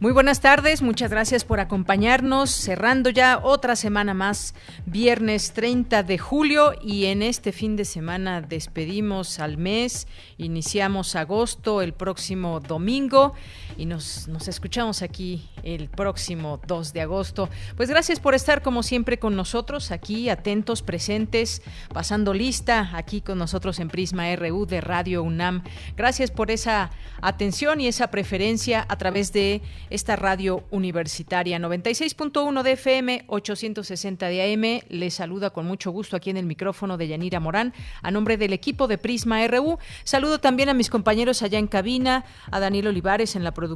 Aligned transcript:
Muy 0.00 0.12
buenas 0.12 0.40
tardes, 0.40 0.80
muchas 0.80 1.10
gracias 1.10 1.44
por 1.44 1.58
acompañarnos, 1.58 2.52
cerrando 2.52 3.10
ya 3.10 3.40
otra 3.42 3.74
semana 3.74 4.14
más, 4.14 4.54
viernes 4.86 5.50
30 5.54 6.04
de 6.04 6.18
julio 6.18 6.74
y 6.80 7.06
en 7.06 7.20
este 7.20 7.50
fin 7.50 7.74
de 7.74 7.84
semana 7.84 8.40
despedimos 8.40 9.40
al 9.40 9.58
mes, 9.58 10.06
iniciamos 10.36 11.16
agosto 11.16 11.82
el 11.82 11.94
próximo 11.94 12.60
domingo 12.60 13.34
y 13.78 13.86
nos, 13.86 14.28
escuchamos 14.48 15.02
aquí 15.02 15.48
el 15.62 15.88
próximo 15.88 16.60
2 16.66 16.92
de 16.92 17.00
agosto. 17.00 17.48
Pues 17.76 17.88
gracias 17.88 18.18
por 18.18 18.34
estar 18.34 18.60
como 18.60 18.82
siempre 18.82 19.20
con 19.20 19.36
nosotros, 19.36 19.92
aquí 19.92 20.28
atentos, 20.28 20.82
presentes, 20.82 21.62
pasando 21.94 22.34
lista 22.34 22.90
aquí 22.94 23.20
con 23.20 23.38
nosotros 23.38 23.78
en 23.78 23.88
Prisma 23.88 24.34
RU 24.34 24.66
de 24.66 24.80
Radio 24.80 25.22
UNAM. 25.22 25.62
Gracias 25.96 26.32
por 26.32 26.50
esa 26.50 26.90
atención 27.22 27.80
y 27.80 27.86
esa 27.86 28.10
preferencia 28.10 28.84
a 28.88 28.98
través 28.98 29.32
de 29.32 29.62
esta 29.90 30.16
radio 30.16 30.64
universitaria 30.72 31.58
96.1 31.60 32.62
de 32.64 32.72
FM, 32.72 33.24
860 33.28 34.26
de 34.26 34.54
AM. 34.54 34.82
Les 34.88 35.14
saluda 35.14 35.50
con 35.50 35.66
mucho 35.66 35.92
gusto 35.92 36.16
aquí 36.16 36.30
en 36.30 36.36
el 36.36 36.46
micrófono 36.46 36.96
de 36.96 37.06
Yanira 37.06 37.38
Morán 37.38 37.72
a 38.02 38.10
nombre 38.10 38.36
del 38.36 38.52
equipo 38.52 38.88
de 38.88 38.98
Prisma 38.98 39.46
RU. 39.46 39.78
Saludo 40.02 40.40
también 40.40 40.68
a 40.68 40.74
mis 40.74 40.90
compañeros 40.90 41.42
allá 41.42 41.60
en 41.60 41.68
cabina, 41.68 42.24
a 42.50 42.58
Daniel 42.58 42.88
Olivares 42.88 43.36
en 43.36 43.44
la 43.44 43.52
producción, 43.52 43.67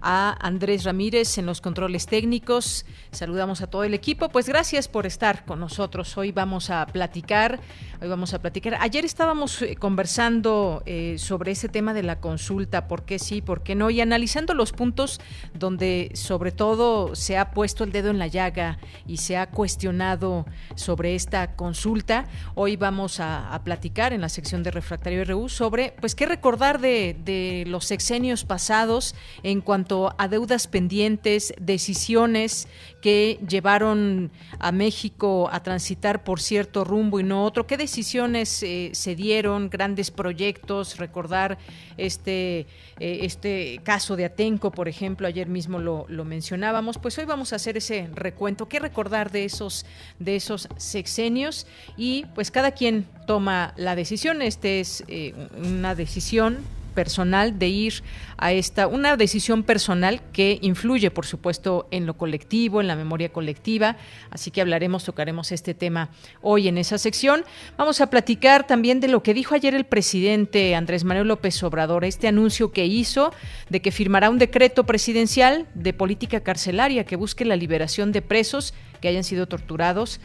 a 0.00 0.36
Andrés 0.40 0.84
Ramírez 0.84 1.38
en 1.38 1.46
los 1.46 1.60
controles 1.60 2.06
técnicos. 2.06 2.86
Saludamos 3.10 3.60
a 3.62 3.66
todo 3.66 3.84
el 3.84 3.94
equipo. 3.94 4.28
Pues 4.28 4.48
gracias 4.48 4.88
por 4.88 5.06
estar 5.06 5.44
con 5.44 5.60
nosotros. 5.60 6.16
Hoy 6.16 6.32
vamos 6.32 6.70
a 6.70 6.86
platicar, 6.86 7.60
hoy 8.00 8.08
vamos 8.08 8.34
a 8.34 8.40
platicar. 8.40 8.76
Ayer 8.80 9.04
estábamos 9.04 9.62
eh, 9.62 9.76
conversando 9.76 10.82
eh, 10.86 11.16
sobre 11.18 11.52
ese 11.52 11.68
tema 11.68 11.94
de 11.94 12.02
la 12.02 12.20
consulta, 12.20 12.88
por 12.88 13.04
qué 13.04 13.18
sí, 13.18 13.42
por 13.42 13.62
qué 13.62 13.74
no, 13.74 13.90
y 13.90 14.00
analizando 14.00 14.54
los 14.54 14.72
puntos 14.72 15.20
donde 15.54 16.10
sobre 16.14 16.52
todo 16.52 17.14
se 17.14 17.38
ha 17.38 17.50
puesto 17.50 17.84
el 17.84 17.92
dedo 17.92 18.10
en 18.10 18.18
la 18.18 18.26
llaga 18.26 18.78
y 19.06 19.18
se 19.18 19.36
ha 19.36 19.50
cuestionado 19.50 20.46
sobre 20.74 21.14
esta 21.14 21.56
consulta. 21.56 22.26
Hoy 22.54 22.76
vamos 22.76 23.20
a, 23.20 23.58
platicar 23.64 24.12
en 24.12 24.20
la 24.20 24.28
sección 24.28 24.62
de 24.62 24.70
Refractario 24.70 25.24
RU 25.24 25.48
sobre, 25.48 25.94
pues, 26.00 26.14
qué 26.14 26.26
recordar 26.26 26.80
de, 26.80 27.16
de 27.24 27.64
los 27.66 27.84
sexenios 27.84 28.44
pasados 28.44 29.07
en 29.42 29.60
cuanto 29.60 30.14
a 30.18 30.28
deudas 30.28 30.66
pendientes, 30.66 31.54
decisiones 31.60 32.68
que 33.00 33.38
llevaron 33.48 34.30
a 34.58 34.72
México 34.72 35.48
a 35.52 35.62
transitar 35.62 36.24
por 36.24 36.40
cierto 36.40 36.84
rumbo 36.84 37.20
y 37.20 37.22
no 37.22 37.44
otro. 37.44 37.66
¿Qué 37.66 37.76
decisiones 37.76 38.62
eh, 38.62 38.90
se 38.92 39.14
dieron? 39.14 39.70
Grandes 39.70 40.10
proyectos, 40.10 40.96
recordar 40.96 41.58
este, 41.96 42.66
eh, 42.98 43.20
este 43.22 43.80
caso 43.84 44.16
de 44.16 44.24
Atenco, 44.24 44.70
por 44.70 44.88
ejemplo, 44.88 45.26
ayer 45.26 45.48
mismo 45.48 45.78
lo, 45.78 46.06
mencionábamos. 46.24 46.98
Pues 46.98 47.16
hoy 47.18 47.24
vamos 47.24 47.52
a 47.52 47.56
hacer 47.56 47.76
ese 47.76 48.08
recuento. 48.14 48.68
¿Qué 48.68 48.80
recordar 48.80 49.30
de 49.30 49.44
esos, 49.44 49.86
de 50.18 50.36
esos 50.36 50.68
sexenios? 50.76 51.66
Y 51.96 52.26
pues 52.34 52.50
cada 52.50 52.72
quien 52.72 53.06
toma 53.26 53.74
la 53.76 53.94
decisión. 53.94 54.42
Este 54.42 54.80
es 54.80 55.04
eh, 55.08 55.34
una 55.56 55.94
decisión 55.94 56.58
personal 56.98 57.60
de 57.60 57.68
ir 57.68 58.02
a 58.38 58.50
esta, 58.50 58.88
una 58.88 59.16
decisión 59.16 59.62
personal 59.62 60.20
que 60.32 60.58
influye, 60.62 61.12
por 61.12 61.26
supuesto, 61.26 61.86
en 61.92 62.06
lo 62.06 62.14
colectivo, 62.14 62.80
en 62.80 62.88
la 62.88 62.96
memoria 62.96 63.28
colectiva. 63.28 63.96
Así 64.30 64.50
que 64.50 64.60
hablaremos, 64.60 65.04
tocaremos 65.04 65.52
este 65.52 65.74
tema 65.74 66.10
hoy 66.42 66.66
en 66.66 66.76
esa 66.76 66.98
sección. 66.98 67.44
Vamos 67.76 68.00
a 68.00 68.10
platicar 68.10 68.66
también 68.66 68.98
de 68.98 69.06
lo 69.06 69.22
que 69.22 69.32
dijo 69.32 69.54
ayer 69.54 69.76
el 69.76 69.84
presidente 69.84 70.74
Andrés 70.74 71.04
Manuel 71.04 71.28
López 71.28 71.62
Obrador, 71.62 72.04
este 72.04 72.26
anuncio 72.26 72.72
que 72.72 72.86
hizo 72.86 73.32
de 73.70 73.80
que 73.80 73.92
firmará 73.92 74.28
un 74.28 74.38
decreto 74.38 74.84
presidencial 74.84 75.68
de 75.74 75.92
política 75.92 76.40
carcelaria 76.40 77.04
que 77.04 77.14
busque 77.14 77.44
la 77.44 77.54
liberación 77.54 78.10
de 78.10 78.22
presos 78.22 78.74
que 79.00 79.06
hayan 79.06 79.22
sido 79.22 79.46
torturados. 79.46 80.18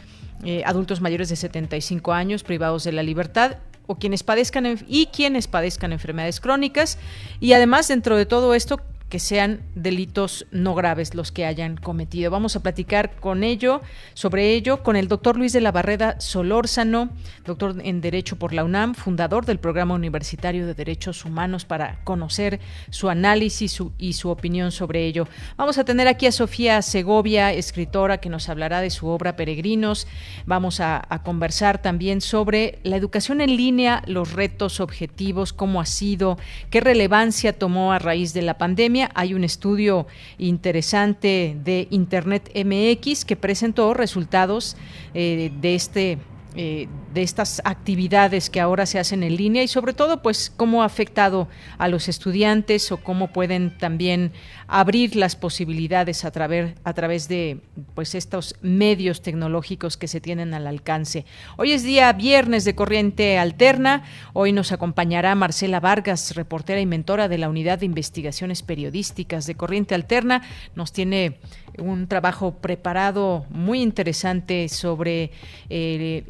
Eh, 0.44 0.64
adultos 0.66 1.00
mayores 1.00 1.28
de 1.28 1.36
75 1.36 2.12
años 2.12 2.42
privados 2.42 2.82
de 2.82 2.90
la 2.90 3.04
libertad 3.04 3.58
o 3.86 3.96
quienes 3.96 4.22
padezcan 4.22 4.78
y 4.88 5.06
quienes 5.06 5.46
padezcan 5.48 5.92
enfermedades 5.92 6.40
crónicas. 6.40 6.98
Y 7.40 7.52
además 7.52 7.88
dentro 7.88 8.16
de 8.16 8.26
todo 8.26 8.54
esto 8.54 8.80
que 9.14 9.20
sean 9.20 9.60
delitos 9.76 10.44
no 10.50 10.74
graves 10.74 11.14
los 11.14 11.30
que 11.30 11.46
hayan 11.46 11.76
cometido. 11.76 12.32
Vamos 12.32 12.56
a 12.56 12.64
platicar 12.64 13.14
con 13.14 13.44
ello, 13.44 13.80
sobre 14.12 14.54
ello, 14.54 14.82
con 14.82 14.96
el 14.96 15.06
doctor 15.06 15.36
Luis 15.36 15.52
de 15.52 15.60
la 15.60 15.70
Barreda 15.70 16.20
Solórzano, 16.20 17.10
doctor 17.44 17.76
en 17.84 18.00
Derecho 18.00 18.34
por 18.34 18.52
la 18.52 18.64
UNAM, 18.64 18.96
fundador 18.96 19.46
del 19.46 19.60
Programa 19.60 19.94
Universitario 19.94 20.66
de 20.66 20.74
Derechos 20.74 21.24
Humanos, 21.24 21.64
para 21.64 22.00
conocer 22.02 22.58
su 22.90 23.08
análisis 23.08 23.80
y 23.98 24.14
su 24.14 24.30
opinión 24.30 24.72
sobre 24.72 25.06
ello. 25.06 25.28
Vamos 25.56 25.78
a 25.78 25.84
tener 25.84 26.08
aquí 26.08 26.26
a 26.26 26.32
Sofía 26.32 26.82
Segovia, 26.82 27.52
escritora, 27.52 28.18
que 28.18 28.30
nos 28.30 28.48
hablará 28.48 28.80
de 28.80 28.90
su 28.90 29.06
obra 29.06 29.36
Peregrinos. 29.36 30.08
Vamos 30.44 30.80
a, 30.80 31.06
a 31.08 31.22
conversar 31.22 31.80
también 31.80 32.20
sobre 32.20 32.80
la 32.82 32.96
educación 32.96 33.40
en 33.40 33.56
línea, 33.56 34.02
los 34.08 34.32
retos, 34.32 34.80
objetivos, 34.80 35.52
cómo 35.52 35.80
ha 35.80 35.86
sido, 35.86 36.36
qué 36.68 36.80
relevancia 36.80 37.56
tomó 37.56 37.92
a 37.92 38.00
raíz 38.00 38.34
de 38.34 38.42
la 38.42 38.58
pandemia 38.58 39.03
hay 39.14 39.34
un 39.34 39.44
estudio 39.44 40.06
interesante 40.38 41.56
de 41.62 41.88
Internet 41.90 42.50
MX 42.54 43.24
que 43.24 43.36
presentó 43.36 43.94
resultados 43.94 44.76
eh, 45.14 45.52
de 45.60 45.74
este 45.74 46.18
eh, 46.56 46.88
de 47.14 47.22
estas 47.22 47.62
actividades 47.64 48.50
que 48.50 48.60
ahora 48.60 48.86
se 48.86 48.98
hacen 48.98 49.22
en 49.22 49.36
línea 49.36 49.62
y 49.62 49.68
sobre 49.68 49.94
todo 49.94 50.20
pues 50.20 50.52
cómo 50.54 50.82
ha 50.82 50.86
afectado 50.86 51.48
a 51.78 51.88
los 51.88 52.08
estudiantes 52.08 52.90
o 52.90 52.98
cómo 52.98 53.32
pueden 53.32 53.78
también 53.78 54.32
abrir 54.66 55.14
las 55.14 55.36
posibilidades 55.36 56.24
a 56.24 56.32
través 56.32 56.74
a 56.82 56.92
través 56.92 57.28
de 57.28 57.60
pues 57.94 58.14
estos 58.14 58.56
medios 58.60 59.22
tecnológicos 59.22 59.96
que 59.96 60.08
se 60.08 60.20
tienen 60.20 60.54
al 60.54 60.66
alcance. 60.66 61.24
Hoy 61.56 61.72
es 61.72 61.84
día 61.84 62.12
viernes 62.12 62.64
de 62.64 62.74
Corriente 62.74 63.38
Alterna. 63.38 64.02
Hoy 64.32 64.52
nos 64.52 64.72
acompañará 64.72 65.34
Marcela 65.34 65.80
Vargas, 65.80 66.34
reportera 66.34 66.80
y 66.80 66.86
mentora 66.86 67.28
de 67.28 67.38
la 67.38 67.48
Unidad 67.48 67.78
de 67.78 67.86
Investigaciones 67.86 68.62
Periodísticas 68.62 69.46
de 69.46 69.54
Corriente 69.54 69.94
Alterna. 69.94 70.42
Nos 70.74 70.92
tiene 70.92 71.38
un 71.78 72.06
trabajo 72.06 72.52
preparado 72.54 73.46
muy 73.50 73.82
interesante 73.82 74.68
sobre 74.68 75.30
eh, 75.68 76.22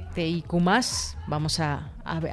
LGBTIQ+. 0.00 0.52
Vamos 1.26 1.60
a, 1.60 1.90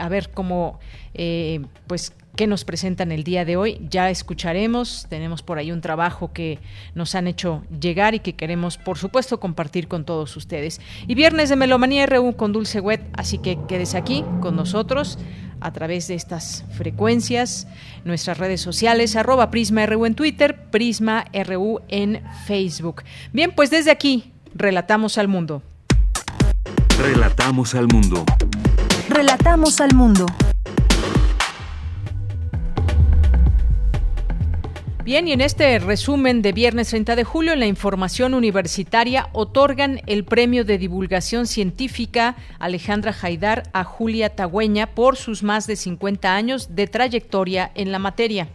ver 0.10 0.32
cómo, 0.32 0.80
eh, 1.14 1.62
pues, 1.88 2.14
qué 2.36 2.48
nos 2.48 2.64
presentan 2.66 3.12
el 3.12 3.24
día 3.24 3.46
de 3.46 3.58
hoy. 3.58 3.80
Ya 3.90 4.10
escucharemos, 4.10 5.06
tenemos 5.10 5.42
por 5.42 5.58
ahí 5.58 5.72
un 5.72 5.82
trabajo 5.82 6.34
que 6.34 6.60
nos 6.96 7.16
han 7.16 7.28
hecho 7.28 7.64
llegar 7.80 8.16
y 8.16 8.20
que 8.20 8.34
queremos, 8.34 8.78
por 8.78 8.98
supuesto, 8.98 9.40
compartir 9.40 9.88
con 9.88 10.06
todos 10.06 10.36
ustedes. 10.36 10.82
Y 11.08 11.16
viernes 11.16 11.50
de 11.50 11.56
Melomanía 11.56 12.06
RU 12.06 12.36
con 12.36 12.54
Dulce 12.54 12.80
Wet, 12.80 13.02
así 13.14 13.38
que 13.38 13.60
quedes 13.68 13.96
aquí 13.96 14.24
con 14.42 14.56
nosotros 14.56 15.18
a 15.62 15.72
través 15.72 16.10
de 16.10 16.16
estas 16.16 16.66
frecuencias, 16.74 17.68
nuestras 18.04 18.38
redes 18.38 18.60
sociales, 18.60 19.16
arroba 19.16 19.50
Prisma 19.50 19.86
RU 19.86 20.06
en 20.06 20.14
Twitter, 20.14 20.70
Prisma 20.72 21.26
RU 21.34 21.80
en 21.88 22.22
Facebook. 22.46 23.04
Bien, 23.32 23.54
pues 23.56 23.70
desde 23.70 23.92
aquí, 23.92 24.34
relatamos 24.54 25.18
al 25.18 25.30
mundo. 25.30 25.64
Relatamos 27.04 27.76
al 27.76 27.90
mundo. 27.90 28.24
Relatamos 29.10 29.82
al 29.82 29.94
mundo. 29.94 30.26
Bien, 35.04 35.28
y 35.28 35.34
en 35.34 35.42
este 35.42 35.80
resumen 35.80 36.42
de 36.42 36.54
viernes 36.54 36.88
30 36.92 37.18
de 37.18 37.26
julio, 37.26 37.52
en 37.52 37.60
la 37.60 37.66
información 37.66 38.34
universitaria 38.34 39.28
otorgan 39.34 40.00
el 40.06 40.24
premio 40.24 40.64
de 40.64 40.78
divulgación 40.78 41.46
científica 41.46 42.38
Alejandra 42.58 43.12
Jaidar 43.12 43.64
a 43.74 43.84
Julia 43.84 44.34
Tagüeña 44.34 44.96
por 44.96 45.18
sus 45.18 45.44
más 45.44 45.68
de 45.68 45.76
50 45.76 46.34
años 46.34 46.74
de 46.74 46.88
trayectoria 46.88 47.70
en 47.76 47.92
la 47.92 48.00
materia. 48.00 48.48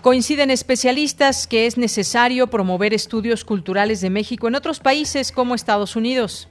Coinciden 0.00 0.50
especialistas 0.50 1.46
que 1.46 1.66
es 1.66 1.76
necesario 1.76 2.46
promover 2.46 2.94
estudios 2.94 3.44
culturales 3.44 4.00
de 4.00 4.08
México 4.08 4.48
en 4.48 4.54
otros 4.54 4.80
países 4.80 5.30
como 5.30 5.54
Estados 5.54 5.94
Unidos. 5.94 6.48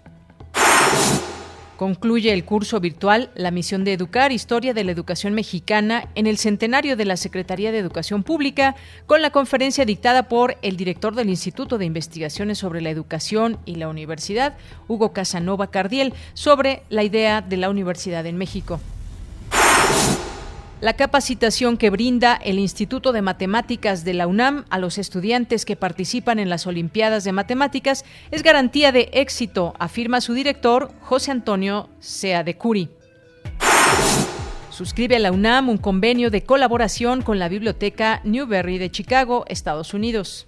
Concluye 1.79 2.33
el 2.33 2.43
curso 2.43 2.81
virtual 2.81 3.29
La 3.35 3.51
misión 3.51 3.85
de 3.85 3.93
educar, 3.93 4.33
historia 4.33 4.73
de 4.73 4.83
la 4.83 4.91
educación 4.91 5.33
mexicana 5.33 6.09
en 6.13 6.27
el 6.27 6.37
centenario 6.37 6.97
de 6.97 7.05
la 7.05 7.15
Secretaría 7.15 7.71
de 7.71 7.77
Educación 7.77 8.23
Pública, 8.23 8.75
con 9.05 9.21
la 9.21 9.29
conferencia 9.29 9.85
dictada 9.85 10.23
por 10.27 10.57
el 10.61 10.75
director 10.75 11.15
del 11.15 11.29
Instituto 11.29 11.77
de 11.77 11.85
Investigaciones 11.85 12.57
sobre 12.57 12.81
la 12.81 12.89
Educación 12.89 13.59
y 13.63 13.75
la 13.75 13.87
Universidad, 13.87 14.57
Hugo 14.89 15.13
Casanova 15.13 15.71
Cardiel, 15.71 16.13
sobre 16.33 16.83
la 16.89 17.03
idea 17.03 17.39
de 17.39 17.55
la 17.55 17.69
universidad 17.69 18.25
en 18.25 18.37
México. 18.37 18.81
La 20.81 20.93
capacitación 20.93 21.75
que 21.75 21.89
brinda 21.89 22.35
el 22.35 22.57
Instituto 22.57 23.11
de 23.11 23.21
Matemáticas 23.21 24.05
de 24.05 24.13
la 24.13 24.27
UNAM 24.27 24.63
a 24.69 24.79
los 24.79 24.97
estudiantes 24.97 25.65
que 25.65 25.75
participan 25.75 26.39
en 26.39 26.49
las 26.49 26.67
Olimpiadas 26.67 27.25
de 27.25 27.33
Matemáticas 27.33 28.05
es 28.31 28.43
garantía 28.43 28.93
de 28.93 29.09
éxito, 29.11 29.73
afirma 29.77 30.21
su 30.21 30.33
director, 30.33 30.93
José 31.01 31.31
Antonio 31.31 31.89
Sea 31.99 32.45
de 32.45 32.55
Curi. 32.55 32.89
Suscribe 34.69 35.17
a 35.17 35.19
la 35.19 35.33
UNAM 35.33 35.67
un 35.67 35.77
convenio 35.77 36.31
de 36.31 36.43
colaboración 36.43 37.23
con 37.23 37.39
la 37.39 37.49
Biblioteca 37.49 38.21
Newberry 38.23 38.77
de 38.77 38.89
Chicago, 38.89 39.43
Estados 39.49 39.93
Unidos. 39.93 40.45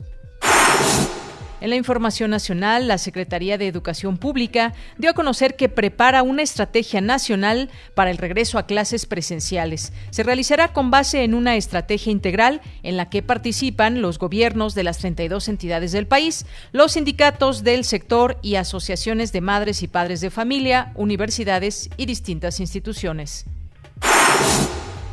En 1.61 1.69
la 1.69 1.75
información 1.75 2.31
nacional, 2.31 2.87
la 2.87 2.97
Secretaría 2.97 3.59
de 3.59 3.67
Educación 3.67 4.17
Pública 4.17 4.73
dio 4.97 5.11
a 5.11 5.13
conocer 5.13 5.55
que 5.55 5.69
prepara 5.69 6.23
una 6.23 6.41
estrategia 6.41 7.01
nacional 7.01 7.69
para 7.93 8.09
el 8.09 8.17
regreso 8.17 8.57
a 8.57 8.65
clases 8.65 9.05
presenciales. 9.05 9.93
Se 10.09 10.23
realizará 10.23 10.73
con 10.73 10.89
base 10.89 11.23
en 11.23 11.35
una 11.35 11.55
estrategia 11.55 12.11
integral 12.11 12.61
en 12.81 12.97
la 12.97 13.11
que 13.11 13.21
participan 13.21 14.01
los 14.01 14.17
gobiernos 14.17 14.73
de 14.73 14.83
las 14.83 14.97
32 14.97 15.49
entidades 15.49 15.91
del 15.91 16.07
país, 16.07 16.47
los 16.71 16.93
sindicatos 16.93 17.63
del 17.63 17.85
sector 17.85 18.39
y 18.41 18.55
asociaciones 18.55 19.31
de 19.31 19.41
madres 19.41 19.83
y 19.83 19.87
padres 19.87 20.19
de 20.19 20.31
familia, 20.31 20.91
universidades 20.95 21.91
y 21.95 22.07
distintas 22.07 22.59
instituciones. 22.59 23.45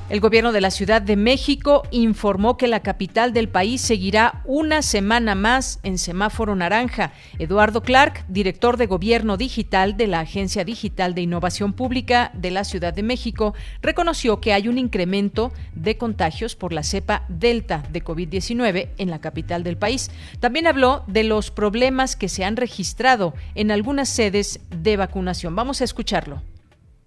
El 0.08 0.20
gobierno 0.20 0.52
de 0.52 0.62
la 0.62 0.70
Ciudad 0.70 1.02
de 1.02 1.16
México 1.16 1.82
informó 1.90 2.56
que 2.56 2.66
la 2.66 2.80
capital 2.80 3.34
del 3.34 3.50
país 3.50 3.82
seguirá 3.82 4.40
una 4.46 4.80
semana 4.80 5.34
más 5.34 5.80
en 5.82 5.98
semáforo 5.98 6.56
naranja. 6.56 7.12
Eduardo 7.38 7.82
Clark, 7.82 8.24
director 8.26 8.78
de 8.78 8.86
Gobierno 8.86 9.36
Digital 9.36 9.98
de 9.98 10.06
la 10.06 10.20
Agencia 10.20 10.64
Digital 10.64 11.14
de 11.14 11.20
Innovación 11.20 11.74
Pública 11.74 12.30
de 12.32 12.50
la 12.50 12.64
Ciudad 12.64 12.94
de 12.94 13.02
México, 13.02 13.52
reconoció 13.82 14.40
que 14.40 14.54
hay 14.54 14.66
un 14.66 14.78
incremento 14.78 15.52
de 15.74 15.98
contagios 15.98 16.56
por 16.56 16.72
la 16.72 16.84
cepa 16.84 17.26
Delta 17.28 17.82
de 17.92 18.02
COVID-19 18.02 18.88
en 18.96 19.10
la 19.10 19.20
capital 19.20 19.62
del 19.62 19.76
país. 19.76 20.10
También 20.40 20.66
habló 20.66 21.04
de 21.06 21.24
los 21.24 21.50
problemas 21.50 22.16
que 22.16 22.30
se 22.30 22.46
han 22.46 22.56
registrado 22.56 23.34
en 23.54 23.70
algunas 23.70 24.08
sedes 24.08 24.60
de 24.70 24.96
vacunación. 24.96 25.54
Vamos 25.54 25.82
a 25.82 25.84
escucharlo. 25.84 26.40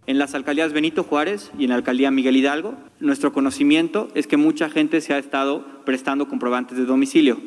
En 0.07 0.17
las 0.17 0.33
alcaldías 0.33 0.73
Benito 0.73 1.03
Juárez 1.03 1.51
y 1.59 1.65
en 1.65 1.69
la 1.69 1.75
alcaldía 1.75 2.09
Miguel 2.09 2.35
Hidalgo, 2.35 2.75
nuestro 2.99 3.33
conocimiento 3.33 4.09
es 4.15 4.25
que 4.25 4.35
mucha 4.35 4.69
gente 4.69 4.99
se 4.99 5.13
ha 5.13 5.19
estado 5.19 5.63
prestando 5.85 6.27
comprobantes 6.27 6.77
de 6.77 6.85
domicilio. 6.85 7.39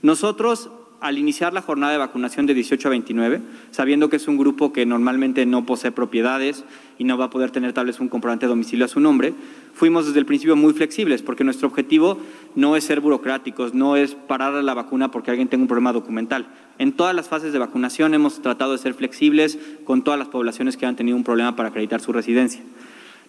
Nosotros 0.00 0.70
al 1.00 1.18
iniciar 1.18 1.52
la 1.52 1.62
jornada 1.62 1.92
de 1.92 1.98
vacunación 1.98 2.46
de 2.46 2.54
18 2.54 2.88
a 2.88 2.90
29, 2.90 3.40
sabiendo 3.70 4.08
que 4.08 4.16
es 4.16 4.28
un 4.28 4.36
grupo 4.36 4.72
que 4.72 4.86
normalmente 4.86 5.46
no 5.46 5.66
posee 5.66 5.92
propiedades 5.92 6.64
y 6.98 7.04
no 7.04 7.16
va 7.18 7.26
a 7.26 7.30
poder 7.30 7.50
tener 7.50 7.72
tal 7.72 7.86
vez 7.86 8.00
un 8.00 8.08
comprobante 8.08 8.46
de 8.46 8.50
domicilio 8.50 8.84
a 8.84 8.88
su 8.88 9.00
nombre, 9.00 9.34
fuimos 9.80 10.04
desde 10.04 10.18
el 10.18 10.26
principio 10.26 10.56
muy 10.56 10.74
flexibles, 10.74 11.22
porque 11.22 11.42
nuestro 11.42 11.66
objetivo 11.66 12.18
no 12.54 12.76
es 12.76 12.84
ser 12.84 13.00
burocráticos, 13.00 13.72
no 13.72 13.96
es 13.96 14.14
parar 14.14 14.52
la 14.62 14.74
vacuna 14.74 15.10
porque 15.10 15.30
alguien 15.30 15.48
tenga 15.48 15.62
un 15.62 15.68
problema 15.68 15.94
documental. 15.94 16.48
En 16.76 16.92
todas 16.92 17.14
las 17.14 17.30
fases 17.30 17.54
de 17.54 17.58
vacunación 17.58 18.12
hemos 18.12 18.42
tratado 18.42 18.72
de 18.72 18.78
ser 18.78 18.92
flexibles 18.92 19.58
con 19.84 20.04
todas 20.04 20.18
las 20.18 20.28
poblaciones 20.28 20.76
que 20.76 20.84
han 20.84 20.96
tenido 20.96 21.16
un 21.16 21.24
problema 21.24 21.56
para 21.56 21.70
acreditar 21.70 22.02
su 22.02 22.12
residencia. 22.12 22.60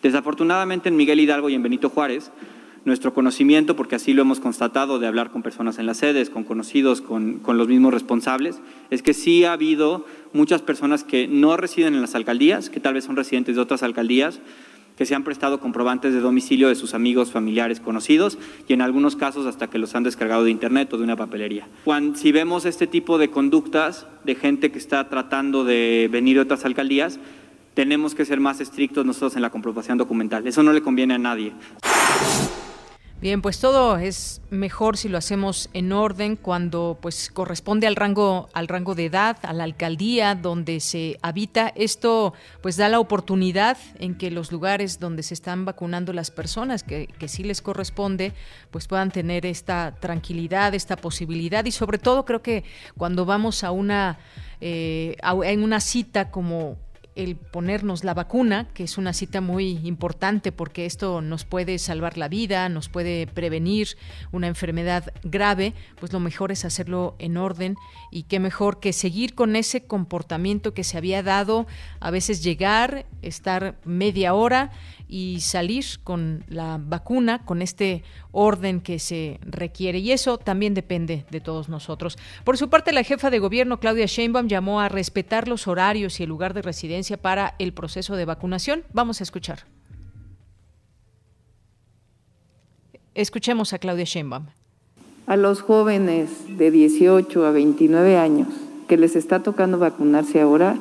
Desafortunadamente 0.04 0.90
en 0.90 0.98
Miguel 0.98 1.22
Hidalgo 1.22 1.50
y 1.50 1.56
en 1.56 1.64
Benito 1.64 1.90
Juárez, 1.90 2.34
nuestro 2.84 3.14
conocimiento, 3.14 3.78
porque 3.78 3.96
así 3.96 4.12
lo 4.12 4.24
hemos 4.24 4.42
constatado 4.42 5.00
de 5.00 5.08
hablar 5.08 5.32
con 5.32 5.44
personas 5.44 5.80
en 5.80 5.86
las 5.86 6.00
sedes, 6.00 6.30
con 6.30 6.44
conocidos, 6.44 7.00
con, 7.00 7.40
con, 7.40 7.58
los 7.58 7.70
mismos 7.70 7.94
responsables, 7.94 8.60
es 8.90 9.02
que 9.02 9.14
sí 9.14 9.46
ha 9.46 9.54
habido 9.54 10.06
muchas 10.34 10.62
personas 10.62 11.06
que 11.06 11.30
no 11.30 11.56
residen 11.56 11.94
en 11.94 12.02
las 12.02 12.14
alcaldías, 12.14 12.70
que 12.70 12.82
tal 12.82 12.96
vez 12.96 13.06
son 13.06 13.16
residentes 13.16 13.56
de 13.56 13.62
otras 13.62 13.84
alcaldías, 13.84 14.42
que 15.02 15.08
se 15.08 15.16
han 15.16 15.24
prestado 15.24 15.60
comprobantes 15.60 16.14
de 16.14 16.20
domicilio 16.20 16.68
de 16.68 16.76
sus 16.76 16.94
amigos, 16.94 17.32
familiares, 17.32 17.80
conocidos 17.80 18.38
y 18.68 18.74
en 18.74 18.84
algunos 18.84 19.16
casos 19.16 19.48
hasta 19.48 19.66
que 19.66 19.80
los 19.80 19.96
han 19.96 20.04
descargado 20.04 20.44
de 20.44 20.52
internet 20.52 20.94
o 20.94 20.98
de 21.00 21.04
una 21.04 21.16
papelería. 21.16 21.68
Cuando, 21.86 22.16
si 22.20 22.32
vemos 22.32 22.66
este 22.66 22.86
tipo 22.86 23.18
de 23.18 23.32
conductas 23.32 24.06
de 24.26 24.36
gente 24.36 24.72
que 24.72 24.78
está 24.78 25.10
tratando 25.10 25.64
de 25.64 26.08
venir 26.12 26.36
de 26.36 26.42
otras 26.42 26.66
alcaldías, 26.66 27.20
tenemos 27.74 28.14
que 28.14 28.26
ser 28.26 28.40
más 28.40 28.62
estrictos 28.62 29.04
nosotros 29.04 29.36
en 29.36 29.42
la 29.42 29.50
comprobación 29.50 29.98
documental. 29.98 30.46
Eso 30.46 30.62
no 30.62 30.72
le 30.72 30.84
conviene 30.84 31.16
a 31.16 31.18
nadie. 31.18 31.52
Bien, 33.22 33.44
pues 33.44 33.60
todo 33.60 34.00
es 34.00 34.42
mejor 34.50 34.98
si 34.98 35.08
lo 35.08 35.20
hacemos 35.20 35.70
en 35.74 35.94
orden 35.94 36.36
cuando 36.36 36.98
pues 37.00 37.30
corresponde 37.30 37.86
al 37.86 37.96
rango 37.96 38.50
al 38.54 38.68
rango 38.68 38.96
de 38.96 39.06
edad, 39.06 39.38
a 39.44 39.54
la 39.54 39.64
alcaldía 39.64 40.34
donde 40.34 40.80
se 40.80 41.20
habita. 41.22 41.72
Esto 41.76 42.34
pues 42.62 42.78
da 42.78 42.90
la 42.90 43.00
oportunidad 43.00 43.78
en 44.00 44.16
que 44.16 44.32
los 44.32 44.52
lugares 44.52 45.00
donde 45.00 45.22
se 45.22 45.36
están 45.36 45.66
vacunando 45.66 46.14
las 46.14 46.32
personas 46.32 46.82
que, 46.82 47.06
que 47.20 47.28
sí 47.28 47.44
les 47.44 47.62
corresponde 47.62 48.34
pues 48.72 48.88
puedan 48.88 49.12
tener 49.12 49.46
esta 49.46 49.96
tranquilidad, 50.00 50.74
esta 50.74 50.96
posibilidad 50.96 51.64
y 51.66 51.72
sobre 51.72 52.00
todo 52.00 52.26
creo 52.26 52.42
que 52.42 52.64
cuando 52.98 53.26
vamos 53.26 53.64
a 53.64 53.70
una 53.70 54.18
eh, 54.62 55.16
en 55.44 55.62
una 55.62 55.80
cita 55.80 56.32
como 56.32 56.76
el 57.16 57.36
ponernos 57.36 58.04
la 58.04 58.14
vacuna, 58.14 58.68
que 58.74 58.84
es 58.84 58.98
una 58.98 59.14
cita 59.14 59.42
muy 59.42 59.80
importante 59.84 60.52
porque 60.52 60.86
esto 60.86 61.22
nos 61.22 61.44
puede 61.44 61.78
salvar 61.78 62.18
la 62.18 62.28
vida, 62.28 62.70
nos 62.70 62.90
puede 62.90 63.28
prevenir 63.28 63.90
una 64.32 64.48
enfermedad 64.48 65.14
grave, 65.24 65.74
pues 66.00 66.14
lo 66.14 66.20
mejor 66.20 66.52
es 66.52 66.64
hacerlo 66.64 67.16
en 67.20 67.38
orden. 67.38 67.76
Y 68.12 68.24
qué 68.24 68.40
mejor 68.40 68.80
que 68.80 68.94
seguir 68.94 69.36
con 69.36 69.56
ese 69.56 69.84
comportamiento 69.84 70.74
que 70.74 70.84
se 70.84 70.98
había 70.98 71.22
dado, 71.24 71.68
a 72.00 72.12
veces 72.12 72.44
llegar, 72.44 73.06
estar 73.22 73.76
media 73.84 74.34
hora 74.34 74.72
y 75.12 75.42
salir 75.42 75.84
con 76.06 76.46
la 76.48 76.80
vacuna, 76.82 77.44
con 77.44 77.62
este 77.62 78.04
orden 78.32 78.80
que 78.80 78.98
se 78.98 79.42
requiere. 79.42 80.00
Y 80.00 80.14
eso 80.14 80.38
también 80.38 80.74
depende 80.74 81.26
de 81.30 81.42
todos 81.42 81.68
nosotros. 81.68 82.18
Por 82.46 82.58
su 82.58 82.70
parte, 82.70 82.94
la 82.94 83.04
jefa 83.04 83.30
de 83.30 83.40
gobierno, 83.40 83.82
Claudia 83.82 84.06
Sheinbaum, 84.06 84.48
llamó 84.48 84.80
a 84.80 84.88
respetar 84.88 85.50
los 85.50 85.68
horarios 85.68 86.22
y 86.22 86.24
el 86.24 86.30
lugar 86.30 86.54
de 86.54 86.62
residencia 86.62 87.18
para 87.18 87.56
el 87.60 87.74
proceso 87.74 88.16
de 88.16 88.24
vacunación. 88.24 88.86
Vamos 88.94 89.20
a 89.20 89.26
escuchar. 89.26 89.66
Escuchemos 93.14 93.74
a 93.74 93.80
Claudia 93.80 94.06
Sheinbaum. 94.06 94.46
A 95.28 95.36
los 95.36 95.62
jóvenes 95.62 96.30
de 96.58 96.72
18 96.72 97.46
a 97.46 97.52
29 97.52 98.18
años 98.18 98.48
que 98.88 98.96
les 98.96 99.18
está 99.18 99.44
tocando 99.44 99.78
vacunarse 99.78 100.40
ahora, 100.40 100.78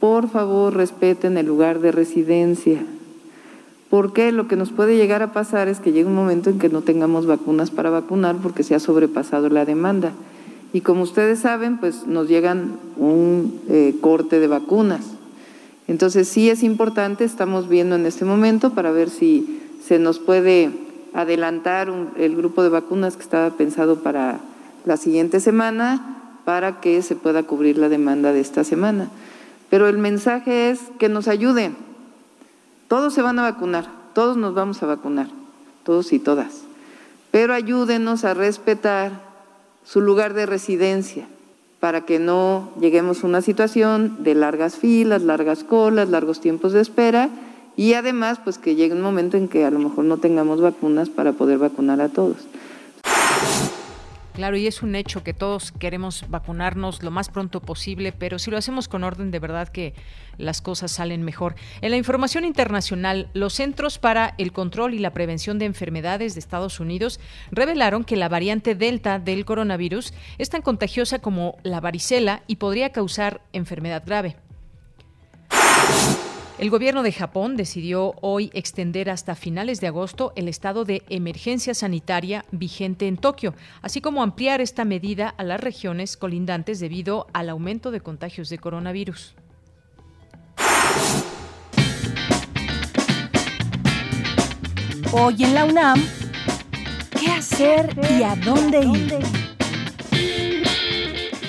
por 0.00 0.30
favor 0.30 0.74
respeten 0.74 1.36
el 1.36 1.44
lugar 1.44 1.80
de 1.80 1.92
residencia 1.92 2.82
porque 3.90 4.32
lo 4.32 4.48
que 4.48 4.56
nos 4.56 4.70
puede 4.70 4.96
llegar 4.96 5.22
a 5.22 5.32
pasar 5.32 5.68
es 5.68 5.80
que 5.80 5.92
llegue 5.92 6.06
un 6.06 6.14
momento 6.14 6.50
en 6.50 6.58
que 6.58 6.68
no 6.68 6.82
tengamos 6.82 7.26
vacunas 7.26 7.70
para 7.70 7.90
vacunar 7.90 8.36
porque 8.36 8.62
se 8.62 8.74
ha 8.74 8.80
sobrepasado 8.80 9.48
la 9.48 9.64
demanda. 9.64 10.12
Y 10.74 10.82
como 10.82 11.02
ustedes 11.02 11.38
saben, 11.38 11.78
pues 11.78 12.06
nos 12.06 12.28
llegan 12.28 12.76
un 12.98 13.60
eh, 13.68 13.94
corte 14.00 14.38
de 14.40 14.46
vacunas. 14.46 15.00
Entonces 15.86 16.28
sí 16.28 16.50
es 16.50 16.62
importante, 16.62 17.24
estamos 17.24 17.70
viendo 17.70 17.96
en 17.96 18.04
este 18.04 18.26
momento 18.26 18.74
para 18.74 18.90
ver 18.90 19.08
si 19.08 19.62
se 19.82 19.98
nos 19.98 20.18
puede 20.18 20.70
adelantar 21.14 21.90
el 22.18 22.36
grupo 22.36 22.62
de 22.62 22.68
vacunas 22.68 23.16
que 23.16 23.22
estaba 23.22 23.50
pensado 23.56 24.00
para 24.00 24.40
la 24.84 24.98
siguiente 24.98 25.40
semana 25.40 26.16
para 26.44 26.80
que 26.80 27.00
se 27.00 27.16
pueda 27.16 27.42
cubrir 27.42 27.78
la 27.78 27.88
demanda 27.88 28.34
de 28.34 28.40
esta 28.40 28.64
semana. 28.64 29.08
Pero 29.70 29.88
el 29.88 29.96
mensaje 29.96 30.70
es 30.70 30.80
que 30.98 31.08
nos 31.08 31.26
ayuden 31.28 31.87
todos 32.88 33.14
se 33.14 33.22
van 33.22 33.38
a 33.38 33.42
vacunar, 33.42 33.86
todos 34.14 34.36
nos 34.36 34.54
vamos 34.54 34.82
a 34.82 34.86
vacunar, 34.86 35.28
todos 35.84 36.12
y 36.12 36.18
todas. 36.18 36.62
Pero 37.30 37.54
ayúdenos 37.54 38.24
a 38.24 38.34
respetar 38.34 39.12
su 39.84 40.00
lugar 40.00 40.34
de 40.34 40.46
residencia 40.46 41.26
para 41.80 42.04
que 42.04 42.18
no 42.18 42.70
lleguemos 42.80 43.22
a 43.22 43.26
una 43.26 43.42
situación 43.42 44.24
de 44.24 44.34
largas 44.34 44.76
filas, 44.76 45.22
largas 45.22 45.64
colas, 45.64 46.08
largos 46.08 46.40
tiempos 46.40 46.72
de 46.72 46.80
espera 46.80 47.28
y 47.76 47.92
además 47.92 48.40
pues 48.42 48.58
que 48.58 48.74
llegue 48.74 48.94
un 48.94 49.02
momento 49.02 49.36
en 49.36 49.48
que 49.48 49.64
a 49.64 49.70
lo 49.70 49.78
mejor 49.78 50.04
no 50.04 50.16
tengamos 50.16 50.60
vacunas 50.60 51.08
para 51.10 51.32
poder 51.32 51.58
vacunar 51.58 52.00
a 52.00 52.08
todos. 52.08 52.38
Claro, 54.38 54.56
y 54.56 54.68
es 54.68 54.84
un 54.84 54.94
hecho 54.94 55.24
que 55.24 55.34
todos 55.34 55.72
queremos 55.72 56.24
vacunarnos 56.28 57.02
lo 57.02 57.10
más 57.10 57.28
pronto 57.28 57.60
posible, 57.60 58.12
pero 58.12 58.38
si 58.38 58.52
lo 58.52 58.56
hacemos 58.56 58.86
con 58.86 59.02
orden, 59.02 59.32
de 59.32 59.40
verdad 59.40 59.66
que 59.66 59.94
las 60.36 60.62
cosas 60.62 60.92
salen 60.92 61.24
mejor. 61.24 61.56
En 61.80 61.90
la 61.90 61.96
información 61.96 62.44
internacional, 62.44 63.30
los 63.34 63.54
Centros 63.54 63.98
para 63.98 64.36
el 64.38 64.52
Control 64.52 64.94
y 64.94 65.00
la 65.00 65.12
Prevención 65.12 65.58
de 65.58 65.64
Enfermedades 65.64 66.34
de 66.34 66.38
Estados 66.38 66.78
Unidos 66.78 67.18
revelaron 67.50 68.04
que 68.04 68.14
la 68.14 68.28
variante 68.28 68.76
Delta 68.76 69.18
del 69.18 69.44
coronavirus 69.44 70.14
es 70.38 70.50
tan 70.50 70.62
contagiosa 70.62 71.18
como 71.18 71.56
la 71.64 71.80
varicela 71.80 72.44
y 72.46 72.56
podría 72.56 72.92
causar 72.92 73.40
enfermedad 73.52 74.04
grave. 74.06 74.36
El 76.58 76.70
gobierno 76.70 77.04
de 77.04 77.12
Japón 77.12 77.56
decidió 77.56 78.16
hoy 78.20 78.50
extender 78.52 79.10
hasta 79.10 79.36
finales 79.36 79.80
de 79.80 79.86
agosto 79.86 80.32
el 80.34 80.48
estado 80.48 80.84
de 80.84 81.04
emergencia 81.08 81.72
sanitaria 81.72 82.44
vigente 82.50 83.06
en 83.06 83.16
Tokio, 83.16 83.54
así 83.80 84.00
como 84.00 84.24
ampliar 84.24 84.60
esta 84.60 84.84
medida 84.84 85.28
a 85.28 85.44
las 85.44 85.60
regiones 85.60 86.16
colindantes 86.16 86.80
debido 86.80 87.28
al 87.32 87.48
aumento 87.48 87.92
de 87.92 88.00
contagios 88.00 88.48
de 88.48 88.58
coronavirus. 88.58 89.36
Hoy 95.12 95.36
en 95.44 95.54
la 95.54 95.64
UNAM, 95.64 96.04
¿qué 97.20 97.30
hacer 97.30 97.96
y 98.18 98.24
a 98.24 98.34
dónde 98.34 98.80
ir? 98.80 99.47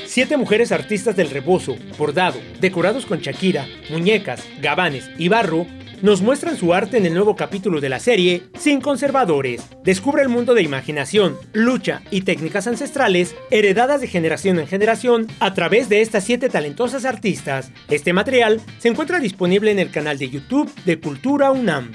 Siete 0.10 0.38
mujeres 0.38 0.72
artistas 0.72 1.16
del 1.16 1.30
rebozo, 1.30 1.76
bordado, 1.96 2.40
decorados 2.60 3.06
con 3.06 3.20
Shakira, 3.20 3.68
muñecas, 3.92 4.44
gabanes 4.60 5.08
y 5.20 5.28
barro, 5.28 5.68
nos 6.02 6.24
muestran 6.24 6.58
su 6.58 6.74
arte 6.74 6.98
en 6.98 7.06
el 7.06 7.14
nuevo 7.14 7.36
capítulo 7.36 7.80
de 7.80 7.90
la 7.90 8.00
serie 8.00 8.42
Sin 8.58 8.82
Conservadores. 8.82 9.62
Descubre 9.84 10.24
el 10.24 10.30
mundo 10.30 10.56
de 10.56 10.64
imaginación, 10.64 11.38
lucha 11.54 12.02
y 12.10 12.22
técnicas 12.22 12.66
ancestrales 12.66 13.36
heredadas 13.52 14.02
de 14.02 14.08
generación 14.08 14.58
en 14.58 14.66
generación 14.66 15.28
a 15.40 15.54
través 15.54 15.90
de 15.90 16.02
estas 16.02 16.24
siete 16.24 16.50
talentosas 16.50 17.06
artistas. 17.06 17.72
Este 17.88 18.12
material 18.12 18.62
se 18.80 18.88
encuentra 18.88 19.20
disponible 19.20 19.70
en 19.70 19.78
el 19.78 19.92
canal 19.92 20.18
de 20.18 20.32
YouTube 20.32 20.74
de 20.86 21.00
Cultura 21.00 21.52
UNAM. 21.52 21.92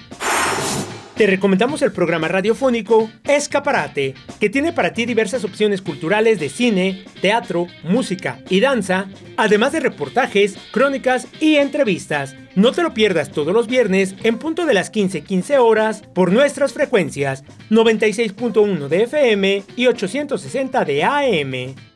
Te 1.16 1.28
recomendamos 1.28 1.80
el 1.82 1.92
programa 1.92 2.26
radiofónico 2.26 3.08
Escaparate, 3.22 4.14
que 4.40 4.50
tiene 4.50 4.72
para 4.72 4.92
ti 4.92 5.06
diversas 5.06 5.44
opciones 5.44 5.80
culturales 5.80 6.40
de 6.40 6.48
cine, 6.48 7.04
teatro, 7.22 7.68
música 7.84 8.40
y 8.50 8.58
danza, 8.58 9.06
además 9.36 9.70
de 9.70 9.78
reportajes, 9.78 10.56
crónicas 10.72 11.28
y 11.40 11.54
entrevistas. 11.56 12.34
No 12.56 12.72
te 12.72 12.82
lo 12.82 12.94
pierdas 12.94 13.30
todos 13.30 13.54
los 13.54 13.68
viernes 13.68 14.16
en 14.24 14.38
punto 14.38 14.66
de 14.66 14.74
las 14.74 14.90
15:15 14.90 15.22
15 15.22 15.58
horas 15.58 16.02
por 16.14 16.32
nuestras 16.32 16.72
frecuencias 16.72 17.44
96.1 17.70 18.88
de 18.88 19.02
FM 19.04 19.62
y 19.76 19.86
860 19.86 20.84
de 20.84 21.04
AM. 21.04 21.93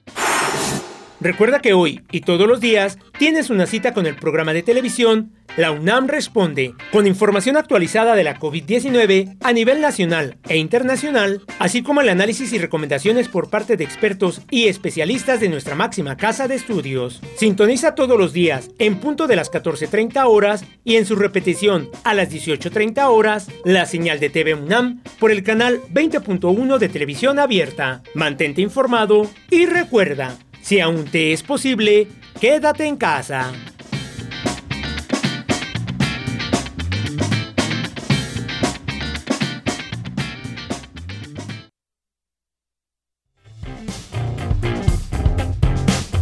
Recuerda 1.21 1.59
que 1.59 1.73
hoy 1.73 2.03
y 2.13 2.21
todos 2.21 2.47
los 2.47 2.61
días 2.61 2.97
tienes 3.19 3.51
una 3.51 3.67
cita 3.67 3.93
con 3.93 4.07
el 4.07 4.15
programa 4.15 4.53
de 4.53 4.63
televisión 4.63 5.33
La 5.57 5.73
UNAM 5.73 6.07
Responde, 6.07 6.75
con 6.93 7.09
información 7.09 7.57
actualizada 7.57 8.15
de 8.15 8.23
la 8.23 8.39
COVID-19 8.39 9.37
a 9.43 9.53
nivel 9.53 9.81
nacional 9.81 10.39
e 10.49 10.59
internacional, 10.59 11.43
así 11.59 11.83
como 11.83 12.03
el 12.03 12.09
análisis 12.09 12.53
y 12.53 12.59
recomendaciones 12.59 13.27
por 13.27 13.51
parte 13.51 13.77
de 13.77 13.83
expertos 13.83 14.43
y 14.49 14.69
especialistas 14.69 15.41
de 15.41 15.49
nuestra 15.49 15.75
máxima 15.75 16.17
casa 16.17 16.47
de 16.47 16.55
estudios. 16.55 17.21
Sintoniza 17.37 17.97
todos 17.97 18.17
los 18.17 18.33
días 18.33 18.71
en 18.79 19.01
punto 19.01 19.27
de 19.27 19.35
las 19.35 19.51
14.30 19.51 20.25
horas 20.25 20.65
y 20.85 20.97
en 20.97 21.07
su 21.07 21.17
repetición 21.17 21.91
a 22.05 22.15
las 22.15 22.31
18.30 22.31 23.09
horas 23.09 23.49
la 23.65 23.87
señal 23.87 24.21
de 24.21 24.31
TV 24.31 24.55
UNAM 24.55 25.03
por 25.19 25.33
el 25.33 25.43
canal 25.43 25.81
20.1 25.93 26.79
de 26.79 26.89
televisión 26.89 27.41
abierta. 27.41 28.03
Mantente 28.15 28.61
informado 28.61 29.29
y 29.51 29.67
recuerda, 29.67 30.37
si 30.62 30.81
aún 30.81 31.05
te 31.05 31.33
es 31.33 31.43
posible, 31.43 32.09
quédate 32.41 32.87
en 32.87 32.97
casa. 32.97 33.53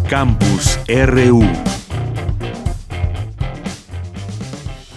Campus 0.09 0.79
RU 0.87 1.76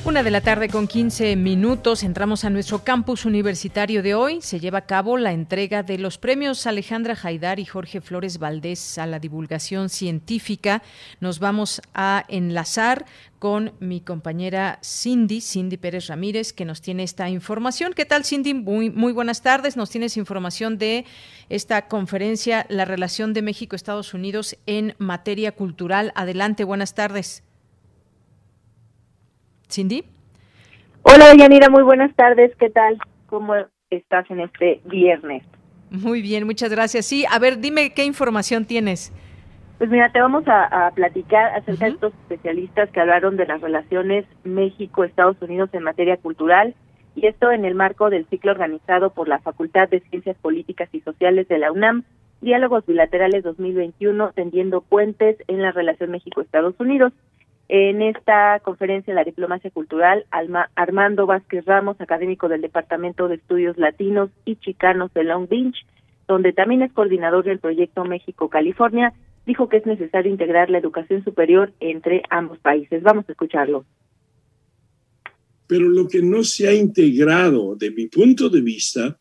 Una 0.09 0.23
de 0.23 0.31
la 0.31 0.41
tarde 0.41 0.69
con 0.69 0.87
15 0.87 1.35
minutos, 1.35 2.01
entramos 2.01 2.43
a 2.43 2.49
nuestro 2.49 2.83
campus 2.83 3.25
universitario 3.25 4.01
de 4.01 4.15
hoy. 4.15 4.41
Se 4.41 4.59
lleva 4.59 4.79
a 4.79 4.85
cabo 4.87 5.17
la 5.17 5.33
entrega 5.33 5.83
de 5.83 5.99
los 5.99 6.17
premios 6.17 6.65
Alejandra 6.65 7.15
Jaidar 7.15 7.59
y 7.59 7.65
Jorge 7.65 8.01
Flores 8.01 8.39
Valdés 8.39 8.97
a 8.97 9.05
la 9.05 9.19
divulgación 9.19 9.87
científica. 9.87 10.81
Nos 11.19 11.37
vamos 11.37 11.79
a 11.93 12.25
enlazar 12.27 13.05
con 13.37 13.73
mi 13.79 14.01
compañera 14.01 14.79
Cindy, 14.83 15.41
Cindy 15.41 15.77
Pérez 15.77 16.07
Ramírez, 16.07 16.53
que 16.53 16.65
nos 16.65 16.81
tiene 16.81 17.03
esta 17.03 17.29
información. 17.29 17.93
¿Qué 17.93 18.05
tal, 18.05 18.25
Cindy? 18.25 18.55
Muy, 18.55 18.89
muy 18.89 19.13
buenas 19.13 19.43
tardes. 19.43 19.77
Nos 19.77 19.91
tienes 19.91 20.17
información 20.17 20.79
de 20.79 21.05
esta 21.49 21.87
conferencia, 21.87 22.65
la 22.69 22.85
relación 22.85 23.33
de 23.33 23.43
México-Estados 23.43 24.15
Unidos 24.15 24.57
en 24.65 24.95
materia 24.97 25.51
cultural. 25.51 26.13
Adelante, 26.15 26.63
buenas 26.63 26.95
tardes. 26.95 27.43
Cindy. 29.69 30.03
Hola, 31.03 31.33
Yanira, 31.37 31.69
muy 31.69 31.83
buenas 31.83 32.13
tardes. 32.15 32.51
¿Qué 32.57 32.69
tal? 32.69 32.97
¿Cómo 33.27 33.53
estás 33.89 34.29
en 34.29 34.41
este 34.41 34.81
viernes? 34.85 35.43
Muy 35.89 36.21
bien, 36.21 36.45
muchas 36.45 36.71
gracias. 36.71 37.05
Sí, 37.05 37.25
a 37.29 37.39
ver, 37.39 37.59
dime 37.59 37.93
qué 37.93 38.05
información 38.05 38.65
tienes. 38.65 39.11
Pues 39.79 39.89
mira, 39.89 40.11
te 40.11 40.19
vamos 40.19 40.43
a, 40.47 40.91
platicar 40.93 41.55
acerca 41.55 41.85
de 41.85 41.91
estos 41.91 42.13
especialistas 42.13 42.89
que 42.91 42.99
hablaron 42.99 43.37
de 43.37 43.45
las 43.45 43.61
relaciones 43.61 44.25
México-Estados 44.43 45.37
Unidos 45.41 45.69
en 45.71 45.83
materia 45.83 46.17
cultural 46.17 46.75
y 47.15 47.25
esto 47.27 47.49
en 47.51 47.63
el 47.63 47.75
marco 47.75 48.09
del 48.09 48.27
ciclo 48.27 48.51
organizado 48.51 49.11
por 49.11 49.29
la 49.29 49.39
Facultad 49.39 49.87
de 49.87 50.01
Ciencias 50.01 50.35
Políticas 50.41 50.89
y 50.91 50.99
Sociales 50.99 51.47
de 51.47 51.59
la 51.59 51.71
UNAM, 51.71 52.03
Diálogos 52.41 52.85
Bilaterales 52.85 53.43
2021, 53.43 54.33
tendiendo 54.33 54.81
puentes 54.81 55.37
en 55.47 55.61
la 55.61 55.71
relación 55.71 56.11
México-Estados 56.11 56.75
Unidos. 56.77 57.13
En 57.71 58.01
esta 58.01 58.59
conferencia, 58.61 59.13
la 59.13 59.23
diplomacia 59.23 59.69
cultural, 59.69 60.25
Armando 60.75 61.27
Vázquez 61.27 61.63
Ramos, 61.65 62.01
académico 62.01 62.49
del 62.49 62.61
Departamento 62.61 63.27
de 63.27 63.35
Estudios 63.35 63.77
Latinos 63.77 64.31
y 64.43 64.55
Chicanos 64.55 65.13
de 65.13 65.23
Long 65.23 65.47
Beach, 65.47 65.85
donde 66.27 66.51
también 66.51 66.81
es 66.81 66.91
coordinador 66.91 67.45
del 67.45 67.59
proyecto 67.59 68.05
México-California, 68.05 69.13
dijo 69.45 69.69
que 69.69 69.77
es 69.77 69.85
necesario 69.85 70.31
integrar 70.31 70.71
la 70.71 70.79
educación 70.79 71.23
superior 71.23 71.71
entre 71.79 72.23
ambos 72.31 72.57
países. 72.57 73.03
Vamos 73.03 73.25
a 73.29 73.33
escucharlo. 73.33 73.85
Pero 75.67 75.87
lo 75.87 76.07
que 76.07 76.23
no 76.23 76.43
se 76.43 76.67
ha 76.67 76.73
integrado, 76.73 77.75
de 77.75 77.91
mi 77.91 78.07
punto 78.07 78.49
de 78.49 78.61
vista, 78.61 79.15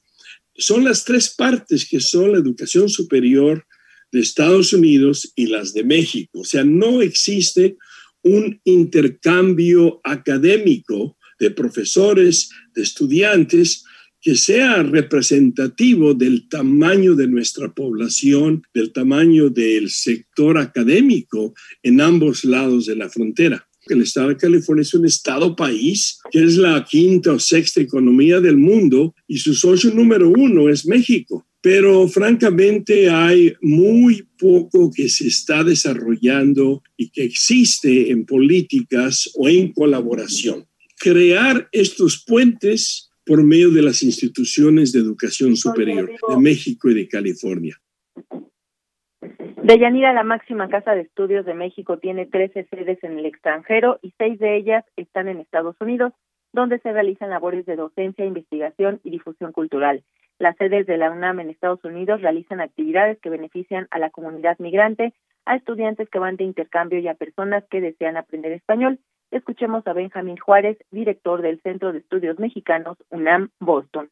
son 0.54 0.84
las 0.84 1.04
tres 1.04 1.34
partes 1.36 1.86
que 1.86 2.00
son 2.00 2.32
la 2.32 2.38
educación 2.38 2.88
superior 2.88 3.66
de 4.10 4.20
Estados 4.20 4.72
Unidos 4.72 5.34
y 5.36 5.48
las 5.48 5.74
de 5.74 5.84
México. 5.84 6.40
O 6.40 6.44
sea, 6.44 6.64
no 6.64 7.02
existe 7.02 7.76
un 8.22 8.60
intercambio 8.64 10.00
académico 10.04 11.16
de 11.38 11.50
profesores, 11.50 12.50
de 12.74 12.82
estudiantes, 12.82 13.84
que 14.20 14.34
sea 14.34 14.82
representativo 14.82 16.12
del 16.12 16.48
tamaño 16.48 17.14
de 17.14 17.28
nuestra 17.28 17.72
población, 17.72 18.62
del 18.74 18.92
tamaño 18.92 19.48
del 19.48 19.90
sector 19.90 20.58
académico 20.58 21.54
en 21.82 22.00
ambos 22.00 22.44
lados 22.44 22.86
de 22.86 22.96
la 22.96 23.08
frontera. 23.08 23.64
El 23.86 24.02
estado 24.02 24.28
de 24.28 24.36
California 24.36 24.82
es 24.82 24.92
un 24.92 25.06
estado 25.06 25.56
país 25.56 26.18
que 26.30 26.44
es 26.44 26.56
la 26.56 26.84
quinta 26.84 27.32
o 27.32 27.38
sexta 27.38 27.80
economía 27.80 28.40
del 28.40 28.58
mundo 28.58 29.14
y 29.26 29.38
su 29.38 29.54
socio 29.54 29.94
número 29.94 30.28
uno 30.28 30.68
es 30.68 30.84
México 30.84 31.47
pero 31.60 32.06
francamente 32.08 33.10
hay 33.10 33.54
muy 33.60 34.28
poco 34.38 34.90
que 34.94 35.08
se 35.08 35.26
está 35.26 35.64
desarrollando 35.64 36.82
y 36.96 37.10
que 37.10 37.24
existe 37.24 38.10
en 38.10 38.24
políticas 38.24 39.30
o 39.36 39.48
en 39.48 39.72
colaboración. 39.72 40.66
Crear 40.98 41.68
estos 41.72 42.24
puentes 42.26 43.10
por 43.24 43.44
medio 43.44 43.70
de 43.70 43.82
las 43.82 44.02
instituciones 44.02 44.92
de 44.92 45.00
educación 45.00 45.56
superior 45.56 46.10
de 46.28 46.36
México 46.38 46.88
y 46.90 46.94
de 46.94 47.08
California. 47.08 47.76
Deyanira, 49.62 50.14
la 50.14 50.24
máxima 50.24 50.68
casa 50.70 50.92
de 50.92 51.02
estudios 51.02 51.44
de 51.44 51.52
México, 51.52 51.98
tiene 51.98 52.24
13 52.24 52.68
sedes 52.70 53.04
en 53.04 53.18
el 53.18 53.26
extranjero 53.26 53.98
y 54.00 54.14
seis 54.16 54.38
de 54.38 54.56
ellas 54.56 54.82
están 54.96 55.28
en 55.28 55.40
Estados 55.40 55.76
Unidos, 55.80 56.14
donde 56.52 56.78
se 56.80 56.92
realizan 56.92 57.30
labores 57.30 57.66
de 57.66 57.76
docencia, 57.76 58.24
investigación 58.24 59.00
y 59.04 59.10
difusión 59.10 59.52
cultural. 59.52 60.02
Las 60.38 60.56
sedes 60.56 60.86
de 60.86 60.98
la 60.98 61.10
UNAM 61.10 61.40
en 61.40 61.50
Estados 61.50 61.84
Unidos 61.84 62.22
realizan 62.22 62.60
actividades 62.60 63.18
que 63.20 63.30
benefician 63.30 63.88
a 63.90 63.98
la 63.98 64.10
comunidad 64.10 64.56
migrante, 64.58 65.12
a 65.44 65.56
estudiantes 65.56 66.08
que 66.10 66.18
van 66.18 66.36
de 66.36 66.44
intercambio 66.44 67.00
y 67.00 67.08
a 67.08 67.14
personas 67.14 67.64
que 67.70 67.80
desean 67.80 68.16
aprender 68.16 68.52
español. 68.52 69.00
Escuchemos 69.30 69.86
a 69.86 69.92
Benjamín 69.92 70.36
Juárez, 70.36 70.78
director 70.90 71.42
del 71.42 71.60
Centro 71.62 71.92
de 71.92 71.98
Estudios 71.98 72.38
Mexicanos 72.38 72.96
UNAM 73.10 73.50
Boston. 73.60 74.10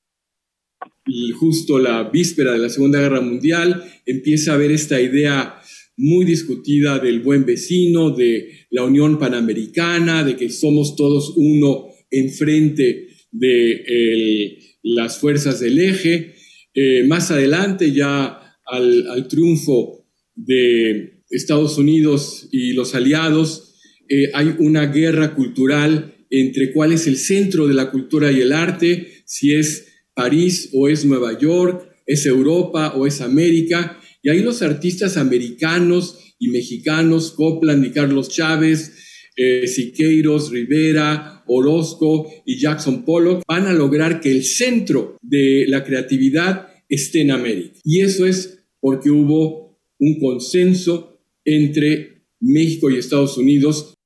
y 1.07 1.31
justo 1.31 1.79
la 1.79 2.05
víspera 2.11 2.53
de 2.53 2.59
la 2.59 2.69
Segunda 2.69 3.01
Guerra 3.01 3.21
Mundial, 3.21 3.83
empieza 4.05 4.53
a 4.53 4.55
haber 4.57 4.73
esta 4.73 5.01
idea 5.01 5.59
muy 5.97 6.25
discutida 6.25 6.99
del 6.99 7.21
buen 7.21 7.47
vecino, 7.47 8.11
de 8.11 8.67
la 8.71 8.85
Unión 8.85 9.19
Panamericana, 9.19 10.25
de 10.25 10.37
que 10.37 10.51
somos 10.51 10.97
todos 10.97 11.35
uno 11.37 11.96
enfrente 12.11 13.09
de 13.31 14.59
las 14.83 15.19
fuerzas 15.19 15.61
del 15.61 15.79
eje. 15.79 16.35
Eh, 16.75 17.05
más 17.07 17.31
adelante, 17.31 17.93
ya 17.93 18.41
al, 18.67 19.27
triunfo 19.29 20.07
de 20.35 21.23
Estados 21.31 21.79
Unidos 21.79 22.49
y 22.53 22.73
los 22.73 22.95
aliados, 22.95 23.75
eh, 24.09 24.31
hay 24.35 24.55
una 24.59 24.87
guerra 24.87 25.35
cultural 25.35 26.15
entre 26.31 26.73
cuál 26.73 26.93
es 26.93 27.07
el 27.07 27.17
centro 27.17 27.67
de 27.67 27.75
la 27.75 27.91
cultura 27.91 28.31
y 28.31 28.41
el 28.41 28.53
arte, 28.53 29.23
si 29.25 29.55
es 29.55 29.87
París 30.15 30.71
o 30.73 30.89
es 30.89 31.05
Nueva 31.05 31.39
York, 31.39 31.89
es 32.07 32.27
Europa 32.27 32.95
o 32.95 33.07
es 33.07 33.21
América. 33.21 33.99
Y 34.23 34.29
ahí 34.29 34.43
los 34.43 34.63
artistas 34.63 35.17
americanos 35.17 36.19
y 36.39 36.49
mexicanos, 36.49 37.33
Copland 37.33 37.85
y 37.87 37.91
Carlos 37.91 38.29
Chávez, 38.29 38.93
eh, 39.37 39.67
Siqueiros, 39.67 40.51
Rivera, 40.51 41.36
Orozco 41.47 42.27
y 42.45 42.59
Jackson 42.59 43.05
Pollock, 43.05 43.43
van 43.47 43.67
a 43.67 43.73
lograr 43.73 44.21
que 44.21 44.31
el 44.31 44.45
centro 44.45 45.17
de 45.23 45.67
la 45.69 45.85
creatividad 45.85 46.69
esté 46.89 47.23
en 47.23 47.33
América. 47.33 47.79
Y 47.85 48.01
eso 48.01 48.27
es 48.27 48.65
porque 48.81 49.11
hubo 49.11 49.79
un 49.99 50.21
consenso 50.21 51.21
entre 51.45 52.23
México 52.41 52.91
y 52.91 52.99
Estados 52.99 53.39
Unidos 53.39 53.97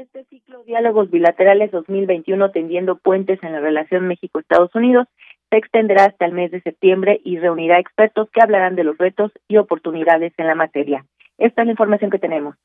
este 0.00 0.24
ciclo 0.24 0.64
Diálogos 0.64 1.10
Bilaterales 1.10 1.70
2021 1.70 2.52
tendiendo 2.52 2.96
puentes 2.96 3.38
en 3.42 3.52
la 3.52 3.60
relación 3.60 4.08
México-Estados 4.08 4.74
Unidos 4.74 5.06
se 5.50 5.58
extenderá 5.58 6.06
hasta 6.06 6.24
el 6.24 6.32
mes 6.32 6.50
de 6.50 6.62
septiembre 6.62 7.20
y 7.24 7.38
reunirá 7.38 7.78
expertos 7.78 8.28
que 8.32 8.40
hablarán 8.40 8.76
de 8.76 8.84
los 8.84 8.96
retos 8.96 9.30
y 9.46 9.58
oportunidades 9.58 10.32
en 10.38 10.46
la 10.46 10.54
materia. 10.54 11.04
Esta 11.38 11.62
es 11.62 11.66
la 11.66 11.72
información 11.72 12.10
que 12.10 12.18
tenemos. 12.18 12.56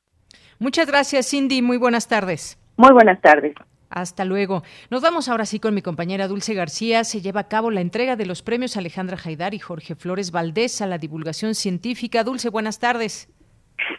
Muchas 0.59 0.87
gracias, 0.87 1.29
Cindy. 1.29 1.61
Muy 1.61 1.77
buenas 1.77 2.07
tardes. 2.07 2.57
Muy 2.77 2.91
buenas 2.91 3.21
tardes. 3.21 3.55
Hasta 3.89 4.25
luego. 4.25 4.63
Nos 4.91 5.01
vamos 5.01 5.29
ahora 5.29 5.45
sí 5.45 5.59
con 5.59 5.73
mi 5.73 5.81
compañera 5.81 6.27
Dulce 6.27 6.53
García. 6.53 7.03
Se 7.03 7.21
lleva 7.21 7.41
a 7.41 7.47
cabo 7.47 7.71
la 7.71 7.81
entrega 7.81 8.15
de 8.15 8.25
los 8.25 8.41
premios 8.41 8.75
Alejandra 8.75 9.15
Jaidar 9.15 9.53
y 9.53 9.59
Jorge 9.59 9.95
Flores 9.95 10.31
Valdés 10.31 10.81
a 10.81 10.87
la 10.87 10.97
divulgación 10.97 11.55
científica. 11.55 12.23
Dulce, 12.23 12.49
buenas 12.49 12.79
tardes. 12.79 13.31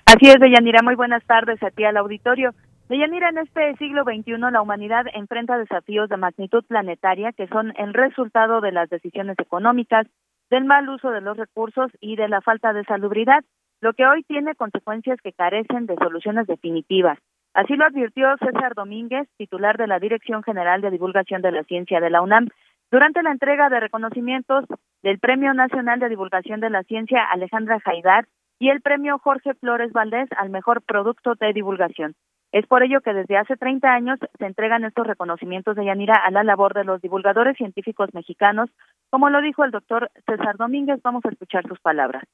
Así 0.04 0.28
es, 0.28 0.38
Deyanira. 0.38 0.80
Muy 0.82 0.96
buenas 0.96 1.24
tardes 1.24 1.62
a 1.62 1.70
ti 1.70 1.84
al 1.84 1.96
auditorio. 1.96 2.52
Deyanira, 2.88 3.30
en 3.30 3.38
este 3.38 3.74
siglo 3.76 4.04
XXI 4.04 4.38
la 4.52 4.62
humanidad 4.62 5.06
enfrenta 5.14 5.58
desafíos 5.58 6.08
de 6.08 6.16
magnitud 6.18 6.64
planetaria 6.68 7.32
que 7.32 7.48
son 7.48 7.72
el 7.76 7.94
resultado 7.94 8.60
de 8.60 8.70
las 8.70 8.88
decisiones 8.88 9.36
económicas, 9.40 10.06
del 10.50 10.64
mal 10.64 10.88
uso 10.88 11.10
de 11.10 11.20
los 11.20 11.36
recursos 11.36 11.90
y 12.00 12.14
de 12.14 12.28
la 12.28 12.40
falta 12.42 12.72
de 12.72 12.84
salubridad, 12.84 13.42
lo 13.80 13.92
que 13.92 14.06
hoy 14.06 14.22
tiene 14.22 14.54
consecuencias 14.54 15.18
que 15.20 15.32
carecen 15.32 15.86
de 15.86 15.96
soluciones 15.96 16.46
definitivas. 16.46 17.18
Así 17.56 17.74
lo 17.74 17.86
advirtió 17.86 18.36
César 18.36 18.74
Domínguez, 18.74 19.26
titular 19.38 19.78
de 19.78 19.86
la 19.86 19.98
Dirección 19.98 20.42
General 20.42 20.82
de 20.82 20.90
Divulgación 20.90 21.40
de 21.40 21.52
la 21.52 21.64
Ciencia 21.64 22.00
de 22.00 22.10
la 22.10 22.20
UNAM, 22.20 22.48
durante 22.90 23.22
la 23.22 23.30
entrega 23.30 23.70
de 23.70 23.80
reconocimientos 23.80 24.66
del 25.02 25.18
Premio 25.18 25.54
Nacional 25.54 25.98
de 25.98 26.10
Divulgación 26.10 26.60
de 26.60 26.68
la 26.68 26.82
Ciencia 26.82 27.24
Alejandra 27.24 27.80
Jaidar 27.80 28.26
y 28.58 28.68
el 28.68 28.82
Premio 28.82 29.18
Jorge 29.18 29.54
Flores 29.54 29.90
Valdés 29.94 30.28
al 30.36 30.50
Mejor 30.50 30.82
Producto 30.82 31.34
de 31.40 31.54
Divulgación. 31.54 32.14
Es 32.52 32.66
por 32.66 32.82
ello 32.82 33.00
que 33.00 33.14
desde 33.14 33.38
hace 33.38 33.56
30 33.56 33.88
años 33.88 34.18
se 34.38 34.44
entregan 34.44 34.84
estos 34.84 35.06
reconocimientos 35.06 35.76
de 35.76 35.86
Yanira 35.86 36.20
a 36.26 36.30
la 36.30 36.44
labor 36.44 36.74
de 36.74 36.84
los 36.84 37.00
divulgadores 37.00 37.56
científicos 37.56 38.10
mexicanos, 38.12 38.68
como 39.08 39.30
lo 39.30 39.40
dijo 39.40 39.64
el 39.64 39.70
doctor 39.70 40.10
César 40.26 40.58
Domínguez. 40.58 41.00
Vamos 41.02 41.24
a 41.24 41.30
escuchar 41.30 41.66
sus 41.66 41.80
palabras. 41.80 42.24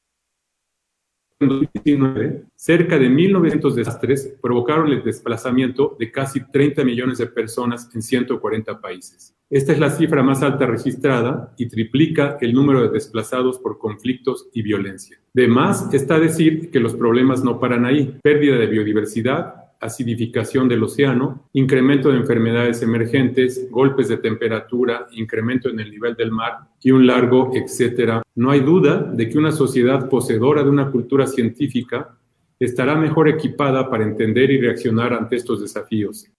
En 1.42 1.48
2019, 1.48 2.44
cerca 2.54 3.00
de 3.00 3.10
1.900 3.10 3.74
desastres 3.74 4.36
provocaron 4.40 4.92
el 4.92 5.02
desplazamiento 5.02 5.96
de 5.98 6.12
casi 6.12 6.40
30 6.40 6.84
millones 6.84 7.18
de 7.18 7.26
personas 7.26 7.90
en 7.96 8.00
140 8.00 8.80
países. 8.80 9.34
Esta 9.50 9.72
es 9.72 9.80
la 9.80 9.90
cifra 9.90 10.22
más 10.22 10.40
alta 10.44 10.66
registrada 10.66 11.52
y 11.58 11.66
triplica 11.66 12.38
el 12.40 12.54
número 12.54 12.82
de 12.82 12.90
desplazados 12.90 13.58
por 13.58 13.78
conflictos 13.78 14.50
y 14.54 14.62
violencia. 14.62 15.18
De 15.34 15.48
más 15.48 15.92
está 15.92 16.20
decir 16.20 16.70
que 16.70 16.78
los 16.78 16.94
problemas 16.94 17.42
no 17.42 17.58
paran 17.58 17.86
ahí. 17.86 18.18
Pérdida 18.22 18.56
de 18.56 18.68
biodiversidad, 18.68 19.61
acidificación 19.82 20.68
del 20.68 20.82
océano, 20.82 21.48
incremento 21.52 22.10
de 22.10 22.18
enfermedades 22.18 22.82
emergentes, 22.82 23.68
golpes 23.70 24.08
de 24.08 24.16
temperatura, 24.16 25.06
incremento 25.10 25.68
en 25.68 25.80
el 25.80 25.90
nivel 25.90 26.14
del 26.14 26.30
mar 26.30 26.60
y 26.80 26.92
un 26.92 27.06
largo 27.06 27.50
etcétera. 27.52 28.22
No 28.34 28.50
hay 28.50 28.60
duda 28.60 29.02
de 29.02 29.28
que 29.28 29.38
una 29.38 29.52
sociedad 29.52 30.08
poseedora 30.08 30.62
de 30.62 30.70
una 30.70 30.90
cultura 30.90 31.26
científica 31.26 32.16
estará 32.58 32.94
mejor 32.94 33.28
equipada 33.28 33.90
para 33.90 34.04
entender 34.04 34.50
y 34.50 34.60
reaccionar 34.60 35.12
ante 35.12 35.36
estos 35.36 35.60
desafíos. 35.60 36.30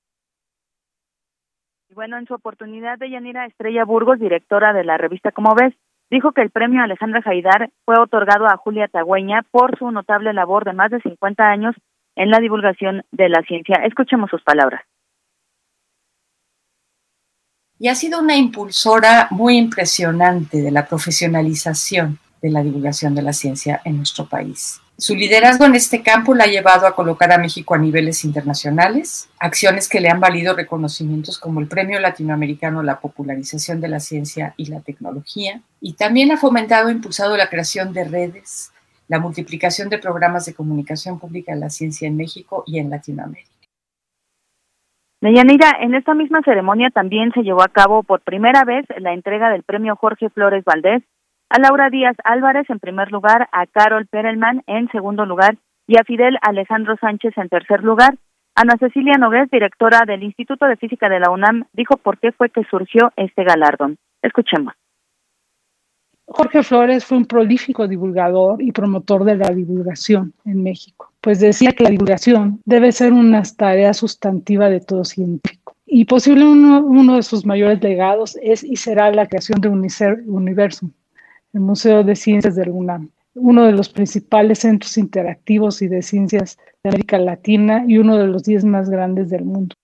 Bueno, 1.93 2.17
en 2.17 2.25
su 2.25 2.33
oportunidad 2.33 2.97
de 2.97 3.11
Yanira 3.11 3.45
Estrella 3.45 3.85
Burgos, 3.85 4.19
directora 4.19 4.73
de 4.73 4.83
la 4.83 4.97
revista 4.97 5.31
Como 5.31 5.53
ves, 5.53 5.75
dijo 6.09 6.31
que 6.31 6.41
el 6.41 6.49
premio 6.49 6.81
Alejandra 6.81 7.21
Jaidar 7.21 7.69
fue 7.85 7.99
otorgado 7.99 8.47
a 8.47 8.57
Julia 8.57 8.87
Tagüeña 8.87 9.43
por 9.51 9.77
su 9.77 9.91
notable 9.91 10.33
labor 10.33 10.63
de 10.65 10.73
más 10.73 10.89
de 10.89 11.01
50 11.01 11.43
años 11.43 11.75
en 12.15 12.29
la 12.29 12.39
divulgación 12.39 13.03
de 13.11 13.29
la 13.29 13.41
ciencia. 13.43 13.77
Escuchemos 13.85 14.29
sus 14.29 14.43
palabras. 14.43 14.81
Y 17.79 17.87
ha 17.87 17.95
sido 17.95 18.19
una 18.19 18.35
impulsora 18.35 19.27
muy 19.31 19.57
impresionante 19.57 20.61
de 20.61 20.71
la 20.71 20.85
profesionalización 20.85 22.19
de 22.41 22.49
la 22.49 22.61
divulgación 22.61 23.15
de 23.15 23.21
la 23.21 23.33
ciencia 23.33 23.81
en 23.85 23.97
nuestro 23.97 24.25
país. 24.25 24.79
Su 24.97 25.15
liderazgo 25.15 25.65
en 25.65 25.75
este 25.75 26.03
campo 26.03 26.35
la 26.35 26.43
ha 26.43 26.47
llevado 26.47 26.85
a 26.85 26.93
colocar 26.93 27.31
a 27.31 27.37
México 27.37 27.73
a 27.73 27.79
niveles 27.79 28.23
internacionales, 28.25 29.27
acciones 29.39 29.89
que 29.89 29.99
le 29.99 30.09
han 30.09 30.19
valido 30.19 30.53
reconocimientos 30.53 31.39
como 31.39 31.61
el 31.61 31.67
Premio 31.67 31.99
Latinoamericano 31.99 32.81
a 32.81 32.83
la 32.83 32.99
Popularización 32.99 33.81
de 33.81 33.87
la 33.87 33.99
Ciencia 33.99 34.53
y 34.55 34.67
la 34.67 34.81
Tecnología, 34.81 35.61
y 35.81 35.93
también 35.93 36.31
ha 36.31 36.37
fomentado 36.37 36.89
e 36.89 36.91
impulsado 36.91 37.35
la 37.35 37.49
creación 37.49 37.91
de 37.91 38.03
redes 38.03 38.72
la 39.07 39.19
multiplicación 39.19 39.89
de 39.89 39.97
programas 39.97 40.45
de 40.45 40.53
comunicación 40.53 41.19
pública 41.19 41.53
en 41.53 41.59
la 41.59 41.69
ciencia 41.69 42.07
en 42.07 42.17
México 42.17 42.63
y 42.65 42.79
en 42.79 42.89
Latinoamérica. 42.89 43.49
Deyanira, 45.21 45.77
en 45.79 45.95
esta 45.95 46.13
misma 46.13 46.41
ceremonia 46.43 46.89
también 46.89 47.31
se 47.33 47.43
llevó 47.43 47.63
a 47.63 47.69
cabo 47.69 48.03
por 48.03 48.21
primera 48.21 48.65
vez 48.65 48.85
la 48.97 49.13
entrega 49.13 49.49
del 49.49 49.63
premio 49.63 49.95
Jorge 49.95 50.29
Flores 50.29 50.65
Valdés 50.65 51.01
a 51.49 51.59
Laura 51.59 51.89
Díaz 51.89 52.17
Álvarez 52.23 52.69
en 52.69 52.79
primer 52.79 53.11
lugar, 53.11 53.47
a 53.51 53.67
Carol 53.67 54.07
Perelman 54.07 54.63
en 54.65 54.89
segundo 54.89 55.25
lugar 55.25 55.57
y 55.87 55.97
a 55.97 56.03
Fidel 56.03 56.37
Alejandro 56.41 56.97
Sánchez 56.99 57.37
en 57.37 57.47
tercer 57.47 57.83
lugar. 57.83 58.15
Ana 58.55 58.75
Cecilia 58.79 59.13
Nogués, 59.19 59.49
directora 59.51 60.01
del 60.05 60.23
Instituto 60.23 60.65
de 60.65 60.77
Física 60.77 61.09
de 61.09 61.19
la 61.19 61.29
UNAM, 61.29 61.65
dijo 61.73 61.97
por 61.97 62.17
qué 62.17 62.31
fue 62.31 62.49
que 62.49 62.63
surgió 62.65 63.11
este 63.15 63.43
galardón. 63.43 63.97
Escuchemos. 64.21 64.73
Jorge 66.25 66.63
Flores 66.63 67.05
fue 67.05 67.17
un 67.17 67.25
prolífico 67.25 67.87
divulgador 67.87 68.61
y 68.61 68.71
promotor 68.71 69.25
de 69.25 69.35
la 69.35 69.49
divulgación 69.49 70.33
en 70.45 70.63
México, 70.63 71.11
pues 71.21 71.39
decía 71.39 71.73
que 71.73 71.83
la 71.83 71.89
divulgación 71.89 72.61
debe 72.65 72.91
ser 72.91 73.11
una 73.13 73.43
tarea 73.43 73.93
sustantiva 73.93 74.69
de 74.69 74.79
todo 74.79 75.03
científico. 75.03 75.75
Y 75.85 76.05
posible 76.05 76.45
uno, 76.45 77.15
de 77.15 77.23
sus 77.23 77.45
mayores 77.45 77.83
legados 77.83 78.37
es 78.41 78.63
y 78.63 78.77
será 78.77 79.11
la 79.11 79.27
creación 79.27 79.61
de 79.61 79.69
Universum, 79.69 80.91
el 81.53 81.59
Museo 81.59 82.03
de 82.03 82.15
Ciencias 82.15 82.55
de 82.55 82.69
UNAM, 82.69 83.09
uno 83.35 83.65
de 83.65 83.73
los 83.73 83.89
principales 83.89 84.59
centros 84.59 84.97
interactivos 84.97 85.81
y 85.81 85.87
de 85.87 86.01
ciencias 86.01 86.57
de 86.83 86.89
América 86.89 87.19
Latina 87.19 87.83
y 87.87 87.97
uno 87.97 88.17
de 88.17 88.27
los 88.27 88.43
diez 88.43 88.63
más 88.63 88.89
grandes 88.89 89.29
del 89.29 89.43
mundo. 89.43 89.75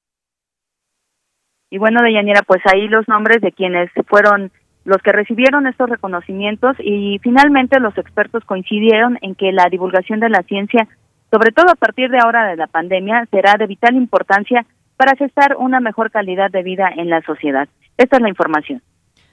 Y 1.70 1.78
bueno, 1.78 2.02
Deyanira, 2.02 2.42
pues 2.42 2.62
ahí 2.66 2.88
los 2.88 3.08
nombres 3.08 3.42
de 3.42 3.52
quienes 3.52 3.92
fueron 4.08 4.52
los 4.90 5.02
que 5.04 5.12
recibieron 5.12 5.68
estos 5.68 5.88
reconocimientos 5.88 6.76
y 6.80 7.20
finalmente 7.22 7.80
los 7.80 7.96
expertos 7.96 8.44
coincidieron 8.44 9.20
en 9.22 9.36
que 9.36 9.52
la 9.52 9.70
divulgación 9.70 10.20
de 10.20 10.30
la 10.30 10.42
ciencia, 10.42 10.88
sobre 11.30 11.52
todo 11.52 11.70
a 11.70 11.76
partir 11.76 12.10
de 12.10 12.18
ahora 12.18 12.48
de 12.48 12.56
la 12.56 12.66
pandemia, 12.66 13.28
será 13.30 13.54
de 13.60 13.68
vital 13.68 13.96
importancia 13.96 14.66
para 14.98 15.16
gestar 15.16 15.56
una 15.58 15.80
mejor 15.80 16.10
calidad 16.10 16.50
de 16.50 16.64
vida 16.64 16.90
en 16.98 17.08
la 17.08 17.22
sociedad. 17.22 17.70
Esta 17.98 18.18
es 18.18 18.22
la 18.24 18.30
información. 18.30 18.82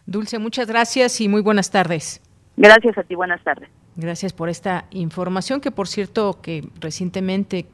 Dulce, 0.04 0.38
muchas 0.38 0.68
gracias 0.68 1.22
y 1.22 1.28
muy 1.28 1.40
buenas 1.40 1.70
tardes. 1.70 2.22
Gracias 2.58 2.98
a 2.98 3.02
ti, 3.02 3.14
buenas 3.14 3.42
tardes. 3.42 3.70
Gracias 3.96 4.34
por 4.34 4.50
esta 4.50 4.84
información 4.90 5.62
que, 5.62 5.70
por 5.70 5.88
cierto, 5.88 6.42
que 6.42 6.68
recientemente 6.80 7.64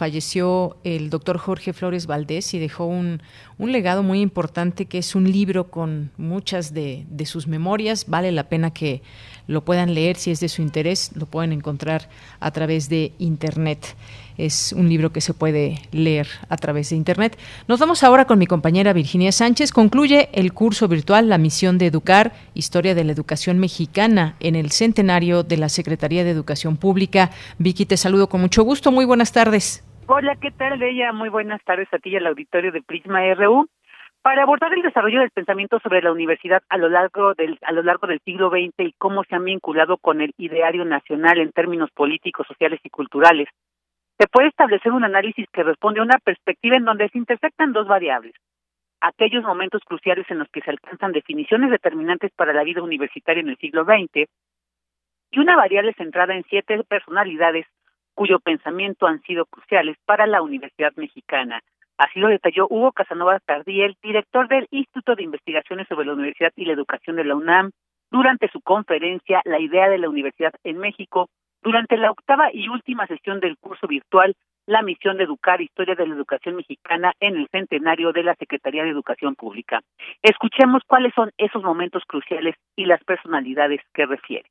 falleció 0.00 0.78
el 0.82 1.10
doctor 1.10 1.36
Jorge 1.36 1.74
Flores 1.74 2.06
Valdés 2.06 2.54
y 2.54 2.58
dejó 2.58 2.86
un, 2.86 3.20
un, 3.58 3.70
legado 3.70 4.02
muy 4.02 4.22
importante 4.22 4.86
que 4.86 4.96
es 4.96 5.14
un 5.14 5.30
libro 5.30 5.70
con 5.70 6.10
muchas 6.16 6.72
de, 6.72 7.04
de 7.10 7.26
sus 7.26 7.46
memorias. 7.46 8.06
Vale 8.08 8.32
la 8.32 8.48
pena 8.48 8.70
que 8.70 9.02
lo 9.46 9.62
puedan 9.62 9.92
leer 9.92 10.16
si 10.16 10.30
es 10.30 10.40
de 10.40 10.48
su 10.48 10.62
interés, 10.62 11.10
lo 11.14 11.26
pueden 11.26 11.52
encontrar 11.52 12.08
a 12.40 12.50
través 12.50 12.88
de 12.88 13.12
Internet. 13.18 13.94
Es 14.38 14.72
un 14.72 14.88
libro 14.88 15.12
que 15.12 15.20
se 15.20 15.34
puede 15.34 15.82
leer 15.92 16.28
a 16.48 16.56
través 16.56 16.88
de 16.88 16.96
Internet. 16.96 17.36
Nos 17.68 17.78
vamos 17.78 18.02
ahora 18.02 18.24
con 18.24 18.38
mi 18.38 18.46
compañera 18.46 18.94
Virginia 18.94 19.32
Sánchez. 19.32 19.70
Concluye 19.70 20.30
el 20.32 20.54
curso 20.54 20.88
virtual 20.88 21.28
La 21.28 21.36
misión 21.36 21.76
de 21.76 21.88
educar, 21.88 22.32
historia 22.54 22.94
de 22.94 23.04
la 23.04 23.12
educación 23.12 23.58
mexicana 23.58 24.36
en 24.40 24.56
el 24.56 24.70
centenario 24.70 25.42
de 25.42 25.58
la 25.58 25.68
Secretaría 25.68 26.24
de 26.24 26.30
Educación 26.30 26.78
Pública. 26.78 27.32
Vicky, 27.58 27.84
te 27.84 27.98
saludo 27.98 28.30
con 28.30 28.40
mucho 28.40 28.62
gusto. 28.62 28.90
Muy 28.90 29.04
buenas 29.04 29.32
tardes. 29.32 29.82
Hola, 30.12 30.34
¿qué 30.34 30.50
tal, 30.50 30.82
ella 30.82 31.12
Muy 31.12 31.28
buenas 31.28 31.62
tardes 31.62 31.86
a 31.94 31.98
ti 31.98 32.10
y 32.10 32.16
al 32.16 32.26
auditorio 32.26 32.72
de 32.72 32.82
Prisma 32.82 33.32
RU. 33.32 33.68
Para 34.22 34.42
abordar 34.42 34.74
el 34.74 34.82
desarrollo 34.82 35.20
del 35.20 35.30
pensamiento 35.30 35.78
sobre 35.78 36.02
la 36.02 36.10
universidad 36.10 36.64
a 36.68 36.78
lo 36.78 36.88
largo 36.88 37.34
del 37.34 37.56
a 37.62 37.70
lo 37.70 37.84
largo 37.84 38.08
del 38.08 38.18
siglo 38.24 38.50
XX 38.50 38.88
y 38.88 38.92
cómo 38.98 39.22
se 39.22 39.36
han 39.36 39.44
vinculado 39.44 39.98
con 39.98 40.20
el 40.20 40.34
ideario 40.36 40.84
nacional 40.84 41.38
en 41.38 41.52
términos 41.52 41.92
políticos, 41.92 42.44
sociales 42.48 42.80
y 42.82 42.90
culturales, 42.90 43.46
se 44.18 44.26
puede 44.26 44.48
establecer 44.48 44.90
un 44.90 45.04
análisis 45.04 45.46
que 45.52 45.62
responde 45.62 46.00
a 46.00 46.02
una 46.02 46.18
perspectiva 46.18 46.76
en 46.76 46.86
donde 46.86 47.08
se 47.10 47.18
intersectan 47.18 47.72
dos 47.72 47.86
variables. 47.86 48.34
Aquellos 49.00 49.44
momentos 49.44 49.80
cruciales 49.84 50.28
en 50.28 50.40
los 50.40 50.48
que 50.48 50.60
se 50.60 50.70
alcanzan 50.70 51.12
definiciones 51.12 51.70
determinantes 51.70 52.32
para 52.32 52.52
la 52.52 52.64
vida 52.64 52.82
universitaria 52.82 53.42
en 53.42 53.50
el 53.50 53.58
siglo 53.58 53.84
XX 53.84 54.28
y 55.30 55.38
una 55.38 55.54
variable 55.54 55.94
centrada 55.94 56.34
en 56.34 56.42
siete 56.50 56.82
personalidades 56.82 57.64
cuyo 58.14 58.38
pensamiento 58.38 59.06
han 59.06 59.20
sido 59.22 59.46
cruciales 59.46 59.96
para 60.04 60.26
la 60.26 60.42
Universidad 60.42 60.92
Mexicana. 60.96 61.60
Así 61.98 62.18
lo 62.18 62.28
detalló 62.28 62.66
Hugo 62.70 62.92
Casanova 62.92 63.40
Tardiel, 63.40 63.96
director 64.02 64.48
del 64.48 64.66
Instituto 64.70 65.14
de 65.14 65.22
Investigaciones 65.22 65.86
sobre 65.86 66.06
la 66.06 66.14
Universidad 66.14 66.52
y 66.56 66.64
la 66.64 66.72
Educación 66.72 67.16
de 67.16 67.24
la 67.24 67.34
UNAM, 67.34 67.72
durante 68.10 68.48
su 68.48 68.60
conferencia 68.60 69.42
La 69.44 69.60
idea 69.60 69.88
de 69.88 69.98
la 69.98 70.08
universidad 70.08 70.52
en 70.64 70.78
México, 70.78 71.28
durante 71.62 71.96
la 71.96 72.10
octava 72.10 72.48
y 72.52 72.68
última 72.68 73.06
sesión 73.06 73.40
del 73.40 73.58
curso 73.58 73.86
virtual 73.86 74.34
La 74.66 74.82
misión 74.82 75.18
de 75.18 75.24
educar 75.24 75.60
historia 75.60 75.94
de 75.94 76.06
la 76.06 76.14
educación 76.14 76.56
mexicana 76.56 77.12
en 77.20 77.36
el 77.36 77.48
centenario 77.48 78.12
de 78.12 78.22
la 78.22 78.34
Secretaría 78.36 78.82
de 78.82 78.90
Educación 78.90 79.34
Pública. 79.34 79.80
Escuchemos 80.22 80.82
cuáles 80.86 81.12
son 81.14 81.30
esos 81.38 81.62
momentos 81.62 82.04
cruciales 82.06 82.54
y 82.76 82.86
las 82.86 83.02
personalidades 83.04 83.80
que 83.92 84.06
refiere. 84.06 84.48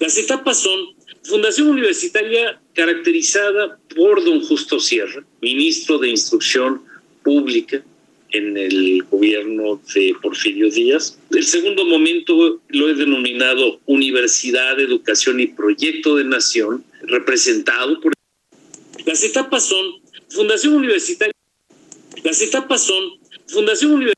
Las 0.00 0.18
etapas 0.18 0.60
son 0.60 0.94
Fundación 1.24 1.68
Universitaria 1.68 2.60
caracterizada 2.74 3.78
por 3.96 4.22
don 4.22 4.44
Justo 4.44 4.78
Sierra, 4.78 5.24
ministro 5.40 5.98
de 5.98 6.10
Instrucción 6.10 6.82
Pública 7.22 7.82
en 8.30 8.58
el 8.58 9.02
gobierno 9.04 9.80
de 9.94 10.14
Porfirio 10.20 10.70
Díaz. 10.70 11.18
El 11.30 11.44
segundo 11.44 11.86
momento 11.86 12.60
lo 12.68 12.88
he 12.90 12.94
denominado 12.94 13.80
Universidad, 13.86 14.78
Educación 14.78 15.40
y 15.40 15.46
Proyecto 15.46 16.16
de 16.16 16.24
Nación, 16.24 16.84
representado 17.02 17.98
por... 18.02 18.12
Las 19.06 19.24
etapas 19.24 19.64
son 19.64 20.02
Fundación 20.28 20.74
Universitaria. 20.74 21.32
Las 22.22 22.42
etapas 22.42 22.82
son 22.84 23.18
Fundación 23.46 23.92
Universitaria. 23.92 24.14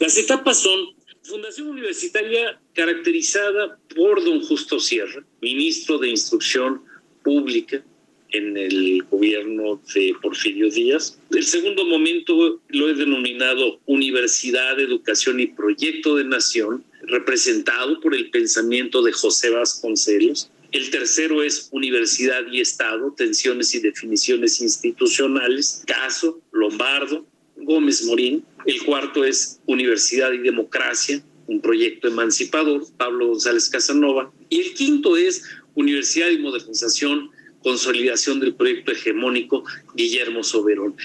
Las 0.00 0.18
etapas 0.18 0.58
son 0.58 1.01
Fundación 1.22 1.68
Universitaria 1.68 2.60
caracterizada 2.74 3.78
por 3.94 4.24
don 4.24 4.42
Justo 4.42 4.80
Sierra, 4.80 5.24
ministro 5.40 5.98
de 5.98 6.08
Instrucción 6.08 6.82
Pública 7.22 7.82
en 8.30 8.56
el 8.56 9.04
gobierno 9.04 9.80
de 9.94 10.16
Porfirio 10.20 10.68
Díaz. 10.68 11.20
El 11.30 11.44
segundo 11.44 11.84
momento 11.84 12.60
lo 12.68 12.88
he 12.88 12.94
denominado 12.94 13.78
Universidad, 13.86 14.80
Educación 14.80 15.38
y 15.38 15.46
Proyecto 15.46 16.16
de 16.16 16.24
Nación, 16.24 16.84
representado 17.02 18.00
por 18.00 18.14
el 18.14 18.30
pensamiento 18.30 19.02
de 19.02 19.12
José 19.12 19.50
Vasconcelos. 19.50 20.50
El 20.72 20.90
tercero 20.90 21.42
es 21.42 21.68
Universidad 21.70 22.46
y 22.50 22.60
Estado, 22.60 23.14
tensiones 23.16 23.74
y 23.74 23.80
definiciones 23.80 24.60
institucionales, 24.60 25.84
caso 25.86 26.40
Lombardo, 26.50 27.26
Gómez 27.64 28.04
Morín. 28.06 28.44
El 28.66 28.82
cuarto 28.84 29.24
es 29.24 29.60
Universidad 29.66 30.32
y 30.32 30.38
Democracia, 30.38 31.22
un 31.46 31.60
proyecto 31.60 32.08
emancipador, 32.08 32.82
Pablo 32.96 33.28
González 33.28 33.68
Casanova. 33.70 34.32
Y 34.48 34.60
el 34.60 34.74
quinto 34.74 35.16
es 35.16 35.44
Universidad 35.74 36.28
y 36.28 36.38
Modernización, 36.38 37.30
consolidación 37.62 38.40
del 38.40 38.54
proyecto 38.54 38.92
hegemónico, 38.92 39.64
Guillermo 39.94 40.42
Soberón. 40.42 40.96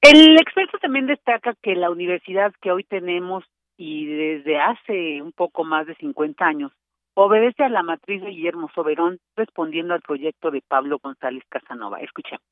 El 0.00 0.36
experto 0.36 0.78
también 0.78 1.06
destaca 1.06 1.54
que 1.62 1.74
la 1.74 1.90
universidad 1.90 2.52
que 2.60 2.70
hoy 2.70 2.84
tenemos 2.84 3.44
y 3.76 4.06
desde 4.06 4.58
hace 4.58 5.22
un 5.22 5.32
poco 5.32 5.64
más 5.64 5.86
de 5.86 5.94
50 5.96 6.44
años 6.44 6.72
obedece 7.14 7.62
a 7.62 7.68
la 7.68 7.82
matriz 7.82 8.22
de 8.22 8.30
Guillermo 8.30 8.70
Soberón 8.74 9.18
respondiendo 9.34 9.94
al 9.94 10.02
proyecto 10.02 10.50
de 10.50 10.62
Pablo 10.66 10.98
González 11.02 11.42
Casanova. 11.48 12.00
Escuchemos 12.00 12.44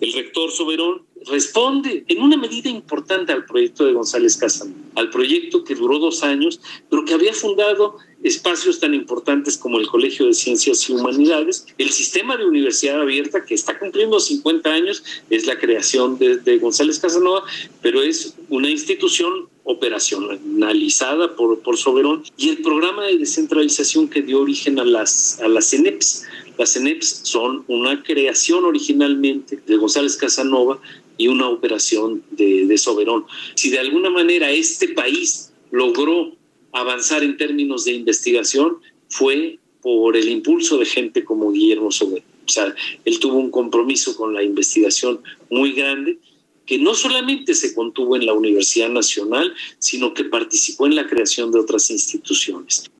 el 0.00 0.12
rector 0.12 0.50
Soberón 0.50 1.02
responde 1.26 2.04
en 2.08 2.22
una 2.22 2.36
medida 2.36 2.70
importante 2.70 3.32
al 3.32 3.44
proyecto 3.44 3.84
de 3.84 3.92
González 3.92 4.36
Casanova, 4.36 4.78
al 4.94 5.10
proyecto 5.10 5.64
que 5.64 5.74
duró 5.74 5.98
dos 5.98 6.22
años, 6.22 6.60
pero 6.88 7.04
que 7.04 7.14
había 7.14 7.32
fundado 7.32 7.96
espacios 8.22 8.80
tan 8.80 8.94
importantes 8.94 9.56
como 9.56 9.78
el 9.78 9.86
Colegio 9.86 10.26
de 10.26 10.34
Ciencias 10.34 10.88
y 10.88 10.92
Humanidades, 10.92 11.66
el 11.78 11.90
sistema 11.90 12.36
de 12.36 12.46
universidad 12.46 13.00
abierta 13.00 13.44
que 13.44 13.54
está 13.54 13.78
cumpliendo 13.78 14.18
50 14.18 14.70
años, 14.70 15.04
es 15.30 15.46
la 15.46 15.58
creación 15.58 16.18
de, 16.18 16.58
González 16.58 16.98
Casanova, 16.98 17.44
pero 17.82 18.02
es 18.02 18.34
una 18.48 18.70
institución 18.70 19.48
operacionalizada 19.64 21.36
por, 21.36 21.60
por 21.60 21.76
Soberón 21.76 22.24
y 22.36 22.48
el 22.48 22.62
programa 22.62 23.04
de 23.04 23.18
descentralización 23.18 24.08
que 24.08 24.22
dio 24.22 24.40
origen 24.40 24.78
a 24.78 24.84
las, 24.84 25.40
a 25.40 25.48
las 25.48 25.70
CENEPS, 25.70 26.24
las 26.58 26.72
CENEPS 26.72 27.20
son 27.22 27.64
una 27.68 28.02
creación 28.02 28.64
originalmente 28.64 29.62
de 29.64 29.76
González 29.76 30.16
Casanova 30.16 30.80
y 31.16 31.28
una 31.28 31.48
operación 31.48 32.22
de, 32.32 32.66
de 32.66 32.78
Soberón. 32.78 33.24
Si 33.54 33.70
de 33.70 33.78
alguna 33.78 34.10
manera 34.10 34.50
este 34.50 34.88
país 34.88 35.52
logró 35.70 36.32
avanzar 36.72 37.22
en 37.22 37.36
términos 37.36 37.84
de 37.84 37.92
investigación, 37.92 38.78
fue 39.08 39.58
por 39.80 40.16
el 40.16 40.28
impulso 40.28 40.78
de 40.78 40.84
gente 40.84 41.24
como 41.24 41.52
Guillermo 41.52 41.90
Soberón. 41.90 42.24
O 42.44 42.50
sea, 42.50 42.74
él 43.04 43.18
tuvo 43.18 43.36
un 43.38 43.50
compromiso 43.50 44.16
con 44.16 44.34
la 44.34 44.42
investigación 44.42 45.20
muy 45.50 45.72
grande 45.72 46.18
que 46.66 46.78
no 46.78 46.94
solamente 46.94 47.54
se 47.54 47.74
contuvo 47.74 48.16
en 48.16 48.26
la 48.26 48.34
Universidad 48.34 48.90
Nacional, 48.90 49.54
sino 49.78 50.12
que 50.12 50.24
participó 50.24 50.86
en 50.86 50.96
la 50.96 51.06
creación 51.06 51.50
de 51.50 51.60
otras 51.60 51.90
instituciones. 51.90 52.90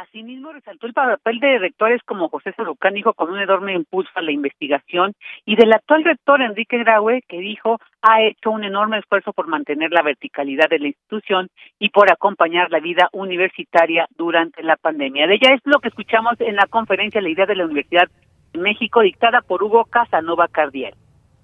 Asimismo, 0.00 0.50
resaltó 0.50 0.86
el 0.86 0.94
papel 0.94 1.40
de 1.40 1.58
rectores 1.58 2.00
como 2.06 2.30
José 2.30 2.54
Sarucán, 2.54 2.94
dijo 2.94 3.12
con 3.12 3.30
un 3.30 3.38
enorme 3.38 3.74
impulso 3.74 4.10
a 4.14 4.22
la 4.22 4.32
investigación, 4.32 5.12
y 5.44 5.56
del 5.56 5.74
actual 5.74 6.04
rector 6.04 6.40
Enrique 6.40 6.78
Graue, 6.78 7.20
que 7.28 7.38
dijo 7.38 7.78
ha 8.00 8.22
hecho 8.22 8.50
un 8.50 8.64
enorme 8.64 8.98
esfuerzo 8.98 9.34
por 9.34 9.46
mantener 9.46 9.90
la 9.90 10.00
verticalidad 10.00 10.70
de 10.70 10.78
la 10.78 10.86
institución 10.86 11.48
y 11.78 11.90
por 11.90 12.10
acompañar 12.10 12.70
la 12.70 12.80
vida 12.80 13.10
universitaria 13.12 14.06
durante 14.16 14.62
la 14.62 14.76
pandemia. 14.76 15.26
De 15.26 15.34
ella 15.34 15.54
es 15.54 15.60
lo 15.64 15.80
que 15.80 15.88
escuchamos 15.88 16.40
en 16.40 16.56
la 16.56 16.66
conferencia 16.66 17.20
La 17.20 17.28
idea 17.28 17.44
de 17.44 17.56
la 17.56 17.66
Universidad 17.66 18.08
de 18.54 18.58
México, 18.58 19.02
dictada 19.02 19.42
por 19.42 19.62
Hugo 19.62 19.84
Casanova 19.84 20.48
Cardiel. 20.48 20.94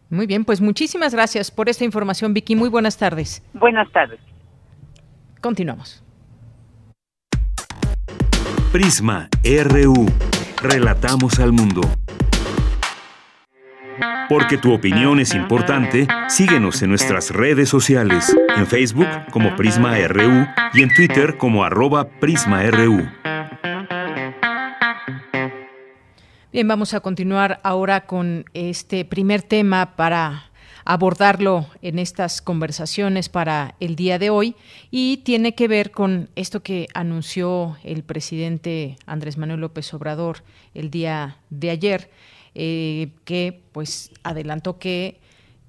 Muy 0.09 0.27
bien, 0.27 0.47
pues 0.47 0.63
muchísimas 0.63 1.15
gracias 1.15 1.51
por 1.51 1.69
esta 1.69 1.85
información, 1.85 2.33
Vicky. 2.33 2.57
Muy 2.57 2.71
buenas 2.71 2.97
tardes. 2.97 3.43
Buenas 3.53 3.91
tardes. 3.93 4.21
Continuamos. 5.43 6.06
Prisma 8.73 9.29
RU. 9.45 10.07
Relatamos 10.61 11.39
al 11.39 11.53
mundo. 11.53 11.81
Porque 14.29 14.59
tu 14.59 14.73
opinión 14.73 15.21
es 15.21 15.35
importante, 15.35 16.09
síguenos 16.29 16.83
en 16.83 16.91
nuestras 16.91 17.31
redes 17.31 17.69
sociales, 17.69 18.37
en 18.57 18.67
Facebook 18.67 19.07
como 19.31 19.55
Prisma 19.55 19.97
RU 20.09 20.47
y 20.75 20.83
en 20.83 20.93
Twitter 20.95 21.37
como 21.39 21.65
arroba 21.65 22.09
PrismaRU. 22.09 23.09
Bien, 26.53 26.67
vamos 26.67 26.93
a 26.93 27.01
continuar 27.01 27.61
ahora 27.63 28.07
con 28.07 28.45
este 28.53 29.05
primer 29.05 29.43
tema 29.43 29.95
para 29.95 30.51
abordarlo 30.87 31.67
en 31.83 31.99
estas 31.99 32.41
conversaciones 32.41 33.29
para 33.29 33.75
el 33.81 33.97
día 33.97 34.19
de 34.19 34.31
hoy. 34.31 34.55
Y 34.91 35.19
tiene 35.19 35.55
que 35.55 35.69
ver 35.69 35.91
con 35.91 36.31
esto 36.37 36.63
que 36.63 36.87
anunció 36.95 37.77
el 37.85 38.05
presidente 38.05 38.97
Andrés 39.05 39.37
Manuel 39.37 39.61
López 39.61 39.93
Obrador 39.93 40.45
el 40.73 40.91
día 40.91 41.39
de 41.51 41.71
ayer, 41.71 42.11
eh, 42.55 43.11
que 43.25 43.61
pues 43.73 44.13
adelantó 44.23 44.79
que 44.79 45.21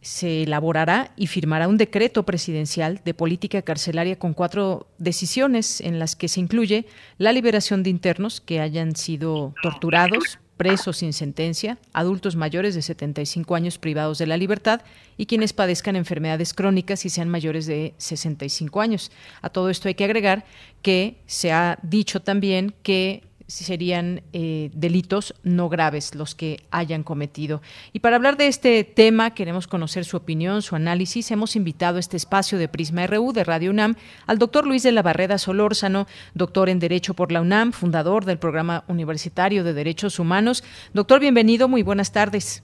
se 0.02 0.44
elaborará 0.44 1.12
y 1.18 1.28
firmará 1.28 1.68
un 1.68 1.78
decreto 1.78 2.24
presidencial 2.24 3.02
de 3.04 3.14
política 3.14 3.62
carcelaria 3.62 4.18
con 4.18 4.34
cuatro 4.34 4.88
decisiones 5.00 5.82
en 5.82 6.00
las 6.00 6.16
que 6.16 6.28
se 6.28 6.40
incluye 6.40 6.86
la 7.18 7.34
liberación 7.34 7.84
de 7.84 7.90
internos 7.90 8.40
que 8.40 8.62
hayan 8.62 8.96
sido 8.96 9.54
torturados, 9.62 10.40
presos 10.58 10.98
sin 10.98 11.14
sentencia, 11.14 11.78
adultos 11.94 12.36
mayores 12.36 12.76
de 12.76 12.82
75 12.82 13.56
años 13.56 13.78
privados 13.78 14.18
de 14.18 14.28
la 14.28 14.38
libertad 14.38 14.82
y 15.16 15.28
quienes 15.28 15.54
padezcan 15.54 15.96
enfermedades 15.96 16.54
crónicas 16.54 17.06
y 17.06 17.10
sean 17.10 17.30
mayores 17.30 17.68
de 17.68 17.94
65 17.98 18.82
años. 18.82 19.12
A 19.42 19.50
todo 19.50 19.70
esto 19.70 19.88
hay 19.88 19.96
que 19.96 20.04
agregar 20.04 20.46
que 20.82 21.22
se 21.28 21.52
ha 21.52 21.80
dicho 21.84 22.22
también 22.22 22.74
que 22.84 23.24
serían 23.48 24.22
eh, 24.34 24.70
delitos 24.74 25.34
no 25.44 25.70
graves 25.70 26.16
los 26.16 26.36
que 26.36 26.66
hayan 26.70 27.04
cometido. 27.04 27.62
Y 27.94 28.00
para 28.00 28.18
hablar 28.18 28.38
de 28.38 28.48
este 28.48 28.84
tema, 28.84 29.32
queremos 29.32 29.68
conocer 29.68 30.06
su 30.06 30.18
opinión, 30.18 30.62
su 30.62 30.76
análisis. 30.76 31.32
Hemos 31.32 31.56
invitado 31.56 31.98
a 31.98 32.00
este 32.00 32.18
espacio 32.18 32.58
de 32.58 32.68
Prisma 32.68 33.08
RU 33.08 33.32
de 33.32 33.44
Radio 33.44 33.72
UNAM 33.72 33.96
al 34.26 34.38
doctor 34.38 34.68
Luis 34.68 34.84
de 34.84 34.92
la 34.92 35.02
Barreda 35.02 35.38
Solórzano, 35.38 36.08
doctor 36.34 36.70
en 36.70 36.80
Derecho 36.80 37.14
por 37.14 37.32
la 37.32 37.42
UNAM, 37.42 37.72
fundador 37.72 38.26
del 38.26 38.38
Programa 38.38 38.84
Universitario 38.88 39.64
de 39.64 39.74
Derechos 39.74 40.20
Humanos. 40.20 40.64
Doctor, 40.94 41.20
bienvenido, 41.22 41.68
muy 41.68 41.84
buenas 41.84 42.12
tardes. 42.12 42.64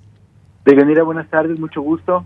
Bienvenida, 0.66 1.04
buenas 1.04 1.30
tardes, 1.30 1.58
mucho 1.60 1.82
gusto. 1.82 2.26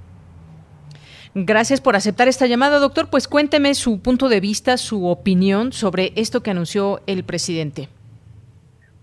Gracias 1.36 1.82
por 1.82 1.96
aceptar 1.96 2.28
esta 2.28 2.48
llamada, 2.48 2.80
doctor. 2.80 3.10
Pues 3.10 3.28
cuénteme 3.28 3.76
su 3.76 4.00
punto 4.02 4.30
de 4.30 4.40
vista, 4.40 4.78
su 4.78 5.06
opinión 5.06 5.72
sobre 5.72 6.12
esto 6.16 6.42
que 6.42 6.50
anunció 6.50 7.02
el 7.06 7.24
presidente. 7.24 7.90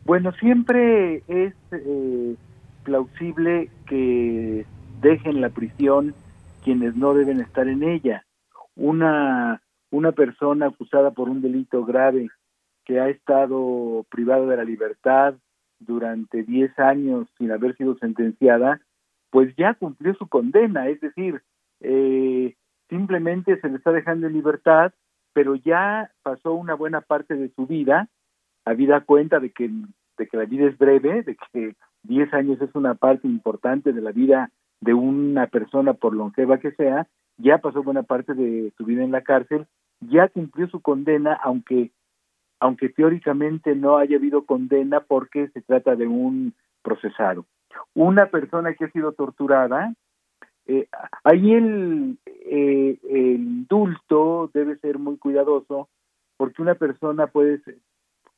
Bueno, 0.04 0.32
siempre 0.32 1.22
es 1.28 1.54
eh, 1.72 2.36
plausible 2.84 3.70
que 3.86 4.66
dejen 5.00 5.40
la 5.40 5.48
prisión 5.48 6.14
quienes 6.62 6.94
no 6.94 7.14
deben 7.14 7.40
estar 7.40 7.68
en 7.68 7.82
ella. 7.82 8.26
Una, 8.76 9.62
una 9.90 10.12
persona 10.12 10.66
acusada 10.66 11.12
por 11.12 11.30
un 11.30 11.40
delito 11.40 11.86
grave 11.86 12.28
que 12.84 13.00
ha 13.00 13.08
estado 13.08 14.04
privada 14.10 14.44
de 14.44 14.56
la 14.58 14.64
libertad 14.64 15.36
durante 15.78 16.42
10 16.42 16.78
años 16.78 17.26
sin 17.38 17.50
haber 17.50 17.74
sido 17.76 17.96
sentenciada, 17.96 18.82
pues 19.30 19.54
ya 19.56 19.72
cumplió 19.72 20.14
su 20.14 20.28
condena, 20.28 20.88
es 20.88 21.00
decir, 21.00 21.42
eh, 21.80 22.54
simplemente 22.90 23.58
se 23.58 23.68
le 23.70 23.76
está 23.76 23.90
dejando 23.90 24.26
en 24.26 24.34
libertad, 24.34 24.92
pero 25.32 25.54
ya 25.54 26.10
pasó 26.22 26.52
una 26.52 26.74
buena 26.74 27.00
parte 27.00 27.36
de 27.36 27.48
su 27.56 27.66
vida 27.66 28.08
habida 28.64 29.00
cuenta 29.02 29.40
de 29.40 29.50
que, 29.50 29.70
de 30.18 30.26
que 30.26 30.36
la 30.36 30.44
vida 30.44 30.66
es 30.66 30.78
breve, 30.78 31.22
de 31.22 31.36
que 31.52 31.74
10 32.04 32.34
años 32.34 32.60
es 32.60 32.74
una 32.74 32.94
parte 32.94 33.26
importante 33.26 33.92
de 33.92 34.00
la 34.00 34.12
vida 34.12 34.50
de 34.80 34.94
una 34.94 35.46
persona 35.46 35.94
por 35.94 36.14
longeva 36.14 36.58
que 36.58 36.72
sea, 36.72 37.06
ya 37.38 37.58
pasó 37.58 37.82
buena 37.82 38.02
parte 38.02 38.34
de 38.34 38.72
su 38.76 38.84
vida 38.84 39.02
en 39.02 39.12
la 39.12 39.22
cárcel, 39.22 39.66
ya 40.00 40.28
cumplió 40.28 40.68
su 40.68 40.80
condena, 40.80 41.34
aunque 41.42 41.90
aunque 42.60 42.88
teóricamente 42.88 43.74
no 43.74 43.98
haya 43.98 44.16
habido 44.16 44.46
condena 44.46 45.00
porque 45.00 45.48
se 45.48 45.60
trata 45.60 45.96
de 45.96 46.06
un 46.06 46.54
procesado. 46.82 47.44
Una 47.94 48.26
persona 48.26 48.72
que 48.74 48.86
ha 48.86 48.90
sido 48.90 49.12
torturada, 49.12 49.92
eh, 50.66 50.86
ahí 51.24 51.52
el, 51.52 52.18
eh, 52.26 52.96
el 53.10 53.40
indulto 53.40 54.50
debe 54.54 54.76
ser 54.76 54.98
muy 54.98 55.18
cuidadoso 55.18 55.88
porque 56.38 56.62
una 56.62 56.74
persona 56.74 57.26
puede 57.26 57.60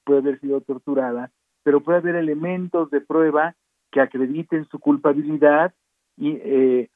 puede 0.06 0.20
haber 0.20 0.40
sido 0.40 0.60
torturada, 0.62 1.30
pero 1.64 1.82
puede 1.82 1.98
haber 1.98 2.14
elementos 2.14 2.90
de 2.90 3.00
prueba 3.00 3.54
que 3.90 4.00
acrediten 4.00 4.64
su 4.70 4.78
culpabilidad 4.78 5.74
y, 6.16 6.38
eh, 6.42 6.88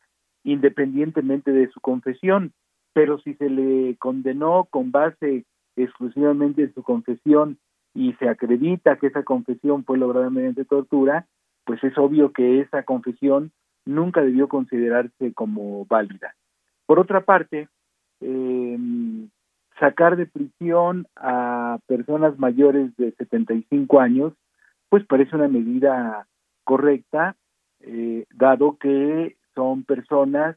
independientemente 0.44 1.52
de 1.52 1.68
su 1.70 1.80
confesión. 1.80 2.52
Pero 2.94 3.18
si 3.18 3.34
se 3.34 3.50
le 3.50 3.96
condenó 3.98 4.66
con 4.70 4.90
base 4.92 5.44
exclusivamente 5.76 6.62
en 6.62 6.74
su 6.74 6.82
confesión 6.82 7.58
y 7.94 8.12
se 8.14 8.28
acredita 8.28 8.96
que 8.96 9.08
esa 9.08 9.24
confesión 9.24 9.84
fue 9.84 9.98
lograda 9.98 10.30
mediante 10.30 10.64
tortura, 10.64 11.26
pues 11.64 11.82
es 11.84 11.96
obvio 11.98 12.32
que 12.32 12.60
esa 12.60 12.84
confesión 12.84 13.52
nunca 13.84 14.22
debió 14.22 14.48
considerarse 14.48 15.32
como 15.34 15.84
válida. 15.86 16.34
Por 16.86 16.98
otra 16.98 17.24
parte, 17.24 17.68
eh, 18.20 18.78
sacar 19.80 20.16
de 20.16 20.26
prisión 20.26 21.08
a 21.16 21.78
personas 21.86 22.38
mayores 22.38 22.94
de 22.96 23.12
75 23.12 23.98
años, 23.98 24.34
pues 24.90 25.04
parece 25.06 25.34
una 25.34 25.48
medida 25.48 26.28
correcta, 26.64 27.34
eh, 27.80 28.26
dado 28.34 28.76
que 28.76 29.36
son 29.54 29.84
personas 29.84 30.56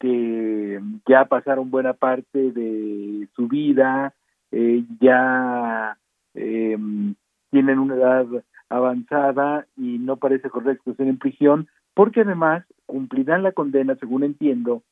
que 0.00 0.80
ya 1.06 1.26
pasaron 1.26 1.70
buena 1.70 1.92
parte 1.92 2.50
de 2.52 3.28
su 3.36 3.46
vida, 3.46 4.14
eh, 4.50 4.84
ya 5.00 5.98
em, 6.34 7.14
tienen 7.50 7.78
una 7.78 7.94
edad 7.94 8.26
avanzada 8.68 9.66
y 9.76 9.98
no 9.98 10.16
parece 10.16 10.50
correcto 10.50 10.94
ser 10.94 11.08
en 11.08 11.18
prisión, 11.18 11.68
porque 11.94 12.22
además 12.22 12.64
cumplirán 12.86 13.42
la 13.42 13.52
condena, 13.52 13.96
según 13.96 14.24
entiendo, 14.24 14.82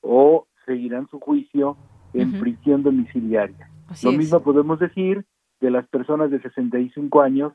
o 0.00 0.46
seguirán 0.66 1.08
su 1.08 1.20
juicio 1.20 1.76
en 2.14 2.40
prisión 2.40 2.82
domiciliaria. 2.82 3.70
Lo 4.02 4.12
mismo 4.12 4.42
podemos 4.42 4.78
decir 4.78 5.24
de 5.60 5.70
las 5.70 5.86
personas 5.88 6.30
de 6.30 6.40
65 6.40 7.20
años 7.20 7.52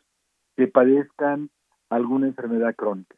que 0.56 0.68
padezcan 0.68 1.50
alguna 1.90 2.28
enfermedad 2.28 2.76
crónica. 2.76 3.16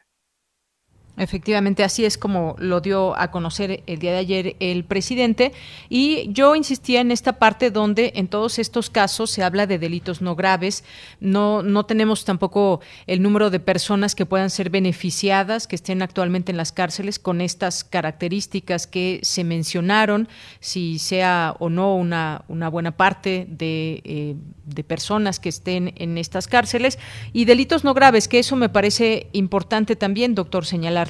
Efectivamente, 1.18 1.84
así 1.84 2.06
es 2.06 2.18
como 2.18 2.56
lo 2.58 2.80
dio 2.80 3.20
a 3.20 3.32
conocer 3.32 3.84
el 3.86 4.00
día 4.00 4.14
de 4.14 4.18
ayer 4.18 4.56
el 4.60 4.86
presidente. 4.86 5.52
Y 5.90 6.32
yo 6.32 6.56
insistía 6.56 7.02
en 7.02 7.12
esta 7.12 7.34
parte 7.34 7.70
donde 7.70 8.14
en 8.16 8.28
todos 8.28 8.60
estos 8.60 8.90
casos 8.90 9.30
se 9.30 9.44
habla 9.44 9.68
de 9.68 9.78
delitos 9.78 10.22
no 10.22 10.36
graves. 10.36 10.86
No, 11.20 11.64
no 11.64 11.86
tenemos 11.86 12.24
tampoco 12.24 12.80
el 13.08 13.22
número 13.22 13.50
de 13.50 13.60
personas 13.60 14.16
que 14.16 14.26
puedan 14.26 14.50
ser 14.50 14.70
beneficiadas, 14.70 15.68
que 15.68 15.76
estén 15.76 16.02
actualmente 16.02 16.52
en 16.52 16.58
las 16.58 16.72
cárceles 16.72 17.20
con 17.20 17.42
estas 17.42 17.84
características 17.84 18.88
que 18.88 19.20
se 19.22 19.44
mencionaron, 19.44 20.30
si 20.62 20.98
sea 20.98 21.56
o 21.60 21.70
no 21.70 21.96
una, 21.96 22.46
una 22.48 22.70
buena 22.70 22.96
parte 22.96 23.48
de, 23.50 24.02
eh, 24.06 24.36
de 24.66 24.84
personas 24.84 25.40
que 25.40 25.50
estén 25.50 25.94
en 25.98 26.18
estas 26.18 26.48
cárceles. 26.48 26.98
Y 27.34 27.46
delitos 27.46 27.84
no 27.84 27.94
graves, 27.94 28.30
que 28.30 28.40
eso 28.40 28.56
me 28.56 28.70
parece 28.70 29.28
importante 29.34 29.98
también, 29.98 30.36
doctor, 30.36 30.66
señalar 30.66 31.01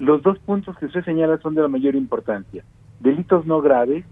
los 0.00 0.22
dos 0.22 0.38
puntos 0.40 0.76
que 0.78 0.86
usted 0.86 1.04
señala 1.04 1.38
son 1.38 1.54
de 1.54 1.60
la 1.60 1.68
mayor 1.68 1.94
importancia. 1.94 2.64
Delitos 3.00 3.44
no 3.46 3.60
graves 3.60 4.04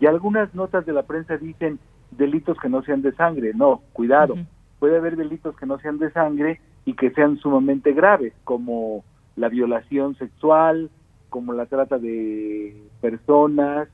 y 0.00 0.06
algunas 0.06 0.54
notas 0.54 0.86
de 0.86 0.94
la 0.94 1.02
prensa 1.02 1.36
dicen 1.36 1.78
delitos 2.10 2.58
que 2.58 2.70
no 2.70 2.82
sean 2.82 3.02
de 3.02 3.12
sangre. 3.12 3.52
No, 3.54 3.82
cuidado. 3.92 4.36
Puede 4.78 4.96
haber 4.96 5.16
delitos 5.16 5.54
que 5.56 5.66
no 5.66 5.78
sean 5.78 5.98
de 5.98 6.10
sangre 6.12 6.60
y 6.86 6.94
que 6.94 7.10
sean 7.10 7.36
sumamente 7.36 7.92
graves, 7.92 8.32
como 8.44 9.04
la 9.36 9.50
violación 9.50 10.16
sexual, 10.16 10.90
como 11.28 11.52
la 11.52 11.66
trata 11.66 11.98
de 11.98 12.82
personas, 13.02 13.88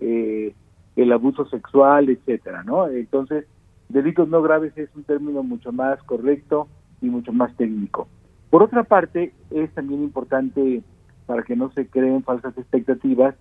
eh, 0.00 0.54
el 0.96 1.12
abuso 1.12 1.46
sexual, 1.46 2.10
etcétera, 2.10 2.62
¿no? 2.62 2.88
Entonces, 2.88 3.46
delitos 3.88 4.28
no 4.28 4.42
graves 4.42 4.76
es 4.76 4.90
un 4.94 5.04
término 5.04 5.42
mucho 5.42 5.72
más 5.72 6.02
correcto 6.02 6.68
y 7.00 7.06
mucho 7.06 7.32
más 7.32 7.56
técnico. 7.56 8.06
Por 8.50 8.62
otra 8.62 8.82
parte, 8.82 9.32
es 9.50 9.70
también 9.72 10.02
importante, 10.02 10.82
para 11.26 11.42
que 11.44 11.56
no 11.56 11.70
se 11.72 11.86
creen 11.86 12.24
falsas 12.24 12.56
expectativas, 12.58 13.36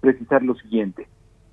precisar 0.00 0.42
lo 0.42 0.56
siguiente. 0.56 1.06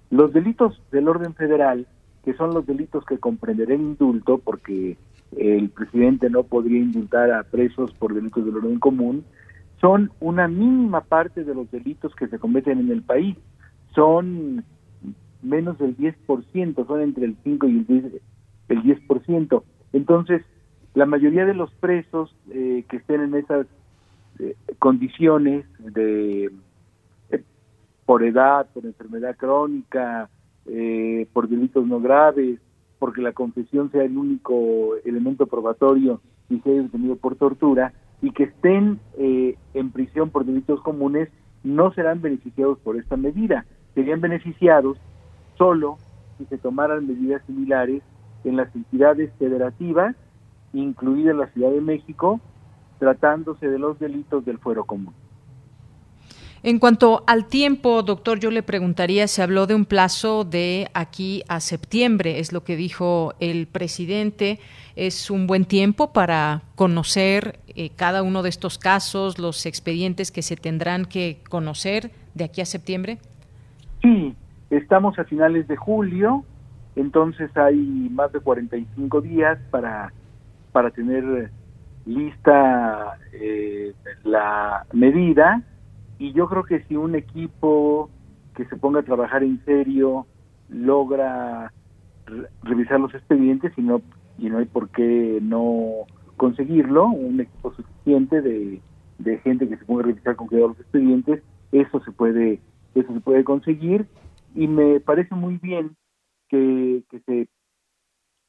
Los 0.10 0.34
delitos 0.34 0.82
del 0.92 1.08
orden 1.08 1.36
federal, 1.36 1.88
que 2.24 2.34
son 2.34 2.54
los 2.54 2.66
delitos 2.66 3.06
que 3.06 3.20
comprenderán 3.20 3.82
indulto, 3.82 4.40
porque 4.40 4.98
el 5.38 5.70
presidente 5.70 6.30
no 6.30 6.44
podría 6.44 6.80
indultar 6.80 7.32
a 7.32 7.44
presos 7.44 7.94
por 7.94 8.14
delitos 8.14 8.46
del 8.46 8.58
orden 8.58 8.80
común, 8.80 9.24
son 9.80 10.12
una 10.20 10.48
mínima 10.48 11.02
parte 11.02 11.44
de 11.44 11.54
los 11.54 11.70
delitos 11.70 12.16
que 12.16 12.28
se 12.28 12.40
cometen 12.40 12.80
en 12.80 12.92
el 12.92 13.04
país. 13.04 13.38
Son 13.94 14.64
menos 15.44 15.78
del 15.78 15.96
10%, 15.96 16.88
son 16.88 17.02
entre 17.02 17.26
el 17.26 17.38
5 17.44 17.68
y 17.68 17.78
el 17.78 17.88
10%. 17.88 18.22
El 18.68 18.82
10%. 18.82 19.64
Entonces, 19.94 20.42
la 20.96 21.06
mayoría 21.06 21.46
de 21.46 21.54
los 21.54 21.72
presos 21.76 22.34
eh, 22.50 22.86
que 22.90 22.98
estén 22.98 23.22
en 23.22 23.36
esas 23.36 23.68
eh, 24.40 24.56
condiciones 24.80 25.66
de 25.80 26.50
eh, 27.30 27.44
por 28.06 28.24
edad, 28.24 28.68
por 28.74 28.86
enfermedad 28.86 29.36
crónica, 29.36 30.30
por 31.32 31.48
delitos 31.48 31.86
no 31.86 32.00
graves, 32.00 32.60
porque 32.98 33.22
la 33.22 33.34
confesión 33.34 33.92
sea 33.92 34.04
el 34.04 34.18
único 34.18 34.96
elemento 35.06 35.46
probatorio 35.46 36.22
y 36.50 36.60
sea 36.62 36.74
detenido 36.74 37.18
por 37.18 37.36
tortura, 37.36 37.94
y 38.24 38.32
que 38.32 38.46
estén 38.46 39.00
en 39.16 39.92
prisión 39.92 40.32
por 40.32 40.44
delitos 40.44 40.82
comunes, 40.82 41.30
no 41.64 41.94
serán 41.94 42.20
beneficiados 42.20 42.80
por 42.80 42.96
esta 42.96 43.16
medida. 43.16 43.66
Serían 43.94 44.22
beneficiados 44.22 44.98
solo 45.56 45.98
si 46.40 46.46
se 46.46 46.58
tomaran 46.58 47.06
medidas 47.06 47.44
similares 47.46 48.02
en 48.44 48.56
las 48.56 48.76
entidades 48.76 49.32
federativas 49.38 50.16
incluida 50.82 51.34
la 51.34 51.48
Ciudad 51.48 51.72
de 51.72 51.82
México, 51.82 52.40
tratándose 53.00 53.68
de 53.68 53.80
los 53.80 54.00
delitos 54.00 54.46
del 54.46 54.60
fuero 54.60 54.86
común. 54.86 55.14
En 56.64 56.80
cuanto 56.80 57.24
al 57.28 57.46
tiempo, 57.46 58.02
doctor, 58.02 58.40
yo 58.40 58.50
le 58.50 58.64
preguntaría, 58.64 59.28
se 59.28 59.44
habló 59.44 59.68
de 59.68 59.76
un 59.76 59.86
plazo 59.86 60.46
de 60.46 60.90
aquí 60.96 61.44
a 61.48 61.60
septiembre, 61.60 62.40
es 62.40 62.54
lo 62.54 62.64
que 62.64 62.76
dijo 62.76 63.36
el 63.40 63.68
presidente. 63.68 64.60
¿Es 64.96 65.30
un 65.30 65.46
buen 65.46 65.66
tiempo 65.66 66.12
para 66.12 66.64
conocer 66.74 67.60
eh, 67.68 67.92
cada 67.96 68.24
uno 68.24 68.42
de 68.42 68.50
estos 68.50 68.80
casos, 68.80 69.38
los 69.38 69.68
expedientes 69.68 70.32
que 70.32 70.42
se 70.42 70.56
tendrán 70.56 71.06
que 71.06 71.38
conocer 71.50 72.10
de 72.34 72.46
aquí 72.46 72.62
a 72.62 72.66
septiembre? 72.66 73.20
Sí, 74.02 74.34
estamos 74.72 75.20
a 75.20 75.26
finales 75.26 75.68
de 75.68 75.76
julio, 75.76 76.46
entonces 76.96 77.56
hay 77.56 77.76
más 78.10 78.32
de 78.32 78.40
45 78.40 79.22
días 79.22 79.60
para, 79.70 80.14
para 80.76 80.92
tener 80.92 81.52
lista 82.06 83.18
eh, 83.32 83.94
la 84.26 84.86
medida. 84.92 85.64
Y 86.20 86.34
yo 86.34 86.50
creo 86.50 86.66
que 86.66 86.84
si 86.84 86.98
un 86.98 87.16
equipo 87.16 88.10
que 88.58 88.66
se 88.66 88.76
ponga 88.76 89.00
a 89.00 89.04
trabajar 89.04 89.42
en 89.42 89.64
serio 89.64 90.28
logra 90.68 91.72
revisar 92.64 93.00
los 93.00 93.14
expedientes 93.16 93.72
y 93.78 93.84
no 93.84 94.02
y 94.38 94.50
no 94.50 94.58
hay 94.58 94.66
por 94.66 94.90
qué 94.90 95.40
no 95.42 96.08
conseguirlo 96.36 97.06
un 97.06 97.40
equipo 97.40 97.74
suficiente 97.74 98.42
de, 98.42 98.82
de 99.20 99.38
gente 99.38 99.70
que 99.70 99.78
se 99.78 99.86
ponga 99.86 100.04
a 100.04 100.08
revisar 100.08 100.36
con 100.36 100.48
cuidado 100.48 100.70
los 100.70 100.80
expedientes 100.82 101.42
eso 101.72 102.02
se 102.02 102.12
puede 102.12 102.60
eso 102.96 103.14
se 103.14 103.22
puede 103.22 103.46
conseguir. 103.46 104.08
Y 104.54 104.68
me 104.68 105.00
parece 105.00 105.36
muy 105.36 105.56
bien 105.56 105.96
que, 106.50 107.02
que 107.10 107.20
se 107.22 107.48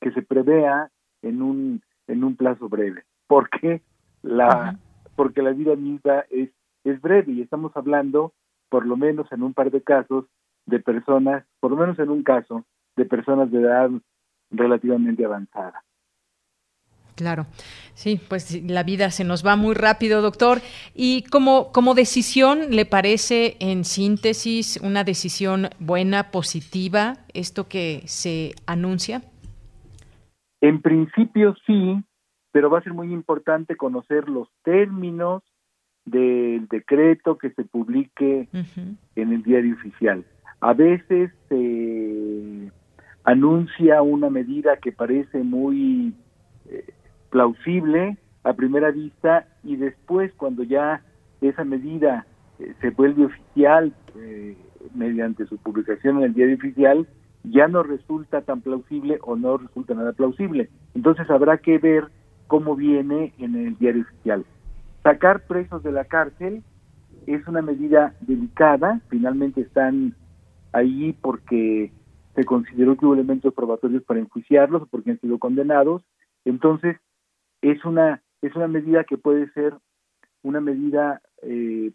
que 0.00 0.10
se 0.10 0.22
prevea 0.22 0.90
en 1.22 1.40
un 1.40 1.82
en 2.08 2.24
un 2.24 2.36
plazo 2.36 2.68
breve 2.68 3.04
porque 3.26 3.82
la 4.22 4.78
porque 5.14 5.42
la 5.42 5.52
vida 5.52 5.76
misma 5.76 6.24
es 6.30 6.50
es 6.84 7.00
breve 7.00 7.32
y 7.32 7.42
estamos 7.42 7.72
hablando, 7.74 8.32
por 8.68 8.86
lo 8.86 8.96
menos 8.96 9.30
en 9.32 9.42
un 9.42 9.54
par 9.54 9.70
de 9.70 9.82
casos, 9.82 10.26
de 10.66 10.78
personas, 10.78 11.44
por 11.58 11.72
lo 11.72 11.76
menos 11.76 11.98
en 11.98 12.10
un 12.10 12.22
caso, 12.22 12.64
de 12.96 13.04
personas 13.04 13.50
de 13.50 13.60
edad 13.60 13.90
relativamente 14.50 15.24
avanzada. 15.24 15.82
Claro, 17.16 17.46
sí, 17.94 18.20
pues 18.28 18.62
la 18.62 18.82
vida 18.82 19.10
se 19.10 19.24
nos 19.24 19.44
va 19.44 19.56
muy 19.56 19.74
rápido, 19.74 20.20
doctor. 20.20 20.60
Y 20.94 21.22
como, 21.22 21.72
como 21.72 21.94
decisión, 21.94 22.70
¿le 22.70 22.84
parece 22.84 23.56
en 23.58 23.84
síntesis 23.84 24.78
una 24.82 25.02
decisión 25.02 25.70
buena, 25.78 26.30
positiva, 26.30 27.14
esto 27.32 27.68
que 27.68 28.02
se 28.04 28.54
anuncia? 28.66 29.22
En 30.60 30.80
principio 30.80 31.54
sí, 31.66 32.02
pero 32.52 32.70
va 32.70 32.78
a 32.78 32.82
ser 32.82 32.94
muy 32.94 33.12
importante 33.12 33.76
conocer 33.76 34.28
los 34.28 34.48
términos, 34.62 35.42
del 36.06 36.68
decreto 36.68 37.36
que 37.36 37.50
se 37.50 37.64
publique 37.64 38.48
en 38.52 39.32
el 39.32 39.42
diario 39.42 39.74
oficial. 39.74 40.24
A 40.60 40.72
veces 40.72 41.32
se 41.48 42.70
anuncia 43.24 44.00
una 44.02 44.30
medida 44.30 44.76
que 44.76 44.92
parece 44.92 45.42
muy 45.42 46.14
eh, 46.70 46.94
plausible 47.30 48.16
a 48.44 48.54
primera 48.54 48.92
vista 48.92 49.46
y 49.64 49.76
después 49.76 50.32
cuando 50.34 50.62
ya 50.62 51.02
esa 51.40 51.64
medida 51.64 52.24
eh, 52.60 52.72
se 52.80 52.90
vuelve 52.90 53.26
oficial 53.26 53.92
eh, 54.14 54.56
mediante 54.94 55.44
su 55.46 55.58
publicación 55.58 56.18
en 56.18 56.24
el 56.24 56.34
diario 56.34 56.54
oficial, 56.54 57.06
ya 57.50 57.68
no 57.68 57.82
resulta 57.82 58.42
tan 58.42 58.60
plausible 58.60 59.18
o 59.22 59.36
no 59.36 59.58
resulta 59.58 59.94
nada 59.94 60.12
plausible. 60.12 60.68
Entonces 60.94 61.28
habrá 61.30 61.58
que 61.58 61.78
ver 61.78 62.08
cómo 62.46 62.76
viene 62.76 63.32
en 63.38 63.56
el 63.56 63.76
diario 63.78 64.02
oficial. 64.02 64.44
Sacar 65.02 65.46
presos 65.46 65.82
de 65.82 65.92
la 65.92 66.04
cárcel 66.04 66.62
es 67.26 67.46
una 67.46 67.62
medida 67.62 68.14
delicada, 68.20 69.00
finalmente 69.08 69.60
están 69.60 70.14
ahí 70.72 71.12
porque 71.20 71.92
se 72.34 72.44
consideró 72.44 72.96
que 72.96 73.06
hubo 73.06 73.14
elementos 73.14 73.54
probatorios 73.54 74.02
para 74.02 74.20
enjuiciarlos 74.20 74.82
o 74.82 74.86
porque 74.86 75.12
han 75.12 75.20
sido 75.20 75.38
condenados, 75.38 76.02
entonces 76.44 76.96
es 77.62 77.84
una 77.84 78.22
es 78.42 78.54
una 78.54 78.68
medida 78.68 79.04
que 79.04 79.16
puede 79.16 79.50
ser 79.52 79.74
una 80.42 80.60
medida 80.60 81.22
eh, 81.42 81.92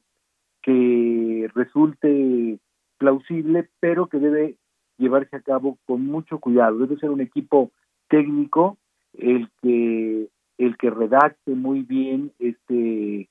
que 0.61 1.49
resulte 1.53 2.59
plausible, 2.97 3.69
pero 3.79 4.07
que 4.07 4.19
debe 4.19 4.57
llevarse 5.01 5.35
a 5.35 5.41
cabo 5.41 5.77
con 5.85 6.05
mucho 6.05 6.39
cuidado. 6.39 6.77
Debe 6.77 6.97
ser 6.97 7.09
un 7.09 7.21
equipo 7.21 7.71
técnico 8.07 8.77
el 9.13 9.49
que 9.61 10.29
el 10.57 10.77
que 10.77 10.89
redacte 10.89 11.51
muy 11.55 11.81
bien 11.81 12.31
este 12.39 13.27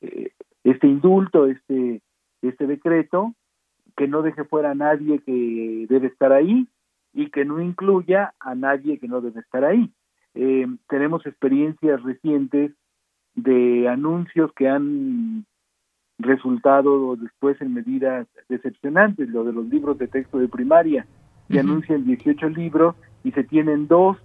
eh, 0.00 0.30
este 0.64 0.86
indulto, 0.86 1.46
este 1.46 2.02
este 2.40 2.66
decreto, 2.66 3.34
que 3.96 4.08
no 4.08 4.22
deje 4.22 4.44
fuera 4.44 4.70
a 4.72 4.74
nadie 4.74 5.20
que 5.20 5.86
debe 5.88 6.08
estar 6.08 6.32
ahí 6.32 6.66
y 7.12 7.30
que 7.30 7.44
no 7.44 7.60
incluya 7.60 8.34
a 8.40 8.54
nadie 8.54 8.98
que 8.98 9.06
no 9.06 9.20
debe 9.20 9.40
estar 9.40 9.64
ahí. 9.64 9.92
Eh, 10.34 10.66
tenemos 10.88 11.26
experiencias 11.26 12.02
recientes 12.02 12.72
de 13.34 13.88
anuncios 13.88 14.52
que 14.54 14.68
han 14.68 15.44
resultado 16.18 17.16
después 17.16 17.60
en 17.60 17.74
medidas 17.74 18.26
decepcionantes, 18.48 19.28
lo 19.28 19.44
de 19.44 19.52
los 19.52 19.66
libros 19.66 19.98
de 19.98 20.08
texto 20.08 20.38
de 20.38 20.48
primaria, 20.48 21.06
que 21.48 21.60
anuncian 21.60 22.04
18 22.04 22.48
libros 22.50 22.94
y 23.24 23.32
se 23.32 23.44
tienen 23.44 23.86
dos 23.88 24.16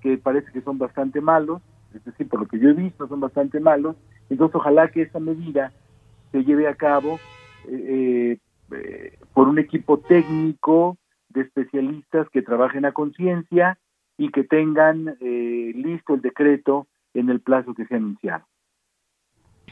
que 0.00 0.18
parece 0.18 0.50
que 0.52 0.62
son 0.62 0.78
bastante 0.78 1.20
malos, 1.20 1.62
es 1.94 2.04
decir, 2.04 2.28
por 2.28 2.40
lo 2.40 2.46
que 2.46 2.58
yo 2.58 2.70
he 2.70 2.74
visto, 2.74 3.08
son 3.08 3.20
bastante 3.20 3.60
malos. 3.60 3.96
Entonces, 4.30 4.56
ojalá 4.56 4.88
que 4.88 5.02
esa 5.02 5.20
medida 5.20 5.72
se 6.32 6.44
lleve 6.44 6.68
a 6.68 6.74
cabo 6.74 7.18
eh, 7.68 8.38
eh, 8.72 9.18
por 9.32 9.48
un 9.48 9.58
equipo 9.58 9.98
técnico 9.98 10.96
de 11.28 11.42
especialistas 11.42 12.28
que 12.30 12.42
trabajen 12.42 12.84
a 12.84 12.92
conciencia 12.92 13.78
y 14.18 14.30
que 14.30 14.44
tengan 14.44 15.16
eh, 15.20 15.72
listo 15.74 16.14
el 16.14 16.20
decreto 16.20 16.86
en 17.14 17.30
el 17.30 17.40
plazo 17.40 17.74
que 17.74 17.86
se 17.86 17.94
ha 17.94 17.98
anunciado. 17.98 18.44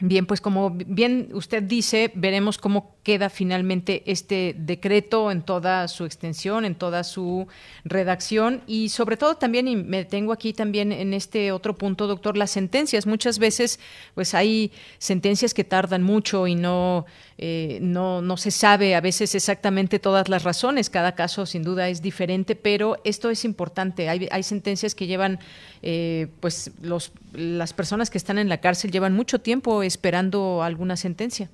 Bien, 0.01 0.25
pues 0.25 0.41
como 0.41 0.71
bien 0.71 1.29
usted 1.31 1.63
dice, 1.63 2.11
veremos 2.15 2.57
cómo 2.57 2.95
queda 3.01 3.29
finalmente 3.29 4.03
este 4.07 4.53
decreto 4.57 5.31
en 5.31 5.41
toda 5.41 5.87
su 5.87 6.03
extensión, 6.03 6.65
en 6.65 6.75
toda 6.75 7.05
su 7.05 7.47
redacción 7.85 8.61
y 8.67 8.89
sobre 8.89 9.15
todo 9.15 9.35
también, 9.35 9.69
y 9.69 9.77
me 9.77 10.03
tengo 10.03 10.33
aquí 10.33 10.51
también 10.51 10.91
en 10.91 11.13
este 11.13 11.53
otro 11.53 11.77
punto, 11.77 12.07
doctor, 12.07 12.35
las 12.35 12.51
sentencias. 12.51 13.07
Muchas 13.07 13.39
veces 13.39 13.79
pues 14.15 14.33
hay 14.33 14.73
sentencias 14.97 15.53
que 15.53 15.63
tardan 15.63 16.03
mucho 16.03 16.45
y 16.45 16.55
no, 16.55 17.05
eh, 17.37 17.77
no, 17.79 18.21
no 18.21 18.35
se 18.35 18.51
sabe 18.51 18.95
a 18.95 19.01
veces 19.01 19.33
exactamente 19.33 19.99
todas 19.99 20.27
las 20.27 20.43
razones. 20.43 20.89
Cada 20.89 21.15
caso 21.15 21.45
sin 21.45 21.63
duda 21.63 21.87
es 21.87 22.01
diferente, 22.01 22.55
pero 22.55 22.97
esto 23.05 23.29
es 23.29 23.45
importante. 23.45 24.09
Hay, 24.09 24.27
hay 24.29 24.43
sentencias 24.43 24.93
que 24.93 25.07
llevan, 25.07 25.39
eh, 25.83 26.27
pues 26.41 26.71
los, 26.81 27.13
las 27.33 27.71
personas 27.71 28.09
que 28.09 28.17
están 28.17 28.39
en 28.39 28.49
la 28.49 28.59
cárcel 28.59 28.91
llevan 28.91 29.13
mucho 29.13 29.39
tiempo 29.39 29.83
esperando 29.85 30.63
alguna 30.63 30.95
sentencia? 30.95 31.49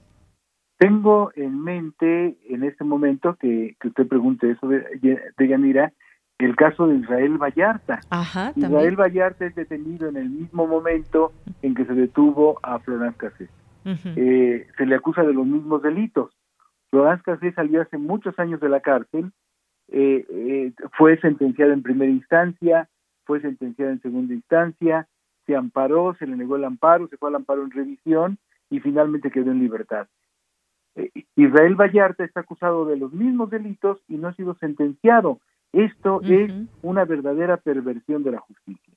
Tengo 0.78 1.32
en 1.36 1.64
mente 1.64 2.38
en 2.50 2.64
este 2.64 2.84
momento 2.84 3.36
que, 3.36 3.76
usted 3.84 4.08
pregunte 4.08 4.52
eso 4.52 4.68
de, 4.68 4.84
de 5.38 5.48
Yanira, 5.48 5.94
el 6.46 6.56
caso 6.56 6.88
de 6.88 6.98
Israel 6.98 7.38
Vallarta. 7.38 8.00
Israel 8.56 8.96
Vallarta 8.96 9.46
es 9.46 9.56
detenido 9.56 10.10
en 10.10 10.18
el 10.18 10.30
mismo 10.30 10.68
momento 10.68 11.34
en 11.62 11.76
que 11.76 11.86
se 11.86 11.94
detuvo 11.94 12.60
a 12.64 12.80
Florence 12.80 13.18
Cassé. 13.18 13.50
Eh, 13.84 14.68
se 14.78 14.86
le 14.86 14.96
acusa 14.96 15.24
de 15.24 15.34
los 15.34 15.46
mismos 15.46 15.82
delitos. 15.82 16.32
Florence 16.90 17.24
Cassé 17.24 17.52
salió 17.54 17.82
hace 17.82 17.98
muchos 17.98 18.38
años 18.40 18.60
de 18.60 18.70
la 18.70 18.80
cárcel, 18.82 19.32
eh, 19.90 20.26
eh, 20.30 20.74
fue 20.98 21.20
sentenciada 21.20 21.74
en 21.74 21.84
primera 21.84 22.12
instancia, 22.12 22.90
fue 23.26 23.42
sentenciada 23.42 23.92
en 23.92 24.02
segunda 24.02 24.34
instancia, 24.34 25.08
se 25.52 25.58
amparó, 25.58 26.16
se 26.18 26.26
le 26.26 26.38
negó 26.38 26.56
el 26.56 26.64
amparo, 26.64 27.10
se 27.10 27.18
fue 27.18 27.28
al 27.28 27.36
amparo 27.36 27.64
en 27.64 27.72
revisión 27.72 28.38
y 28.70 28.80
finalmente 28.80 29.32
quedó 29.32 29.52
en 29.52 29.60
libertad. 29.60 30.08
Eh, 30.96 31.12
Israel 31.36 31.76
Vallarta 31.76 32.24
está 32.24 32.40
acusado 32.40 32.86
de 32.86 32.96
los 32.96 33.12
mismos 33.12 33.50
delitos 33.50 34.00
y 34.08 34.16
no 34.16 34.30
ha 34.30 34.34
sido 34.34 34.56
sentenciado. 34.56 35.42
Esto 35.74 36.22
es 36.24 36.54
una 36.82 37.04
verdadera 37.04 37.58
perversión 37.58 38.24
de 38.24 38.32
la 38.32 38.40
justicia 38.40 38.94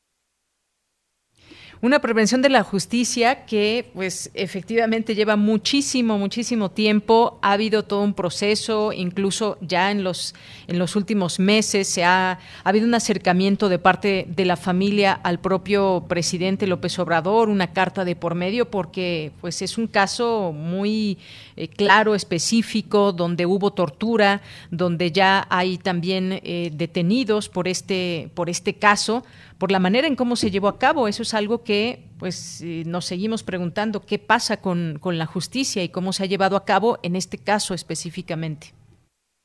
una 1.84 1.98
prevención 1.98 2.40
de 2.40 2.48
la 2.48 2.62
justicia 2.62 3.44
que 3.44 3.90
pues 3.92 4.30
efectivamente 4.32 5.14
lleva 5.14 5.36
muchísimo, 5.36 6.16
muchísimo 6.16 6.70
tiempo. 6.70 7.38
Ha 7.42 7.52
habido 7.52 7.82
todo 7.82 8.02
un 8.02 8.14
proceso, 8.14 8.90
incluso 8.94 9.58
ya 9.60 9.90
en 9.90 10.02
los, 10.02 10.34
en 10.66 10.78
los 10.78 10.96
últimos 10.96 11.38
meses 11.38 11.86
se 11.86 12.02
ha, 12.02 12.32
ha 12.32 12.38
habido 12.64 12.86
un 12.86 12.94
acercamiento 12.94 13.68
de 13.68 13.78
parte 13.78 14.24
de 14.34 14.46
la 14.46 14.56
familia 14.56 15.12
al 15.12 15.40
propio 15.40 16.06
presidente 16.08 16.66
López 16.66 16.98
Obrador, 16.98 17.50
una 17.50 17.74
carta 17.74 18.06
de 18.06 18.16
por 18.16 18.34
medio, 18.34 18.70
porque 18.70 19.32
pues 19.42 19.60
es 19.60 19.76
un 19.76 19.86
caso 19.86 20.52
muy 20.52 21.18
eh, 21.56 21.68
claro, 21.68 22.14
específico, 22.14 23.12
donde 23.12 23.46
hubo 23.46 23.72
tortura, 23.72 24.40
donde 24.70 25.12
ya 25.12 25.46
hay 25.50 25.78
también 25.78 26.40
eh, 26.42 26.70
detenidos 26.72 27.48
por 27.48 27.68
este, 27.68 28.30
por 28.34 28.50
este 28.50 28.74
caso, 28.74 29.24
por 29.58 29.70
la 29.70 29.78
manera 29.78 30.06
en 30.06 30.16
cómo 30.16 30.36
se 30.36 30.50
llevó 30.50 30.68
a 30.68 30.78
cabo. 30.78 31.08
Eso 31.08 31.22
es 31.22 31.34
algo 31.34 31.62
que 31.62 32.04
pues 32.18 32.62
eh, 32.62 32.82
nos 32.86 33.04
seguimos 33.04 33.42
preguntando 33.42 34.04
qué 34.04 34.18
pasa 34.18 34.60
con, 34.60 34.98
con 35.00 35.18
la 35.18 35.26
justicia 35.26 35.82
y 35.82 35.88
cómo 35.88 36.12
se 36.12 36.24
ha 36.24 36.26
llevado 36.26 36.56
a 36.56 36.64
cabo 36.64 36.98
en 37.02 37.16
este 37.16 37.38
caso 37.38 37.74
específicamente. 37.74 38.68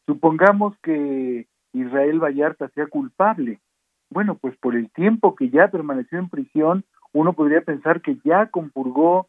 Supongamos 0.07 0.75
que 0.81 1.47
Israel 1.73 2.19
Vallarta 2.19 2.69
sea 2.69 2.87
culpable. 2.87 3.59
Bueno, 4.09 4.35
pues 4.35 4.57
por 4.57 4.75
el 4.75 4.89
tiempo 4.91 5.35
que 5.35 5.49
ya 5.49 5.67
permaneció 5.67 6.17
en 6.17 6.29
prisión, 6.29 6.83
uno 7.13 7.33
podría 7.33 7.61
pensar 7.61 8.01
que 8.01 8.17
ya 8.23 8.47
compurgó 8.47 9.27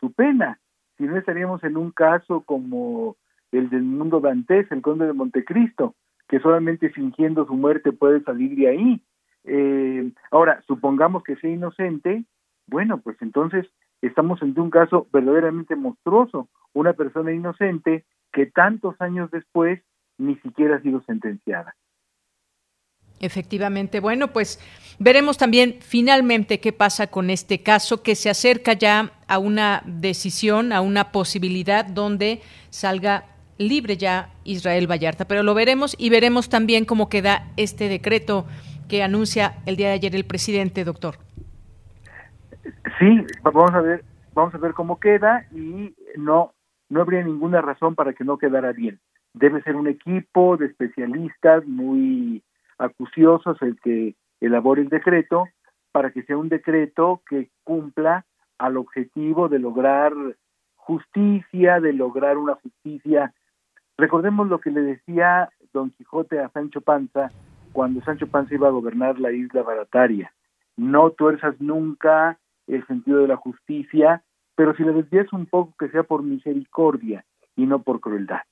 su 0.00 0.12
pena. 0.12 0.60
Si 0.98 1.04
no 1.04 1.16
estaríamos 1.16 1.62
en 1.64 1.76
un 1.76 1.92
caso 1.92 2.42
como 2.42 3.16
el 3.52 3.70
del 3.70 3.82
mundo 3.82 4.20
dantés, 4.20 4.70
el 4.70 4.82
conde 4.82 5.06
de 5.06 5.12
Montecristo, 5.12 5.94
que 6.28 6.40
solamente 6.40 6.90
fingiendo 6.90 7.46
su 7.46 7.54
muerte 7.54 7.92
puede 7.92 8.20
salir 8.22 8.56
de 8.56 8.68
ahí. 8.68 9.02
Eh, 9.44 10.12
ahora, 10.30 10.60
supongamos 10.66 11.22
que 11.22 11.36
sea 11.36 11.50
inocente, 11.50 12.24
bueno, 12.66 12.98
pues 12.98 13.16
entonces 13.22 13.66
estamos 14.02 14.42
ante 14.42 14.60
un 14.60 14.70
caso 14.70 15.06
verdaderamente 15.12 15.76
monstruoso, 15.76 16.48
una 16.74 16.92
persona 16.92 17.32
inocente 17.32 18.04
que 18.32 18.46
tantos 18.46 19.00
años 19.00 19.30
después 19.30 19.80
ni 20.18 20.36
siquiera 20.36 20.76
ha 20.76 20.82
sido 20.82 21.00
sentenciada. 21.02 21.74
Efectivamente. 23.20 24.00
Bueno, 24.00 24.28
pues 24.28 24.60
veremos 24.98 25.38
también 25.38 25.76
finalmente 25.80 26.60
qué 26.60 26.72
pasa 26.72 27.08
con 27.08 27.30
este 27.30 27.62
caso 27.62 28.02
que 28.02 28.14
se 28.14 28.30
acerca 28.30 28.72
ya 28.72 29.12
a 29.26 29.38
una 29.38 29.82
decisión, 29.86 30.72
a 30.72 30.80
una 30.80 31.10
posibilidad 31.10 31.84
donde 31.84 32.40
salga 32.70 33.24
libre 33.58 33.96
ya 33.96 34.30
Israel 34.44 34.90
Vallarta. 34.90 35.26
Pero 35.26 35.42
lo 35.42 35.54
veremos 35.54 35.96
y 35.98 36.10
veremos 36.10 36.48
también 36.48 36.84
cómo 36.84 37.08
queda 37.08 37.48
este 37.56 37.88
decreto 37.88 38.46
que 38.88 39.02
anuncia 39.02 39.58
el 39.66 39.76
día 39.76 39.88
de 39.88 39.94
ayer 39.94 40.14
el 40.14 40.24
presidente, 40.24 40.84
doctor. 40.84 41.16
Sí, 42.98 43.24
vamos 43.42 43.72
a 43.74 43.80
ver, 43.80 44.04
vamos 44.32 44.54
a 44.54 44.58
ver 44.58 44.72
cómo 44.72 44.98
queda 44.98 45.46
y 45.52 45.94
no 46.16 46.52
no 46.88 47.02
habría 47.02 47.22
ninguna 47.22 47.60
razón 47.60 47.94
para 47.94 48.12
que 48.12 48.24
no 48.24 48.38
quedara 48.38 48.72
bien. 48.72 48.98
Debe 49.34 49.62
ser 49.62 49.76
un 49.76 49.88
equipo 49.88 50.56
de 50.56 50.66
especialistas 50.66 51.66
muy 51.66 52.42
acuciosos 52.78 53.60
el 53.62 53.78
que 53.80 54.14
elabore 54.40 54.82
el 54.82 54.88
decreto 54.88 55.46
para 55.92 56.10
que 56.10 56.22
sea 56.22 56.36
un 56.36 56.48
decreto 56.48 57.22
que 57.28 57.50
cumpla 57.64 58.24
al 58.58 58.76
objetivo 58.76 59.48
de 59.48 59.58
lograr 59.58 60.12
justicia, 60.76 61.80
de 61.80 61.92
lograr 61.92 62.38
una 62.38 62.54
justicia. 62.54 63.34
Recordemos 63.96 64.48
lo 64.48 64.60
que 64.60 64.70
le 64.70 64.80
decía 64.80 65.50
Don 65.72 65.90
Quijote 65.90 66.40
a 66.40 66.48
Sancho 66.50 66.80
Panza 66.80 67.30
cuando 67.72 68.00
Sancho 68.02 68.26
Panza 68.26 68.54
iba 68.54 68.68
a 68.68 68.72
gobernar 68.72 69.18
la 69.18 69.32
isla 69.32 69.62
barataria. 69.62 70.32
No 70.76 71.10
tuerzas 71.10 71.60
nunca 71.60 72.38
el 72.66 72.86
sentido 72.86 73.18
de 73.18 73.28
la 73.28 73.36
justicia, 73.36 74.22
pero 74.54 74.74
si 74.74 74.84
le 74.84 74.92
desvías 74.92 75.32
un 75.32 75.46
poco 75.46 75.74
que 75.78 75.88
sea 75.88 76.04
por 76.04 76.22
misericordia 76.22 77.24
y 77.56 77.66
no 77.66 77.82
por 77.82 78.00
crueldad. 78.00 78.42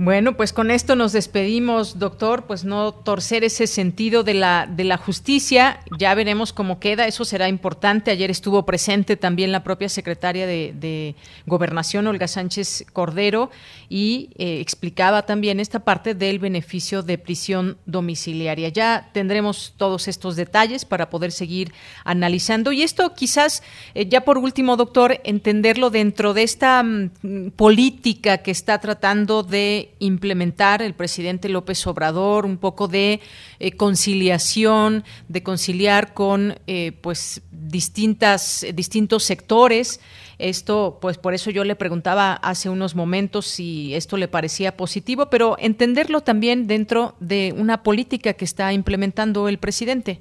Bueno, 0.00 0.36
pues 0.36 0.52
con 0.52 0.70
esto 0.70 0.94
nos 0.94 1.10
despedimos, 1.10 1.98
doctor, 1.98 2.44
pues 2.46 2.64
no 2.64 2.92
torcer 2.92 3.42
ese 3.42 3.66
sentido 3.66 4.22
de 4.22 4.34
la, 4.34 4.68
de 4.70 4.84
la 4.84 4.96
justicia, 4.96 5.80
ya 5.98 6.14
veremos 6.14 6.52
cómo 6.52 6.78
queda, 6.78 7.08
eso 7.08 7.24
será 7.24 7.48
importante. 7.48 8.12
Ayer 8.12 8.30
estuvo 8.30 8.64
presente 8.64 9.16
también 9.16 9.50
la 9.50 9.64
propia 9.64 9.88
secretaria 9.88 10.46
de, 10.46 11.16
Gobernación, 11.46 12.06
Olga 12.06 12.28
Sánchez 12.28 12.86
Cordero, 12.92 13.50
y 13.88 14.30
eh, 14.38 14.60
explicaba 14.60 15.26
también 15.26 15.58
esta 15.58 15.80
parte 15.80 16.14
del 16.14 16.38
beneficio 16.38 17.02
de 17.02 17.18
prisión 17.18 17.76
domiciliaria. 17.84 18.68
Ya 18.68 19.10
tendremos 19.12 19.74
todos 19.76 20.06
estos 20.06 20.36
detalles 20.36 20.84
para 20.84 21.10
poder 21.10 21.32
seguir 21.32 21.72
analizando. 22.04 22.70
Y 22.70 22.82
esto 22.82 23.14
quizás, 23.14 23.64
eh, 23.96 24.06
ya 24.08 24.20
por 24.20 24.38
último, 24.38 24.76
doctor, 24.76 25.20
entenderlo 25.24 25.90
dentro 25.90 26.34
de 26.34 26.44
esta 26.44 26.84
mm, 26.84 27.50
política 27.56 28.38
que 28.38 28.52
está 28.52 28.78
tratando 28.78 29.42
de 29.42 29.87
implementar 29.98 30.82
el 30.82 30.94
presidente 30.94 31.48
López 31.48 31.86
Obrador, 31.86 32.46
un 32.46 32.58
poco 32.58 32.88
de 32.88 33.20
eh, 33.58 33.72
conciliación, 33.72 35.04
de 35.28 35.42
conciliar 35.42 36.14
con 36.14 36.54
eh, 36.66 36.92
pues 37.00 37.42
distintas, 37.50 38.66
distintos 38.74 39.24
sectores. 39.24 40.00
Esto, 40.38 40.98
pues 41.00 41.18
por 41.18 41.34
eso 41.34 41.50
yo 41.50 41.64
le 41.64 41.74
preguntaba 41.74 42.34
hace 42.34 42.68
unos 42.68 42.94
momentos 42.94 43.46
si 43.46 43.94
esto 43.94 44.16
le 44.16 44.28
parecía 44.28 44.76
positivo, 44.76 45.30
pero 45.30 45.56
entenderlo 45.58 46.20
también 46.20 46.66
dentro 46.66 47.14
de 47.18 47.54
una 47.56 47.82
política 47.82 48.34
que 48.34 48.44
está 48.44 48.72
implementando 48.72 49.48
el 49.48 49.58
presidente. 49.58 50.20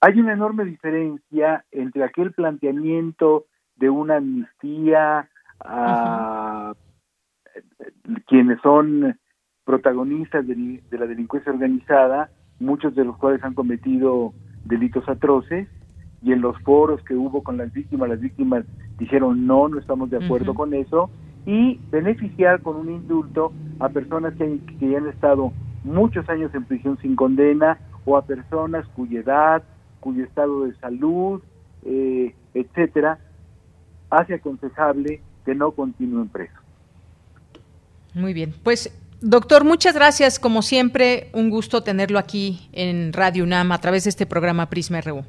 Hay 0.00 0.20
una 0.20 0.34
enorme 0.34 0.64
diferencia 0.64 1.64
entre 1.72 2.04
aquel 2.04 2.32
planteamiento 2.32 3.46
de 3.76 3.90
una 3.90 4.16
amnistía 4.16 5.28
a 5.60 6.74
quienes 8.26 8.60
son 8.62 9.18
protagonistas 9.64 10.46
de, 10.46 10.80
la 10.92 11.06
delincuencia 11.06 11.52
organizada, 11.52 12.30
muchos 12.60 12.94
de 12.94 13.04
los 13.04 13.16
cuales 13.16 13.42
han 13.42 13.54
cometido 13.54 14.32
delitos 14.64 15.08
atroces, 15.08 15.68
y 16.22 16.32
en 16.32 16.40
los 16.40 16.58
foros 16.62 17.02
que 17.02 17.14
hubo 17.14 17.42
con 17.42 17.56
las 17.56 17.72
víctimas, 17.72 18.08
las 18.08 18.20
víctimas 18.20 18.64
dijeron 18.98 19.46
no, 19.46 19.68
no 19.68 19.78
estamos 19.78 20.10
de 20.10 20.24
acuerdo 20.24 20.54
con 20.54 20.72
eso, 20.74 21.10
y 21.44 21.78
beneficiar 21.90 22.62
con 22.62 22.76
un 22.76 22.90
indulto 22.90 23.52
a 23.78 23.88
personas 23.88 24.34
que, 24.34 24.58
que 24.80 24.96
han 24.96 25.06
estado 25.08 25.52
muchos 25.84 26.28
años 26.28 26.52
en 26.54 26.64
prisión 26.64 26.98
sin 26.98 27.14
condena 27.14 27.78
o 28.04 28.16
a 28.16 28.22
personas 28.22 28.86
cuya 28.88 29.20
edad, 29.20 29.62
cuyo 30.00 30.24
estado 30.24 30.64
de 30.64 30.74
salud, 30.76 31.42
eh, 31.84 32.34
etcétera, 32.54 33.18
hace 34.10 34.34
aconsejable 34.34 35.20
que 35.44 35.54
no 35.54 35.72
continúen 35.72 36.28
presos. 36.28 36.65
Muy 38.16 38.32
bien. 38.32 38.54
Pues 38.64 38.90
Doctor, 39.20 39.64
muchas 39.64 39.94
gracias. 39.94 40.38
Como 40.38 40.62
siempre, 40.62 41.30
un 41.32 41.48
gusto 41.48 41.82
tenerlo 41.82 42.18
aquí 42.18 42.68
en 42.72 43.12
Radio 43.12 43.44
UNAM 43.44 43.72
a 43.72 43.80
través 43.80 44.04
de 44.04 44.10
este 44.10 44.26
programa 44.26 44.68
Prisma 44.68 45.00
RU. 45.00 45.24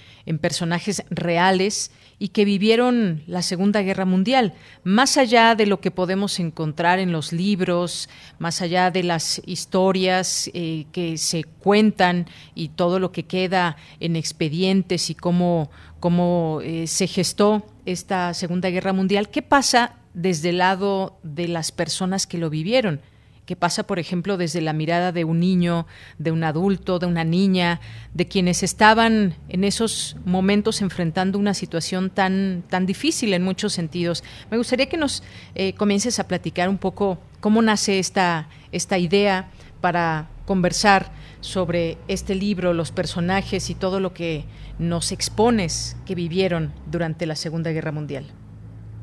personajes 0.40 1.02
reales 1.08 1.90
y 2.18 2.28
que 2.28 2.44
vivieron 2.44 3.22
la 3.26 3.40
Segunda 3.40 3.80
Guerra 3.80 4.04
Mundial, 4.04 4.52
más 4.84 5.16
allá 5.16 5.54
de 5.54 5.64
lo 5.64 5.80
que 5.80 5.90
podemos 5.90 6.38
encontrar 6.38 6.98
en 6.98 7.10
los 7.10 7.32
libros, 7.32 8.10
más 8.38 8.60
allá 8.60 8.90
de 8.90 9.04
las 9.04 9.40
historias 9.46 10.50
eh, 10.52 10.84
que 10.92 11.16
se 11.16 11.44
cuentan 11.44 12.26
y 12.54 12.68
todo 12.68 12.98
lo 12.98 13.10
que 13.10 13.22
queda 13.22 13.78
en 14.00 14.14
expedientes 14.14 15.08
y 15.08 15.14
cómo, 15.14 15.70
cómo 16.00 16.60
eh, 16.62 16.86
se 16.86 17.06
gestó 17.06 17.66
esta 17.86 18.34
Segunda 18.34 18.70
Guerra 18.70 18.92
Mundial, 18.92 19.28
¿qué 19.28 19.42
pasa 19.42 19.94
desde 20.14 20.50
el 20.50 20.58
lado 20.58 21.18
de 21.22 21.48
las 21.48 21.72
personas 21.72 22.26
que 22.26 22.38
lo 22.38 22.50
vivieron? 22.50 23.00
que 23.48 23.56
pasa, 23.56 23.84
por 23.84 23.98
ejemplo, 23.98 24.36
desde 24.36 24.60
la 24.60 24.74
mirada 24.74 25.10
de 25.10 25.24
un 25.24 25.40
niño, 25.40 25.86
de 26.18 26.32
un 26.32 26.44
adulto, 26.44 26.98
de 26.98 27.06
una 27.06 27.24
niña, 27.24 27.80
de 28.12 28.28
quienes 28.28 28.62
estaban 28.62 29.36
en 29.48 29.64
esos 29.64 30.18
momentos 30.26 30.82
enfrentando 30.82 31.38
una 31.38 31.54
situación 31.54 32.10
tan, 32.10 32.62
tan 32.68 32.84
difícil 32.84 33.32
en 33.32 33.42
muchos 33.42 33.72
sentidos. 33.72 34.22
Me 34.50 34.58
gustaría 34.58 34.90
que 34.90 34.98
nos 34.98 35.22
eh, 35.54 35.72
comiences 35.72 36.18
a 36.18 36.28
platicar 36.28 36.68
un 36.68 36.76
poco 36.76 37.20
cómo 37.40 37.62
nace 37.62 37.98
esta, 37.98 38.50
esta 38.70 38.98
idea 38.98 39.48
para 39.80 40.28
conversar 40.44 41.10
sobre 41.40 41.96
este 42.06 42.34
libro, 42.34 42.74
los 42.74 42.92
personajes 42.92 43.70
y 43.70 43.74
todo 43.74 43.98
lo 43.98 44.12
que 44.12 44.44
nos 44.78 45.12
expones 45.12 46.00
que 46.06 46.14
vivieron 46.14 46.72
durante 46.86 47.26
la 47.26 47.34
Segunda 47.34 47.70
Guerra 47.70 47.92
Mundial. 47.92 48.24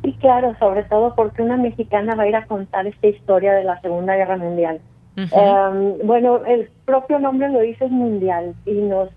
Sí, 0.04 0.14
claro, 0.20 0.56
sobre 0.60 0.84
todo 0.84 1.16
porque 1.16 1.42
una 1.42 1.58
mexicana 1.58 2.16
va 2.16 2.24
a 2.24 2.28
ir 2.28 2.36
a 2.36 2.46
contar 2.46 2.88
esta 2.88 3.08
historia 3.08 3.54
de 3.54 3.64
la 3.64 3.80
Segunda 3.82 4.16
Guerra 4.16 4.38
Mundial. 4.38 4.80
Em, 5.18 5.98
bueno, 6.06 6.44
el 6.46 6.70
propio 6.86 7.20
nombre 7.20 7.50
lo 7.50 7.62
dice 7.62 7.86
es 7.86 7.92
mundial 7.92 8.54
y 8.66 8.74
nos 8.74 9.10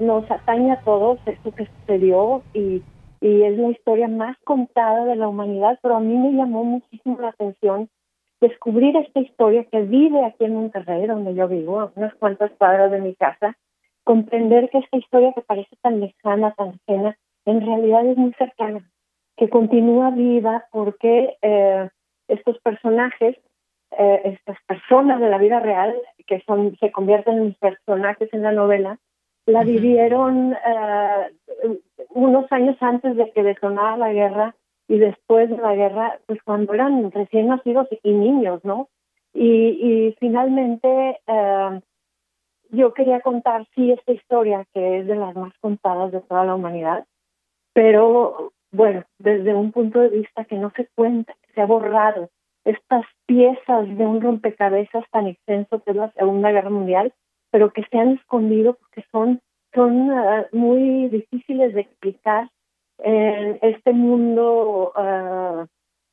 nos 0.00 0.28
atañe 0.30 0.72
a 0.72 0.80
todos 0.80 1.18
esto 1.26 1.52
que 1.52 1.66
sucedió 1.66 2.42
y, 2.52 2.82
y 3.20 3.42
es 3.42 3.56
la 3.56 3.70
historia 3.70 4.08
más 4.08 4.36
contada 4.44 5.04
de 5.04 5.16
la 5.16 5.28
humanidad, 5.28 5.78
pero 5.82 5.96
a 5.96 6.00
mí 6.00 6.16
me 6.16 6.32
llamó 6.32 6.64
muchísimo 6.64 7.18
la 7.20 7.28
atención 7.28 7.88
descubrir 8.40 8.96
esta 8.96 9.20
historia 9.20 9.64
que 9.64 9.82
vive 9.82 10.24
aquí 10.24 10.44
en 10.44 10.54
Monterrey, 10.54 11.06
donde 11.06 11.34
yo 11.34 11.48
vivo, 11.48 11.80
a 11.80 11.92
unas 11.94 12.14
cuantas 12.14 12.50
cuadras 12.58 12.90
de 12.90 13.00
mi 13.00 13.14
casa, 13.14 13.56
comprender 14.04 14.70
que 14.70 14.78
esta 14.78 14.96
historia 14.96 15.32
que 15.32 15.42
parece 15.42 15.76
tan 15.82 16.00
lejana, 16.00 16.54
tan 16.54 16.78
ajena, 16.86 17.16
en 17.46 17.60
realidad 17.60 18.06
es 18.06 18.16
muy 18.16 18.32
cercana 18.34 18.88
que 19.36 19.48
continúa 19.48 20.10
viva 20.10 20.64
porque 20.70 21.36
eh, 21.42 21.88
estos 22.28 22.58
personajes, 22.60 23.36
eh, 23.98 24.20
estas 24.24 24.56
personas 24.66 25.20
de 25.20 25.28
la 25.28 25.38
vida 25.38 25.60
real, 25.60 25.94
que 26.26 26.40
son 26.46 26.76
se 26.78 26.92
convierten 26.92 27.38
en 27.38 27.54
personajes 27.54 28.32
en 28.32 28.42
la 28.42 28.52
novela, 28.52 28.98
la 29.46 29.62
vivieron 29.62 30.54
eh, 30.54 31.78
unos 32.10 32.50
años 32.50 32.76
antes 32.80 33.16
de 33.16 33.30
que 33.32 33.42
detonara 33.42 33.96
la 33.96 34.12
guerra 34.12 34.54
y 34.88 34.98
después 34.98 35.50
de 35.50 35.58
la 35.58 35.74
guerra, 35.74 36.18
pues 36.26 36.42
cuando 36.44 36.72
eran 36.72 37.10
recién 37.10 37.48
nacidos 37.48 37.88
y 38.02 38.12
niños, 38.12 38.64
¿no? 38.64 38.88
Y, 39.32 39.48
y 39.48 40.16
finalmente 40.20 41.18
yo 42.74 42.94
quería 42.94 43.20
contar, 43.20 43.66
sí, 43.74 43.92
esta 43.92 44.12
historia 44.12 44.64
que 44.72 44.98
es 44.98 45.06
de 45.06 45.16
las 45.16 45.34
más 45.34 45.52
contadas 45.60 46.12
de 46.12 46.20
toda 46.20 46.44
la 46.44 46.54
humanidad, 46.54 47.06
pero 47.72 48.52
bueno, 48.72 49.04
desde 49.18 49.54
un 49.54 49.72
punto 49.72 50.00
de 50.00 50.08
vista 50.08 50.44
que 50.44 50.56
no 50.56 50.72
se 50.76 50.88
cuenta, 50.94 51.34
se 51.54 51.60
ha 51.60 51.66
borrado 51.66 52.30
estas 52.64 53.04
piezas 53.26 53.86
de 53.96 54.06
un 54.06 54.20
rompecabezas 54.20 55.04
tan 55.10 55.26
extenso 55.26 55.82
que 55.82 55.90
es 55.90 55.96
la 55.96 56.10
Segunda 56.12 56.50
Guerra 56.50 56.70
Mundial, 56.70 57.12
pero 57.50 57.72
que 57.72 57.84
se 57.90 57.98
han 57.98 58.14
escondido 58.14 58.74
porque 58.74 59.04
son, 59.12 59.40
son 59.74 60.10
ah, 60.10 60.46
muy 60.52 61.08
difíciles 61.08 61.74
de 61.74 61.82
explicar 61.82 62.50
en 62.98 63.58
este 63.62 63.92
mundo 63.92 64.92
ah, 64.96 65.66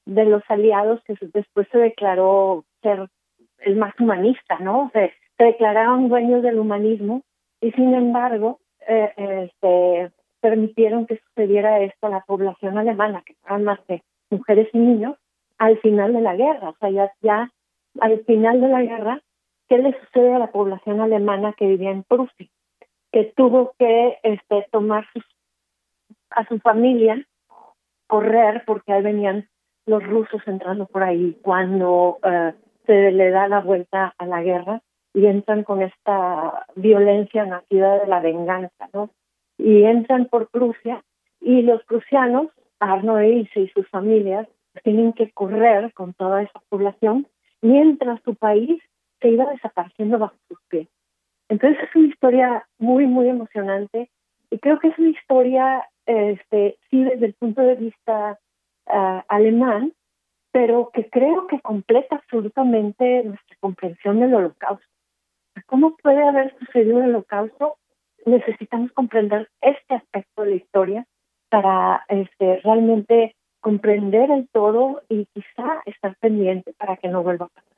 de 0.06 0.26
los 0.26 0.44
aliados 0.50 1.02
que 1.06 1.16
después 1.34 1.68
se 1.72 1.78
declaró 1.78 2.66
ser 2.82 3.08
el 3.60 3.76
más 3.76 3.94
humanista, 4.00 4.60
¿no? 4.60 4.90
Se, 4.94 5.14
se 5.42 5.46
declararon 5.46 6.08
dueños 6.08 6.44
del 6.44 6.60
humanismo 6.60 7.24
y 7.62 7.72
sin 7.72 7.96
embargo, 7.96 8.60
eh, 8.88 9.12
este, 9.18 10.12
permitieron 10.40 11.08
que 11.08 11.18
sucediera 11.18 11.80
esto 11.80 12.06
a 12.06 12.12
la 12.12 12.20
población 12.22 12.78
alemana, 12.78 13.24
que 13.26 13.36
eran 13.44 13.64
más 13.64 13.80
de 13.88 14.04
mujeres 14.30 14.70
y 14.72 14.78
niños, 14.78 15.18
al 15.58 15.80
final 15.80 16.14
de 16.14 16.22
la 16.22 16.36
guerra. 16.36 16.70
O 16.70 16.76
sea, 16.80 16.92
ya, 16.92 17.12
ya 17.24 17.52
al 18.02 18.24
final 18.26 18.62
de 18.62 18.68
la 18.68 18.84
guerra, 18.84 19.20
¿qué 19.68 19.80
le 19.80 20.00
sucede 20.00 20.32
a 20.32 20.38
la 20.38 20.52
población 20.52 21.02
alemana 21.02 21.54
que 21.58 21.66
vivía 21.66 21.90
en 21.90 22.04
Prusia? 22.04 22.48
Que 23.12 23.34
tuvo 23.36 23.74
que 23.80 24.20
este, 24.22 24.68
tomar 24.72 25.08
a 26.30 26.48
su 26.50 26.60
familia, 26.60 27.26
correr, 28.06 28.62
porque 28.68 28.94
ahí 28.94 29.02
venían 29.02 29.50
los 29.88 30.06
rusos 30.06 30.44
entrando 30.46 30.86
por 30.86 31.02
ahí 31.02 31.36
cuando 31.42 32.20
eh, 32.24 32.54
se 32.86 33.12
le 33.12 33.32
da 33.32 33.48
la 33.48 33.62
vuelta 33.62 34.14
a 34.20 34.26
la 34.28 34.44
guerra 34.44 34.84
y 35.14 35.26
entran 35.26 35.64
con 35.64 35.82
esta 35.82 36.66
violencia 36.76 37.46
nacida 37.46 38.00
de 38.00 38.08
la 38.08 38.20
venganza, 38.20 38.90
¿no? 38.94 39.10
y 39.62 39.84
entran 39.84 40.26
por 40.26 40.48
Prusia 40.50 41.04
y 41.40 41.62
los 41.62 41.84
prusianos, 41.84 42.48
Arno 42.80 43.22
Ilse 43.24 43.62
y 43.62 43.70
sus 43.70 43.88
familias, 43.90 44.48
tienen 44.84 45.14
que 45.14 45.32
correr 45.32 45.94
con 45.94 46.14
toda 46.14 46.42
esa 46.42 46.62
población 46.70 47.28
mientras 47.62 48.22
su 48.24 48.36
país 48.36 48.82
se 49.20 49.30
iba 49.30 49.46
desapareciendo 49.52 50.18
bajo 50.18 50.36
sus 50.48 50.60
pies. 50.68 50.88
Entonces 51.50 51.84
es 51.84 51.96
una 51.96 52.08
historia 52.08 52.68
muy, 52.80 53.06
muy 53.06 53.30
emocionante 53.30 54.10
y 54.50 54.58
creo 54.58 54.80
que 54.80 54.88
es 54.88 54.98
una 54.98 55.10
historia, 55.10 55.88
este, 56.06 56.78
sí, 56.90 57.04
desde 57.04 57.28
el 57.28 57.34
punto 57.34 57.62
de 57.62 57.76
vista 57.76 58.40
ah, 58.88 59.24
alemán, 59.28 59.94
pero 60.52 60.90
que 60.92 61.10
creo 61.10 61.48
que 61.48 61.62
completa 61.62 62.16
absolutamente 62.16 63.24
nuestra 63.24 63.58
comprensión 63.60 64.20
del 64.20 64.34
holocausto. 64.34 64.91
¿Cómo 65.72 65.96
puede 65.96 66.22
haber 66.22 66.54
sucedido 66.60 67.00
el 67.00 67.12
holocausto 67.12 67.78
necesitamos 68.26 68.92
comprender 68.92 69.50
este 69.62 69.96
aspecto 69.96 70.42
de 70.42 70.50
la 70.50 70.56
historia 70.58 71.08
para 71.50 72.04
este, 72.10 72.60
realmente 72.62 73.38
comprender 73.62 74.30
el 74.32 74.50
todo 74.52 75.02
y 75.08 75.28
quizá 75.34 75.82
estar 75.86 76.18
pendiente 76.20 76.74
para 76.74 76.98
que 76.98 77.08
no 77.08 77.24
vuelva 77.24 77.46
a 77.46 77.50
pasar. 77.50 77.72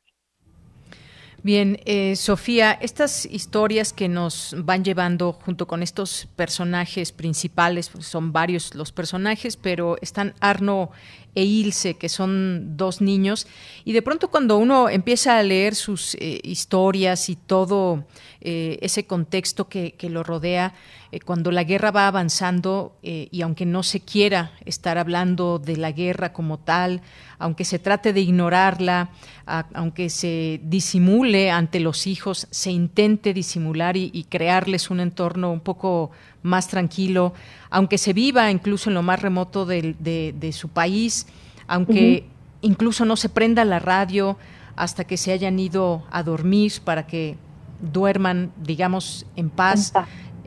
Bien, 1.43 1.77
eh, 1.85 2.15
Sofía, 2.15 2.71
estas 2.71 3.25
historias 3.25 3.93
que 3.93 4.09
nos 4.09 4.55
van 4.57 4.83
llevando 4.83 5.33
junto 5.33 5.67
con 5.67 5.83
estos 5.83 6.25
personajes 6.35 7.11
principales, 7.11 7.89
pues 7.89 8.07
son 8.07 8.31
varios 8.31 8.73
los 8.73 8.91
personajes, 8.91 9.55
pero 9.55 9.97
están 10.01 10.33
Arno 10.39 10.89
e 11.35 11.43
Ilse, 11.43 11.95
que 11.95 12.09
son 12.09 12.77
dos 12.77 13.01
niños, 13.01 13.47
y 13.85 13.93
de 13.93 14.01
pronto 14.01 14.29
cuando 14.29 14.57
uno 14.57 14.89
empieza 14.89 15.37
a 15.37 15.43
leer 15.43 15.73
sus 15.75 16.15
eh, 16.15 16.39
historias 16.43 17.29
y 17.29 17.35
todo 17.35 18.05
eh, 18.41 18.77
ese 18.81 19.05
contexto 19.05 19.67
que, 19.67 19.93
que 19.93 20.09
lo 20.09 20.23
rodea, 20.23 20.73
eh, 21.11 21.19
cuando 21.19 21.51
la 21.51 21.63
guerra 21.63 21.91
va 21.91 22.07
avanzando 22.07 22.97
y 23.01 23.41
aunque 23.41 23.65
no 23.65 23.83
se 23.83 23.99
quiera 23.99 24.51
estar 24.65 24.97
hablando 24.97 25.59
de 25.59 25.77
la 25.77 25.91
guerra 25.91 26.33
como 26.33 26.59
tal, 26.59 27.01
aunque 27.39 27.65
se 27.65 27.79
trate 27.79 28.13
de 28.13 28.21
ignorarla, 28.21 29.09
aunque 29.45 30.09
se 30.09 30.61
disimule 30.63 31.51
ante 31.51 31.79
los 31.79 32.07
hijos, 32.07 32.47
se 32.49 32.71
intente 32.71 33.33
disimular 33.33 33.97
y, 33.97 34.09
y 34.13 34.23
crearles 34.25 34.89
un 34.89 34.99
entorno 35.01 35.51
un 35.51 35.59
poco 35.59 36.11
más 36.43 36.67
tranquilo, 36.67 37.33
aunque 37.69 37.97
se 37.97 38.13
viva 38.13 38.51
incluso 38.51 38.89
en 38.89 38.93
lo 38.93 39.01
más 39.01 39.21
remoto 39.21 39.65
de, 39.65 40.49
su 40.53 40.69
país, 40.69 41.25
aunque 41.67 42.27
incluso 42.61 43.05
no 43.05 43.15
se 43.15 43.29
prenda 43.29 43.65
la 43.65 43.79
radio 43.79 44.37
hasta 44.75 45.05
que 45.05 45.17
se 45.17 45.31
hayan 45.31 45.57
ido 45.59 46.03
a 46.11 46.23
dormir 46.23 46.73
para 46.83 47.07
que 47.07 47.37
duerman, 47.81 48.51
digamos, 48.61 49.25
en 49.35 49.49
paz, 49.49 49.93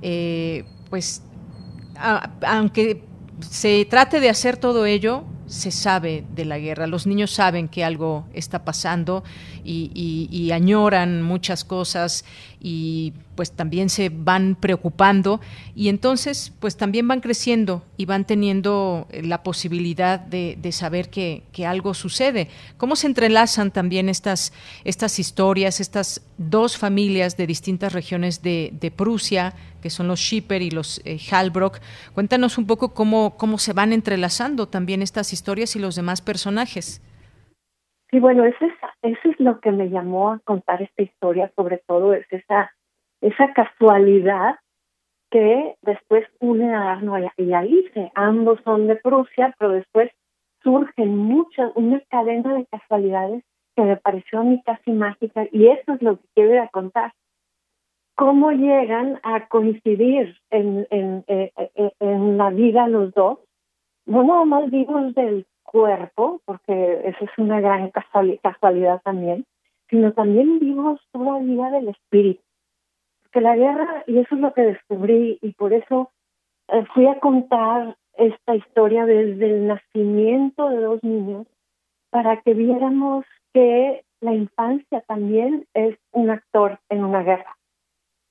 eh, 0.02 0.64
pues 0.90 1.22
aunque 2.46 3.02
se 3.40 3.86
trate 3.88 4.20
de 4.20 4.28
hacer 4.28 4.56
todo 4.56 4.86
ello, 4.86 5.24
se 5.46 5.70
sabe 5.70 6.24
de 6.34 6.44
la 6.44 6.58
guerra. 6.58 6.86
Los 6.86 7.06
niños 7.06 7.30
saben 7.30 7.68
que 7.68 7.84
algo 7.84 8.26
está 8.32 8.64
pasando 8.64 9.22
y, 9.64 10.50
añoran 10.52 11.22
muchas 11.22 11.64
cosas 11.64 12.24
y 12.68 13.12
pues 13.36 13.52
también 13.52 13.88
se 13.88 14.08
van 14.08 14.56
preocupando 14.58 15.40
y 15.76 15.88
entonces 15.88 16.52
pues 16.58 16.76
también 16.76 17.06
van 17.06 17.20
creciendo 17.20 17.84
y 17.96 18.06
van 18.06 18.24
teniendo 18.24 19.06
la 19.22 19.44
posibilidad 19.44 20.18
de, 20.18 20.58
saber 20.72 21.08
que, 21.08 21.44
algo 21.64 21.94
sucede. 21.94 22.48
¿Cómo 22.76 22.96
se 22.96 23.06
entrelazan 23.06 23.70
también 23.70 24.08
estas, 24.08 24.52
estas 24.82 25.20
historias, 25.20 25.78
estas 25.78 26.22
dos 26.38 26.76
familias 26.76 27.36
de 27.36 27.46
distintas 27.46 27.92
regiones 27.92 28.42
de, 28.42 28.72
de 28.80 28.90
Prusia 28.90 29.54
que 29.80 29.88
son 29.88 30.08
los 30.08 30.18
Schipper 30.18 30.60
y 30.62 30.72
los 30.72 31.00
eh, 31.04 31.20
Halbrock. 31.30 31.78
Cuéntanos 32.14 32.58
un 32.58 32.66
poco 32.66 32.94
cómo, 32.94 33.36
cómo 33.36 33.58
se 33.58 33.74
van 33.74 33.92
entrelazando 33.92 34.66
también 34.66 35.02
estas 35.02 35.32
historias 35.32 35.76
y 35.76 35.78
los 35.78 35.94
demás 35.94 36.20
personajes. 36.20 37.00
Sí, 38.16 38.20
bueno, 38.20 38.46
eso 38.46 38.64
es, 38.64 38.72
eso 39.02 39.28
es 39.28 39.38
lo 39.38 39.60
que 39.60 39.70
me 39.72 39.90
llamó 39.90 40.32
a 40.32 40.38
contar 40.38 40.80
esta 40.80 41.02
historia, 41.02 41.52
sobre 41.54 41.82
todo 41.86 42.14
es 42.14 42.24
esa 42.30 42.72
esa 43.20 43.52
casualidad 43.52 44.56
que 45.30 45.76
después 45.82 46.26
une 46.40 46.74
a 46.74 46.92
Arno 46.92 47.18
y 47.36 47.52
a 47.52 47.58
Alice. 47.58 48.12
Ambos 48.14 48.58
son 48.64 48.86
de 48.86 48.96
Prusia, 48.96 49.54
pero 49.58 49.72
después 49.72 50.10
surgen 50.62 51.14
muchas, 51.14 51.70
una 51.74 52.00
cadena 52.08 52.54
de 52.54 52.64
casualidades 52.64 53.44
que 53.74 53.82
me 53.82 53.98
pareció 53.98 54.40
a 54.40 54.44
mí 54.44 54.62
casi 54.64 54.92
mágica 54.92 55.46
y 55.52 55.66
eso 55.66 55.92
es 55.92 56.00
lo 56.00 56.16
que 56.16 56.24
quiero 56.36 56.66
contar. 56.72 57.12
¿Cómo 58.14 58.50
llegan 58.50 59.20
a 59.24 59.46
coincidir 59.48 60.38
en, 60.48 60.86
en, 60.88 61.22
eh, 61.26 61.52
eh, 61.74 61.92
en 62.00 62.38
la 62.38 62.48
vida 62.48 62.88
los 62.88 63.12
dos? 63.12 63.40
No 64.06 64.22
nada 64.22 64.46
más 64.46 64.70
vivos 64.70 65.14
del 65.14 65.44
cuerpo, 65.66 66.40
porque 66.44 67.02
eso 67.04 67.24
es 67.24 67.30
una 67.38 67.60
gran 67.60 67.90
casualidad 67.90 69.00
también, 69.02 69.44
sino 69.90 70.12
también 70.12 70.58
vivos 70.58 71.00
todavía 71.12 71.70
del 71.70 71.88
espíritu. 71.88 72.42
Porque 73.22 73.40
la 73.40 73.56
guerra, 73.56 74.04
y 74.06 74.18
eso 74.18 74.34
es 74.34 74.40
lo 74.40 74.52
que 74.54 74.62
descubrí, 74.62 75.38
y 75.42 75.52
por 75.52 75.72
eso 75.72 76.10
eh, 76.68 76.84
fui 76.94 77.06
a 77.06 77.20
contar 77.20 77.96
esta 78.14 78.54
historia 78.54 79.04
desde 79.04 79.46
el 79.46 79.66
nacimiento 79.66 80.68
de 80.70 80.80
dos 80.80 81.02
niños, 81.02 81.46
para 82.10 82.40
que 82.40 82.54
viéramos 82.54 83.26
que 83.52 84.04
la 84.20 84.32
infancia 84.32 85.02
también 85.02 85.66
es 85.74 85.98
un 86.12 86.30
actor 86.30 86.78
en 86.88 87.04
una 87.04 87.22
guerra 87.22 87.56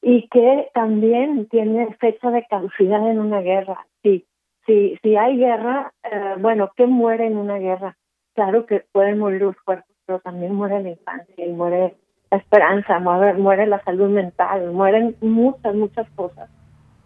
y 0.01 0.27
que 0.27 0.69
también 0.73 1.47
tiene 1.49 1.93
fecha 1.95 2.29
de 2.29 2.45
caducidad 2.45 3.09
en 3.09 3.19
una 3.19 3.41
guerra. 3.41 3.88
Sí, 4.03 4.25
si, 4.66 4.97
si 5.01 5.16
hay 5.16 5.38
guerra, 5.38 5.93
eh, 6.03 6.36
bueno, 6.39 6.72
¿qué 6.76 6.88
muere 6.88 7.28
en 7.28 7.38
una 7.38 7.57
guerra? 7.57 7.97
Claro 8.34 8.66
que 8.66 8.84
pueden 8.91 9.20
morir 9.20 9.41
los 9.41 9.55
cuerpos, 9.61 9.95
pero 10.05 10.20
también 10.20 10.53
muere 10.53 10.82
la 10.82 10.89
infancia 10.89 11.45
y 11.45 11.51
muere 11.51 11.95
la 12.32 12.38
esperanza, 12.38 12.99
muere, 12.99 13.34
muere 13.34 13.68
la 13.68 13.84
salud 13.84 14.09
mental, 14.09 14.72
mueren 14.72 15.16
muchas, 15.22 15.76
muchas 15.76 16.09
cosas. 16.11 16.49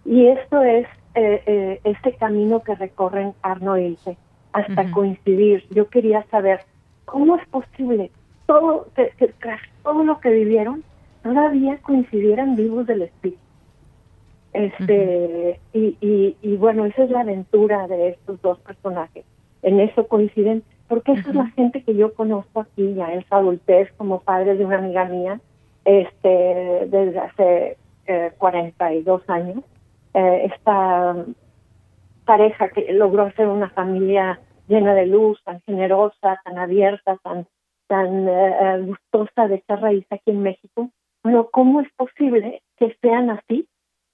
Y 0.05 0.27
esto 0.27 0.61
es 0.61 0.87
eh, 1.15 1.43
eh, 1.45 1.81
este 1.83 2.15
camino 2.15 2.61
que 2.61 2.75
recorren 2.75 3.33
Arno 3.41 3.77
y 3.77 3.85
Ilse 3.85 4.17
hasta 4.53 4.89
coincidir. 4.91 5.67
Yo 5.69 5.89
quería 5.89 6.23
saber 6.31 6.61
cómo 7.05 7.35
es 7.35 7.47
posible 7.49 8.11
todo 8.45 8.87
que, 8.95 9.11
tras 9.39 9.61
todo 9.83 10.03
lo 10.03 10.19
que 10.19 10.29
vivieron 10.29 10.83
todavía 11.21 11.77
coincidieran 11.81 12.55
vivos 12.55 12.87
del 12.87 13.03
espíritu. 13.03 13.48
Este, 14.53 15.59
y, 15.73 15.97
y, 16.01 16.37
y, 16.41 16.57
bueno, 16.57 16.85
esa 16.85 17.03
es 17.03 17.11
la 17.11 17.21
aventura 17.21 17.87
de 17.87 18.09
estos 18.09 18.41
dos 18.41 18.59
personajes. 18.59 19.25
En 19.61 19.79
eso 19.79 20.07
coinciden, 20.07 20.63
porque 20.87 21.11
esa 21.11 21.29
es 21.29 21.35
la 21.35 21.47
gente 21.47 21.83
que 21.83 21.95
yo 21.95 22.13
conozco 22.13 22.61
aquí 22.61 22.93
ya 22.95 23.13
en 23.13 23.23
su 23.27 23.35
adultez 23.35 23.91
como 23.97 24.21
padre 24.21 24.55
de 24.55 24.65
una 24.65 24.79
amiga 24.79 25.05
mía, 25.05 25.39
este, 25.85 26.87
desde 26.87 27.19
hace 27.19 27.77
eh, 28.07 28.31
42 28.37 29.21
años. 29.29 29.63
Eh, 30.13 30.49
esta 30.51 31.15
pareja 32.25 32.69
que 32.69 32.93
logró 32.93 33.23
hacer 33.23 33.47
una 33.47 33.69
familia 33.69 34.39
llena 34.67 34.93
de 34.93 35.07
luz, 35.07 35.41
tan 35.43 35.61
generosa, 35.61 36.39
tan 36.43 36.57
abierta, 36.57 37.17
tan, 37.23 37.47
tan 37.87 38.27
eh, 38.27 38.55
eh, 38.61 38.81
gustosa 38.81 39.47
de 39.47 39.55
esta 39.55 39.75
raíz 39.75 40.05
aquí 40.11 40.31
en 40.31 40.43
México. 40.43 40.89
Bueno, 41.23 41.49
¿cómo 41.51 41.81
es 41.81 41.91
posible 41.93 42.61
que 42.77 42.95
sean 43.01 43.29
así 43.31 43.67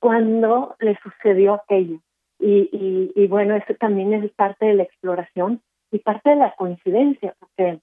cuando 0.06 0.76
le 0.80 0.96
sucedió 1.02 1.56
aquello. 1.56 2.00
Y, 2.38 3.12
y, 3.16 3.28
bueno, 3.28 3.56
eso 3.56 3.74
también 3.80 4.14
es 4.14 4.32
parte 4.34 4.68
de 4.68 4.76
la 4.76 4.84
exploración 4.84 5.62
y 5.92 5.98
parte 5.98 6.30
de 6.30 6.36
la 6.36 6.54
coincidencia, 6.56 7.34
porque 7.40 7.80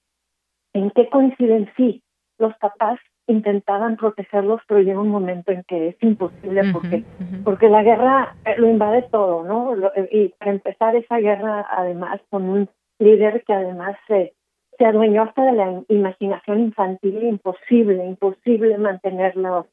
¿en 0.71 0.91
qué 0.91 1.09
coinciden? 1.09 1.69
Sí, 1.75 2.01
los 2.37 2.55
papás 2.59 2.97
intentaban 3.27 3.97
protegerlos, 3.97 4.61
pero 4.69 4.79
llega 4.79 5.01
un 5.01 5.09
momento 5.09 5.51
en 5.51 5.63
que 5.63 5.89
es 5.89 5.97
imposible 6.01 6.61
porque 6.71 7.03
porque 7.43 7.67
la 7.67 7.83
guerra 7.83 8.37
eh, 8.45 8.55
lo 8.57 8.69
invade 8.69 9.01
todo, 9.11 9.43
¿no? 9.43 9.75
y 10.09 10.29
para 10.39 10.51
empezar 10.51 10.95
esa 10.95 11.17
guerra, 11.17 11.67
además, 11.69 12.21
con 12.29 12.43
un 12.43 12.69
líder 12.99 13.43
que 13.43 13.53
además 13.53 13.97
se, 14.07 14.33
se 14.77 14.85
adueñó 14.85 15.23
hasta 15.23 15.43
de 15.43 15.51
la 15.51 15.83
imaginación 15.89 16.59
infantil, 16.61 17.21
imposible, 17.23 18.05
imposible 18.05 18.77
mantenerlo 18.77 19.67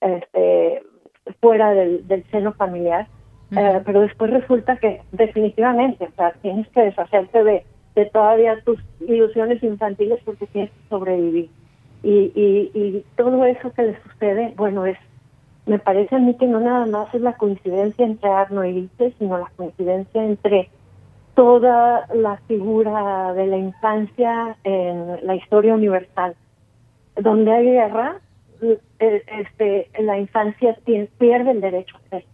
este, 0.00 0.82
fuera 1.40 1.70
del, 1.72 2.06
del 2.08 2.24
seno 2.30 2.52
familiar, 2.52 3.06
eh, 3.56 3.80
pero 3.84 4.00
después 4.00 4.30
resulta 4.30 4.76
que 4.76 5.02
definitivamente, 5.12 6.04
o 6.04 6.12
sea, 6.16 6.32
tienes 6.40 6.66
que 6.68 6.82
deshacerte 6.82 7.44
de, 7.44 7.64
de 7.94 8.06
todavía 8.06 8.60
tus 8.64 8.78
ilusiones 9.00 9.62
infantiles 9.62 10.20
porque 10.24 10.46
tienes 10.46 10.70
que 10.70 10.88
sobrevivir. 10.88 11.50
Y, 12.02 12.32
y, 12.34 12.70
y 12.74 13.04
todo 13.16 13.44
eso 13.44 13.72
que 13.72 13.82
le 13.82 14.02
sucede, 14.02 14.54
bueno, 14.56 14.86
es 14.86 14.98
me 15.66 15.78
parece 15.78 16.16
a 16.16 16.18
mí 16.18 16.34
que 16.36 16.46
no 16.46 16.60
nada 16.60 16.86
más 16.86 17.14
es 17.14 17.20
la 17.20 17.36
coincidencia 17.36 18.04
entre 18.04 18.28
Arno 18.28 18.64
y 18.64 18.70
Ilse, 18.70 19.14
sino 19.18 19.38
la 19.38 19.50
coincidencia 19.56 20.24
entre 20.24 20.70
toda 21.34 22.06
la 22.14 22.36
figura 22.48 23.32
de 23.34 23.46
la 23.46 23.56
infancia 23.58 24.56
en 24.64 25.24
la 25.24 25.36
historia 25.36 25.74
universal. 25.74 26.34
Donde 27.16 27.52
hay 27.52 27.66
guerra, 27.66 28.16
eh, 28.62 29.22
este, 29.38 29.90
la 30.00 30.18
infancia 30.18 30.76
pierde 31.18 31.50
el 31.50 31.60
derecho 31.60 31.96
a 31.96 32.08
ser. 32.10 32.24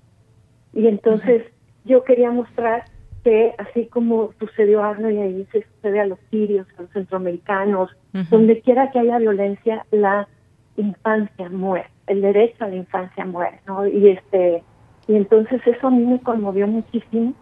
Y 0.74 0.86
entonces 0.86 1.44
yo 1.84 2.04
quería 2.04 2.30
mostrar 2.30 2.84
que 3.24 3.54
así 3.58 3.86
como 3.86 4.32
sucedió 4.38 4.82
a 4.82 4.90
Arno 4.90 5.10
y 5.10 5.18
ahí 5.18 5.46
se 5.52 5.64
sucede 5.64 6.00
a 6.00 6.06
los 6.06 6.18
sirios, 6.30 6.66
a 6.76 6.82
los 6.82 6.90
centroamericanos, 6.92 7.90
donde 8.30 8.60
quiera 8.60 8.90
que 8.90 8.98
haya 8.98 9.18
violencia, 9.18 9.86
la 9.90 10.28
infancia 10.76 11.48
muere, 11.48 11.88
el 12.06 12.22
derecho 12.22 12.64
a 12.64 12.68
la 12.68 12.76
infancia 12.76 13.24
muere, 13.24 13.60
¿no? 13.66 13.86
Y 13.86 14.10
este 14.10 14.62
y 15.06 15.16
entonces 15.16 15.60
eso 15.66 15.86
a 15.86 15.90
mí 15.90 16.04
me 16.04 16.20
conmovió 16.20 16.66
muchísimo 16.66 17.32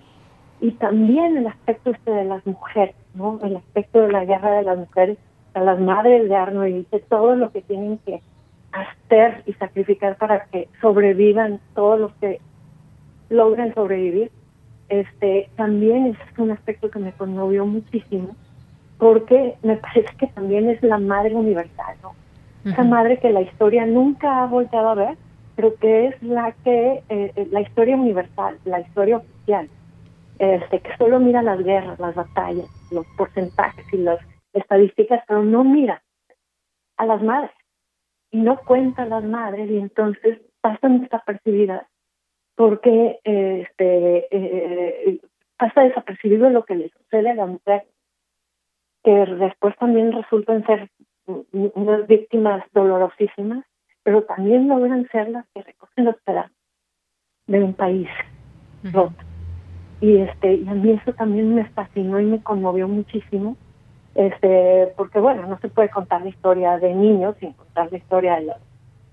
y 0.60 0.70
también 0.72 1.36
el 1.36 1.46
aspecto 1.48 1.90
este 1.90 2.10
de 2.10 2.24
las 2.24 2.46
mujeres, 2.46 2.94
¿no? 3.14 3.38
El 3.42 3.56
aspecto 3.56 4.02
de 4.02 4.12
la 4.12 4.24
guerra 4.24 4.52
de 4.56 4.62
las 4.62 4.78
mujeres, 4.78 5.18
a 5.54 5.60
las 5.60 5.78
madres 5.80 6.28
de 6.28 6.36
Arno 6.36 6.66
y 6.66 6.72
dice 6.72 7.00
todo 7.08 7.34
lo 7.34 7.50
que 7.50 7.62
tienen 7.62 7.98
que 7.98 8.22
hacer 8.82 9.42
y 9.46 9.52
sacrificar 9.54 10.16
para 10.16 10.44
que 10.46 10.68
sobrevivan 10.80 11.60
todos 11.74 11.98
los 11.98 12.12
que 12.14 12.40
logren 13.28 13.74
sobrevivir, 13.74 14.30
este 14.88 15.50
también 15.56 16.06
es 16.06 16.38
un 16.38 16.50
aspecto 16.50 16.90
que 16.90 16.98
me 16.98 17.12
conmovió 17.12 17.66
muchísimo 17.66 18.36
porque 18.98 19.56
me 19.62 19.76
parece 19.76 20.14
que 20.16 20.26
también 20.28 20.70
es 20.70 20.82
la 20.82 20.98
madre 20.98 21.34
universal, 21.34 21.96
¿no? 22.02 22.14
Esa 22.64 22.82
madre 22.82 23.18
que 23.20 23.30
la 23.30 23.42
historia 23.42 23.86
nunca 23.86 24.42
ha 24.42 24.46
volteado 24.46 24.88
a 24.88 24.94
ver, 24.94 25.16
pero 25.54 25.76
que 25.76 26.08
es 26.08 26.20
la 26.22 26.50
que, 26.64 27.02
eh, 27.08 27.32
eh, 27.36 27.48
la 27.52 27.60
historia 27.60 27.94
universal, 27.94 28.58
la 28.64 28.80
historia 28.80 29.18
oficial, 29.18 29.68
este, 30.40 30.80
que 30.80 30.96
solo 30.96 31.20
mira 31.20 31.42
las 31.42 31.62
guerras, 31.62 32.00
las 32.00 32.16
batallas, 32.16 32.66
los 32.90 33.06
porcentajes 33.16 33.86
y 33.92 33.98
las 33.98 34.18
estadísticas, 34.52 35.22
pero 35.28 35.44
no 35.44 35.62
mira 35.62 36.02
a 36.96 37.06
las 37.06 37.22
madres 37.22 37.52
y 38.30 38.38
no 38.38 38.58
cuenta 38.58 39.04
las 39.06 39.24
madres 39.24 39.70
y 39.70 39.78
entonces 39.78 40.40
pasan 40.60 41.00
desapercibidas 41.02 41.86
porque 42.54 43.20
este 43.24 44.26
eh, 44.30 45.20
pasa 45.56 45.82
desapercibido 45.82 46.50
lo 46.50 46.64
que 46.64 46.74
le 46.74 46.90
sucede 46.90 47.30
a 47.30 47.34
la 47.34 47.46
mujer 47.46 47.84
que 49.02 49.12
después 49.12 49.76
también 49.76 50.12
resultan 50.12 50.64
ser 50.66 50.90
unas 51.52 52.06
víctimas 52.06 52.64
dolorosísimas 52.72 53.64
pero 54.02 54.22
también 54.22 54.68
logran 54.68 55.08
ser 55.10 55.28
las 55.30 55.46
que 55.48 55.62
recogen 55.62 56.04
los 56.04 56.16
pedazos 56.22 56.56
de 57.48 57.62
un 57.62 57.74
país 57.74 58.08
roto. 58.84 59.16
Y 60.00 60.18
este 60.18 60.54
y 60.54 60.68
a 60.68 60.74
mí 60.74 60.92
eso 60.92 61.12
también 61.14 61.54
me 61.54 61.64
fascinó 61.70 62.20
y 62.20 62.24
me 62.24 62.42
conmovió 62.42 62.86
muchísimo 62.86 63.56
este 64.16 64.92
porque 64.96 65.20
bueno 65.20 65.46
no 65.46 65.58
se 65.58 65.68
puede 65.68 65.90
contar 65.90 66.22
la 66.22 66.30
historia 66.30 66.78
de 66.78 66.94
niños 66.94 67.36
sin 67.38 67.52
contar 67.52 67.90
la 67.92 67.98
historia 67.98 68.36
de, 68.36 68.52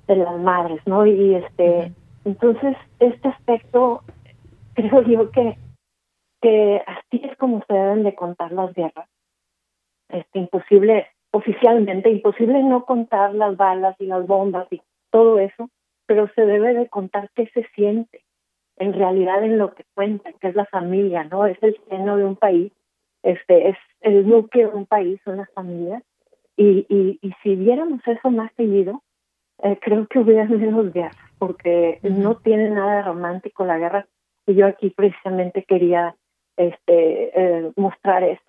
de 0.07 0.15
las 0.15 0.39
madres 0.39 0.81
no 0.85 1.05
y 1.05 1.35
este 1.35 1.91
entonces 2.25 2.77
este 2.99 3.27
aspecto 3.27 4.01
creo 4.73 5.01
yo 5.03 5.31
que 5.31 5.57
que 6.41 6.81
así 6.85 7.21
es 7.23 7.37
como 7.37 7.63
se 7.67 7.73
deben 7.73 8.03
de 8.03 8.15
contar 8.15 8.51
las 8.51 8.73
guerras. 8.73 9.07
Este 10.09 10.39
imposible 10.39 11.07
oficialmente 11.31 12.09
imposible 12.09 12.61
no 12.61 12.85
contar 12.85 13.33
las 13.33 13.55
balas 13.57 13.95
y 13.99 14.05
las 14.05 14.27
bombas 14.27 14.67
y 14.71 14.81
todo 15.09 15.39
eso 15.39 15.69
pero 16.05 16.29
se 16.35 16.45
debe 16.45 16.73
de 16.73 16.89
contar 16.89 17.29
qué 17.33 17.47
se 17.53 17.63
siente 17.75 18.23
en 18.77 18.93
realidad 18.93 19.43
en 19.43 19.57
lo 19.57 19.73
que 19.73 19.83
cuenta 19.95 20.31
que 20.33 20.49
es 20.49 20.55
la 20.55 20.65
familia 20.65 21.23
no 21.23 21.47
es 21.47 21.57
el 21.63 21.75
seno 21.89 22.17
de 22.17 22.25
un 22.25 22.35
país 22.35 22.71
este 23.23 23.69
es 23.69 23.77
el 24.01 24.27
núcleo 24.27 24.69
de 24.69 24.77
un 24.77 24.85
país, 24.85 25.19
son 25.23 25.37
las 25.37 25.49
familias, 25.53 26.03
y, 26.55 26.85
y, 26.89 27.19
y 27.21 27.33
si 27.41 27.55
viéramos 27.55 28.01
eso 28.05 28.29
más 28.29 28.51
seguido, 28.55 29.01
eh, 29.63 29.77
creo 29.81 30.07
que 30.07 30.19
hubiera 30.19 30.45
menos 30.49 30.93
guerras, 30.93 31.15
porque 31.39 31.99
no 32.03 32.35
tiene 32.35 32.69
nada 32.69 32.97
de 32.97 33.01
romántico 33.03 33.65
la 33.65 33.77
guerra, 33.77 34.07
y 34.45 34.55
yo 34.55 34.67
aquí 34.67 34.89
precisamente 34.89 35.63
quería 35.63 36.15
este 36.57 37.31
eh, 37.33 37.71
mostrar 37.75 38.23
eso, 38.23 38.43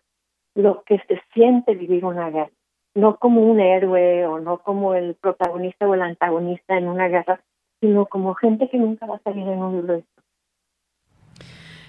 lo 0.55 0.83
que 0.83 0.99
se 1.09 1.21
siente 1.33 1.75
vivir 1.75 2.05
una 2.05 2.31
guerra, 2.31 2.51
no 2.95 3.17
como 3.17 3.41
un 3.41 3.61
héroe 3.61 4.27
o 4.27 4.41
no 4.41 4.59
como 4.59 4.95
el 4.95 5.15
protagonista 5.15 5.89
o 5.89 5.95
el 5.95 6.03
antagonista 6.03 6.77
en 6.77 6.89
una 6.89 7.09
guerra, 7.09 7.41
sino 7.81 8.07
como 8.07 8.35
gente 8.35 8.69
que 8.69 8.79
nunca 8.79 9.07
va 9.07 9.17
a 9.17 9.23
salir 9.23 9.47
en 9.49 9.63
un 9.63 9.77
libro 9.77 10.03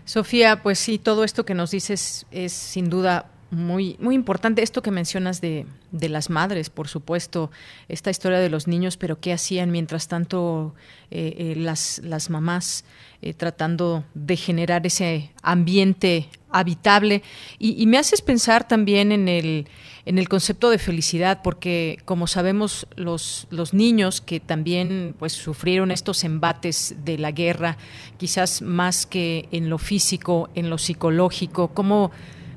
Sofía, 0.05 0.61
pues 0.61 0.79
sí, 0.79 0.99
todo 0.99 1.23
esto 1.23 1.45
que 1.45 1.55
nos 1.55 1.71
dices 1.71 2.27
es 2.31 2.53
sin 2.53 2.89
duda 2.89 3.31
muy, 3.51 3.95
muy 3.99 4.15
importante 4.15 4.61
esto 4.61 4.81
que 4.81 4.91
mencionas 4.91 5.39
de, 5.41 5.65
de, 5.91 6.09
las 6.09 6.29
madres, 6.29 6.69
por 6.69 6.87
supuesto, 6.87 7.51
esta 7.87 8.09
historia 8.09 8.39
de 8.39 8.49
los 8.49 8.67
niños, 8.67 8.97
pero 8.97 9.19
qué 9.19 9.33
hacían 9.33 9.71
mientras 9.71 10.07
tanto 10.07 10.75
eh, 11.11 11.35
eh, 11.37 11.55
las, 11.55 11.99
las 12.03 12.29
mamás 12.29 12.85
eh, 13.21 13.33
tratando 13.33 14.03
de 14.13 14.35
generar 14.35 14.85
ese 14.85 15.31
ambiente 15.41 16.29
habitable. 16.49 17.23
Y, 17.57 17.81
y, 17.81 17.87
me 17.87 17.97
haces 17.97 18.21
pensar 18.21 18.67
también 18.67 19.11
en 19.11 19.27
el, 19.27 19.67
en 20.05 20.19
el 20.19 20.29
concepto 20.29 20.69
de 20.69 20.77
felicidad, 20.77 21.41
porque 21.43 21.99
como 22.05 22.27
sabemos, 22.27 22.87
los, 22.95 23.47
los 23.49 23.73
niños 23.73 24.21
que 24.21 24.39
también 24.39 25.15
pues, 25.17 25.33
sufrieron 25.33 25.89
estos 25.89 26.23
embates 26.23 26.95
de 27.03 27.17
la 27.17 27.31
guerra, 27.31 27.77
quizás 28.17 28.61
más 28.61 29.05
que 29.05 29.49
en 29.51 29.69
lo 29.69 29.79
físico, 29.79 30.49
en 30.53 30.69
lo 30.69 30.77
psicológico, 30.77 31.69
cómo 31.69 32.11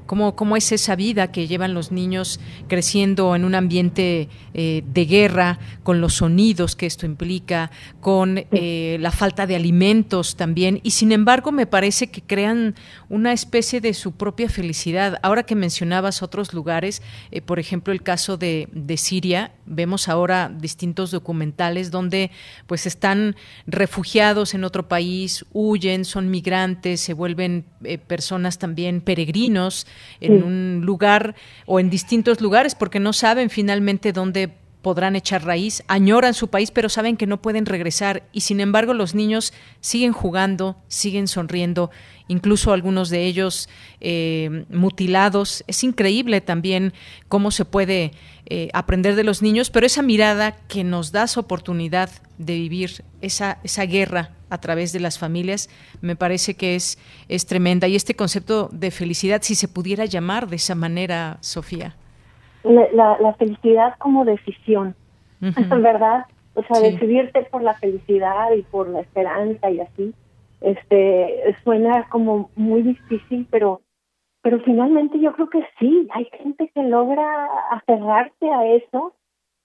cómo, 0.08 0.34
cómo 0.34 0.56
es 0.56 0.72
esa 0.72 0.96
vida 0.96 1.30
que 1.30 1.46
llevan 1.46 1.74
los 1.74 1.92
niños 1.92 2.40
creciendo 2.66 3.36
en 3.36 3.44
un 3.44 3.54
ambiente 3.54 4.30
eh, 4.54 4.82
de 4.86 5.04
guerra, 5.04 5.58
con 5.82 6.00
los 6.00 6.14
sonidos 6.14 6.76
que 6.76 6.86
esto 6.86 7.04
implica, 7.04 7.70
con 8.00 8.38
eh, 8.50 8.96
la 9.00 9.12
falta 9.12 9.46
de 9.46 9.54
alimentos 9.54 10.34
también, 10.34 10.80
y 10.82 10.92
sin 10.92 11.12
embargo 11.12 11.52
me 11.52 11.66
parece 11.66 12.06
que 12.06 12.22
crean 12.22 12.74
una 13.10 13.34
especie 13.34 13.82
de 13.82 13.92
su 13.92 14.12
propia 14.12 14.48
felicidad. 14.48 15.18
Ahora 15.22 15.42
que 15.42 15.54
mencionabas 15.54 16.22
otros 16.22 16.54
lugares, 16.54 17.02
eh, 17.30 17.42
por 17.42 17.58
ejemplo 17.58 17.92
el 17.92 18.02
caso 18.02 18.38
de, 18.38 18.68
de 18.72 18.96
Siria, 18.96 19.52
vemos 19.66 20.08
ahora 20.08 20.48
distintos 20.48 21.10
documentales 21.10 21.90
donde 21.90 22.30
pues 22.66 22.86
están 22.86 23.36
refugiados 23.66 24.54
en 24.54 24.64
otro 24.64 24.88
país, 24.88 25.44
huyen, 25.52 26.06
son 26.06 26.30
migrantes, 26.30 27.02
se 27.02 27.12
vuelven 27.12 27.66
personas 28.06 28.58
también 28.58 29.02
peregrinos 29.02 29.86
en 30.20 30.42
un 30.42 30.82
lugar 30.84 31.34
o 31.66 31.80
en 31.80 31.90
distintos 31.90 32.40
lugares 32.40 32.74
porque 32.74 33.00
no 33.00 33.12
saben 33.12 33.50
finalmente 33.50 34.12
dónde 34.12 34.50
podrán 34.88 35.16
echar 35.16 35.44
raíz, 35.44 35.82
añoran 35.86 36.32
su 36.32 36.48
país, 36.48 36.70
pero 36.70 36.88
saben 36.88 37.18
que 37.18 37.26
no 37.26 37.42
pueden 37.42 37.66
regresar 37.66 38.22
y 38.32 38.40
sin 38.40 38.58
embargo 38.58 38.94
los 38.94 39.14
niños 39.14 39.52
siguen 39.82 40.12
jugando, 40.12 40.78
siguen 40.88 41.28
sonriendo, 41.28 41.90
incluso 42.26 42.72
algunos 42.72 43.10
de 43.10 43.26
ellos 43.26 43.68
eh, 44.00 44.64
mutilados. 44.70 45.62
Es 45.66 45.84
increíble 45.84 46.40
también 46.40 46.94
cómo 47.28 47.50
se 47.50 47.66
puede 47.66 48.12
eh, 48.46 48.70
aprender 48.72 49.14
de 49.14 49.24
los 49.24 49.42
niños, 49.42 49.68
pero 49.68 49.84
esa 49.84 50.00
mirada 50.00 50.52
que 50.68 50.84
nos 50.84 51.12
da 51.12 51.24
esa 51.24 51.40
oportunidad 51.40 52.08
de 52.38 52.54
vivir 52.54 53.04
esa, 53.20 53.58
esa 53.64 53.84
guerra 53.84 54.30
a 54.48 54.58
través 54.58 54.94
de 54.94 55.00
las 55.00 55.18
familias, 55.18 55.68
me 56.00 56.16
parece 56.16 56.54
que 56.54 56.76
es, 56.76 56.96
es 57.28 57.44
tremenda. 57.44 57.88
Y 57.88 57.94
este 57.94 58.14
concepto 58.14 58.70
de 58.72 58.90
felicidad, 58.90 59.42
si 59.42 59.54
se 59.54 59.68
pudiera 59.68 60.06
llamar 60.06 60.48
de 60.48 60.56
esa 60.56 60.74
manera, 60.74 61.36
Sofía. 61.42 61.97
La, 62.64 63.18
la, 63.20 63.34
felicidad 63.34 63.94
como 63.98 64.24
decisión, 64.24 64.94
¿verdad? 65.40 66.26
O 66.54 66.62
sea, 66.62 66.80
decidirte 66.80 67.42
por 67.44 67.62
la 67.62 67.74
felicidad 67.74 68.52
y 68.52 68.62
por 68.62 68.88
la 68.88 69.00
esperanza 69.00 69.70
y 69.70 69.80
así, 69.80 70.14
este, 70.60 71.56
suena 71.62 72.08
como 72.08 72.50
muy 72.56 72.82
difícil, 72.82 73.46
pero 73.50 73.80
pero 74.42 74.60
finalmente 74.60 75.18
yo 75.18 75.32
creo 75.34 75.50
que 75.50 75.66
sí, 75.78 76.08
hay 76.12 76.24
gente 76.26 76.70
que 76.74 76.82
logra 76.82 77.46
aferrarse 77.70 78.48
a 78.48 78.66
eso 78.66 79.14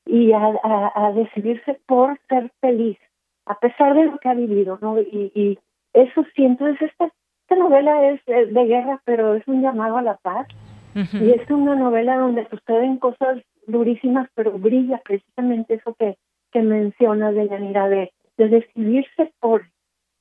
y 0.06 0.34
a, 0.34 0.60
a, 0.96 1.12
decidirse 1.14 1.80
por 1.86 2.20
ser 2.28 2.52
feliz, 2.60 2.98
a 3.46 3.58
pesar 3.60 3.94
de 3.94 4.06
lo 4.06 4.18
que 4.18 4.30
ha 4.30 4.34
vivido, 4.34 4.80
¿no? 4.82 5.00
Y, 5.00 5.32
y 5.36 5.60
eso 5.94 6.26
siento, 6.36 6.68
es 6.68 6.82
esta, 6.82 7.06
esta 7.06 7.56
novela 7.56 8.10
es 8.10 8.26
de 8.26 8.66
guerra, 8.66 9.02
pero 9.06 9.36
es 9.36 9.48
un 9.48 9.62
llamado 9.62 9.98
a 9.98 10.02
la 10.02 10.18
paz. 10.18 10.48
Y 10.96 11.32
es 11.32 11.50
una 11.50 11.76
novela 11.76 12.18
donde 12.18 12.48
suceden 12.50 12.98
cosas 12.98 13.41
durísimas, 13.68 14.30
pero 14.36 14.52
brilla 14.52 15.02
precisamente 15.04 15.76
eso 15.76 15.96
que, 15.96 16.18
que 16.52 16.62
mencionas 16.62 17.34
de 17.36 17.48
Yanira, 17.48 17.89
de, 17.89 18.12
de 18.38 18.50
decidirse 18.50 19.34
por, 19.39 19.66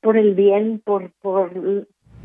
por 0.00 0.16
el 0.16 0.34
bien, 0.34 0.80
por, 0.84 1.12
por 1.20 1.52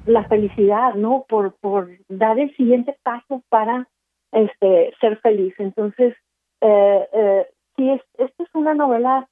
la 0.05 0.23
felicidad, 0.27 0.95
¿no? 0.95 1.25
Por, 1.27 1.55
por 1.59 1.89
dar 2.07 2.39
el 2.39 2.55
siguiente 2.55 2.95
paso 3.03 3.43
para 3.49 3.87
este 4.31 4.93
ser 4.99 5.17
feliz. 5.19 5.53
Entonces, 5.57 6.15
eh, 6.61 7.07
eh, 7.13 7.47
sí, 7.75 7.89
es, 7.89 8.01
esta 8.17 8.43
es 8.43 8.49
una 8.53 8.73
novela 8.73 9.27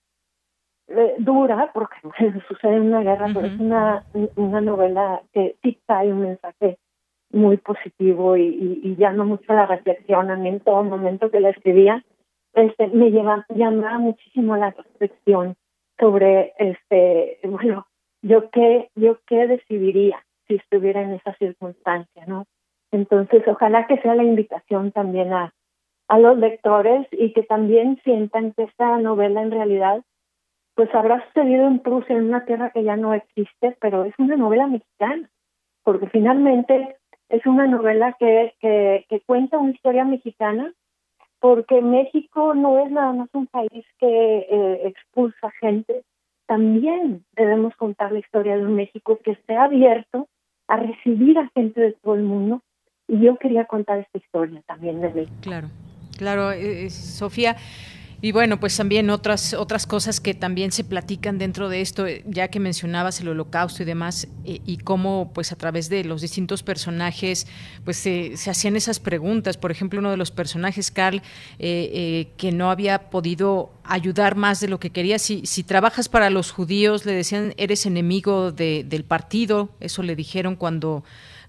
eh, 0.87 1.15
dura, 1.19 1.71
porque 1.73 1.97
sucede 2.47 2.75
en 2.75 2.93
una 2.93 3.01
guerra, 3.01 3.27
pero 3.33 3.47
es 3.47 3.59
una, 3.59 4.03
una 4.35 4.61
novela 4.61 5.21
que 5.33 5.55
sí 5.63 5.79
trae 5.85 6.11
un 6.11 6.21
mensaje 6.21 6.77
muy 7.35 7.57
positivo 7.57 8.37
y, 8.37 8.79
y, 8.83 8.95
ya 8.95 9.11
no 9.11 9.25
mucho 9.25 9.53
la 9.53 9.65
reflexión. 9.65 10.31
A 10.31 10.35
mí 10.35 10.49
en 10.49 10.59
todo 10.61 10.83
momento 10.83 11.29
que 11.29 11.39
la 11.39 11.49
escribía, 11.49 12.03
este, 12.53 12.87
me 12.87 13.11
lleva, 13.11 13.45
llamaba 13.49 13.99
muchísimo 13.99 14.55
la 14.55 14.71
reflexión 14.71 15.55
sobre, 15.99 16.53
este, 16.57 17.39
bueno, 17.43 17.85
yo 18.21 18.49
qué, 18.49 18.89
yo 18.95 19.19
qué 19.27 19.47
decidiría 19.47 20.23
si 20.47 20.55
estuviera 20.55 21.01
en 21.01 21.13
esa 21.13 21.33
circunstancia, 21.35 22.25
¿no? 22.25 22.45
Entonces, 22.91 23.43
ojalá 23.47 23.87
que 23.87 23.97
sea 23.97 24.15
la 24.15 24.23
invitación 24.23 24.91
también 24.91 25.33
a, 25.33 25.53
a 26.07 26.19
los 26.19 26.37
lectores 26.37 27.07
y 27.11 27.33
que 27.33 27.43
también 27.43 27.99
sientan 28.03 28.53
que 28.53 28.63
esta 28.63 28.97
novela 28.97 29.41
en 29.41 29.51
realidad 29.51 30.01
pues 30.75 30.93
habrá 30.93 31.25
sucedido 31.27 31.67
en 31.67 31.79
Prusia, 31.79 32.17
en 32.17 32.25
una 32.25 32.45
tierra 32.45 32.69
que 32.71 32.83
ya 32.83 32.97
no 32.97 33.13
existe, 33.13 33.77
pero 33.79 34.03
es 34.03 34.13
una 34.17 34.35
novela 34.35 34.67
mexicana, 34.67 35.29
porque 35.83 36.07
finalmente 36.07 36.97
es 37.29 37.45
una 37.45 37.67
novela 37.67 38.15
que, 38.19 38.53
que, 38.59 39.05
que 39.09 39.21
cuenta 39.21 39.57
una 39.57 39.71
historia 39.71 40.05
mexicana, 40.05 40.73
porque 41.39 41.81
México 41.81 42.55
no 42.55 42.83
es 42.83 42.91
nada 42.91 43.13
más 43.13 43.29
un 43.33 43.47
país 43.47 43.85
que 43.99 44.47
eh, 44.49 44.87
expulsa 44.87 45.51
gente, 45.59 46.03
también 46.47 47.25
debemos 47.35 47.75
contar 47.75 48.11
la 48.11 48.19
historia 48.19 48.57
de 48.57 48.65
un 48.65 48.75
México 48.75 49.19
que 49.23 49.31
esté 49.31 49.55
abierto 49.55 50.27
a 50.67 50.77
recibir 50.77 51.37
a 51.37 51.49
gente 51.53 51.81
de 51.81 51.91
todo 51.93 52.15
el 52.15 52.23
mundo. 52.23 52.61
Y 53.07 53.19
yo 53.19 53.37
quería 53.37 53.65
contar 53.65 53.99
esta 53.99 54.17
historia 54.17 54.61
también 54.65 55.01
de 55.01 55.09
México. 55.09 55.37
Claro, 55.41 55.67
claro, 56.17 56.51
eh, 56.51 56.85
eh, 56.85 56.89
Sofía. 56.89 57.55
Y 58.21 58.31
bueno, 58.31 58.59
pues 58.59 58.75
también 58.75 59.09
otras 59.09 59.53
otras 59.53 59.85
cosas 59.85 60.19
que 60.19 60.33
también 60.33 60.71
se 60.71 60.83
platican 60.83 61.37
dentro 61.37 61.69
de 61.69 61.81
esto, 61.81 62.05
ya 62.25 62.47
que 62.47 62.59
mencionabas 62.59 63.19
el 63.21 63.27
holocausto 63.27 63.83
y 63.83 63.85
demás, 63.85 64.27
y 64.43 64.77
cómo 64.77 65.31
pues 65.33 65.51
a 65.51 65.55
través 65.55 65.89
de 65.89 66.03
los 66.03 66.21
distintos 66.21 66.63
personajes 66.63 67.47
pues 67.83 67.97
se, 67.97 68.33
hacían 68.49 68.75
esas 68.75 68.99
preguntas. 68.99 69.57
Por 69.57 69.71
ejemplo, 69.71 69.99
uno 69.99 70.11
de 70.11 70.17
los 70.17 70.31
personajes, 70.31 70.91
Carl, 70.91 71.17
eh, 71.17 71.21
eh, 71.59 72.27
que 72.37 72.51
no 72.51 72.71
había 72.71 73.09
podido 73.09 73.71
ayudar 73.83 74.35
más 74.35 74.59
de 74.59 74.67
lo 74.67 74.79
que 74.79 74.89
quería. 74.89 75.19
Si, 75.19 75.45
si 75.45 75.63
trabajas 75.63 76.09
para 76.09 76.29
los 76.29 76.51
judíos, 76.51 77.05
le 77.05 77.13
decían, 77.13 77.53
eres 77.57 77.85
enemigo 77.85 78.51
del 78.51 79.03
partido, 79.03 79.69
eso 79.79 80.03
le 80.03 80.15
dijeron 80.15 80.55
cuando 80.55 81.03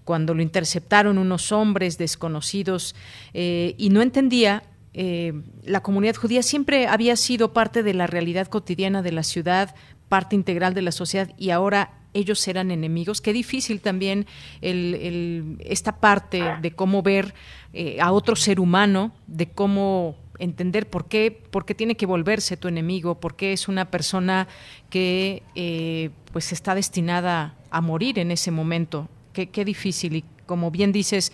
cuando 0.07 0.35
lo 0.35 0.41
interceptaron 0.41 1.19
unos 1.19 1.51
hombres 1.51 1.99
desconocidos 1.99 2.95
eh, 3.35 3.75
y 3.77 3.91
no 3.91 4.03
entendía 4.03 4.63
eh, 4.99 5.35
la 5.63 5.83
comunidad 5.83 6.17
judía 6.17 6.43
siempre 6.43 6.87
había 6.87 7.17
sido 7.17 7.53
parte 7.53 7.83
de 7.83 7.93
la 7.93 8.07
realidad 8.07 8.47
cotidiana 8.47 9.03
de 9.03 9.13
la 9.13 9.25
ciudad, 9.25 9.75
parte 10.09 10.35
integral 10.35 10.73
de 10.73 10.81
la 10.81 10.91
sociedad 10.91 11.31
y 11.37 11.51
ahora 11.51 11.99
ellos 12.15 12.49
eran 12.49 12.71
enemigos. 12.71 13.21
Qué 13.21 13.35
difícil 13.35 13.83
también 13.83 14.27
esta 14.63 16.01
parte 16.01 16.43
de 16.63 16.71
cómo 16.71 17.03
ver 17.03 17.35
eh, 17.75 17.99
a 18.01 18.11
otro 18.11 18.37
ser 18.37 18.59
humano, 18.59 19.13
de 19.27 19.51
cómo 19.51 20.17
entender 20.39 20.89
por 20.89 21.09
qué, 21.09 21.31
por 21.31 21.67
qué 21.67 21.75
tiene 21.75 21.97
que 21.97 22.07
volverse 22.07 22.57
tu 22.57 22.67
enemigo, 22.67 23.21
por 23.21 23.37
qué 23.37 23.53
es 23.53 23.69
una 23.69 23.91
persona 23.91 24.49
que 24.89 25.43
eh, 25.55 26.09
pues 26.33 26.53
está 26.53 26.75
destinada 26.75 27.55
a 27.71 27.83
morir 27.83 28.19
en 28.19 28.31
ese 28.31 28.51
momento. 28.51 29.11
Qué, 29.35 29.51
qué 29.51 29.67
difícil 29.67 30.17
y 30.17 30.25
como 30.47 30.71
bien 30.71 30.93
dices, 30.93 31.33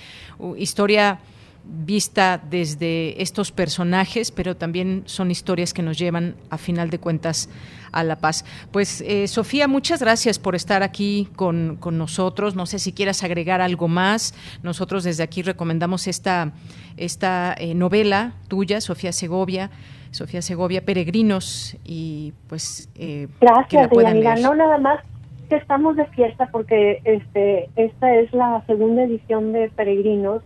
historia 0.57 1.21
vista 1.65 2.39
desde 2.39 3.21
estos 3.23 3.53
personajes, 3.53 4.31
pero 4.31 4.57
también 4.57 5.03
son 5.07 5.31
historias 5.31 5.73
que 5.73 5.83
nos 5.83 5.99
llevan, 5.99 6.35
a 6.51 6.59
final 6.59 6.91
de 6.91 6.99
cuentas, 6.99 7.49
a 7.93 8.03
la 8.05 8.17
paz. 8.17 8.45
Pues, 8.71 9.03
eh, 9.03 9.29
Sofía, 9.29 9.69
muchas 9.69 10.01
gracias 10.01 10.39
por 10.39 10.55
estar 10.55 10.83
aquí 10.83 11.29
con, 11.37 11.79
nosotros. 11.93 12.57
No 12.57 12.67
sé 12.67 12.79
si 12.79 12.93
quieras 12.93 13.23
agregar 13.23 13.61
algo 13.61 13.89
más. 13.89 14.35
Nosotros 14.63 15.05
desde 15.05 15.23
aquí 15.23 15.43
recomendamos 15.43 16.07
esta, 16.09 16.53
esta 16.97 17.55
eh, 17.59 17.75
novela 17.75 18.33
tuya, 18.49 18.81
Sofía 18.81 19.13
Segovia. 19.13 19.71
Sofía 20.11 20.43
Segovia, 20.43 20.85
Peregrinos, 20.85 21.75
y 21.85 22.35
pues... 22.47 22.91
Eh, 22.97 23.29
gracias, 23.41 23.89
amiga. 24.07 24.37
No, 24.37 24.55
nada 24.55 24.77
más 24.77 25.01
que 25.49 25.57
estamos 25.57 25.97
de 25.97 26.07
fiesta 26.07 26.49
porque 26.53 27.01
este 27.05 27.69
esta 27.77 28.15
es 28.15 28.33
la 28.33 28.63
segunda 28.67 29.05
edición 29.05 29.53
de 29.53 29.71
Peregrinos 29.71 30.43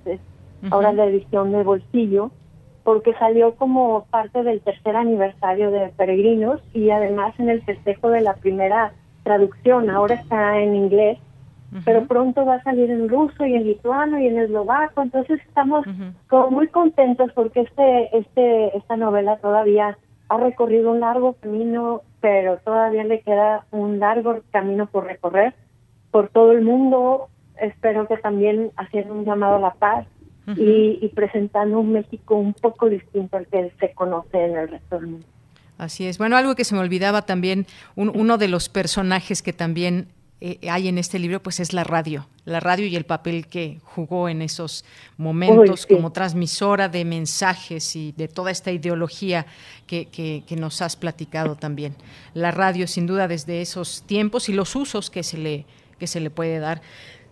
ahora 0.71 0.93
la 0.93 1.07
edición 1.07 1.53
de 1.53 1.63
bolsillo, 1.63 2.31
porque 2.85 3.15
salió 3.15 3.57
como 3.57 4.07
parte 4.11 4.43
del 4.43 4.61
tercer 4.61 4.95
aniversario 4.95 5.71
de 5.71 5.89
Peregrinos 5.97 6.61
y 6.73 6.91
además 6.91 7.35
en 7.39 7.51
el 7.51 7.63
festejo 7.63 8.11
de 8.11 8.21
la 8.21 8.35
primera 8.35 8.93
traducción, 9.25 9.91
ahora 9.91 10.15
está 10.15 10.61
en 10.61 10.77
inglés, 10.77 11.19
pero 11.85 12.07
pronto 12.07 12.47
va 12.47 12.55
a 12.55 12.63
salir 12.63 12.91
en 12.91 13.09
ruso 13.09 13.45
y 13.45 13.55
en 13.55 13.65
lituano 13.65 14.21
y 14.21 14.29
en 14.29 14.39
eslovaco, 14.39 15.03
entonces 15.03 15.41
estamos 15.49 15.85
como 16.29 16.51
muy 16.53 16.69
contentos 16.69 17.33
porque 17.35 17.63
este, 17.63 18.17
este, 18.17 18.77
esta 18.77 18.97
novela 18.97 19.39
todavía 19.39 19.99
ha 20.29 20.37
recorrido 20.37 20.93
un 20.93 21.01
largo 21.01 21.35
camino, 21.35 22.03
pero 22.21 22.59
todavía 22.59 23.03
le 23.05 23.21
queda 23.21 23.67
un 23.73 23.99
largo 23.99 24.43
camino 24.53 24.87
por 24.87 25.07
recorrer 25.07 25.55
por 26.13 26.29
todo 26.29 26.53
el 26.53 26.63
mundo, 26.63 27.29
espero 27.61 28.07
que 28.07 28.17
también 28.17 28.71
haciendo 28.77 29.15
un 29.15 29.25
llamado 29.25 29.57
a 29.57 29.61
la 29.61 29.75
paz 29.75 30.07
y, 30.55 31.09
presentando 31.15 31.81
un 31.81 31.93
México 31.93 32.37
un 32.37 32.55
poco 32.55 32.89
distinto 32.89 33.37
al 33.37 33.47
que 33.47 33.73
se 33.81 33.93
conoce 33.93 34.45
en 34.45 34.57
el 34.57 34.69
resto 34.69 34.97
del 34.97 35.07
mundo. 35.09 35.27
Así 35.79 36.07
es. 36.07 36.19
Bueno, 36.19 36.37
algo 36.37 36.55
que 36.55 36.65
se 36.65 36.75
me 36.75 36.81
olvidaba 36.81 37.23
también, 37.23 37.67
uno 37.97 38.39
de 38.39 38.49
los 38.49 38.69
personajes 38.69 39.43
que 39.43 39.53
también 39.53 40.09
eh, 40.41 40.59
hay 40.71 40.89
en 40.89 40.99
este 40.99 41.19
libro, 41.19 41.43
pues 41.43 41.61
es 41.61 41.73
la 41.73 41.83
radio, 41.83 42.29
la 42.45 42.61
radio 42.61 42.87
y 42.87 42.95
el 42.95 43.05
papel 43.05 43.47
que 43.47 43.81
jugó 43.83 44.29
en 44.29 44.43
esos 44.43 44.85
momentos 45.17 45.87
como 45.87 46.13
transmisora 46.13 46.91
de 46.91 47.07
mensajes 47.07 47.97
y 47.97 48.13
de 48.13 48.29
toda 48.29 48.51
esta 48.51 48.71
ideología 48.71 49.47
que, 49.87 50.07
que, 50.07 50.45
que, 50.47 50.57
nos 50.57 50.83
has 50.83 50.95
platicado 50.95 51.57
también. 51.57 51.95
La 52.35 52.51
radio, 52.51 52.87
sin 52.87 53.07
duda, 53.07 53.29
desde 53.29 53.63
esos 53.63 54.03
tiempos 54.03 54.51
y 54.51 54.53
los 54.53 54.77
usos 54.77 55.09
que 55.09 55.23
se 55.23 55.39
le, 55.39 55.65
que 55.99 56.07
se 56.07 56.21
le 56.21 56.29
puede 56.29 56.59
dar. 56.59 56.83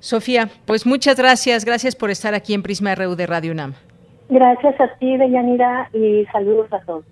Sofía, 0.04 0.50
pues 0.66 0.84
muchas 0.84 1.16
gracias, 1.16 1.64
gracias 1.64 1.96
por 1.96 2.10
estar 2.10 2.34
aquí 2.34 2.52
en 2.52 2.62
Prisma 2.62 2.94
RU 2.94 3.16
de 3.16 3.26
Radio 3.26 3.52
UNAM. 3.52 3.72
Gracias 4.28 4.78
a 4.78 4.98
ti, 4.98 5.16
Deyanira, 5.16 5.88
y 5.94 6.26
saludos 6.26 6.70
a 6.74 6.80
todos. 6.80 7.06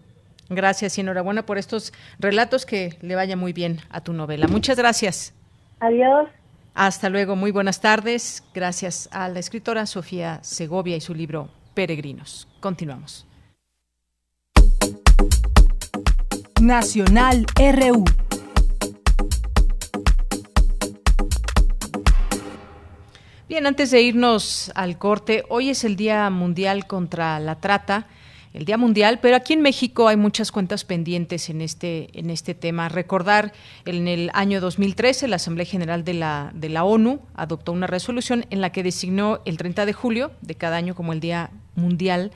Gracias 0.51 0.99
y 0.99 1.01
enhorabuena 1.01 1.47
por 1.47 1.57
estos 1.57 1.95
relatos 2.19 2.67
que 2.67 2.99
le 3.01 3.15
vaya 3.15 3.35
muy 3.35 3.55
bien 3.55 3.79
a 3.89 4.03
tu 4.03 4.13
novela. 4.13 4.47
Muchas 4.47 4.77
gracias. 4.77 5.35
Adiós. 5.81 6.29
Hasta 6.75 7.09
luego, 7.09 7.35
muy 7.35 7.51
buenas 7.51 7.81
tardes. 7.81 8.45
Gracias 8.53 9.09
a 9.11 9.31
la 9.31 9.39
escritora 9.39 9.87
Sofía 9.87 10.41
Segovia 10.43 10.95
y 10.95 11.01
su 11.01 11.15
libro 11.15 11.49
Peregrinos. 11.73 12.47
Continuamos. 12.61 13.27
Nacional 16.61 17.47
RU. 17.57 18.05
Bien, 23.53 23.67
antes 23.67 23.91
de 23.91 24.01
irnos 24.01 24.73
al 24.75 24.97
corte, 24.97 25.45
hoy 25.51 25.69
es 25.69 25.85
el 25.85 25.95
Día 25.95 26.31
Mundial 26.31 26.87
contra 26.87 27.39
la 27.39 27.61
Trata 27.61 28.07
el 28.55 28.65
Día 28.65 28.79
Mundial, 28.79 29.19
pero 29.21 29.37
aquí 29.37 29.53
en 29.53 29.61
México 29.61 30.09
hay 30.09 30.17
muchas 30.17 30.51
cuentas 30.51 30.85
pendientes 30.85 31.51
en 31.51 31.61
este, 31.61 32.09
en 32.19 32.31
este 32.31 32.55
tema. 32.55 32.89
Recordar, 32.89 33.53
en 33.85 34.09
el 34.09 34.31
año 34.33 34.59
2013 34.63 35.29
la 35.29 35.37
Asamblea 35.37 35.67
General 35.67 36.03
de 36.03 36.15
la, 36.15 36.51
de 36.55 36.71
la 36.71 36.85
ONU 36.85 37.21
adoptó 37.35 37.73
una 37.73 37.87
resolución 37.87 38.47
en 38.49 38.63
la 38.63 38.73
que 38.73 38.83
designó 38.83 39.43
el 39.45 39.59
30 39.59 39.85
de 39.85 39.93
julio 39.93 40.33
de 40.41 40.55
cada 40.55 40.77
año 40.77 40.95
como 40.95 41.13
el 41.13 41.21
Día 41.21 41.51
Mundial 41.75 42.33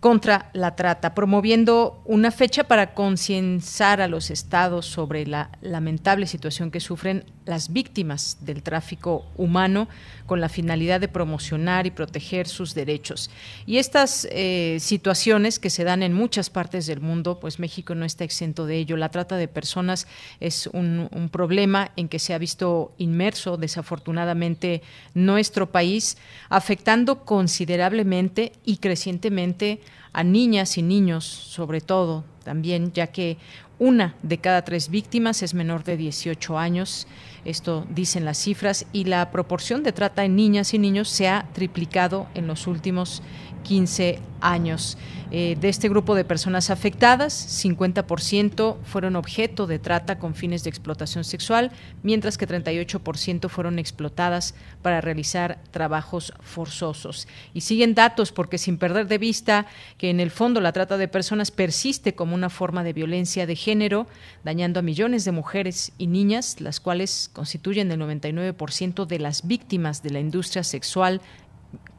contra 0.00 0.50
la 0.54 0.76
trata, 0.76 1.14
promoviendo 1.14 2.02
una 2.04 2.32
fecha 2.32 2.64
para 2.64 2.94
concienciar 2.94 4.00
a 4.00 4.08
los 4.08 4.30
estados 4.30 4.86
sobre 4.86 5.24
la 5.24 5.50
lamentable 5.60 6.26
situación 6.26 6.72
que 6.72 6.80
sufren 6.80 7.24
las 7.48 7.72
víctimas 7.72 8.36
del 8.42 8.62
tráfico 8.62 9.24
humano 9.36 9.88
con 10.26 10.40
la 10.40 10.50
finalidad 10.50 11.00
de 11.00 11.08
promocionar 11.08 11.86
y 11.86 11.90
proteger 11.90 12.46
sus 12.46 12.74
derechos. 12.74 13.30
Y 13.66 13.78
estas 13.78 14.28
eh, 14.30 14.76
situaciones 14.80 15.58
que 15.58 15.70
se 15.70 15.84
dan 15.84 16.02
en 16.02 16.12
muchas 16.12 16.50
partes 16.50 16.86
del 16.86 17.00
mundo, 17.00 17.40
pues 17.40 17.58
México 17.58 17.94
no 17.94 18.04
está 18.04 18.24
exento 18.24 18.66
de 18.66 18.76
ello. 18.76 18.98
La 18.98 19.08
trata 19.08 19.36
de 19.36 19.48
personas 19.48 20.06
es 20.40 20.66
un, 20.66 21.08
un 21.10 21.28
problema 21.30 21.90
en 21.96 22.08
que 22.08 22.18
se 22.18 22.34
ha 22.34 22.38
visto 22.38 22.92
inmerso, 22.98 23.56
desafortunadamente, 23.56 24.82
nuestro 25.14 25.72
país, 25.72 26.18
afectando 26.50 27.24
considerablemente 27.24 28.52
y 28.66 28.76
crecientemente 28.76 29.80
a 30.12 30.22
niñas 30.22 30.76
y 30.76 30.82
niños, 30.82 31.24
sobre 31.24 31.80
todo 31.80 32.24
también, 32.44 32.92
ya 32.92 33.06
que 33.08 33.38
una 33.78 34.16
de 34.22 34.38
cada 34.38 34.62
tres 34.62 34.88
víctimas 34.88 35.42
es 35.42 35.54
menor 35.54 35.84
de 35.84 35.96
18 35.96 36.58
años. 36.58 37.06
Esto 37.48 37.86
dicen 37.88 38.26
las 38.26 38.36
cifras 38.36 38.84
y 38.92 39.04
la 39.04 39.30
proporción 39.30 39.82
de 39.82 39.92
trata 39.92 40.22
en 40.26 40.36
niñas 40.36 40.74
y 40.74 40.78
niños 40.78 41.08
se 41.08 41.28
ha 41.28 41.48
triplicado 41.54 42.26
en 42.34 42.46
los 42.46 42.66
últimos 42.66 43.22
15 43.68 44.18
años. 44.40 44.96
Eh, 45.30 45.58
de 45.60 45.68
este 45.68 45.90
grupo 45.90 46.14
de 46.14 46.24
personas 46.24 46.70
afectadas, 46.70 47.62
50% 47.62 48.78
fueron 48.82 49.14
objeto 49.14 49.66
de 49.66 49.78
trata 49.78 50.18
con 50.18 50.34
fines 50.34 50.64
de 50.64 50.70
explotación 50.70 51.22
sexual, 51.22 51.70
mientras 52.02 52.38
que 52.38 52.48
38% 52.48 53.50
fueron 53.50 53.78
explotadas 53.78 54.54
para 54.80 55.02
realizar 55.02 55.58
trabajos 55.70 56.32
forzosos. 56.40 57.28
Y 57.52 57.60
siguen 57.60 57.94
datos 57.94 58.32
porque 58.32 58.56
sin 58.56 58.78
perder 58.78 59.06
de 59.06 59.18
vista 59.18 59.66
que 59.98 60.08
en 60.08 60.20
el 60.20 60.30
fondo 60.30 60.62
la 60.62 60.72
trata 60.72 60.96
de 60.96 61.08
personas 61.08 61.50
persiste 61.50 62.14
como 62.14 62.34
una 62.34 62.48
forma 62.48 62.82
de 62.82 62.94
violencia 62.94 63.46
de 63.46 63.54
género, 63.54 64.06
dañando 64.44 64.80
a 64.80 64.82
millones 64.82 65.26
de 65.26 65.32
mujeres 65.32 65.92
y 65.98 66.06
niñas, 66.06 66.62
las 66.62 66.80
cuales 66.80 67.28
constituyen 67.34 67.90
el 67.90 68.00
99% 68.00 69.04
de 69.04 69.18
las 69.18 69.46
víctimas 69.46 70.02
de 70.02 70.10
la 70.10 70.20
industria 70.20 70.64
sexual 70.64 71.20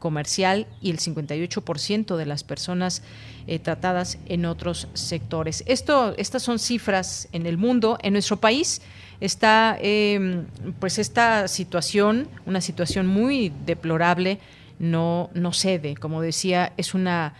comercial 0.00 0.66
y 0.82 0.90
el 0.90 0.98
58% 0.98 2.16
de 2.16 2.26
las 2.26 2.42
personas 2.42 3.02
eh, 3.46 3.60
tratadas 3.60 4.18
en 4.26 4.46
otros 4.46 4.88
sectores. 4.94 5.62
Esto, 5.66 6.14
estas 6.16 6.42
son 6.42 6.58
cifras 6.58 7.28
en 7.30 7.46
el 7.46 7.56
mundo. 7.56 7.98
En 8.02 8.14
nuestro 8.14 8.38
país 8.38 8.82
está 9.20 9.78
em, 9.80 10.46
pues 10.80 10.98
esta 10.98 11.46
situación, 11.46 12.26
una 12.46 12.60
situación 12.60 13.06
muy 13.06 13.52
deplorable, 13.64 14.40
no, 14.80 15.30
no 15.34 15.52
cede. 15.52 15.94
Como 15.94 16.20
decía, 16.22 16.72
es 16.76 16.94
una, 16.94 17.34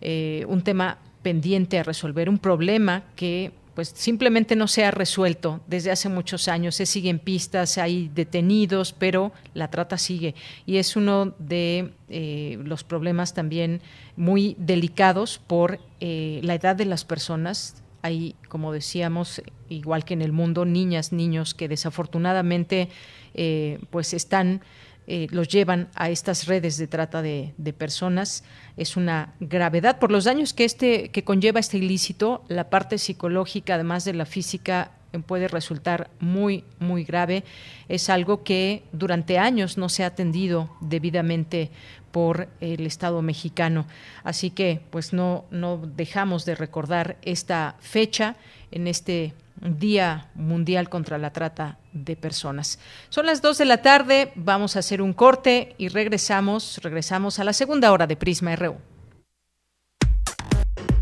eh, 0.00 0.46
un 0.48 0.62
tema 0.62 0.96
pendiente 1.22 1.78
a 1.78 1.82
resolver, 1.82 2.28
un 2.28 2.38
problema 2.38 3.02
que 3.16 3.52
pues 3.74 3.92
simplemente 3.94 4.56
no 4.56 4.68
se 4.68 4.84
ha 4.84 4.90
resuelto 4.90 5.60
desde 5.66 5.90
hace 5.90 6.08
muchos 6.08 6.48
años. 6.48 6.76
Se 6.76 6.86
siguen 6.86 7.18
pistas, 7.18 7.76
hay 7.78 8.10
detenidos, 8.14 8.92
pero 8.92 9.32
la 9.52 9.68
trata 9.68 9.98
sigue. 9.98 10.34
Y 10.64 10.76
es 10.76 10.96
uno 10.96 11.34
de 11.38 11.92
eh, 12.08 12.58
los 12.64 12.84
problemas 12.84 13.34
también 13.34 13.80
muy 14.16 14.54
delicados 14.58 15.40
por 15.44 15.80
eh, 16.00 16.40
la 16.42 16.54
edad 16.54 16.76
de 16.76 16.84
las 16.84 17.04
personas. 17.04 17.82
Hay, 18.02 18.36
como 18.48 18.72
decíamos, 18.72 19.42
igual 19.68 20.04
que 20.04 20.14
en 20.14 20.22
el 20.22 20.32
mundo, 20.32 20.64
niñas, 20.64 21.12
niños 21.12 21.54
que 21.54 21.68
desafortunadamente 21.68 22.90
eh, 23.34 23.80
pues 23.90 24.14
están 24.14 24.60
eh, 25.06 25.26
los 25.30 25.48
llevan 25.48 25.88
a 25.94 26.08
estas 26.08 26.46
redes 26.46 26.78
de 26.78 26.86
trata 26.86 27.20
de, 27.20 27.52
personas. 27.76 28.44
Es 28.76 28.96
una 28.96 29.34
gravedad 29.38 29.98
por 29.98 30.10
los 30.10 30.24
daños 30.24 30.54
que 30.54 30.64
este 30.64 31.10
que 31.10 31.24
conlleva 31.24 31.60
este 31.60 31.78
ilícito. 31.78 32.44
La 32.48 32.70
parte 32.70 32.98
psicológica 32.98 33.74
además 33.74 34.04
de 34.04 34.14
la 34.14 34.24
física 34.24 34.92
eh, 35.12 35.18
puede 35.18 35.48
resultar 35.48 36.10
muy 36.20 36.64
muy 36.78 37.04
grave. 37.04 37.44
Es 37.88 38.08
algo 38.08 38.44
que 38.44 38.82
durante 38.92 39.38
años 39.38 39.76
no 39.76 39.88
se 39.88 40.04
ha 40.04 40.08
atendido 40.08 40.70
debidamente 40.80 41.70
por 42.10 42.48
el 42.60 42.86
Estado 42.86 43.20
mexicano. 43.20 43.86
Así 44.22 44.50
que 44.50 44.80
pues 44.90 45.12
no 45.12 45.44
no 45.50 45.76
dejamos 45.78 46.46
de 46.46 46.54
recordar 46.54 47.18
esta 47.22 47.76
fecha 47.80 48.36
en 48.70 48.86
este 48.86 49.34
Día 49.60 50.28
Mundial 50.34 50.88
contra 50.88 51.18
la 51.18 51.32
Trata 51.32 51.78
de 51.92 52.16
Personas. 52.16 52.78
Son 53.08 53.26
las 53.26 53.40
2 53.40 53.58
de 53.58 53.64
la 53.64 53.82
tarde, 53.82 54.32
vamos 54.34 54.76
a 54.76 54.80
hacer 54.80 55.00
un 55.00 55.12
corte 55.12 55.74
y 55.78 55.88
regresamos, 55.88 56.80
regresamos 56.82 57.38
a 57.38 57.44
la 57.44 57.52
segunda 57.52 57.92
hora 57.92 58.06
de 58.06 58.16
Prisma 58.16 58.56
RU. 58.56 58.76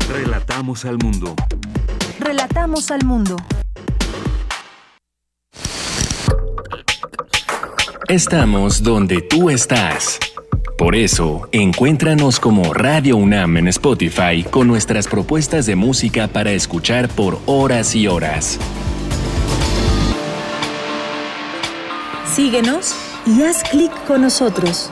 Relatamos 0.09 0.85
al 0.85 0.97
mundo. 0.97 1.35
Relatamos 2.19 2.91
al 2.91 3.03
mundo. 3.05 3.35
Estamos 8.07 8.83
donde 8.83 9.21
tú 9.21 9.49
estás. 9.49 10.19
Por 10.83 10.97
eso, 10.97 11.47
encuéntranos 11.53 12.41
como 12.41 12.73
Radio 12.73 13.15
UNAM 13.15 13.55
en 13.55 13.69
Spotify 13.69 14.43
con 14.43 14.67
nuestras 14.67 15.07
propuestas 15.07 15.65
de 15.65 15.77
música 15.77 16.27
para 16.27 16.51
escuchar 16.51 17.07
por 17.07 17.39
horas 17.45 17.95
y 17.95 18.09
horas. 18.09 18.59
Síguenos 22.25 22.97
y 23.25 23.43
haz 23.43 23.63
clic 23.63 23.93
con 24.05 24.23
nosotros. 24.23 24.91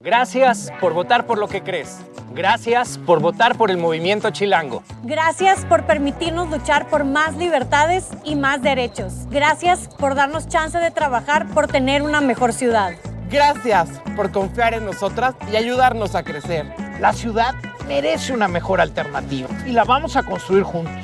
Gracias 0.00 0.72
por 0.80 0.94
votar 0.94 1.26
por 1.26 1.38
lo 1.38 1.48
que 1.48 1.64
crees. 1.64 1.98
Gracias 2.32 2.98
por 2.98 3.18
votar 3.18 3.56
por 3.56 3.72
el 3.72 3.78
movimiento 3.78 4.30
chilango. 4.30 4.84
Gracias 5.02 5.64
por 5.64 5.86
permitirnos 5.86 6.48
luchar 6.48 6.88
por 6.88 7.04
más 7.04 7.36
libertades 7.36 8.06
y 8.22 8.36
más 8.36 8.62
derechos. 8.62 9.26
Gracias 9.28 9.88
por 9.98 10.14
darnos 10.14 10.46
chance 10.46 10.78
de 10.78 10.92
trabajar 10.92 11.48
por 11.48 11.66
tener 11.66 12.02
una 12.02 12.20
mejor 12.20 12.52
ciudad. 12.52 12.92
Gracias 13.28 13.88
por 14.14 14.30
confiar 14.30 14.72
en 14.74 14.84
nosotras 14.84 15.34
y 15.50 15.56
ayudarnos 15.56 16.14
a 16.14 16.22
crecer. 16.22 16.72
La 17.00 17.12
ciudad 17.12 17.56
merece 17.88 18.32
una 18.32 18.46
mejor 18.46 18.80
alternativa 18.80 19.48
y 19.66 19.72
la 19.72 19.82
vamos 19.82 20.14
a 20.14 20.22
construir 20.22 20.62
juntos. 20.62 20.94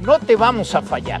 No 0.00 0.18
te 0.20 0.36
vamos 0.36 0.74
a 0.74 0.80
fallar. 0.80 1.20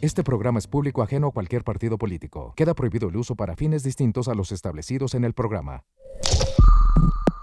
Este 0.00 0.22
programa 0.22 0.60
es 0.60 0.68
público 0.68 1.02
ajeno 1.02 1.26
a 1.26 1.30
cualquier 1.32 1.64
partido 1.64 1.98
político. 1.98 2.52
Queda 2.56 2.72
prohibido 2.72 3.08
el 3.08 3.16
uso 3.16 3.34
para 3.34 3.56
fines 3.56 3.82
distintos 3.82 4.28
a 4.28 4.34
los 4.34 4.52
establecidos 4.52 5.14
en 5.14 5.24
el 5.24 5.34
programa. 5.34 5.82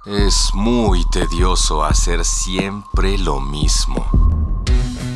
Es 0.05 0.51
muy 0.53 1.03
tedioso 1.09 1.83
hacer 1.83 2.23
siempre 2.23 3.17
lo 3.17 3.41
mismo. 3.41 4.63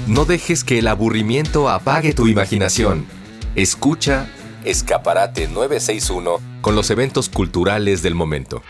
No 0.06 0.26
dejes 0.26 0.66
que 0.66 0.80
el 0.80 0.88
aburrimiento 0.88 1.70
apague 1.70 2.14
tu 2.14 2.28
imaginación. 2.28 3.06
Escucha 3.56 4.30
Escaparate 4.66 5.48
961 5.48 6.40
con 6.60 6.76
los 6.76 6.90
eventos 6.90 7.30
culturales 7.30 8.02
del 8.02 8.16
momento. 8.16 8.64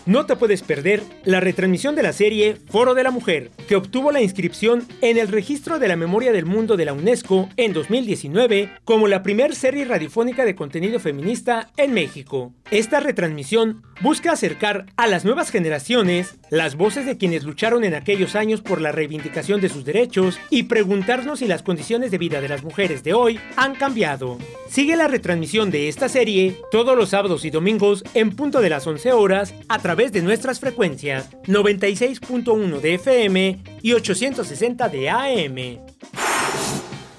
No 0.09 0.25
te 0.25 0.35
puedes 0.35 0.63
perder 0.63 1.03
la 1.23 1.39
retransmisión 1.39 1.95
de 1.95 2.01
la 2.01 2.13
serie 2.13 2.57
Foro 2.71 2.95
de 2.95 3.03
la 3.03 3.11
Mujer, 3.11 3.51
que 3.67 3.75
obtuvo 3.75 4.11
la 4.11 4.23
inscripción 4.23 4.87
en 5.01 5.19
el 5.19 5.27
Registro 5.27 5.77
de 5.77 5.87
la 5.87 5.95
Memoria 5.95 6.31
del 6.31 6.47
Mundo 6.47 6.77
de 6.77 6.85
la 6.85 6.93
UNESCO 6.93 7.47
en 7.57 7.73
2019 7.73 8.71
como 8.85 9.07
la 9.07 9.21
primer 9.21 9.53
serie 9.53 9.85
radiofónica 9.85 10.45
de 10.45 10.55
contenido 10.55 10.99
feminista 10.99 11.69
en 11.77 11.93
México. 11.93 12.55
Esta 12.71 13.01
retransmisión 13.01 13.83
busca 14.01 14.31
acercar 14.31 14.87
a 14.97 15.05
las 15.05 15.25
nuevas 15.25 15.51
generaciones 15.51 16.38
las 16.49 16.75
voces 16.75 17.05
de 17.05 17.17
quienes 17.17 17.43
lucharon 17.43 17.83
en 17.83 17.93
aquellos 17.93 18.35
años 18.35 18.61
por 18.61 18.81
la 18.81 18.91
reivindicación 18.91 19.61
de 19.61 19.69
sus 19.69 19.85
derechos 19.85 20.39
y 20.49 20.63
preguntarnos 20.63 21.39
si 21.39 21.47
las 21.47 21.63
condiciones 21.63 22.11
de 22.11 22.17
vida 22.17 22.41
de 22.41 22.49
las 22.49 22.63
mujeres 22.63 23.03
de 23.03 23.13
hoy 23.13 23.39
han 23.55 23.75
cambiado. 23.75 24.37
Sigue 24.69 24.95
la 24.95 25.07
retransmisión 25.07 25.71
de 25.71 25.89
esta 25.89 26.09
serie 26.09 26.57
todos 26.71 26.95
los 26.95 27.09
sábados 27.09 27.45
y 27.45 27.49
domingos 27.49 28.03
en 28.13 28.35
punto 28.35 28.61
de 28.61 28.69
las 28.69 28.85
11 28.85 29.13
horas 29.13 29.53
a 29.67 29.79
través 29.79 30.11
de 30.11 30.21
nuestras 30.21 30.59
frecuencias 30.59 31.29
96.1 31.47 32.79
de 32.79 32.93
FM 32.95 33.59
y 33.81 33.93
860 33.93 34.89
de 34.89 35.09
AM. 35.09 36.28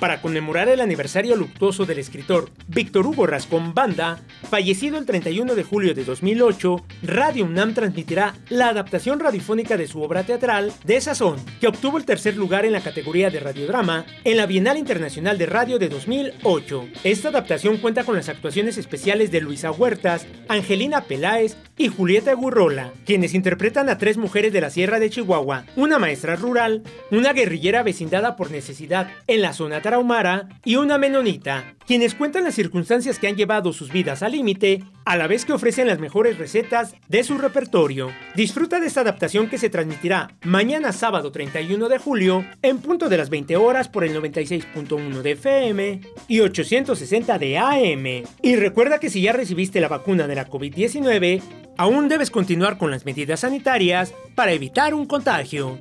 Para 0.01 0.23
conmemorar 0.23 0.71
el 0.71 0.81
aniversario 0.81 1.37
luctuoso 1.37 1.85
del 1.85 1.99
escritor 1.99 2.49
Víctor 2.69 3.07
Hugo 3.07 3.27
Rascón 3.27 3.75
Banda, 3.75 4.19
fallecido 4.49 4.97
el 4.97 5.05
31 5.05 5.55
de 5.55 5.63
julio 5.63 5.95
de 5.95 6.05
2008, 6.05 6.87
Radio 7.03 7.45
UNAM 7.45 7.75
transmitirá 7.75 8.35
la 8.49 8.71
adaptación 8.71 9.21
radiofónica 9.21 9.77
de 9.77 9.87
su 9.87 10.01
obra 10.01 10.23
teatral 10.23 10.73
De 10.85 10.99
Sazón, 11.03 11.37
que 11.61 11.67
obtuvo 11.67 11.99
el 11.99 12.07
tercer 12.07 12.39
lugar 12.39 12.65
en 12.65 12.73
la 12.73 12.81
categoría 12.81 13.29
de 13.29 13.41
radiodrama 13.41 14.07
en 14.25 14.39
la 14.39 14.47
Bienal 14.47 14.79
Internacional 14.79 15.37
de 15.37 15.45
Radio 15.45 15.79
de 15.79 15.91
2008. 15.91 16.89
Esta 17.05 17.29
adaptación 17.29 17.77
cuenta 17.77 18.05
con 18.05 18.17
las 18.17 18.31
actuaciones 18.31 18.79
especiales 18.79 19.31
de 19.31 19.43
Luisa 19.43 19.71
Huertas, 19.71 20.27
Angelina 20.49 21.03
Peláez 21.03 21.59
y 21.77 21.89
Julieta 21.89 22.33
Gurrola, 22.33 22.95
quienes 23.05 23.35
interpretan 23.35 23.91
a 23.91 23.99
tres 23.99 24.17
mujeres 24.17 24.55
de 24.55 24.63
la 24.63 24.71
Sierra 24.71 24.99
de 24.99 25.11
Chihuahua, 25.11 25.67
una 25.77 25.99
maestra 25.99 26.37
rural, 26.37 26.85
una 27.11 27.35
guerrillera 27.35 27.83
vecindada 27.83 28.37
por 28.37 28.51
necesidad 28.51 29.11
en 29.27 29.43
la 29.43 29.53
zona 29.53 29.83
tarahumara 29.91 30.49
y 30.65 30.77
una 30.77 30.99
menonita, 30.99 31.75
quienes 31.85 32.15
cuentan 32.15 32.45
las 32.45 32.55
circunstancias 32.55 33.19
que 33.19 33.27
han 33.27 33.35
llevado 33.35 33.73
sus 33.73 33.91
vidas 33.91 34.23
al 34.23 34.31
límite, 34.31 34.85
a 35.05 35.17
la 35.17 35.27
vez 35.27 35.45
que 35.45 35.53
ofrecen 35.53 35.89
las 35.89 35.99
mejores 35.99 36.39
recetas 36.39 36.95
de 37.09 37.25
su 37.25 37.39
repertorio. 37.39 38.13
Disfruta 38.37 38.79
de 38.79 38.87
esta 38.87 39.01
adaptación 39.01 39.49
que 39.49 39.59
se 39.59 39.69
transmitirá 39.69 40.31
mañana 40.45 40.93
sábado 40.93 41.33
31 41.33 41.89
de 41.89 41.99
julio 41.99 42.45
en 42.63 42.79
punto 42.79 43.09
de 43.09 43.17
las 43.17 43.31
20 43.31 43.57
horas 43.57 43.89
por 43.89 44.05
el 44.05 44.15
96.1 44.15 45.23
de 45.23 45.33
FM 45.33 46.01
y 46.29 46.39
860 46.39 47.39
de 47.41 47.59
AM. 47.59 48.07
Y 48.43 48.55
recuerda 48.55 49.01
que 49.01 49.11
si 49.11 49.23
ya 49.23 49.33
recibiste 49.33 49.81
la 49.81 49.89
vacuna 49.89 50.29
de 50.29 50.37
la 50.37 50.47
COVID-19, 50.47 51.43
aún 51.77 52.07
debes 52.07 52.31
continuar 52.31 52.79
con 52.79 52.93
las 52.93 53.05
medidas 53.05 53.41
sanitarias 53.41 54.15
para 54.37 54.53
evitar 54.53 54.95
un 54.95 55.07
contagio. 55.07 55.81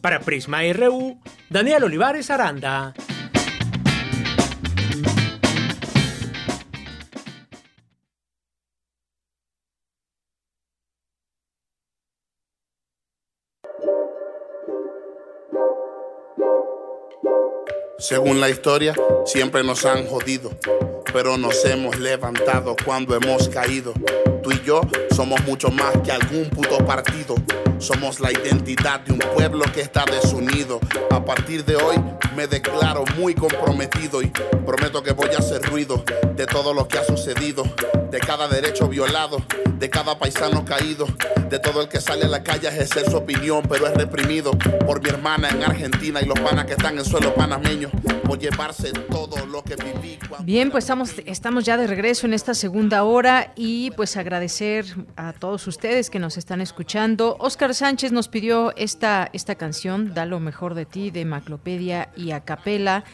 Para 0.00 0.20
Prisma 0.20 0.62
RU, 0.72 1.20
Daniel 1.50 1.84
Olivares 1.84 2.30
Aranda. 2.30 2.94
Según 18.02 18.40
la 18.40 18.50
historia, 18.50 18.96
siempre 19.24 19.62
nos 19.62 19.84
han 19.84 20.08
jodido, 20.08 20.50
pero 21.12 21.36
nos 21.38 21.64
hemos 21.64 22.00
levantado 22.00 22.74
cuando 22.84 23.14
hemos 23.14 23.48
caído. 23.48 23.94
Tú 24.42 24.50
y 24.50 24.60
yo 24.66 24.80
somos 25.14 25.40
mucho 25.44 25.68
más 25.70 25.96
que 26.04 26.10
algún 26.10 26.50
puto 26.50 26.78
partido. 26.84 27.36
Somos 27.78 28.18
la 28.18 28.32
identidad 28.32 28.98
de 29.02 29.12
un 29.12 29.20
pueblo 29.20 29.64
que 29.72 29.82
está 29.82 30.04
desunido. 30.04 30.80
A 31.12 31.24
partir 31.24 31.64
de 31.64 31.76
hoy 31.76 31.94
me 32.34 32.48
declaro 32.48 33.04
muy 33.16 33.36
comprometido 33.36 34.20
y 34.20 34.32
prometo 34.66 35.04
que 35.04 35.12
voy 35.12 35.28
a 35.36 35.38
hacer 35.38 35.62
ruido 35.62 36.02
de 36.34 36.46
todo 36.46 36.74
lo 36.74 36.88
que 36.88 36.98
ha 36.98 37.04
sucedido, 37.04 37.62
de 38.10 38.18
cada 38.18 38.48
derecho 38.48 38.88
violado, 38.88 39.36
de 39.78 39.90
cada 39.90 40.18
paisano 40.18 40.64
caído, 40.64 41.06
de 41.52 41.58
todo 41.58 41.82
el 41.82 41.88
que 41.88 42.00
sale 42.00 42.24
a 42.24 42.28
la 42.28 42.42
calle 42.42 42.68
a 42.68 42.70
ejercer 42.70 43.10
su 43.10 43.16
opinión, 43.16 43.62
pero 43.68 43.86
es 43.86 43.94
reprimido 43.94 44.52
por 44.86 45.02
mi 45.02 45.10
hermana 45.10 45.50
en 45.50 45.62
Argentina 45.62 46.20
y 46.22 46.24
los 46.24 46.40
panas 46.40 46.64
que 46.66 46.72
están 46.72 46.98
en 46.98 47.04
suelo 47.04 47.34
panameño, 47.34 47.90
por 48.24 48.38
llevarse 48.38 48.92
todo 49.10 49.46
lo 49.46 49.62
que 49.62 49.76
viví. 49.76 50.18
Bien, 50.44 50.70
pues 50.70 50.84
estamos, 50.84 51.14
estamos 51.26 51.64
ya 51.64 51.76
de 51.76 51.86
regreso 51.86 52.26
en 52.26 52.34
esta 52.34 52.54
segunda 52.54 53.04
hora 53.04 53.52
y 53.56 53.90
pues 53.92 54.16
agradecer 54.16 54.86
a 55.16 55.32
todos 55.32 55.66
ustedes 55.66 56.10
que 56.10 56.18
nos 56.18 56.36
están 56.36 56.60
escuchando. 56.60 57.36
Oscar 57.38 57.74
Sánchez 57.74 58.12
nos 58.12 58.28
pidió 58.28 58.74
esta, 58.76 59.30
esta 59.32 59.54
canción, 59.54 60.14
Da 60.14 60.26
lo 60.26 60.40
mejor 60.40 60.74
de 60.74 60.84
ti, 60.84 61.10
de 61.10 61.24
Maclopedia 61.24 62.10
y 62.16 62.32
Acapela. 62.32 63.04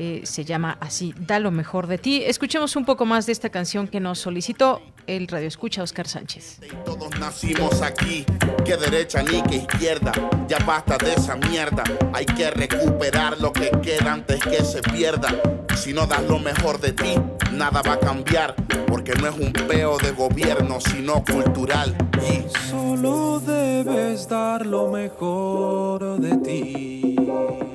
Eh, 0.00 0.20
se 0.22 0.44
llama 0.44 0.78
así, 0.80 1.12
Da 1.18 1.40
lo 1.40 1.50
mejor 1.50 1.88
de 1.88 1.98
ti. 1.98 2.22
Escuchemos 2.24 2.76
un 2.76 2.84
poco 2.84 3.04
más 3.04 3.26
de 3.26 3.32
esta 3.32 3.50
canción 3.50 3.88
que 3.88 3.98
nos 3.98 4.20
solicitó 4.20 4.80
el 5.08 5.26
radio 5.26 5.48
escucha 5.48 5.82
Oscar 5.82 6.06
Sánchez. 6.06 6.60
Todos 6.84 7.18
nacimos 7.18 7.82
aquí, 7.82 8.24
que 8.64 8.76
derecha 8.76 9.24
ni 9.24 9.42
que 9.42 9.56
izquierda, 9.56 10.12
ya 10.46 10.58
basta 10.60 10.98
de 10.98 11.14
esa 11.14 11.34
mierda, 11.34 11.82
hay 12.12 12.26
que 12.26 12.48
recuperar 12.50 13.40
lo 13.40 13.52
que 13.52 13.70
queda 13.82 14.12
antes 14.12 14.40
que 14.44 14.62
se 14.64 14.82
pierda. 14.82 15.34
Si 15.74 15.92
no 15.92 16.06
das 16.06 16.22
lo 16.28 16.38
mejor 16.38 16.78
de 16.78 16.92
ti, 16.92 17.14
nada 17.52 17.82
va 17.82 17.94
a 17.94 17.98
cambiar, 17.98 18.54
porque 18.86 19.14
no 19.14 19.26
es 19.26 19.36
un 19.36 19.52
peo 19.52 19.98
de 19.98 20.12
gobierno, 20.12 20.78
sino 20.80 21.24
cultural. 21.24 21.96
Y 22.22 22.44
solo 22.68 23.40
debes 23.40 24.28
dar 24.28 24.64
lo 24.64 24.92
mejor 24.92 26.20
de 26.20 26.36
ti. 26.36 27.67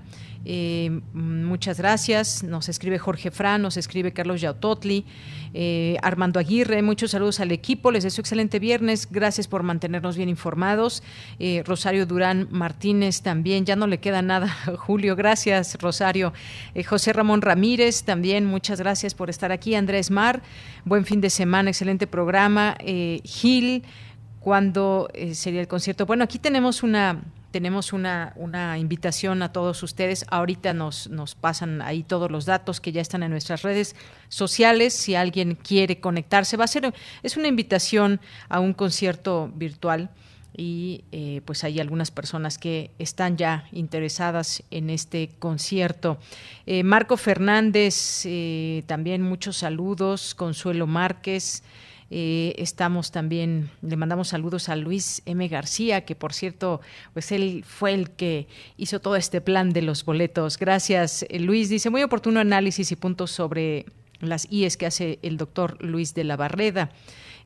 Eh, 0.48 1.00
muchas 1.12 1.78
gracias. 1.78 2.44
Nos 2.44 2.68
escribe 2.68 3.00
Jorge 3.00 3.32
Fran, 3.32 3.62
nos 3.62 3.76
escribe 3.76 4.12
Carlos 4.12 4.40
Yautotli, 4.40 5.04
eh, 5.52 5.96
Armando 6.02 6.38
Aguirre. 6.38 6.82
Muchos 6.82 7.10
saludos 7.10 7.40
al 7.40 7.50
equipo. 7.50 7.90
Les 7.90 8.04
deseo 8.04 8.22
excelente 8.22 8.60
viernes. 8.60 9.08
Gracias 9.10 9.48
por 9.48 9.64
mantenernos 9.64 10.16
bien 10.16 10.28
informados. 10.28 11.02
Eh, 11.40 11.64
Rosario 11.66 12.06
Durán 12.06 12.46
Martínez 12.52 13.22
también. 13.22 13.66
Ya 13.66 13.74
no 13.74 13.88
le 13.88 13.98
queda 13.98 14.22
nada, 14.22 14.48
Julio. 14.78 15.16
Gracias, 15.16 15.76
Rosario. 15.80 16.32
José 16.88 17.12
Ramón 17.12 17.42
Ramírez 17.42 18.04
también. 18.04 18.46
Muchas 18.46 18.78
gracias 18.78 19.14
por 19.14 19.30
estar 19.30 19.50
aquí. 19.50 19.74
Andrés 19.74 20.12
Mar. 20.12 20.42
Buen 20.84 21.04
fin 21.04 21.20
de 21.20 21.30
semana. 21.30 21.70
Excelente 21.70 22.06
programa. 22.06 22.76
Gil. 23.24 23.82
¿Cuándo 24.38 25.08
sería 25.32 25.60
el 25.60 25.66
concierto? 25.66 26.06
Bueno, 26.06 26.22
aquí 26.22 26.38
tenemos 26.38 26.84
una 26.84 27.20
tenemos 27.56 27.94
una, 27.94 28.34
una 28.36 28.76
invitación 28.76 29.42
a 29.42 29.50
todos 29.50 29.82
ustedes. 29.82 30.26
Ahorita 30.28 30.74
nos, 30.74 31.08
nos 31.08 31.34
pasan 31.34 31.80
ahí 31.80 32.02
todos 32.02 32.30
los 32.30 32.44
datos 32.44 32.82
que 32.82 32.92
ya 32.92 33.00
están 33.00 33.22
en 33.22 33.30
nuestras 33.30 33.62
redes 33.62 33.96
sociales. 34.28 34.92
Si 34.92 35.14
alguien 35.14 35.54
quiere 35.54 35.98
conectarse, 35.98 36.58
va 36.58 36.64
a 36.64 36.68
ser, 36.68 36.92
es 37.22 37.38
una 37.38 37.48
invitación 37.48 38.20
a 38.50 38.60
un 38.60 38.74
concierto 38.74 39.50
virtual 39.54 40.10
y 40.54 41.04
eh, 41.12 41.40
pues 41.46 41.64
hay 41.64 41.80
algunas 41.80 42.10
personas 42.10 42.58
que 42.58 42.90
están 42.98 43.38
ya 43.38 43.66
interesadas 43.72 44.62
en 44.70 44.90
este 44.90 45.30
concierto. 45.38 46.18
Eh, 46.66 46.82
Marco 46.82 47.16
Fernández, 47.16 48.26
eh, 48.26 48.82
también 48.86 49.22
muchos 49.22 49.56
saludos. 49.56 50.34
Consuelo 50.34 50.86
Márquez. 50.86 51.62
Eh, 52.10 52.54
estamos 52.58 53.10
también, 53.10 53.70
le 53.82 53.96
mandamos 53.96 54.28
saludos 54.28 54.68
a 54.68 54.76
Luis 54.76 55.22
M. 55.26 55.48
García, 55.48 56.04
que 56.04 56.14
por 56.14 56.32
cierto, 56.32 56.80
pues 57.12 57.32
él 57.32 57.64
fue 57.66 57.94
el 57.94 58.10
que 58.10 58.46
hizo 58.76 59.00
todo 59.00 59.16
este 59.16 59.40
plan 59.40 59.72
de 59.72 59.82
los 59.82 60.04
boletos. 60.04 60.58
Gracias, 60.58 61.26
eh, 61.28 61.40
Luis. 61.40 61.68
Dice, 61.68 61.90
muy 61.90 62.02
oportuno 62.02 62.40
análisis 62.40 62.92
y 62.92 62.96
puntos 62.96 63.30
sobre 63.30 63.86
las 64.20 64.46
IES 64.50 64.76
que 64.76 64.86
hace 64.86 65.18
el 65.22 65.36
doctor 65.36 65.82
Luis 65.82 66.14
de 66.14 66.24
la 66.24 66.36
Barreda. 66.36 66.90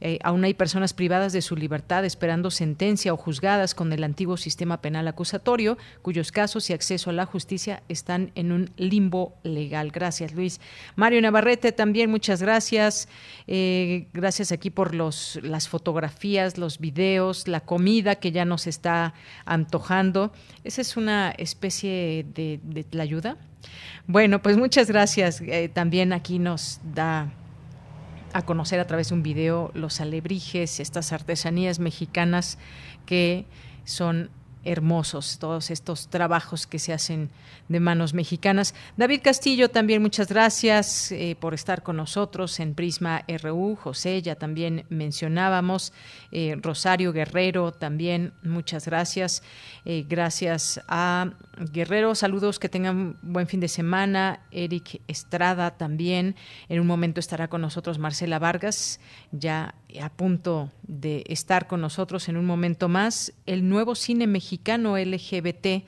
Eh, 0.01 0.19
aún 0.23 0.45
hay 0.45 0.55
personas 0.55 0.93
privadas 0.93 1.33
de 1.33 1.43
su 1.43 1.57
libertad 1.57 2.05
esperando 2.05 2.51
sentencia 2.51 3.13
o 3.13 3.17
juzgadas 3.17 3.75
con 3.75 3.93
el 3.93 4.05
antiguo 4.05 4.37
sistema 4.37 4.81
penal 4.81 5.09
acusatorio, 5.09 5.77
cuyos 6.03 6.33
casos 6.33 6.71
y 6.71 6.73
acceso 6.73 7.11
a 7.11 7.13
la 7.13 7.27
justicia 7.27 7.83
están 7.89 8.33
en 8.35 8.53
un 8.53 8.71
limbo 8.77 9.35
legal. 9.43 9.91
Gracias, 9.91 10.33
Luis. 10.33 10.61
Mario 10.97 11.21
Navarrete, 11.21 11.73
también 11.73 12.11
muchas 12.11 12.43
gracias. 12.43 13.09
Eh, 13.47 14.07
gracias 14.13 14.53
aquí 14.53 14.71
por 14.71 14.95
los, 14.95 15.39
las 15.43 15.69
fotografías, 15.69 16.59
los 16.59 16.79
videos, 16.79 17.49
la 17.49 17.61
comida 17.61 18.17
que 18.17 18.33
ya 18.33 18.45
nos 18.45 18.67
está 18.67 19.15
antojando. 19.45 20.33
Esa 20.65 20.81
es 20.81 20.97
una 20.97 21.31
especie 21.31 22.27
de, 22.35 22.61
la 22.93 23.03
ayuda. 23.03 23.37
Bueno, 24.07 24.41
pues 24.43 24.57
muchas 24.57 24.89
gracias. 24.89 25.41
Eh, 25.43 25.71
también 25.73 26.13
aquí 26.13 26.39
nos 26.39 26.81
da 26.95 27.31
a 28.33 28.43
conocer 28.43 28.81
a 28.81 28.87
través 28.87 29.09
de 29.09 29.14
un 29.14 29.22
video 29.22 29.70
los 29.74 30.01
alebrijes, 30.01 30.81
estas 30.81 31.12
artesanías 31.12 31.78
mexicanas 31.78 32.59
que 33.07 33.47
son 33.85 34.31
hermosos 34.65 35.39
todos 35.39 35.71
estos 35.71 36.09
trabajos 36.09 36.67
que 36.67 36.79
se 36.79 36.93
hacen 36.93 37.31
de 37.69 37.81
manos 37.81 38.15
mexicanas. 38.15 38.75
David 38.97 39.21
Castillo, 39.23 39.71
también 39.71 40.03
muchas 40.03 40.29
gracias 40.29 41.13
eh, 41.13 41.37
por 41.39 41.55
estar 41.55 41.83
con 41.83 41.97
nosotros 41.97 42.59
en 42.61 42.75
Prisma 42.75 43.25
RU. 43.43 43.77
José, 43.77 44.23
ya 44.23 44.35
también 44.35 44.85
mencionábamos. 44.89 45.93
Eh, 46.33 46.57
Rosario 46.61 47.13
Guerrero, 47.13 47.73
también 47.73 48.33
muchas 48.43 48.87
gracias. 48.87 49.43
Eh, 49.85 50.05
gracias 50.09 50.81
a 50.89 51.31
Guerrero, 51.73 52.15
saludos, 52.15 52.59
que 52.59 52.69
tengan 52.69 53.17
buen 53.23 53.47
fin 53.47 53.61
de 53.61 53.69
semana. 53.69 54.41
Eric 54.51 55.01
Estrada 55.07 55.71
también. 55.77 56.35
En 56.69 56.81
un 56.81 56.87
momento 56.87 57.21
estará 57.21 57.49
con 57.49 57.61
nosotros 57.61 57.99
Marcela 57.99 58.39
Vargas, 58.39 59.01
ya 59.31 59.75
a 60.01 60.09
punto 60.09 60.71
de 60.83 61.25
estar 61.27 61.67
con 61.67 61.81
nosotros 61.81 62.29
en 62.29 62.37
un 62.37 62.47
momento 62.47 62.89
más. 62.89 63.33
El 63.47 63.69
nuevo 63.69 63.95
cine 63.95 64.27
mexicano 64.27 64.50
LGBT 64.57 65.85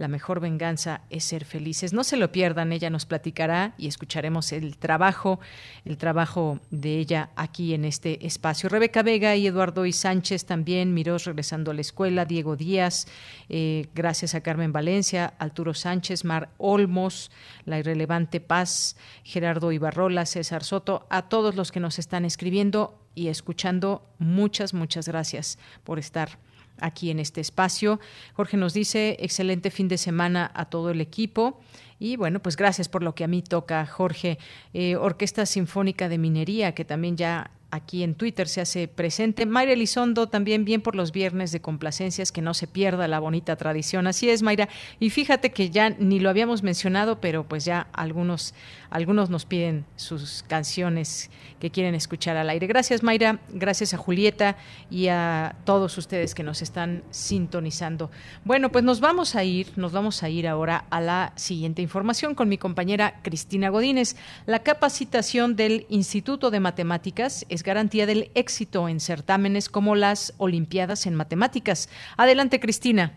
la 0.00 0.08
mejor 0.08 0.40
venganza 0.40 1.02
es 1.10 1.24
ser 1.24 1.44
felices. 1.44 1.92
No 1.92 2.04
se 2.04 2.16
lo 2.16 2.32
pierdan, 2.32 2.72
ella 2.72 2.88
nos 2.88 3.04
platicará 3.04 3.74
y 3.76 3.86
escucharemos 3.86 4.50
el 4.52 4.78
trabajo, 4.78 5.40
el 5.84 5.98
trabajo 5.98 6.58
de 6.70 6.98
ella 6.98 7.28
aquí 7.36 7.74
en 7.74 7.84
este 7.84 8.26
espacio. 8.26 8.70
Rebeca 8.70 9.02
Vega 9.02 9.36
y 9.36 9.46
Eduardo 9.46 9.84
y 9.84 9.92
Sánchez 9.92 10.46
también, 10.46 10.94
Mirós 10.94 11.26
regresando 11.26 11.70
a 11.70 11.74
la 11.74 11.82
escuela, 11.82 12.24
Diego 12.24 12.56
Díaz, 12.56 13.08
eh, 13.50 13.88
gracias 13.94 14.34
a 14.34 14.40
Carmen 14.40 14.72
Valencia, 14.72 15.34
Arturo 15.38 15.74
Sánchez, 15.74 16.24
Mar 16.24 16.48
Olmos, 16.56 17.30
La 17.66 17.78
Irrelevante 17.78 18.40
Paz, 18.40 18.96
Gerardo 19.22 19.70
Ibarrola, 19.70 20.24
César 20.24 20.64
Soto, 20.64 21.06
a 21.10 21.28
todos 21.28 21.56
los 21.56 21.70
que 21.72 21.80
nos 21.80 21.98
están 21.98 22.24
escribiendo 22.24 22.98
y 23.14 23.28
escuchando, 23.28 24.08
muchas, 24.18 24.72
muchas 24.72 25.08
gracias 25.08 25.58
por 25.84 25.98
estar 25.98 26.38
aquí 26.80 27.10
en 27.10 27.18
este 27.18 27.40
espacio. 27.40 28.00
Jorge 28.34 28.56
nos 28.56 28.74
dice, 28.74 29.16
excelente 29.20 29.70
fin 29.70 29.88
de 29.88 29.98
semana 29.98 30.50
a 30.54 30.66
todo 30.66 30.90
el 30.90 31.00
equipo. 31.00 31.60
Y 31.98 32.16
bueno, 32.16 32.40
pues 32.40 32.56
gracias 32.56 32.88
por 32.88 33.02
lo 33.02 33.14
que 33.14 33.24
a 33.24 33.28
mí 33.28 33.42
toca, 33.42 33.84
Jorge. 33.86 34.38
Eh, 34.72 34.96
Orquesta 34.96 35.44
Sinfónica 35.44 36.08
de 36.08 36.18
Minería, 36.18 36.74
que 36.74 36.84
también 36.84 37.16
ya 37.16 37.50
aquí 37.70 38.02
en 38.02 38.14
Twitter 38.14 38.48
se 38.48 38.60
hace 38.60 38.88
presente. 38.88 39.46
Mayra 39.46 39.72
Elizondo 39.72 40.28
también 40.28 40.64
bien 40.64 40.80
por 40.80 40.94
los 40.94 41.12
viernes 41.12 41.52
de 41.52 41.60
complacencias, 41.60 42.32
que 42.32 42.42
no 42.42 42.54
se 42.54 42.66
pierda 42.66 43.08
la 43.08 43.20
bonita 43.20 43.56
tradición. 43.56 44.06
Así 44.06 44.28
es, 44.28 44.42
Mayra. 44.42 44.68
Y 44.98 45.10
fíjate 45.10 45.50
que 45.50 45.70
ya 45.70 45.90
ni 45.90 46.20
lo 46.20 46.30
habíamos 46.30 46.62
mencionado, 46.62 47.20
pero 47.20 47.44
pues 47.44 47.64
ya 47.64 47.88
algunos, 47.92 48.54
algunos 48.90 49.30
nos 49.30 49.44
piden 49.44 49.84
sus 49.96 50.44
canciones 50.46 51.30
que 51.60 51.70
quieren 51.70 51.94
escuchar 51.94 52.36
al 52.36 52.50
aire. 52.50 52.66
Gracias, 52.66 53.02
Mayra. 53.02 53.40
Gracias 53.50 53.94
a 53.94 53.98
Julieta 53.98 54.56
y 54.90 55.08
a 55.08 55.56
todos 55.64 55.96
ustedes 55.98 56.34
que 56.34 56.42
nos 56.42 56.62
están 56.62 57.02
sintonizando. 57.10 58.10
Bueno, 58.44 58.72
pues 58.72 58.84
nos 58.84 59.00
vamos 59.00 59.36
a 59.36 59.44
ir, 59.44 59.72
nos 59.76 59.92
vamos 59.92 60.22
a 60.22 60.28
ir 60.28 60.48
ahora 60.48 60.84
a 60.90 61.00
la 61.00 61.32
siguiente 61.36 61.82
información 61.82 62.34
con 62.34 62.48
mi 62.48 62.58
compañera 62.58 63.20
Cristina 63.22 63.68
Godínez. 63.68 64.16
La 64.46 64.60
capacitación 64.60 65.56
del 65.56 65.86
Instituto 65.88 66.50
de 66.50 66.60
Matemáticas 66.60 67.44
garantía 67.62 68.06
del 68.06 68.30
éxito 68.34 68.88
en 68.88 69.00
certámenes 69.00 69.68
como 69.68 69.94
las 69.94 70.34
Olimpiadas 70.38 71.06
en 71.06 71.14
Matemáticas. 71.14 71.88
Adelante, 72.16 72.60
Cristina. 72.60 73.12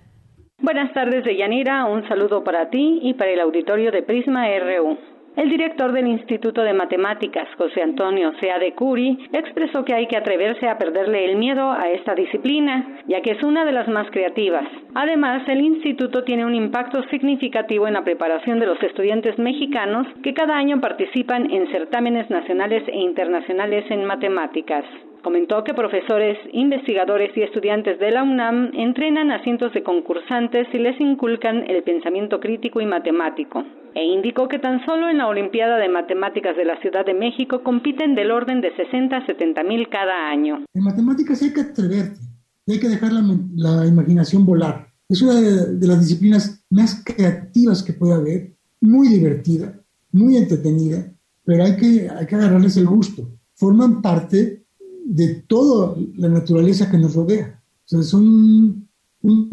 Buenas 0.60 0.94
tardes, 0.94 1.24
Deyanira. 1.26 1.86
Un 1.86 2.08
saludo 2.08 2.44
para 2.44 2.70
ti 2.70 3.00
y 3.02 3.14
para 3.16 3.32
el 3.32 3.42
auditorio 3.42 3.92
de 3.92 4.02
Prisma 4.02 4.48
RU. 4.60 4.98
El 5.36 5.50
director 5.50 5.92
del 5.92 6.08
Instituto 6.08 6.62
de 6.62 6.74
Matemáticas, 6.74 7.48
José 7.58 7.82
Antonio 7.82 8.34
Sea 8.40 8.60
de 8.60 8.74
Curi, 8.74 9.18
expresó 9.34 9.84
que 9.84 9.96
hay 9.96 10.06
que 10.06 10.16
atreverse 10.16 10.68
a 10.70 10.78
perderle 10.78 11.26
el 11.26 11.38
miedo 11.38 11.72
a 11.72 11.90
esta 11.90 12.14
disciplina, 12.14 13.00
ya 13.08 13.22
que 13.22 13.32
es 13.32 13.44
una 13.44 13.66
de 13.66 13.72
las 13.72 13.88
más 13.88 14.10
creativas. 14.12 14.66
Además, 14.94 15.42
el 15.48 15.62
instituto 15.62 16.24
tiene 16.24 16.46
un 16.46 16.54
impacto 16.54 17.02
significativo 17.10 17.88
en 17.88 17.96
la 17.96 18.04
preparación 18.04 18.60
de 18.60 18.68
los 18.68 18.82
estudiantes 18.84 19.40
mexicanos 19.40 20.06
que 20.22 20.36
cada 20.36 20.56
año 20.56 20.80
participan 20.80 21.50
en 21.50 21.68
certámenes 21.72 22.30
nacionales 22.30 22.84
e 22.88 23.00
internacionales 23.00 23.86
en 23.90 24.06
matemáticas. 24.06 24.86
Comentó 25.24 25.64
que 25.64 25.74
profesores, 25.74 26.38
investigadores 26.52 27.32
y 27.38 27.44
estudiantes 27.44 27.98
de 27.98 28.12
la 28.12 28.24
UNAM 28.24 28.72
entrenan 28.74 29.32
a 29.32 29.42
cientos 29.42 29.72
de 29.74 29.82
concursantes 29.82 30.68
y 30.74 30.78
les 30.80 31.00
inculcan 31.00 31.64
el 31.70 31.82
pensamiento 31.84 32.42
crítico 32.42 32.82
y 32.82 32.86
matemático. 32.86 33.64
E 33.96 34.04
indicó 34.04 34.50
que 34.50 34.60
tan 34.60 34.86
solo 34.86 35.10
en 35.10 35.20
la 35.20 35.28
Olimpiada 35.28 35.78
de 35.78 35.88
Matemáticas 35.88 36.58
de 36.58 36.66
la 36.66 36.78
Ciudad 36.82 37.06
de 37.06 37.14
México 37.14 37.64
compiten 37.64 38.16
del 38.16 38.32
orden 38.32 38.60
de 38.60 38.76
60 38.76 39.16
a 39.16 39.26
70 39.26 39.64
mil 39.64 39.88
cada 39.88 40.30
año. 40.30 40.66
En 40.74 40.84
matemáticas 40.84 41.42
hay 41.42 41.54
que 41.54 41.62
atreverte, 41.62 42.20
hay 42.68 42.80
que 42.82 42.90
dejar 42.90 43.14
la, 43.14 43.88
imaginación 43.88 44.46
volar. 44.46 44.90
Es 45.08 45.22
una 45.22 45.36
de, 45.40 45.78
de 45.78 45.88
las 45.88 46.02
disciplinas 46.02 46.66
más 46.70 47.02
creativas 47.06 47.82
que 47.82 47.94
puede 47.94 48.14
haber, 48.14 48.52
muy 48.82 49.08
divertida, 49.08 49.80
muy 50.12 50.36
entretenida, 50.36 51.14
pero 51.46 51.64
hay 51.64 51.78
que, 51.78 52.10
hay 52.10 52.26
que 52.26 52.36
agarrarles 52.36 52.76
el 52.76 52.88
gusto. 52.88 53.30
Forman 53.56 54.02
parte 54.02 54.63
de 55.06 55.36
toda 55.48 55.96
la 56.16 56.30
naturaleza 56.30 56.90
que 56.90 56.98
nos 56.98 57.16
rodea. 57.16 57.62
O 57.86 57.88
sea, 57.88 58.00
es 58.00 58.14
un, 58.14 58.88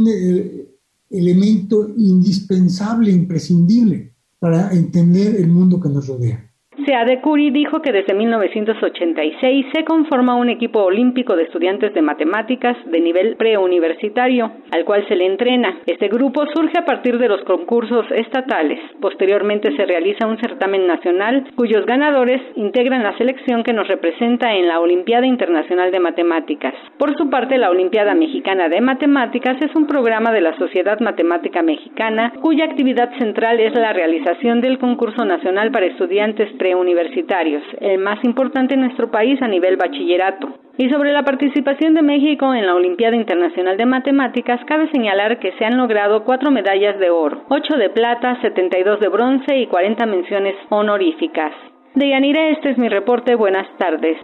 eh, 0.06 0.66
elemento 1.10 1.88
indispensable, 1.96 3.10
imprescindible 3.10 4.14
para 4.38 4.72
entender 4.72 5.36
el 5.36 5.48
mundo 5.48 5.80
que 5.80 5.88
nos 5.88 6.06
rodea. 6.06 6.49
De 6.90 7.20
Curie 7.20 7.52
dijo 7.52 7.80
que 7.82 7.92
desde 7.92 8.14
1986 8.14 9.66
se 9.72 9.84
conforma 9.84 10.34
un 10.34 10.48
equipo 10.48 10.82
olímpico 10.82 11.36
de 11.36 11.44
estudiantes 11.44 11.94
de 11.94 12.02
matemáticas 12.02 12.76
de 12.84 13.00
nivel 13.00 13.36
preuniversitario, 13.36 14.50
al 14.72 14.84
cual 14.84 15.06
se 15.06 15.14
le 15.14 15.24
entrena. 15.24 15.78
Este 15.86 16.08
grupo 16.08 16.44
surge 16.52 16.76
a 16.76 16.84
partir 16.84 17.18
de 17.18 17.28
los 17.28 17.42
concursos 17.44 18.06
estatales. 18.10 18.80
Posteriormente 19.00 19.74
se 19.76 19.86
realiza 19.86 20.26
un 20.26 20.38
certamen 20.38 20.88
nacional 20.88 21.44
cuyos 21.54 21.86
ganadores 21.86 22.42
integran 22.56 23.04
la 23.04 23.16
selección 23.16 23.62
que 23.62 23.72
nos 23.72 23.86
representa 23.86 24.52
en 24.54 24.66
la 24.66 24.80
Olimpiada 24.80 25.26
Internacional 25.26 25.92
de 25.92 26.00
Matemáticas. 26.00 26.74
Por 26.98 27.16
su 27.16 27.30
parte, 27.30 27.56
la 27.56 27.70
Olimpiada 27.70 28.14
Mexicana 28.14 28.68
de 28.68 28.80
Matemáticas 28.80 29.56
es 29.62 29.72
un 29.76 29.86
programa 29.86 30.32
de 30.32 30.40
la 30.40 30.56
Sociedad 30.58 30.98
Matemática 30.98 31.62
Mexicana 31.62 32.32
cuya 32.42 32.64
actividad 32.64 33.16
central 33.16 33.60
es 33.60 33.74
la 33.74 33.92
realización 33.92 34.60
del 34.60 34.78
concurso 34.78 35.24
nacional 35.24 35.70
para 35.70 35.86
estudiantes 35.86 36.48
preuniversitarios 36.58 36.79
universitarios, 36.80 37.62
el 37.80 37.98
más 37.98 38.18
importante 38.24 38.74
en 38.74 38.80
nuestro 38.80 39.10
país 39.10 39.40
a 39.42 39.48
nivel 39.48 39.76
bachillerato. 39.76 40.48
Y 40.78 40.88
sobre 40.88 41.12
la 41.12 41.24
participación 41.24 41.94
de 41.94 42.02
México 42.02 42.54
en 42.54 42.66
la 42.66 42.74
Olimpiada 42.74 43.14
Internacional 43.14 43.76
de 43.76 43.86
Matemáticas, 43.86 44.60
cabe 44.66 44.90
señalar 44.90 45.38
que 45.38 45.52
se 45.58 45.64
han 45.64 45.76
logrado 45.76 46.24
cuatro 46.24 46.50
medallas 46.50 46.98
de 46.98 47.10
oro, 47.10 47.42
ocho 47.48 47.76
de 47.76 47.90
plata, 47.90 48.40
72 48.40 49.00
de 49.00 49.08
bronce 49.08 49.58
y 49.58 49.66
40 49.66 50.06
menciones 50.06 50.54
honoríficas. 50.70 51.52
Deyanira, 51.94 52.48
este 52.48 52.70
es 52.70 52.78
mi 52.78 52.88
reporte. 52.88 53.34
Buenas 53.34 53.66
tardes. 53.76 54.16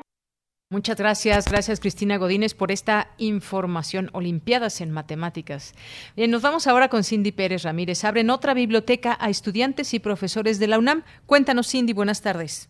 Muchas 0.77 0.99
gracias, 0.99 1.49
gracias 1.49 1.81
Cristina 1.81 2.19
Godínez 2.19 2.53
por 2.53 2.71
esta 2.71 3.09
información. 3.17 4.11
Olimpiadas 4.13 4.83
en 4.83 4.91
Matemáticas. 4.91 5.73
Bien, 6.17 6.31
nos 6.31 6.43
vamos 6.43 6.67
ahora 6.67 6.91
con 6.91 7.03
Cindy 7.03 7.33
Pérez 7.33 7.63
Ramírez. 7.63 8.05
Abren 8.05 8.29
otra 8.29 8.53
biblioteca 8.53 9.17
a 9.19 9.31
estudiantes 9.31 9.95
y 9.95 10.01
profesores 10.01 10.59
de 10.59 10.67
la 10.67 10.79
UNAM. 10.79 11.05
Cuéntanos, 11.25 11.71
Cindy, 11.71 11.95
buenas 11.95 12.21
tardes. 12.21 12.69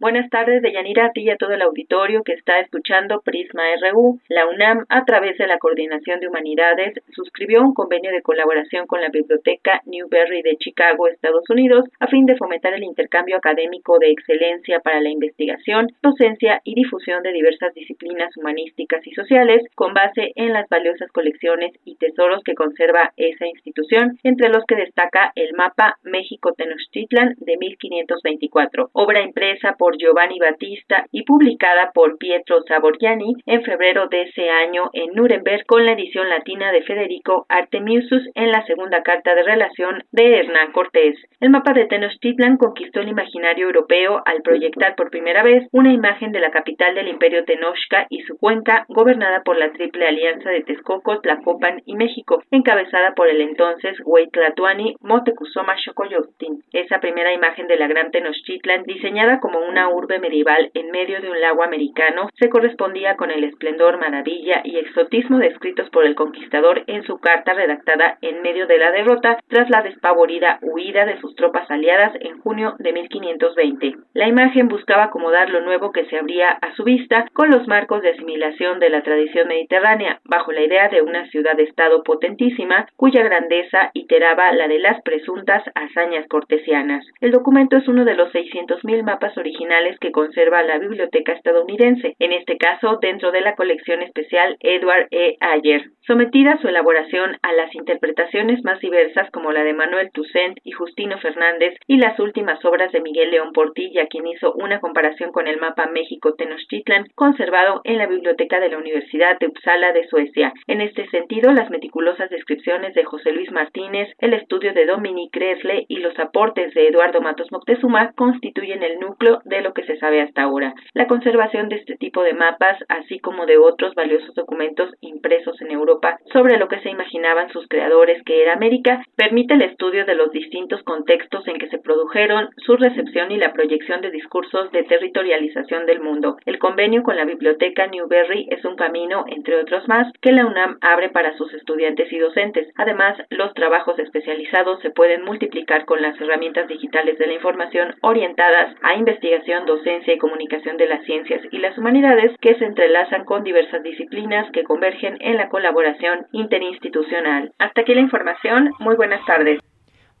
Buenas 0.00 0.30
tardes, 0.30 0.62
Deyanira, 0.62 1.06
a 1.06 1.10
ti 1.10 1.22
y 1.22 1.30
a 1.30 1.36
todo 1.36 1.50
el 1.50 1.62
auditorio 1.62 2.22
que 2.22 2.32
está 2.32 2.60
escuchando 2.60 3.20
Prisma 3.20 3.64
RU. 3.90 4.20
La 4.28 4.46
UNAM, 4.46 4.84
a 4.88 5.04
través 5.04 5.36
de 5.38 5.48
la 5.48 5.58
Coordinación 5.58 6.20
de 6.20 6.28
Humanidades, 6.28 6.94
suscribió 7.10 7.62
un 7.62 7.74
convenio 7.74 8.12
de 8.12 8.22
colaboración 8.22 8.86
con 8.86 9.00
la 9.00 9.08
Biblioteca 9.08 9.82
Newberry 9.86 10.42
de 10.42 10.56
Chicago, 10.56 11.08
Estados 11.08 11.50
Unidos, 11.50 11.84
a 11.98 12.06
fin 12.06 12.26
de 12.26 12.36
fomentar 12.36 12.74
el 12.74 12.84
intercambio 12.84 13.38
académico 13.38 13.98
de 13.98 14.12
excelencia 14.12 14.78
para 14.78 15.00
la 15.00 15.08
investigación, 15.08 15.88
docencia 16.00 16.60
y 16.62 16.76
difusión 16.76 17.24
de 17.24 17.32
diversas 17.32 17.74
disciplinas 17.74 18.30
humanísticas 18.36 19.04
y 19.04 19.10
sociales, 19.14 19.64
con 19.74 19.94
base 19.94 20.30
en 20.36 20.52
las 20.52 20.68
valiosas 20.68 21.10
colecciones 21.10 21.72
y 21.84 21.96
tesoros 21.96 22.44
que 22.44 22.54
conserva 22.54 23.14
esa 23.16 23.48
institución, 23.48 24.16
entre 24.22 24.48
los 24.48 24.64
que 24.64 24.76
destaca 24.76 25.32
el 25.34 25.54
mapa 25.54 25.96
México-Tenochtitlan 26.04 27.34
de 27.38 27.56
1524, 27.56 28.90
obra 28.92 29.22
impresa 29.22 29.74
por 29.76 29.87
Giovanni 29.96 30.38
Battista 30.38 31.06
y 31.12 31.22
publicada 31.22 31.92
por 31.92 32.18
Pietro 32.18 32.62
Savorgiani 32.66 33.34
en 33.46 33.62
febrero 33.62 34.08
de 34.08 34.22
ese 34.22 34.50
año 34.50 34.90
en 34.92 35.14
Nuremberg 35.14 35.64
con 35.66 35.86
la 35.86 35.92
edición 35.92 36.28
latina 36.28 36.72
de 36.72 36.82
Federico 36.82 37.46
Artemiusus 37.48 38.28
en 38.34 38.50
la 38.50 38.64
segunda 38.66 39.02
carta 39.02 39.34
de 39.34 39.42
relación 39.42 40.02
de 40.12 40.38
Hernán 40.38 40.72
Cortés. 40.72 41.16
El 41.40 41.50
mapa 41.50 41.72
de 41.72 41.86
Tenochtitlan 41.86 42.56
conquistó 42.56 43.00
el 43.00 43.08
imaginario 43.08 43.66
europeo 43.66 44.22
al 44.24 44.42
proyectar 44.42 44.96
por 44.96 45.10
primera 45.10 45.42
vez 45.42 45.66
una 45.72 45.92
imagen 45.92 46.32
de 46.32 46.40
la 46.40 46.50
capital 46.50 46.94
del 46.94 47.08
imperio 47.08 47.44
Tenochca 47.44 48.06
y 48.10 48.22
su 48.22 48.36
cuenca 48.38 48.84
gobernada 48.88 49.42
por 49.44 49.56
la 49.56 49.70
triple 49.72 50.06
alianza 50.06 50.50
de 50.50 50.62
Texcoco, 50.62 51.20
Tlacopan 51.20 51.82
y 51.86 51.94
México, 51.94 52.42
encabezada 52.50 53.14
por 53.14 53.28
el 53.28 53.40
entonces 53.40 53.96
Huaytlatuani 54.04 54.96
Motecuzoma 55.00 55.76
Xocoyotzin. 55.78 56.62
Esa 56.72 56.98
primera 56.98 57.32
imagen 57.32 57.68
de 57.68 57.76
la 57.76 57.86
gran 57.86 58.10
Tenochtitlan, 58.10 58.82
diseñada 58.82 59.38
como 59.40 59.60
una 59.60 59.77
urbe 59.86 60.18
medieval 60.18 60.70
en 60.74 60.90
medio 60.90 61.20
de 61.20 61.30
un 61.30 61.40
lago 61.40 61.62
americano 61.62 62.28
se 62.34 62.48
correspondía 62.48 63.16
con 63.16 63.30
el 63.30 63.44
esplendor, 63.44 64.00
maravilla 64.00 64.62
y 64.64 64.78
exotismo 64.78 65.38
descritos 65.38 65.88
por 65.90 66.04
el 66.04 66.16
conquistador 66.16 66.82
en 66.88 67.04
su 67.04 67.18
carta 67.18 67.52
redactada 67.54 68.18
en 68.22 68.42
medio 68.42 68.66
de 68.66 68.78
la 68.78 68.90
derrota 68.90 69.38
tras 69.48 69.70
la 69.70 69.82
despavorida 69.82 70.58
huida 70.62 71.06
de 71.06 71.20
sus 71.20 71.36
tropas 71.36 71.70
aliadas 71.70 72.12
en 72.20 72.40
junio 72.40 72.74
de 72.78 72.92
1520. 72.92 73.94
La 74.14 74.26
imagen 74.26 74.68
buscaba 74.68 75.04
acomodar 75.04 75.50
lo 75.50 75.60
nuevo 75.60 75.92
que 75.92 76.06
se 76.06 76.18
abría 76.18 76.50
a 76.50 76.74
su 76.74 76.82
vista 76.82 77.26
con 77.32 77.50
los 77.50 77.68
marcos 77.68 78.02
de 78.02 78.10
asimilación 78.10 78.80
de 78.80 78.90
la 78.90 79.02
tradición 79.02 79.46
mediterránea, 79.46 80.20
bajo 80.24 80.50
la 80.50 80.62
idea 80.62 80.88
de 80.88 81.02
una 81.02 81.28
ciudad-estado 81.30 82.02
potentísima 82.02 82.88
cuya 82.96 83.22
grandeza 83.22 83.90
iteraba 83.94 84.50
la 84.52 84.66
de 84.66 84.78
las 84.78 85.00
presuntas 85.02 85.62
hazañas 85.74 86.26
cortesianas. 86.28 87.06
El 87.20 87.30
documento 87.30 87.76
es 87.76 87.86
uno 87.86 88.04
de 88.04 88.14
los 88.14 88.32
600.000 88.32 89.04
mapas 89.04 89.36
originales 89.36 89.67
que 90.00 90.12
conserva 90.12 90.62
la 90.62 90.78
biblioteca 90.78 91.32
estadounidense, 91.32 92.14
en 92.18 92.32
este 92.32 92.56
caso 92.56 92.98
dentro 93.00 93.32
de 93.32 93.40
la 93.40 93.54
colección 93.54 94.02
especial 94.02 94.56
Edward 94.60 95.08
E. 95.10 95.36
Ayer. 95.40 95.82
Sometida 96.06 96.58
su 96.62 96.68
elaboración 96.68 97.36
a 97.42 97.52
las 97.52 97.74
interpretaciones 97.74 98.64
más 98.64 98.80
diversas 98.80 99.30
como 99.30 99.52
la 99.52 99.62
de 99.62 99.74
Manuel 99.74 100.10
Toussaint 100.12 100.58
y 100.64 100.72
Justino 100.72 101.18
Fernández 101.18 101.74
y 101.86 101.98
las 101.98 102.18
últimas 102.18 102.64
obras 102.64 102.92
de 102.92 103.02
Miguel 103.02 103.30
León 103.30 103.52
Portilla, 103.52 104.06
quien 104.06 104.26
hizo 104.26 104.52
una 104.54 104.80
comparación 104.80 105.32
con 105.32 105.46
el 105.46 105.60
mapa 105.60 105.86
México-Tenochtitlan 105.86 107.08
conservado 107.14 107.82
en 107.84 107.98
la 107.98 108.06
biblioteca 108.06 108.58
de 108.58 108.70
la 108.70 108.78
Universidad 108.78 109.38
de 109.38 109.48
Uppsala 109.48 109.92
de 109.92 110.08
Suecia. 110.08 110.54
En 110.66 110.80
este 110.80 111.06
sentido, 111.10 111.52
las 111.52 111.68
meticulosas 111.68 112.30
descripciones 112.30 112.94
de 112.94 113.04
José 113.04 113.32
Luis 113.32 113.52
Martínez, 113.52 114.08
el 114.18 114.32
estudio 114.32 114.72
de 114.72 114.86
Dominique 114.86 115.38
Kresle 115.38 115.84
y 115.88 115.98
los 115.98 116.18
aportes 116.18 116.72
de 116.72 116.88
Eduardo 116.88 117.20
Matos 117.20 117.52
Moctezuma 117.52 118.12
constituyen 118.16 118.82
el 118.82 118.98
núcleo 118.98 119.40
de 119.44 119.57
de 119.58 119.64
lo 119.64 119.74
que 119.74 119.84
se 119.84 119.98
sabe 119.98 120.22
hasta 120.22 120.42
ahora. 120.42 120.74
La 120.94 121.06
conservación 121.06 121.68
de 121.68 121.76
este 121.76 121.96
tipo 121.96 122.22
de 122.22 122.32
mapas, 122.32 122.78
así 122.88 123.18
como 123.18 123.46
de 123.46 123.58
otros 123.58 123.94
valiosos 123.94 124.34
documentos 124.34 124.90
impresos 125.00 125.60
en 125.60 125.72
Europa 125.72 126.18
sobre 126.32 126.58
lo 126.58 126.68
que 126.68 126.80
se 126.80 126.90
imaginaban 126.90 127.50
sus 127.50 127.66
creadores 127.68 128.22
que 128.24 128.42
era 128.42 128.54
América, 128.54 129.02
permite 129.16 129.54
el 129.54 129.62
estudio 129.62 130.04
de 130.04 130.14
los 130.14 130.30
distintos 130.30 130.82
contextos 130.84 131.46
en 131.48 131.58
que 131.58 131.68
se 131.68 131.78
produjeron, 131.78 132.50
su 132.58 132.76
recepción 132.76 133.32
y 133.32 133.36
la 133.36 133.52
proyección 133.52 134.00
de 134.00 134.10
discursos 134.10 134.70
de 134.70 134.84
territorialización 134.84 135.86
del 135.86 136.00
mundo. 136.00 136.36
El 136.46 136.58
convenio 136.58 137.02
con 137.02 137.16
la 137.16 137.24
biblioteca 137.24 137.86
Newberry 137.86 138.46
es 138.50 138.64
un 138.64 138.76
camino, 138.76 139.24
entre 139.28 139.56
otros 139.60 139.88
más, 139.88 140.06
que 140.20 140.32
la 140.32 140.46
UNAM 140.46 140.78
abre 140.80 141.08
para 141.10 141.36
sus 141.36 141.52
estudiantes 141.54 142.12
y 142.12 142.18
docentes. 142.18 142.68
Además, 142.76 143.18
los 143.30 143.52
trabajos 143.54 143.98
especializados 143.98 144.80
se 144.82 144.90
pueden 144.90 145.24
multiplicar 145.24 145.84
con 145.84 146.00
las 146.00 146.18
herramientas 146.20 146.68
digitales 146.68 147.18
de 147.18 147.26
la 147.26 147.34
información 147.34 147.94
orientadas 148.02 148.74
a 148.82 148.94
investigación, 148.94 149.47
docencia 149.66 150.14
y 150.14 150.18
comunicación 150.18 150.76
de 150.76 150.86
las 150.86 151.04
ciencias 151.04 151.40
y 151.50 151.58
las 151.58 151.76
humanidades 151.78 152.32
que 152.40 152.54
se 152.56 152.64
entrelazan 152.64 153.24
con 153.24 153.44
diversas 153.44 153.82
disciplinas 153.82 154.50
que 154.52 154.64
convergen 154.64 155.16
en 155.20 155.36
la 155.36 155.48
colaboración 155.48 156.26
interinstitucional. 156.32 157.52
Hasta 157.58 157.80
aquí 157.80 157.94
la 157.94 158.00
información. 158.00 158.70
Muy 158.78 158.96
buenas 158.96 159.24
tardes. 159.26 159.60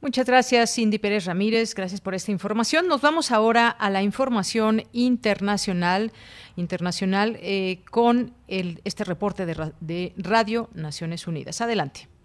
Muchas 0.00 0.26
gracias, 0.26 0.74
Cindy 0.74 0.98
Pérez 0.98 1.26
Ramírez. 1.26 1.74
Gracias 1.74 2.00
por 2.00 2.14
esta 2.14 2.30
información. 2.30 2.86
Nos 2.86 3.02
vamos 3.02 3.32
ahora 3.32 3.68
a 3.68 3.90
la 3.90 4.02
información 4.02 4.82
internacional, 4.92 6.12
internacional 6.56 7.36
eh, 7.42 7.80
con 7.90 8.32
el, 8.46 8.80
este 8.84 9.02
reporte 9.02 9.44
de, 9.44 9.72
de 9.80 10.12
Radio 10.16 10.68
Naciones 10.72 11.26
Unidas. 11.26 11.60
Adelante. 11.60 12.17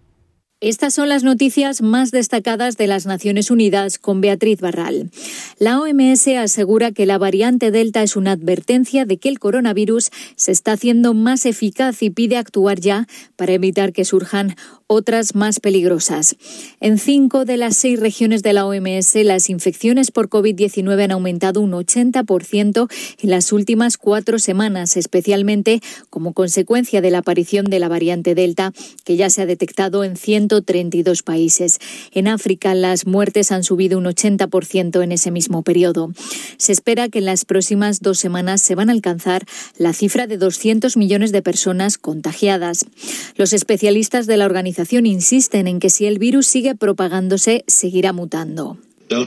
Estas 0.64 0.94
son 0.94 1.10
las 1.10 1.26
noticias 1.26 1.82
más 1.82 2.12
destacadas 2.12 2.78
de 2.78 2.88
las 2.88 3.06
Naciones 3.06 3.52
Unidas 3.52 4.00
con 4.00 4.22
Beatriz 4.22 4.62
Barral. 4.62 5.12
La 5.60 5.78
OMS 5.78 6.26
asegura 6.38 6.94
que 6.94 7.06
la 7.06 7.18
variante 7.18 7.70
Delta 7.70 8.02
es 8.02 8.16
una 8.16 8.32
advertencia 8.32 9.04
de 9.04 9.18
que 9.18 9.28
el 9.28 9.40
coronavirus 9.40 10.10
se 10.38 10.54
está 10.54 10.72
haciendo 10.72 11.14
más 11.14 11.46
eficaz 11.46 12.02
y 12.02 12.12
pide 12.12 12.38
actuar 12.38 12.80
ya 12.80 13.08
para 13.36 13.52
evitar 13.52 13.92
que 13.92 14.06
surjan 14.06 14.56
otras 14.94 15.34
más 15.36 15.60
peligrosas. 15.60 16.36
En 16.80 16.98
cinco 16.98 17.46
de 17.46 17.58
las 17.58 17.76
seis 17.76 18.00
regiones 18.00 18.44
de 18.44 18.54
la 18.54 18.66
OMS, 18.66 19.16
las 19.24 19.50
infecciones 19.50 20.12
por 20.12 20.30
COVID-19 20.30 21.04
han 21.04 21.12
aumentado 21.12 21.62
un 21.62 21.72
80% 21.72 22.88
en 23.22 23.30
las 23.30 23.52
últimas 23.52 23.98
cuatro 23.98 24.38
semanas, 24.38 24.96
especialmente 24.96 25.82
como 26.10 26.34
consecuencia 26.34 27.02
de 27.02 27.10
la 27.10 27.20
aparición 27.20 27.66
de 27.66 27.80
la 27.80 27.90
variante 27.90 28.36
Delta, 28.36 28.72
que 29.04 29.16
ya 29.16 29.30
se 29.30 29.42
ha 29.42 29.46
detectado 29.46 30.04
en 30.04 30.16
132 30.16 31.24
países. 31.24 31.80
En 32.12 32.28
África, 32.28 32.76
las 32.76 33.08
muertes 33.08 33.52
han 33.52 33.64
subido 33.64 33.98
un 33.98 34.06
80% 34.06 35.04
en 35.04 35.12
ese 35.12 35.32
mismo 35.32 35.64
periodo. 35.64 36.12
Se 36.58 36.72
espera 36.72 37.10
que 37.10 37.20
en 37.20 37.26
las 37.26 37.46
próximas 37.46 38.02
dos 38.02 38.20
semanas 38.20 38.62
se 38.62 38.76
van 38.76 38.90
a 38.90 38.94
alcanzar 38.94 39.46
la 39.78 39.94
cifra 39.94 40.28
de 40.28 40.38
200 40.38 40.98
millones 40.98 41.32
de 41.32 41.42
personas 41.42 41.98
contagiadas. 41.98 42.86
Los 43.36 43.54
especialistas 43.54 44.28
de 44.28 44.38
la 44.38 44.46
organización 44.46 44.83
insisten 45.06 45.68
en 45.68 45.80
que 45.80 45.90
si 45.90 46.06
el 46.06 46.20
virus 46.20 46.48
sigue 46.48 46.76
propagándose, 46.76 47.64
seguirá 47.68 48.14
mutando. 48.14 48.78
Uh, 49.12 49.26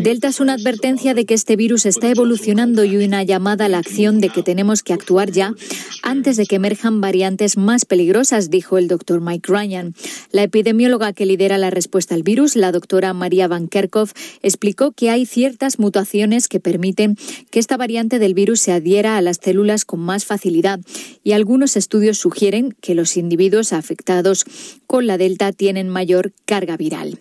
Delta 0.00 0.28
es 0.28 0.40
una 0.40 0.54
advertencia 0.54 1.12
de 1.12 1.26
que 1.26 1.34
este 1.34 1.56
virus 1.56 1.86
está 1.86 2.08
evolucionando 2.08 2.84
y 2.84 2.96
una 2.96 3.22
llamada 3.24 3.66
a 3.66 3.68
la 3.68 3.78
acción 3.78 4.20
de 4.20 4.30
que 4.30 4.42
tenemos 4.42 4.82
que 4.82 4.92
actuar 4.92 5.30
ya 5.32 5.54
antes 6.02 6.36
de 6.36 6.46
que 6.46 6.56
emerjan 6.56 7.00
variantes 7.00 7.56
más 7.56 7.84
peligrosas, 7.84 8.48
dijo 8.48 8.78
el 8.78 8.88
doctor 8.88 9.20
Mike 9.20 9.52
Ryan. 9.52 9.94
La 10.30 10.42
epidemióloga 10.42 11.12
que 11.12 11.26
lidera 11.26 11.58
la 11.58 11.70
respuesta 11.70 12.14
al 12.14 12.22
virus, 12.22 12.56
la 12.56 12.72
doctora 12.72 13.12
María 13.12 13.48
Van 13.48 13.68
Kerkhove, 13.68 14.12
explicó 14.42 14.92
que 14.92 15.10
hay 15.10 15.26
ciertas 15.26 15.78
mutaciones 15.78 16.48
que 16.48 16.60
permiten 16.60 17.16
que 17.50 17.58
esta 17.58 17.76
variante 17.76 18.18
del 18.18 18.34
virus 18.34 18.60
se 18.60 18.72
adhiera 18.72 19.16
a 19.16 19.22
las 19.22 19.38
células 19.42 19.84
con 19.84 20.00
más 20.00 20.24
facilidad 20.24 20.80
y 21.22 21.32
algunos 21.32 21.76
estudios 21.76 22.18
sugieren 22.18 22.74
que 22.80 22.94
los 22.94 23.16
individuos 23.16 23.72
afectados 23.72 24.44
con 24.86 25.06
la 25.06 25.18
Delta 25.18 25.52
tienen 25.52 25.88
mayor 25.88 26.32
carga 26.46 26.76
viral. 26.76 27.18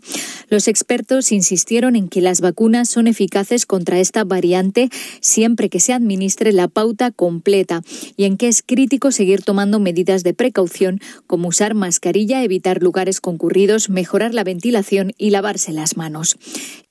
Los 0.49 0.67
expertos 0.67 1.31
insistieron 1.31 1.95
en 1.95 2.09
que 2.09 2.21
las 2.21 2.41
vacunas 2.41 2.89
son 2.89 3.07
eficaces 3.07 3.65
contra 3.65 3.99
esta 3.99 4.23
variante 4.23 4.89
siempre 5.21 5.69
que 5.69 5.80
se 5.80 5.93
administre 5.93 6.51
la 6.53 6.67
pauta 6.67 7.11
completa 7.11 7.81
y 8.17 8.26
en 8.26 8.38
que 8.38 8.47
es 8.47 8.63
crítico 8.63 9.11
seguir 9.11 9.43
tomando 9.43 9.80
medidas 9.80 10.23
de 10.23 10.34
precaución 10.34 10.99
como 11.27 11.49
usar 11.49 11.76
mascarilla, 11.76 12.43
evitar 12.43 12.81
lugares 12.81 13.21
concurridos, 13.21 13.89
mejorar 13.89 14.34
la 14.34 14.43
ventilación 14.43 15.13
y 15.17 15.30
lavarse 15.30 15.71
las 15.71 15.97
manos. 15.97 16.38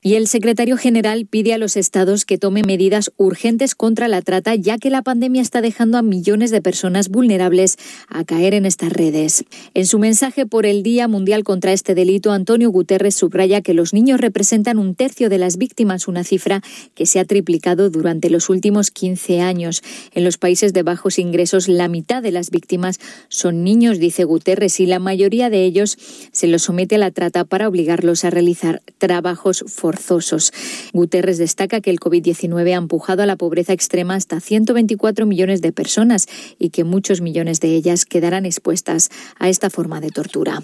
Y 0.00 0.14
el 0.14 0.28
secretario 0.28 0.76
general 0.76 1.26
pide 1.26 1.54
a 1.54 1.58
los 1.58 1.76
estados 1.76 2.24
que 2.24 2.38
tomen 2.38 2.64
medidas 2.66 3.10
urgentes 3.16 3.74
contra 3.74 4.06
la 4.06 4.22
trata, 4.22 4.54
ya 4.54 4.78
que 4.78 4.90
la 4.90 5.02
pandemia 5.02 5.42
está 5.42 5.60
dejando 5.60 5.98
a 5.98 6.02
millones 6.02 6.52
de 6.52 6.62
personas 6.62 7.08
vulnerables 7.08 7.78
a 8.06 8.24
caer 8.24 8.54
en 8.54 8.64
estas 8.64 8.92
redes. 8.92 9.44
En 9.74 9.86
su 9.86 9.98
mensaje 9.98 10.46
por 10.46 10.66
el 10.66 10.84
Día 10.84 11.08
Mundial 11.08 11.42
contra 11.42 11.72
este 11.72 11.96
delito, 11.96 12.30
Antonio 12.30 12.70
Guterres 12.70 13.16
subraya 13.16 13.47
que 13.62 13.74
los 13.74 13.92
niños 13.92 14.20
representan 14.20 14.78
un 14.78 14.94
tercio 14.94 15.28
de 15.28 15.38
las 15.38 15.56
víctimas, 15.56 16.06
una 16.06 16.22
cifra 16.22 16.62
que 16.94 17.06
se 17.06 17.18
ha 17.18 17.24
triplicado 17.24 17.90
durante 17.90 18.30
los 18.30 18.48
últimos 18.50 18.90
15 18.90 19.40
años. 19.40 19.82
En 20.12 20.24
los 20.24 20.38
países 20.38 20.72
de 20.72 20.82
bajos 20.82 21.18
ingresos, 21.18 21.66
la 21.68 21.88
mitad 21.88 22.22
de 22.22 22.30
las 22.30 22.50
víctimas 22.50 23.00
son 23.28 23.64
niños, 23.64 23.98
dice 23.98 24.24
Guterres, 24.24 24.80
y 24.80 24.86
la 24.86 24.98
mayoría 24.98 25.50
de 25.50 25.64
ellos 25.64 25.96
se 26.30 26.46
los 26.46 26.62
somete 26.62 26.96
a 26.96 26.98
la 26.98 27.10
trata 27.10 27.44
para 27.44 27.68
obligarlos 27.68 28.24
a 28.24 28.30
realizar 28.30 28.82
trabajos 28.98 29.64
forzosos. 29.66 30.52
Guterres 30.92 31.38
destaca 31.38 31.80
que 31.80 31.90
el 31.90 31.98
COVID-19 31.98 32.72
ha 32.72 32.76
empujado 32.76 33.22
a 33.22 33.26
la 33.26 33.36
pobreza 33.36 33.72
extrema 33.72 34.14
hasta 34.14 34.40
124 34.40 35.26
millones 35.26 35.62
de 35.62 35.72
personas 35.72 36.26
y 36.58 36.70
que 36.70 36.84
muchos 36.84 37.20
millones 37.20 37.60
de 37.60 37.74
ellas 37.74 38.04
quedarán 38.04 38.46
expuestas 38.46 39.10
a 39.38 39.48
esta 39.48 39.70
forma 39.70 40.00
de 40.00 40.10
tortura. 40.10 40.62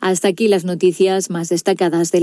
Hasta 0.00 0.28
aquí 0.28 0.48
las 0.48 0.64
noticias 0.64 1.30
más 1.30 1.48
destacadas 1.48 2.10
de 2.10 2.20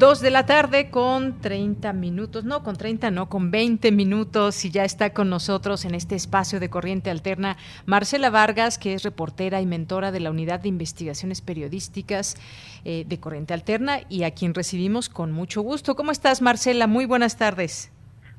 Dos 0.00 0.22
de 0.22 0.30
la 0.30 0.46
tarde 0.46 0.88
con 0.88 1.42
30 1.42 1.92
minutos, 1.92 2.46
no 2.46 2.62
con 2.62 2.74
30, 2.74 3.10
no 3.10 3.28
con 3.28 3.50
20 3.50 3.92
minutos 3.92 4.64
y 4.64 4.70
ya 4.70 4.82
está 4.82 5.12
con 5.12 5.28
nosotros 5.28 5.84
en 5.84 5.94
este 5.94 6.14
espacio 6.14 6.58
de 6.58 6.70
Corriente 6.70 7.10
Alterna 7.10 7.58
Marcela 7.84 8.30
Vargas, 8.30 8.78
que 8.78 8.94
es 8.94 9.02
reportera 9.02 9.60
y 9.60 9.66
mentora 9.66 10.10
de 10.10 10.20
la 10.20 10.30
Unidad 10.30 10.60
de 10.60 10.70
Investigaciones 10.70 11.42
Periodísticas 11.42 12.36
eh, 12.86 13.04
de 13.06 13.20
Corriente 13.20 13.52
Alterna 13.52 13.98
y 14.08 14.22
a 14.22 14.30
quien 14.30 14.54
recibimos 14.54 15.10
con 15.10 15.32
mucho 15.32 15.60
gusto. 15.60 15.94
¿Cómo 15.96 16.12
estás 16.12 16.40
Marcela? 16.40 16.86
Muy 16.86 17.04
buenas 17.04 17.36
tardes. 17.36 17.92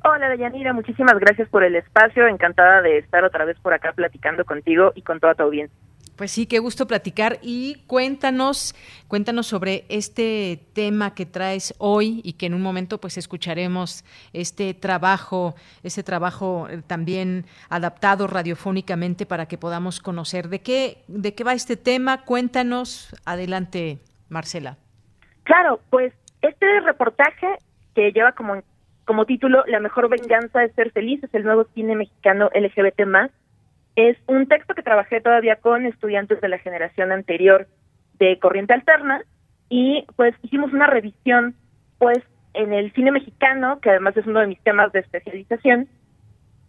Hola, 0.04 0.30
Deyanira, 0.30 0.74
muchísimas 0.74 1.20
gracias 1.20 1.48
por 1.50 1.64
el 1.64 1.76
espacio. 1.76 2.28
Encantada 2.28 2.82
de 2.82 2.98
estar 2.98 3.24
otra 3.24 3.46
vez 3.46 3.60
por 3.60 3.76
acá 3.76 3.94
platicando 3.94 4.46
contigo 4.46 4.94
y 4.96 5.04
con 5.04 5.20
toda 5.20 5.36
tu 5.36 5.44
audiencia. 5.44 5.78
Pues 6.22 6.30
sí, 6.30 6.46
qué 6.46 6.60
gusto 6.60 6.86
platicar 6.86 7.40
y 7.42 7.82
cuéntanos, 7.88 8.76
cuéntanos 9.08 9.48
sobre 9.48 9.86
este 9.90 10.60
tema 10.76 11.16
que 11.16 11.26
traes 11.26 11.74
hoy 11.80 12.22
y 12.24 12.34
que 12.34 12.46
en 12.46 12.54
un 12.54 12.62
momento 12.62 13.00
pues 13.00 13.18
escucharemos 13.18 14.06
este 14.32 14.76
trabajo, 14.76 15.56
ese 15.82 16.04
trabajo 16.04 16.68
eh, 16.70 16.84
también 16.86 17.46
adaptado 17.72 18.28
radiofónicamente 18.28 19.26
para 19.26 19.48
que 19.48 19.58
podamos 19.58 20.00
conocer 20.00 20.50
de 20.50 20.62
qué 20.62 21.00
de 21.08 21.34
qué 21.34 21.44
va 21.44 21.54
este 21.54 21.76
tema. 21.76 22.24
Cuéntanos, 22.24 23.16
adelante, 23.26 23.98
Marcela. 24.30 24.78
Claro, 25.42 25.80
pues 25.90 26.14
este 26.44 26.82
reportaje 26.82 27.48
que 27.96 28.12
lleva 28.12 28.34
como 28.34 28.62
como 29.06 29.26
título 29.26 29.64
La 29.66 29.80
mejor 29.80 30.08
venganza 30.08 30.64
es 30.64 30.72
ser 30.76 30.92
feliz 30.92 31.24
es 31.24 31.34
el 31.34 31.46
nuevo 31.46 31.66
cine 31.74 31.96
mexicano 31.96 32.52
LGBT 32.54 33.08
más 33.08 33.32
es 33.96 34.18
un 34.28 34.48
texto 34.48 34.74
que 34.74 34.84
trabajé 34.84 35.22
todavía 35.22 35.58
con 35.58 35.86
estudiantes 35.86 36.40
de 36.42 36.50
la 36.50 36.60
generación 36.60 37.12
anterior 37.12 37.68
de 38.20 38.40
Corriente 38.40 38.74
Alterna 38.74 39.24
y 39.70 40.06
pues 40.16 40.36
hicimos 40.44 40.74
una 40.74 40.88
revisión 40.88 41.56
pues 41.98 42.20
en 42.54 42.74
el 42.74 42.92
cine 42.94 43.12
mexicano, 43.12 43.80
que 43.80 43.90
además 43.90 44.16
es 44.18 44.26
uno 44.26 44.42
de 44.42 44.48
mis 44.48 44.62
temas 44.62 44.92
de 44.92 45.00
especialización, 45.00 45.88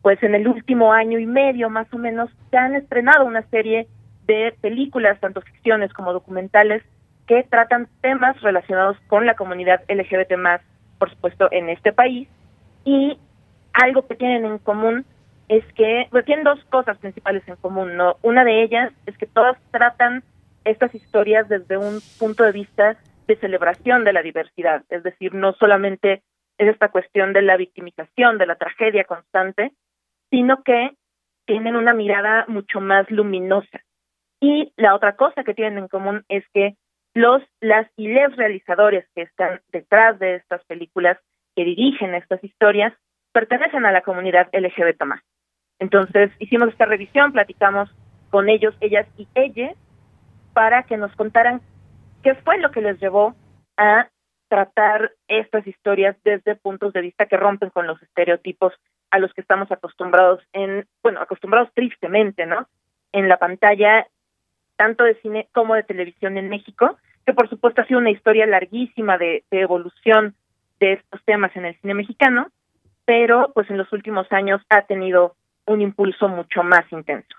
pues 0.02 0.22
en 0.22 0.34
el 0.34 0.46
último 0.46 0.92
año 0.92 1.18
y 1.18 1.26
medio 1.26 1.70
más 1.70 1.92
o 1.92 1.98
menos 1.98 2.30
se 2.50 2.56
han 2.56 2.74
estrenado 2.74 3.24
una 3.24 3.42
serie 3.50 3.88
de 4.26 4.54
películas, 4.60 5.18
tanto 5.20 5.40
ficciones 5.40 5.92
como 5.92 6.12
documentales, 6.12 6.82
que 7.26 7.44
tratan 7.44 7.88
temas 8.00 8.40
relacionados 8.40 8.96
con 9.06 9.26
la 9.26 9.34
comunidad 9.34 9.82
LGBT 9.88 10.36
más, 10.36 10.60
por 10.98 11.10
supuesto, 11.10 11.48
en 11.50 11.68
este 11.68 11.92
país. 11.92 12.28
Y 12.84 13.18
algo 13.72 14.06
que 14.06 14.16
tienen 14.16 14.44
en 14.44 14.58
común 14.58 15.04
es 15.52 15.64
que 15.74 16.06
pues, 16.10 16.24
tienen 16.24 16.44
dos 16.44 16.64
cosas 16.70 16.96
principales 16.96 17.46
en 17.46 17.56
común, 17.56 17.94
¿no? 17.94 18.16
Una 18.22 18.42
de 18.42 18.62
ellas 18.62 18.90
es 19.04 19.16
que 19.18 19.26
todas 19.26 19.58
tratan 19.70 20.22
estas 20.64 20.94
historias 20.94 21.46
desde 21.46 21.76
un 21.76 22.00
punto 22.18 22.44
de 22.44 22.52
vista 22.52 22.96
de 23.26 23.36
celebración 23.36 24.04
de 24.04 24.14
la 24.14 24.22
diversidad, 24.22 24.82
es 24.88 25.02
decir, 25.02 25.34
no 25.34 25.52
solamente 25.52 26.22
es 26.56 26.68
esta 26.68 26.88
cuestión 26.88 27.34
de 27.34 27.42
la 27.42 27.58
victimización, 27.58 28.38
de 28.38 28.46
la 28.46 28.56
tragedia 28.56 29.04
constante, 29.04 29.72
sino 30.30 30.62
que 30.62 30.92
tienen 31.44 31.76
una 31.76 31.92
mirada 31.92 32.46
mucho 32.48 32.80
más 32.80 33.10
luminosa. 33.10 33.80
Y 34.40 34.72
la 34.76 34.94
otra 34.94 35.16
cosa 35.16 35.44
que 35.44 35.54
tienen 35.54 35.78
en 35.78 35.88
común 35.88 36.24
es 36.28 36.44
que 36.54 36.76
los, 37.12 37.42
las 37.60 37.86
y 37.96 38.08
les 38.08 38.34
realizadores 38.36 39.04
que 39.14 39.22
están 39.22 39.60
detrás 39.68 40.18
de 40.18 40.36
estas 40.36 40.64
películas, 40.64 41.18
que 41.54 41.64
dirigen 41.64 42.14
estas 42.14 42.42
historias, 42.42 42.94
pertenecen 43.32 43.84
a 43.84 43.92
la 43.92 44.00
comunidad 44.00 44.48
LGBT+. 44.52 45.02
Entonces, 45.82 46.30
hicimos 46.38 46.68
esta 46.68 46.84
revisión, 46.84 47.32
platicamos 47.32 47.92
con 48.30 48.48
ellos, 48.48 48.72
ellas 48.80 49.04
y 49.18 49.26
ellas, 49.34 49.74
para 50.52 50.84
que 50.84 50.96
nos 50.96 51.12
contaran 51.16 51.60
qué 52.22 52.36
fue 52.36 52.58
lo 52.58 52.70
que 52.70 52.82
les 52.82 53.00
llevó 53.00 53.34
a 53.76 54.06
tratar 54.46 55.10
estas 55.26 55.66
historias 55.66 56.16
desde 56.22 56.54
puntos 56.54 56.92
de 56.92 57.00
vista 57.00 57.26
que 57.26 57.36
rompen 57.36 57.70
con 57.70 57.88
los 57.88 58.00
estereotipos 58.00 58.72
a 59.10 59.18
los 59.18 59.34
que 59.34 59.40
estamos 59.40 59.72
acostumbrados 59.72 60.40
en, 60.52 60.86
bueno, 61.02 61.20
acostumbrados 61.20 61.70
tristemente, 61.74 62.46
¿no? 62.46 62.68
En 63.10 63.28
la 63.28 63.38
pantalla, 63.38 64.06
tanto 64.76 65.02
de 65.02 65.16
cine 65.16 65.48
como 65.52 65.74
de 65.74 65.82
televisión 65.82 66.38
en 66.38 66.48
México, 66.48 66.96
que 67.26 67.34
por 67.34 67.48
supuesto 67.48 67.82
ha 67.82 67.86
sido 67.86 67.98
una 67.98 68.12
historia 68.12 68.46
larguísima 68.46 69.18
de, 69.18 69.42
de 69.50 69.60
evolución 69.60 70.36
de 70.78 70.92
estos 70.92 71.20
temas 71.24 71.50
en 71.56 71.64
el 71.64 71.74
cine 71.80 71.94
mexicano, 71.94 72.52
pero 73.04 73.50
pues 73.52 73.68
en 73.68 73.78
los 73.78 73.92
últimos 73.92 74.30
años 74.30 74.62
ha 74.68 74.82
tenido 74.82 75.34
un 75.66 75.80
impulso 75.80 76.28
mucho 76.28 76.62
más 76.62 76.84
intenso. 76.90 77.36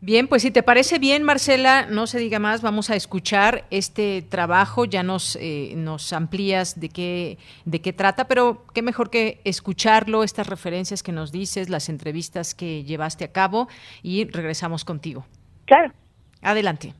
Bien, 0.00 0.28
pues 0.28 0.42
si 0.42 0.50
te 0.50 0.62
parece 0.62 0.98
bien, 0.98 1.22
Marcela, 1.22 1.86
no 1.86 2.06
se 2.06 2.18
diga 2.18 2.38
más, 2.38 2.60
vamos 2.60 2.90
a 2.90 2.94
escuchar 2.94 3.64
este 3.70 4.20
trabajo, 4.20 4.84
ya 4.84 5.02
nos, 5.02 5.36
eh, 5.40 5.72
nos 5.76 6.12
amplías 6.12 6.78
de 6.78 6.90
qué, 6.90 7.38
de 7.64 7.80
qué 7.80 7.94
trata, 7.94 8.28
pero 8.28 8.66
qué 8.74 8.82
mejor 8.82 9.08
que 9.08 9.40
escucharlo, 9.44 10.22
estas 10.22 10.46
referencias 10.46 11.02
que 11.02 11.12
nos 11.12 11.32
dices, 11.32 11.70
las 11.70 11.88
entrevistas 11.88 12.54
que 12.54 12.84
llevaste 12.84 13.24
a 13.24 13.32
cabo 13.32 13.66
y 14.02 14.26
regresamos 14.26 14.84
contigo. 14.84 15.24
Claro. 15.64 15.94
Adelante. 16.42 16.92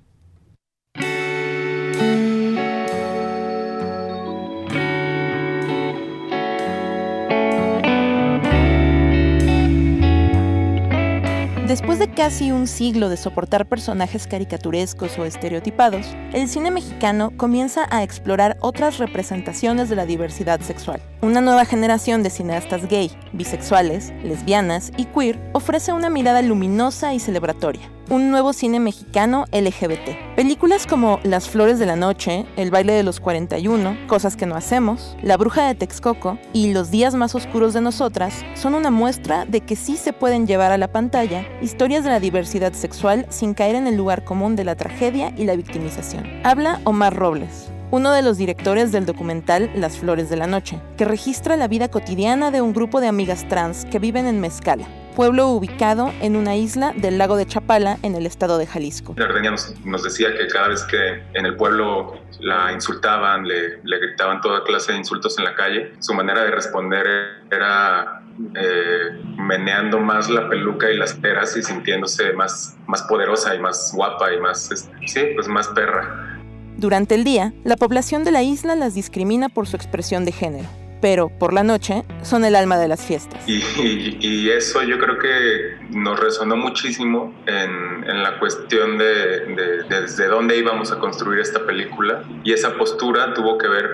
Después 11.74 11.98
de 11.98 12.08
casi 12.08 12.52
un 12.52 12.68
siglo 12.68 13.08
de 13.08 13.16
soportar 13.16 13.66
personajes 13.66 14.28
caricaturescos 14.28 15.18
o 15.18 15.24
estereotipados, 15.24 16.06
el 16.32 16.48
cine 16.48 16.70
mexicano 16.70 17.32
comienza 17.36 17.88
a 17.90 18.04
explorar 18.04 18.56
otras 18.60 18.98
representaciones 18.98 19.88
de 19.88 19.96
la 19.96 20.06
diversidad 20.06 20.60
sexual. 20.60 21.02
Una 21.20 21.40
nueva 21.40 21.64
generación 21.64 22.22
de 22.22 22.30
cineastas 22.30 22.86
gay, 22.86 23.10
bisexuales, 23.32 24.12
lesbianas 24.22 24.92
y 24.96 25.06
queer 25.06 25.36
ofrece 25.52 25.92
una 25.92 26.10
mirada 26.10 26.42
luminosa 26.42 27.12
y 27.12 27.18
celebratoria 27.18 27.90
un 28.10 28.30
nuevo 28.30 28.52
cine 28.52 28.80
mexicano 28.80 29.46
LGBT. 29.52 30.34
Películas 30.36 30.86
como 30.86 31.20
Las 31.22 31.48
Flores 31.48 31.78
de 31.78 31.86
la 31.86 31.96
Noche, 31.96 32.44
El 32.56 32.70
baile 32.70 32.92
de 32.92 33.02
los 33.02 33.20
41, 33.20 34.06
Cosas 34.06 34.36
que 34.36 34.46
no 34.46 34.56
hacemos, 34.56 35.16
La 35.22 35.36
bruja 35.36 35.66
de 35.66 35.74
Texcoco 35.74 36.38
y 36.52 36.72
Los 36.72 36.90
días 36.90 37.14
más 37.14 37.34
oscuros 37.34 37.72
de 37.72 37.80
nosotras 37.80 38.44
son 38.54 38.74
una 38.74 38.90
muestra 38.90 39.44
de 39.46 39.60
que 39.60 39.76
sí 39.76 39.96
se 39.96 40.12
pueden 40.12 40.46
llevar 40.46 40.72
a 40.72 40.78
la 40.78 40.92
pantalla 40.92 41.46
historias 41.62 42.04
de 42.04 42.10
la 42.10 42.20
diversidad 42.20 42.72
sexual 42.72 43.26
sin 43.30 43.54
caer 43.54 43.76
en 43.76 43.86
el 43.86 43.96
lugar 43.96 44.24
común 44.24 44.56
de 44.56 44.64
la 44.64 44.76
tragedia 44.76 45.32
y 45.36 45.44
la 45.44 45.56
victimización. 45.56 46.24
Habla 46.44 46.80
Omar 46.84 47.14
Robles, 47.14 47.70
uno 47.90 48.12
de 48.12 48.22
los 48.22 48.36
directores 48.36 48.92
del 48.92 49.06
documental 49.06 49.70
Las 49.74 49.96
Flores 49.96 50.28
de 50.28 50.36
la 50.36 50.46
Noche, 50.46 50.80
que 50.96 51.04
registra 51.04 51.56
la 51.56 51.68
vida 51.68 51.88
cotidiana 51.88 52.50
de 52.50 52.60
un 52.60 52.72
grupo 52.72 53.00
de 53.00 53.06
amigas 53.06 53.46
trans 53.48 53.84
que 53.84 53.98
viven 53.98 54.26
en 54.26 54.40
Mezcala, 54.40 54.86
pueblo 55.14 55.48
ubicado 55.48 56.12
en 56.20 56.36
una 56.36 56.56
isla 56.56 56.92
del 56.96 57.18
lago 57.18 57.36
de 57.36 57.46
Chapala, 57.46 57.98
en 58.02 58.14
el 58.14 58.26
estado 58.26 58.58
de 58.58 58.66
Jalisco. 58.66 59.14
La 59.16 59.28
nos, 59.50 59.74
nos 59.84 60.02
decía 60.02 60.36
que 60.36 60.46
cada 60.48 60.68
vez 60.68 60.82
que 60.84 61.22
en 61.34 61.46
el 61.46 61.56
pueblo 61.56 62.18
la 62.40 62.72
insultaban, 62.72 63.46
le, 63.46 63.78
le, 63.82 63.98
gritaban 63.98 64.40
toda 64.40 64.64
clase 64.64 64.92
de 64.92 64.98
insultos 64.98 65.38
en 65.38 65.44
la 65.44 65.54
calle, 65.54 65.92
su 66.00 66.14
manera 66.14 66.42
de 66.42 66.50
responder 66.50 67.06
era 67.50 68.22
eh, 68.56 69.22
meneando 69.38 70.00
más 70.00 70.28
la 70.28 70.48
peluca 70.48 70.90
y 70.90 70.96
las 70.96 71.14
peras 71.14 71.56
y 71.56 71.62
sintiéndose 71.62 72.32
más, 72.32 72.76
más 72.86 73.02
poderosa 73.02 73.54
y 73.54 73.60
más 73.60 73.92
guapa 73.94 74.32
y 74.32 74.40
más, 74.40 74.86
sí, 75.06 75.20
pues 75.34 75.48
más 75.48 75.68
perra. 75.68 76.40
Durante 76.76 77.14
el 77.14 77.22
día, 77.22 77.52
la 77.62 77.76
población 77.76 78.24
de 78.24 78.32
la 78.32 78.42
isla 78.42 78.74
las 78.74 78.94
discrimina 78.94 79.48
por 79.48 79.68
su 79.68 79.76
expresión 79.76 80.24
de 80.24 80.32
género 80.32 80.68
pero 81.00 81.28
por 81.28 81.52
la 81.52 81.62
noche 81.62 82.04
son 82.22 82.44
el 82.44 82.56
alma 82.56 82.78
de 82.78 82.88
las 82.88 83.04
fiestas. 83.04 83.42
Y, 83.48 84.50
eso 84.50 84.82
yo 84.82 84.98
creo 84.98 85.18
que 85.18 85.76
nos 85.90 86.20
resonó 86.20 86.56
muchísimo 86.56 87.34
en, 87.46 88.22
la 88.22 88.38
cuestión 88.38 88.98
de, 88.98 89.84
desde 89.88 90.28
dónde 90.28 90.56
íbamos 90.56 90.92
a 90.92 90.98
construir 90.98 91.40
esta 91.40 91.66
película 91.66 92.22
y 92.44 92.52
esa 92.52 92.74
postura 92.74 93.34
tuvo 93.34 93.58
que 93.58 93.66
ver, 93.66 93.88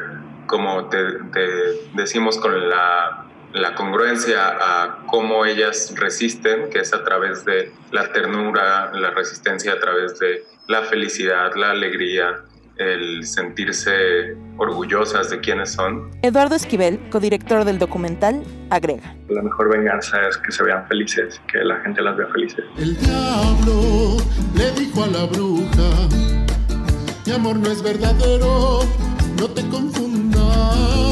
como 0.47 0.89
te, 0.89 0.99
decimos, 1.95 2.37
con 2.39 2.69
la, 2.69 3.27
la 3.53 3.75
congruencia 3.75 4.49
a 4.49 5.07
cómo 5.07 5.47
ellas 5.47 5.95
resisten, 5.97 6.69
que 6.71 6.81
es 6.81 6.93
a 6.93 7.03
través 7.05 7.45
de 7.45 7.73
la 7.91 8.13
ternura, 8.13 8.93
la 8.93 9.11
resistencia 9.11 9.73
a 9.73 9.79
través 9.79 10.19
de 10.19 10.45
la 10.69 10.83
felicidad, 10.83 11.53
la 11.57 11.71
alegría, 11.71 12.45
el 12.77 13.25
sentirse 13.27 14.37
orgullosas 14.61 15.31
de 15.31 15.41
quiénes 15.41 15.73
son. 15.73 16.11
Eduardo 16.23 16.55
Esquivel, 16.55 17.01
codirector 17.11 17.65
del 17.65 17.79
documental, 17.79 18.43
agrega. 18.69 19.15
La 19.29 19.43
mejor 19.43 19.71
venganza 19.71 20.29
es 20.29 20.37
que 20.37 20.53
se 20.53 20.63
vean 20.63 20.87
felices, 20.87 21.41
que 21.51 21.65
la 21.65 21.81
gente 21.81 22.03
las 22.03 22.17
vea 22.17 22.27
felices. 22.29 22.65
El 22.77 22.97
diablo 22.99 24.19
le 24.55 24.71
dijo 24.73 25.05
a 25.05 25.07
la 25.07 25.25
bruja, 25.25 26.09
mi 27.27 27.33
amor 27.33 27.57
no 27.57 27.71
es 27.71 27.83
verdadero, 27.83 28.81
no 29.39 29.49
te 29.49 29.67
confundas 29.69 31.10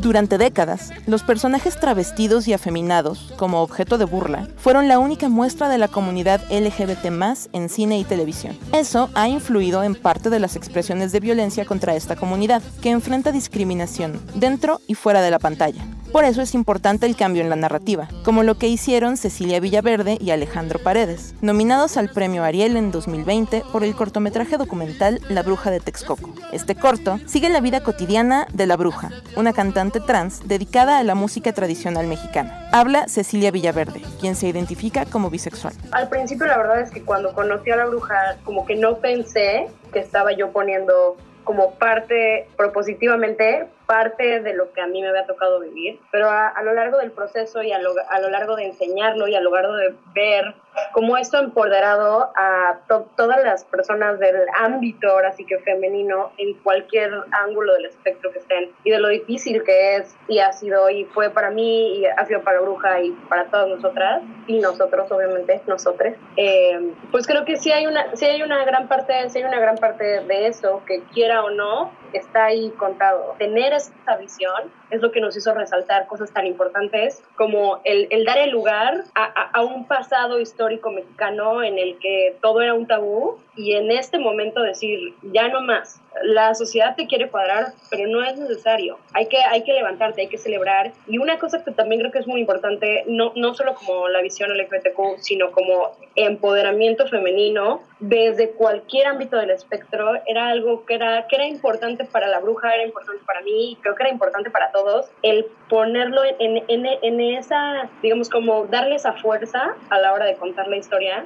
durante 0.00 0.38
décadas, 0.38 0.92
los 1.06 1.22
personajes 1.22 1.78
travestidos 1.78 2.48
y 2.48 2.54
afeminados, 2.54 3.32
como 3.36 3.60
objeto 3.60 3.98
de 3.98 4.06
burla, 4.06 4.48
fueron 4.56 4.88
la 4.88 4.98
única 4.98 5.28
muestra 5.28 5.68
de 5.68 5.76
la 5.76 5.88
comunidad 5.88 6.40
LGBT 6.50 7.06
en 7.52 7.68
cine 7.68 7.98
y 7.98 8.04
televisión. 8.04 8.56
Eso 8.72 9.10
ha 9.14 9.28
influido 9.28 9.82
en 9.82 9.94
parte 9.94 10.30
de 10.30 10.40
las 10.40 10.56
expresiones 10.56 11.12
de 11.12 11.20
violencia 11.20 11.64
contra 11.64 11.94
esta 11.94 12.16
comunidad, 12.16 12.62
que 12.80 12.90
enfrenta 12.90 13.30
discriminación 13.30 14.20
dentro 14.34 14.80
y 14.86 14.94
fuera 14.94 15.20
de 15.20 15.30
la 15.30 15.38
pantalla. 15.38 15.84
Por 16.12 16.24
eso 16.24 16.42
es 16.42 16.56
importante 16.56 17.06
el 17.06 17.14
cambio 17.14 17.40
en 17.40 17.50
la 17.50 17.54
narrativa, 17.56 18.08
como 18.24 18.42
lo 18.42 18.56
que 18.56 18.66
hicieron 18.66 19.16
Cecilia 19.16 19.60
Villaverde 19.60 20.18
y 20.20 20.32
Alejandro 20.32 20.80
Paredes, 20.80 21.36
nominados 21.40 21.96
al 21.96 22.08
Premio 22.08 22.42
Ariel 22.42 22.76
en 22.76 22.90
2020 22.90 23.62
por 23.72 23.84
el 23.84 23.94
cortometraje 23.94 24.56
documental 24.56 25.20
La 25.28 25.44
Bruja 25.44 25.70
de 25.70 25.78
Texcoco. 25.78 26.34
Este 26.52 26.74
corto 26.74 27.20
sigue 27.26 27.48
la 27.48 27.60
vida 27.60 27.84
cotidiana 27.84 28.48
de 28.52 28.66
La 28.66 28.76
Bruja, 28.76 29.10
una 29.36 29.52
cantante 29.52 30.00
trans 30.00 30.48
dedicada 30.48 30.98
a 30.98 31.04
la 31.04 31.14
música 31.14 31.52
tradicional 31.52 32.08
mexicana. 32.08 32.68
Habla 32.72 33.06
Cecilia 33.06 33.52
Villaverde, 33.52 34.02
quien 34.20 34.34
se 34.34 34.48
identifica 34.48 35.04
como 35.04 35.30
bisexual. 35.30 35.74
Al 35.92 36.08
principio 36.08 36.46
la 36.46 36.58
verdad 36.58 36.80
es 36.80 36.90
que 36.90 37.02
cuando 37.02 37.32
conocí 37.34 37.70
a 37.70 37.76
La 37.76 37.86
Bruja 37.86 38.36
como 38.44 38.66
que 38.66 38.74
no 38.74 38.96
pensé 38.96 39.68
que 39.92 40.00
estaba 40.00 40.32
yo 40.32 40.50
poniendo 40.50 41.16
como 41.44 41.74
parte 41.74 42.48
propositivamente 42.56 43.66
parte 43.90 44.40
de 44.40 44.54
lo 44.54 44.72
que 44.72 44.80
a 44.80 44.86
mí 44.86 45.02
me 45.02 45.08
había 45.08 45.26
tocado 45.26 45.58
vivir, 45.58 45.98
pero 46.12 46.30
a, 46.30 46.62
lo 46.62 46.74
largo 46.74 46.98
del 46.98 47.10
proceso 47.10 47.60
y 47.60 47.72
a 47.72 47.80
lo, 47.80 47.92
largo 48.30 48.54
de 48.54 48.66
enseñarlo 48.66 49.26
y 49.26 49.34
a 49.34 49.40
lo 49.40 49.50
largo 49.50 49.74
de 49.74 49.92
ver 50.14 50.54
cómo 50.92 51.16
esto 51.16 51.38
ha 51.38 51.40
empoderado 51.40 52.30
a 52.36 52.78
todas 52.86 53.42
las 53.42 53.64
personas 53.64 54.20
del 54.20 54.46
ámbito, 54.56 55.10
ahora 55.10 55.32
sí 55.32 55.44
que 55.44 55.58
femenino, 55.58 56.30
en 56.38 56.54
cualquier 56.62 57.12
ángulo 57.32 57.74
del 57.74 57.86
espectro 57.86 58.30
que 58.30 58.38
estén, 58.38 58.70
y 58.84 58.92
de 58.92 59.00
lo 59.00 59.08
difícil 59.08 59.64
que 59.64 59.96
es 59.96 60.14
y 60.28 60.38
ha 60.38 60.52
sido 60.52 60.88
y 60.88 61.06
fue 61.06 61.30
para 61.30 61.50
mí 61.50 61.98
y 61.98 62.06
ha 62.06 62.24
sido 62.26 62.42
para 62.42 62.60
Bruja 62.60 63.02
y 63.02 63.10
para 63.28 63.46
todas 63.46 63.68
nosotras 63.70 64.22
y 64.46 64.60
nosotros 64.60 65.10
obviamente 65.10 65.60
nosotros 65.66 66.14
eh, 66.36 66.92
pues 67.10 67.26
creo 67.26 67.44
que 67.44 67.56
sí 67.56 67.72
hay 67.72 67.88
una 67.88 68.14
sí 68.14 68.26
hay 68.26 68.42
una 68.42 68.64
gran 68.64 68.86
parte 68.86 69.28
sí 69.30 69.38
hay 69.38 69.44
una 69.44 69.58
gran 69.58 69.76
parte 69.78 70.04
de 70.04 70.46
eso 70.46 70.82
que 70.86 71.02
quiera 71.12 71.42
o 71.42 71.50
no 71.50 71.90
está 72.18 72.46
ahí 72.46 72.72
contado. 72.78 73.34
Tener 73.38 73.72
esa 73.72 74.16
visión 74.18 74.72
es 74.90 75.00
lo 75.00 75.12
que 75.12 75.20
nos 75.20 75.36
hizo 75.36 75.54
resaltar 75.54 76.06
cosas 76.06 76.32
tan 76.32 76.46
importantes 76.46 77.22
como 77.36 77.80
el, 77.84 78.08
el 78.10 78.24
dar 78.24 78.38
el 78.38 78.50
lugar 78.50 79.04
a, 79.14 79.24
a, 79.24 79.62
un 79.62 79.86
pasado 79.86 80.40
histórico 80.40 80.90
mexicano 80.90 81.62
en 81.62 81.78
el 81.78 81.98
que 81.98 82.36
todo 82.40 82.60
era 82.60 82.74
un 82.74 82.86
tabú 82.86 83.38
y 83.56 83.74
en 83.74 83.90
este 83.90 84.18
momento 84.18 84.62
decir, 84.62 85.14
ya 85.22 85.48
no 85.48 85.60
más, 85.60 86.00
la 86.22 86.54
sociedad 86.54 86.96
te 86.96 87.06
quiere 87.06 87.28
cuadrar, 87.28 87.72
pero 87.90 88.08
no 88.08 88.24
es 88.24 88.36
necesario, 88.36 88.98
hay 89.12 89.26
que, 89.26 89.38
hay 89.38 89.62
que 89.64 89.72
levantarte, 89.72 90.22
hay 90.22 90.28
que 90.28 90.38
celebrar. 90.38 90.92
Y 91.06 91.18
una 91.18 91.38
cosa 91.38 91.62
que 91.62 91.70
también 91.70 92.00
creo 92.00 92.12
que 92.12 92.18
es 92.18 92.26
muy 92.26 92.40
importante, 92.40 93.04
no, 93.06 93.32
no 93.36 93.54
solo 93.54 93.74
como 93.74 94.08
la 94.08 94.22
visión 94.22 94.50
LGBTQ, 94.56 95.18
sino 95.18 95.52
como 95.52 95.92
empoderamiento 96.16 97.06
femenino 97.06 97.82
desde 98.00 98.50
cualquier 98.50 99.06
ámbito 99.06 99.36
del 99.36 99.50
espectro, 99.50 100.12
era 100.26 100.48
algo 100.48 100.84
que 100.86 100.94
era, 100.94 101.26
que 101.28 101.36
era 101.36 101.46
importante 101.46 102.04
para 102.04 102.28
la 102.28 102.40
bruja, 102.40 102.74
era 102.74 102.84
importante 102.84 103.22
para 103.24 103.42
mí, 103.42 103.78
creo 103.80 103.94
que 103.94 104.02
era 104.02 104.12
importante 104.12 104.50
para 104.50 104.72
todos, 104.72 104.79
el 105.22 105.46
ponerlo 105.68 106.22
en, 106.38 106.62
en, 106.68 107.20
esa, 107.20 107.88
digamos, 108.02 108.28
como 108.28 108.66
darle 108.66 108.96
esa 108.96 109.12
fuerza 109.14 109.74
a 109.88 109.98
la 109.98 110.12
hora 110.12 110.26
de 110.26 110.36
contar 110.36 110.68
la 110.68 110.76
historia. 110.76 111.24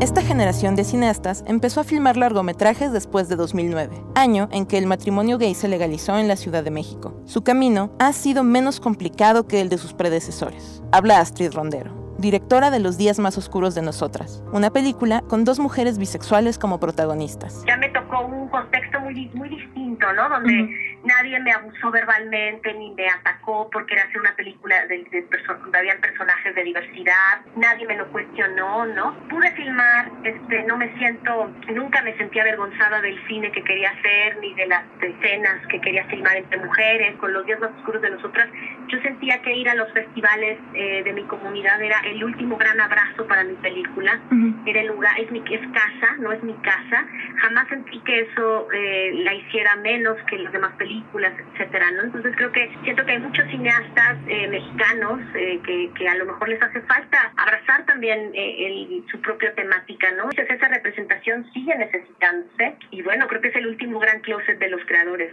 Esta 0.00 0.20
generación 0.20 0.74
de 0.74 0.82
cineastas 0.82 1.44
empezó 1.46 1.80
a 1.80 1.84
filmar 1.84 2.16
largometrajes 2.16 2.92
después 2.92 3.28
de 3.28 3.36
2009, 3.36 4.02
año 4.16 4.48
en 4.50 4.66
que 4.66 4.76
el 4.76 4.86
matrimonio 4.86 5.38
gay 5.38 5.54
se 5.54 5.68
legalizó 5.68 6.18
en 6.18 6.26
la 6.26 6.34
Ciudad 6.34 6.64
de 6.64 6.72
México. 6.72 7.14
Su 7.24 7.44
camino 7.44 7.94
ha 8.00 8.12
sido 8.12 8.42
menos 8.42 8.80
complicado 8.80 9.46
que 9.46 9.60
el 9.60 9.68
de 9.68 9.78
sus 9.78 9.92
predecesores. 9.92 10.82
Habla 10.90 11.20
Astrid 11.20 11.52
Rondero 11.52 12.01
directora 12.22 12.70
de 12.70 12.78
Los 12.78 12.96
días 12.96 13.18
más 13.18 13.36
oscuros 13.36 13.74
de 13.74 13.82
nosotras, 13.82 14.42
una 14.52 14.70
película 14.70 15.22
con 15.28 15.44
dos 15.44 15.58
mujeres 15.58 15.98
bisexuales 15.98 16.56
como 16.56 16.78
protagonistas. 16.78 17.64
Ya 17.66 17.76
me 17.76 17.88
tocó 17.88 18.24
un 18.24 18.48
contexto 18.48 19.00
muy, 19.00 19.28
muy 19.34 19.48
distinto, 19.48 20.06
¿no? 20.14 20.28
Donde 20.28 20.62
uh 20.62 20.66
-huh. 20.66 21.01
Nadie 21.04 21.38
me 21.40 21.52
abusó 21.52 21.90
verbalmente 21.90 22.72
ni 22.74 22.92
me 22.94 23.08
atacó 23.08 23.68
porque 23.70 23.94
era 23.94 24.04
hacer 24.04 24.20
una 24.20 24.34
película 24.34 24.86
de, 24.86 25.04
de 25.10 25.26
donde 25.46 25.78
habían 25.78 26.00
personajes 26.00 26.54
de 26.54 26.64
diversidad, 26.64 27.40
nadie 27.56 27.86
me 27.86 27.96
lo 27.96 28.06
cuestionó, 28.08 28.86
¿no? 28.86 29.14
Pude 29.28 29.50
filmar, 29.52 30.10
este, 30.24 30.62
no 30.64 30.76
me 30.76 30.92
siento, 30.98 31.52
nunca 31.68 32.02
me 32.02 32.16
sentí 32.16 32.38
avergonzada 32.38 33.00
del 33.00 33.18
cine 33.26 33.50
que 33.52 33.62
quería 33.62 33.90
hacer, 33.90 34.38
ni 34.38 34.54
de 34.54 34.66
las 34.66 34.84
escenas 35.00 35.66
que 35.68 35.80
quería 35.80 36.04
filmar 36.06 36.36
entre 36.36 36.58
mujeres, 36.58 37.16
con 37.16 37.32
los 37.32 37.44
días 37.46 37.60
más 37.60 37.70
oscuros 37.78 38.02
de 38.02 38.10
nosotras. 38.10 38.48
Yo 38.88 39.00
sentía 39.00 39.40
que 39.42 39.54
ir 39.54 39.68
a 39.68 39.74
los 39.74 39.90
festivales 39.92 40.58
eh, 40.74 41.02
de 41.02 41.12
mi 41.12 41.24
comunidad 41.24 41.80
era 41.80 42.00
el 42.00 42.22
último 42.22 42.56
gran 42.56 42.80
abrazo 42.80 43.26
para 43.26 43.44
mi 43.44 43.54
película. 43.54 44.20
Uh 44.30 44.34
-huh. 44.34 44.62
Era 44.66 44.80
el 44.80 44.88
lugar, 44.88 45.18
es 45.18 45.30
mi 45.30 45.42
es 45.50 45.60
casa, 45.72 46.16
no 46.18 46.32
es 46.32 46.42
mi 46.42 46.54
casa. 46.54 47.06
Jamás 47.40 47.68
sentí 47.68 47.98
que 48.00 48.20
eso 48.20 48.68
eh, 48.72 49.12
la 49.24 49.34
hiciera 49.34 49.76
menos 49.76 50.16
que 50.28 50.38
las 50.38 50.52
demás 50.52 50.72
películas, 50.76 50.91
etcétera, 50.92 51.90
¿no? 51.92 52.02
Entonces 52.04 52.34
creo 52.36 52.52
que 52.52 52.70
siento 52.82 53.04
que 53.04 53.12
hay 53.12 53.20
muchos 53.20 53.44
cineastas 53.50 54.18
eh, 54.26 54.48
mexicanos 54.48 55.20
eh, 55.34 55.60
que, 55.64 55.90
que, 55.96 56.08
a 56.08 56.14
lo 56.16 56.26
mejor 56.26 56.48
les 56.48 56.62
hace 56.62 56.80
falta 56.82 57.32
abrazar 57.36 57.86
también 57.86 58.30
eh, 58.34 59.02
su 59.10 59.20
propia 59.20 59.54
temática, 59.54 60.10
¿no? 60.12 60.24
Entonces 60.24 60.50
esa 60.50 60.68
representación 60.68 61.50
sigue 61.52 61.76
necesitándose 61.76 62.76
y 62.90 63.02
bueno, 63.02 63.26
creo 63.28 63.40
que 63.40 63.48
es 63.48 63.56
el 63.56 63.66
último 63.66 63.98
gran 63.98 64.20
closet 64.20 64.58
de 64.58 64.68
los 64.68 64.80
creadores. 64.86 65.32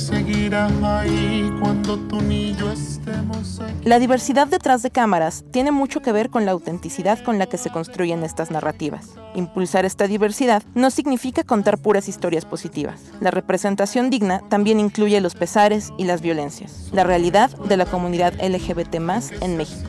Seguirá 0.00 0.70
ahí 0.82 1.52
cuando 1.60 1.98
tú 1.98 2.22
ni 2.22 2.54
yo 2.56 2.72
estemos 2.72 3.60
aquí. 3.60 3.74
La 3.84 3.98
diversidad 3.98 4.46
detrás 4.46 4.82
de 4.82 4.90
cámaras 4.90 5.44
tiene 5.50 5.72
mucho 5.72 6.00
que 6.00 6.10
ver 6.10 6.30
con 6.30 6.46
la 6.46 6.52
autenticidad 6.52 7.22
con 7.22 7.38
la 7.38 7.46
que 7.46 7.58
se 7.58 7.68
construyen 7.68 8.24
estas 8.24 8.50
narrativas. 8.50 9.10
Impulsar 9.34 9.84
esta 9.84 10.06
diversidad 10.06 10.62
no 10.74 10.90
significa 10.90 11.44
contar 11.44 11.76
puras 11.76 12.08
historias 12.08 12.46
positivas. 12.46 12.98
La 13.20 13.30
representación 13.30 14.08
digna 14.08 14.40
también 14.48 14.80
incluye 14.80 15.20
los 15.20 15.34
pesares 15.34 15.92
y 15.98 16.04
las 16.04 16.22
violencias, 16.22 16.88
la 16.92 17.04
realidad 17.04 17.50
de 17.50 17.76
la 17.76 17.84
comunidad 17.84 18.32
LGBT 18.42 18.94
en 19.42 19.56
México. 19.58 19.88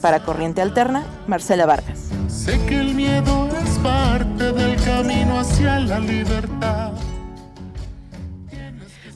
Para 0.00 0.22
Corriente 0.24 0.62
Alterna, 0.62 1.04
Marcela 1.26 1.66
Vargas. 1.66 2.10
Sé 2.28 2.64
que 2.66 2.78
el 2.78 2.94
miedo 2.94 3.48
es 3.60 3.78
parte 3.78 4.52
del 4.52 4.76
camino 4.84 5.40
hacia 5.40 5.80
la 5.80 5.98
libertad. 5.98 6.92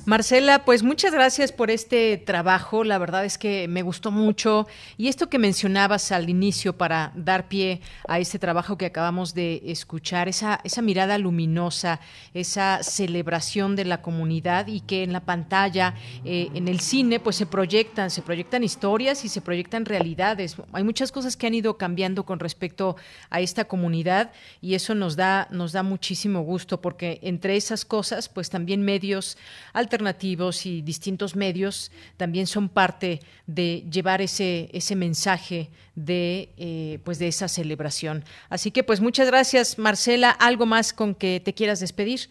Marcela, 0.06 0.64
pues 0.64 0.84
muchas 0.84 1.12
gracias 1.12 1.50
por 1.50 1.68
este 1.68 2.16
trabajo. 2.16 2.84
La 2.84 2.96
verdad 2.96 3.24
es 3.24 3.38
que 3.38 3.66
me 3.66 3.82
gustó 3.82 4.12
mucho. 4.12 4.68
Y 4.96 5.08
esto 5.08 5.28
que 5.28 5.40
mencionabas 5.40 6.12
al 6.12 6.30
inicio 6.30 6.74
para 6.74 7.10
dar 7.16 7.48
pie 7.48 7.80
a 8.06 8.20
este 8.20 8.38
trabajo 8.38 8.78
que 8.78 8.86
acabamos 8.86 9.34
de 9.34 9.62
escuchar, 9.64 10.28
esa, 10.28 10.60
esa 10.62 10.80
mirada 10.80 11.18
luminosa, 11.18 11.98
esa 12.34 12.84
celebración 12.84 13.74
de 13.74 13.84
la 13.84 14.00
comunidad 14.00 14.68
y 14.68 14.78
que 14.78 15.02
en 15.02 15.12
la 15.12 15.24
pantalla, 15.24 15.96
eh, 16.24 16.50
en 16.54 16.68
el 16.68 16.78
cine, 16.78 17.18
pues 17.18 17.34
se 17.34 17.46
proyectan, 17.46 18.12
se 18.12 18.22
proyectan 18.22 18.62
historias 18.62 19.24
y 19.24 19.28
se 19.28 19.40
proyectan 19.40 19.86
realidades. 19.86 20.54
Hay 20.72 20.84
muchas 20.84 21.10
cosas 21.10 21.36
que 21.36 21.48
han 21.48 21.54
ido 21.54 21.78
cambiando 21.78 22.24
con 22.24 22.38
respecto 22.38 22.94
a 23.28 23.40
esta 23.40 23.64
comunidad 23.64 24.30
y 24.60 24.76
eso 24.76 24.94
nos 24.94 25.16
da, 25.16 25.48
nos 25.50 25.72
da 25.72 25.82
muchísimo 25.82 26.42
gusto 26.42 26.80
porque 26.80 27.18
entre 27.22 27.56
esas 27.56 27.84
cosas, 27.84 28.28
pues 28.28 28.50
también 28.50 28.82
medios 28.82 29.36
alternativos 29.72 29.95
alternativos 29.96 30.66
y 30.66 30.82
distintos 30.82 31.36
medios 31.36 31.90
también 32.18 32.46
son 32.46 32.68
parte 32.68 33.20
de 33.46 33.82
llevar 33.90 34.20
ese, 34.20 34.68
ese 34.72 34.94
mensaje 34.94 35.70
de, 35.94 36.50
eh, 36.58 36.98
pues 37.04 37.18
de 37.18 37.28
esa 37.28 37.48
celebración. 37.48 38.22
Así 38.50 38.70
que 38.70 38.84
pues 38.84 39.00
muchas 39.00 39.30
gracias, 39.30 39.78
Marcela. 39.78 40.28
¿Algo 40.30 40.66
más 40.66 40.92
con 40.92 41.14
que 41.14 41.40
te 41.40 41.54
quieras 41.54 41.80
despedir? 41.80 42.28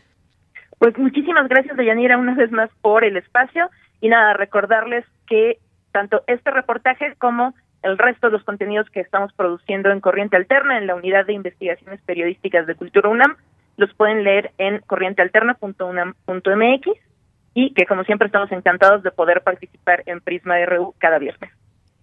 Pues 0.77 0.95
muchísimas 0.97 1.49
gracias, 1.49 1.75
Deyanira, 1.75 2.19
una 2.19 2.35
vez 2.35 2.51
más 2.51 2.69
por 2.81 3.03
el 3.03 3.17
espacio. 3.17 3.71
Y 3.99 4.09
nada, 4.09 4.33
recordarles 4.33 5.03
que 5.27 5.57
tanto 5.91 6.21
este 6.27 6.51
reportaje 6.51 7.15
como 7.17 7.55
el 7.81 7.97
resto 7.97 8.27
de 8.27 8.33
los 8.33 8.43
contenidos 8.43 8.87
que 8.91 8.99
estamos 8.99 9.33
produciendo 9.33 9.89
en 9.89 10.01
Corriente 10.01 10.37
Alterna, 10.37 10.77
en 10.77 10.85
la 10.85 10.93
Unidad 10.93 11.25
de 11.25 11.33
Investigaciones 11.33 11.99
Periodísticas 12.01 12.67
de 12.67 12.75
Cultura 12.75 13.09
UNAM, 13.09 13.37
los 13.77 13.91
pueden 13.95 14.23
leer 14.23 14.51
en 14.59 14.81
corrientealterna.unam.mx 14.81 17.04
y 17.55 17.73
que 17.73 17.87
como 17.87 18.03
siempre 18.03 18.27
estamos 18.27 18.51
encantados 18.51 19.01
de 19.01 19.09
poder 19.09 19.41
participar 19.41 20.03
en 20.05 20.21
Prisma 20.21 20.63
RU 20.65 20.93
cada 20.99 21.17
viernes. 21.17 21.49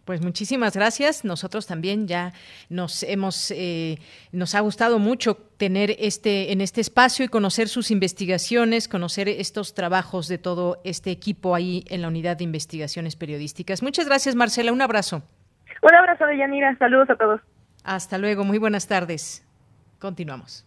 Pues 0.04 0.20
muchísimas 0.20 0.74
gracias. 0.74 1.24
Nosotros 1.24 1.68
también 1.68 2.08
ya 2.08 2.32
nos 2.68 3.04
hemos, 3.04 3.52
eh, 3.52 3.98
nos 4.32 4.56
ha 4.56 4.60
gustado 4.60 4.98
mucho 4.98 5.36
tener 5.58 5.94
este 5.98 6.52
en 6.52 6.60
este 6.60 6.80
espacio 6.80 7.24
y 7.24 7.28
conocer 7.28 7.68
sus 7.68 7.92
investigaciones, 7.92 8.88
conocer 8.88 9.28
estos 9.28 9.74
trabajos 9.74 10.26
de 10.26 10.38
todo 10.38 10.80
este 10.82 11.12
equipo 11.12 11.54
ahí 11.54 11.84
en 11.88 12.02
la 12.02 12.08
unidad 12.08 12.36
de 12.36 12.44
investigaciones 12.44 13.14
periodísticas. 13.14 13.82
Muchas 13.82 14.06
gracias, 14.06 14.34
Marcela. 14.34 14.72
Un 14.72 14.82
abrazo. 14.82 15.22
Un 15.82 15.94
abrazo 15.94 16.26
de 16.26 16.38
Yanira. 16.38 16.76
Saludos 16.78 17.10
a 17.10 17.16
todos. 17.16 17.40
Hasta 17.84 18.18
luego. 18.18 18.42
Muy 18.42 18.58
buenas 18.58 18.88
tardes. 18.88 19.46
Continuamos. 20.00 20.66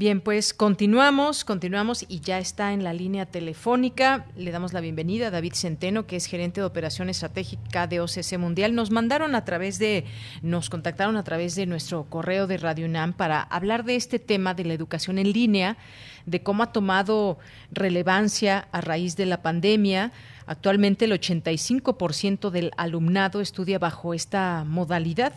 Bien, 0.00 0.22
pues 0.22 0.54
continuamos, 0.54 1.44
continuamos 1.44 2.06
y 2.08 2.20
ya 2.20 2.38
está 2.38 2.72
en 2.72 2.82
la 2.82 2.94
línea 2.94 3.26
telefónica. 3.26 4.24
Le 4.34 4.50
damos 4.50 4.72
la 4.72 4.80
bienvenida 4.80 5.26
a 5.26 5.30
David 5.30 5.52
Centeno, 5.52 6.06
que 6.06 6.16
es 6.16 6.24
gerente 6.24 6.62
de 6.62 6.66
operación 6.66 7.10
estratégica 7.10 7.86
de 7.86 8.00
OCC 8.00 8.38
Mundial. 8.38 8.74
Nos 8.74 8.90
mandaron 8.90 9.34
a 9.34 9.44
través 9.44 9.78
de, 9.78 10.06
nos 10.40 10.70
contactaron 10.70 11.18
a 11.18 11.22
través 11.22 11.54
de 11.54 11.66
nuestro 11.66 12.04
correo 12.04 12.46
de 12.46 12.56
Radio 12.56 12.86
UNAM 12.86 13.12
para 13.12 13.42
hablar 13.42 13.84
de 13.84 13.96
este 13.96 14.18
tema 14.18 14.54
de 14.54 14.64
la 14.64 14.72
educación 14.72 15.18
en 15.18 15.34
línea, 15.34 15.76
de 16.24 16.42
cómo 16.42 16.62
ha 16.62 16.72
tomado 16.72 17.38
relevancia 17.70 18.68
a 18.72 18.80
raíz 18.80 19.16
de 19.16 19.26
la 19.26 19.42
pandemia. 19.42 20.12
Actualmente 20.46 21.04
el 21.04 21.12
85% 21.12 22.48
del 22.48 22.70
alumnado 22.78 23.42
estudia 23.42 23.78
bajo 23.78 24.14
esta 24.14 24.64
modalidad. 24.66 25.34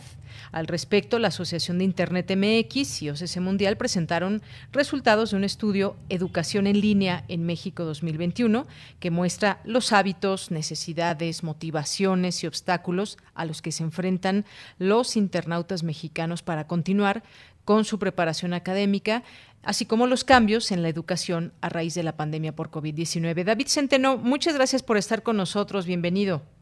Al 0.52 0.66
respecto, 0.66 1.18
la 1.18 1.28
Asociación 1.28 1.78
de 1.78 1.84
Internet 1.84 2.30
MX 2.36 3.02
y 3.02 3.10
OCC 3.10 3.38
Mundial 3.40 3.76
presentaron 3.76 4.42
resultados 4.72 5.30
de 5.30 5.36
un 5.36 5.44
estudio 5.44 5.96
Educación 6.08 6.66
en 6.66 6.80
línea 6.80 7.24
en 7.28 7.44
México 7.44 7.84
2021 7.84 8.66
que 9.00 9.10
muestra 9.10 9.60
los 9.64 9.92
hábitos, 9.92 10.50
necesidades, 10.50 11.42
motivaciones 11.42 12.42
y 12.42 12.46
obstáculos 12.46 13.18
a 13.34 13.44
los 13.44 13.62
que 13.62 13.72
se 13.72 13.82
enfrentan 13.82 14.44
los 14.78 15.16
internautas 15.16 15.82
mexicanos 15.82 16.42
para 16.42 16.66
continuar 16.66 17.22
con 17.64 17.84
su 17.84 17.98
preparación 17.98 18.52
académica, 18.52 19.22
así 19.62 19.86
como 19.86 20.06
los 20.06 20.24
cambios 20.24 20.70
en 20.70 20.82
la 20.82 20.88
educación 20.88 21.52
a 21.60 21.68
raíz 21.68 21.94
de 21.94 22.02
la 22.02 22.16
pandemia 22.16 22.54
por 22.54 22.70
COVID-19. 22.70 23.44
David 23.44 23.68
Centeno, 23.68 24.18
muchas 24.18 24.54
gracias 24.54 24.82
por 24.82 24.96
estar 24.96 25.22
con 25.22 25.36
nosotros. 25.36 25.86
Bienvenido. 25.86 26.53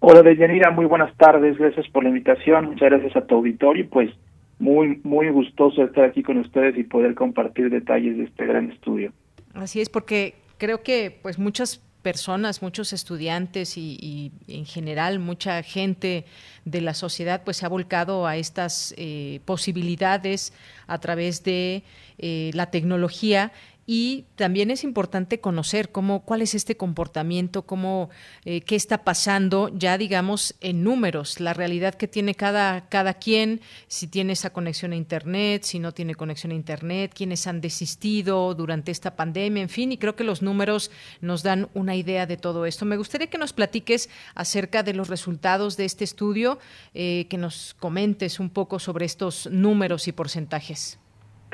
Hola, 0.00 0.22
Deyanira, 0.22 0.70
muy 0.70 0.86
buenas 0.86 1.16
tardes. 1.16 1.56
Gracias 1.58 1.88
por 1.88 2.02
la 2.02 2.10
invitación. 2.10 2.66
Muchas 2.66 2.90
gracias 2.90 3.16
a 3.16 3.26
tu 3.26 3.36
auditorio. 3.36 3.88
Pues 3.88 4.10
muy, 4.58 5.00
muy 5.02 5.28
gustoso 5.30 5.82
estar 5.82 6.04
aquí 6.04 6.22
con 6.22 6.38
ustedes 6.38 6.76
y 6.76 6.84
poder 6.84 7.14
compartir 7.14 7.70
detalles 7.70 8.16
de 8.18 8.24
este 8.24 8.46
gran 8.46 8.70
estudio. 8.70 9.12
Así 9.54 9.80
es, 9.80 9.88
porque 9.88 10.34
creo 10.58 10.82
que 10.82 11.18
pues 11.22 11.38
muchas 11.38 11.82
personas, 12.04 12.60
muchos 12.60 12.92
estudiantes 12.92 13.78
y, 13.78 14.30
en 14.46 14.66
general 14.66 15.18
mucha 15.18 15.62
gente 15.62 16.26
de 16.66 16.80
la 16.82 16.92
sociedad 16.92 17.42
pues 17.44 17.56
se 17.56 17.66
ha 17.66 17.68
volcado 17.68 18.26
a 18.26 18.36
estas 18.36 18.94
eh, 18.98 19.40
posibilidades 19.46 20.52
a 20.86 20.98
través 20.98 21.42
de 21.44 21.82
eh, 22.18 22.50
la 22.52 22.70
tecnología 22.70 23.52
y 23.86 24.26
también 24.36 24.70
es 24.70 24.84
importante 24.84 25.40
conocer 25.40 25.90
cómo 25.90 26.24
cuál 26.24 26.42
es 26.42 26.54
este 26.54 26.76
comportamiento, 26.76 27.62
cómo 27.62 28.10
eh, 28.44 28.62
qué 28.62 28.76
está 28.76 29.04
pasando 29.04 29.70
ya 29.74 29.98
digamos 29.98 30.54
en 30.60 30.84
números, 30.84 31.40
la 31.40 31.54
realidad 31.54 31.94
que 31.94 32.08
tiene 32.08 32.34
cada 32.34 32.88
cada 32.88 33.14
quien, 33.14 33.60
si 33.86 34.06
tiene 34.06 34.32
esa 34.32 34.50
conexión 34.50 34.92
a 34.92 34.96
internet, 34.96 35.64
si 35.64 35.78
no 35.78 35.92
tiene 35.92 36.14
conexión 36.14 36.52
a 36.52 36.56
internet, 36.56 37.12
quiénes 37.14 37.46
han 37.46 37.60
desistido 37.60 38.54
durante 38.54 38.90
esta 38.90 39.16
pandemia, 39.16 39.62
en 39.62 39.68
fin, 39.68 39.92
y 39.92 39.98
creo 39.98 40.16
que 40.16 40.24
los 40.24 40.42
números 40.42 40.90
nos 41.20 41.42
dan 41.42 41.68
una 41.74 41.96
idea 41.96 42.26
de 42.26 42.36
todo 42.36 42.66
esto. 42.66 42.84
Me 42.84 42.96
gustaría 42.96 43.28
que 43.28 43.38
nos 43.38 43.52
platiques 43.52 44.08
acerca 44.34 44.82
de 44.82 44.94
los 44.94 45.08
resultados 45.08 45.76
de 45.76 45.84
este 45.84 46.04
estudio, 46.04 46.58
eh, 46.94 47.26
que 47.28 47.38
nos 47.38 47.74
comentes 47.78 48.40
un 48.40 48.50
poco 48.50 48.78
sobre 48.78 49.06
estos 49.06 49.48
números 49.50 50.08
y 50.08 50.12
porcentajes. 50.12 50.98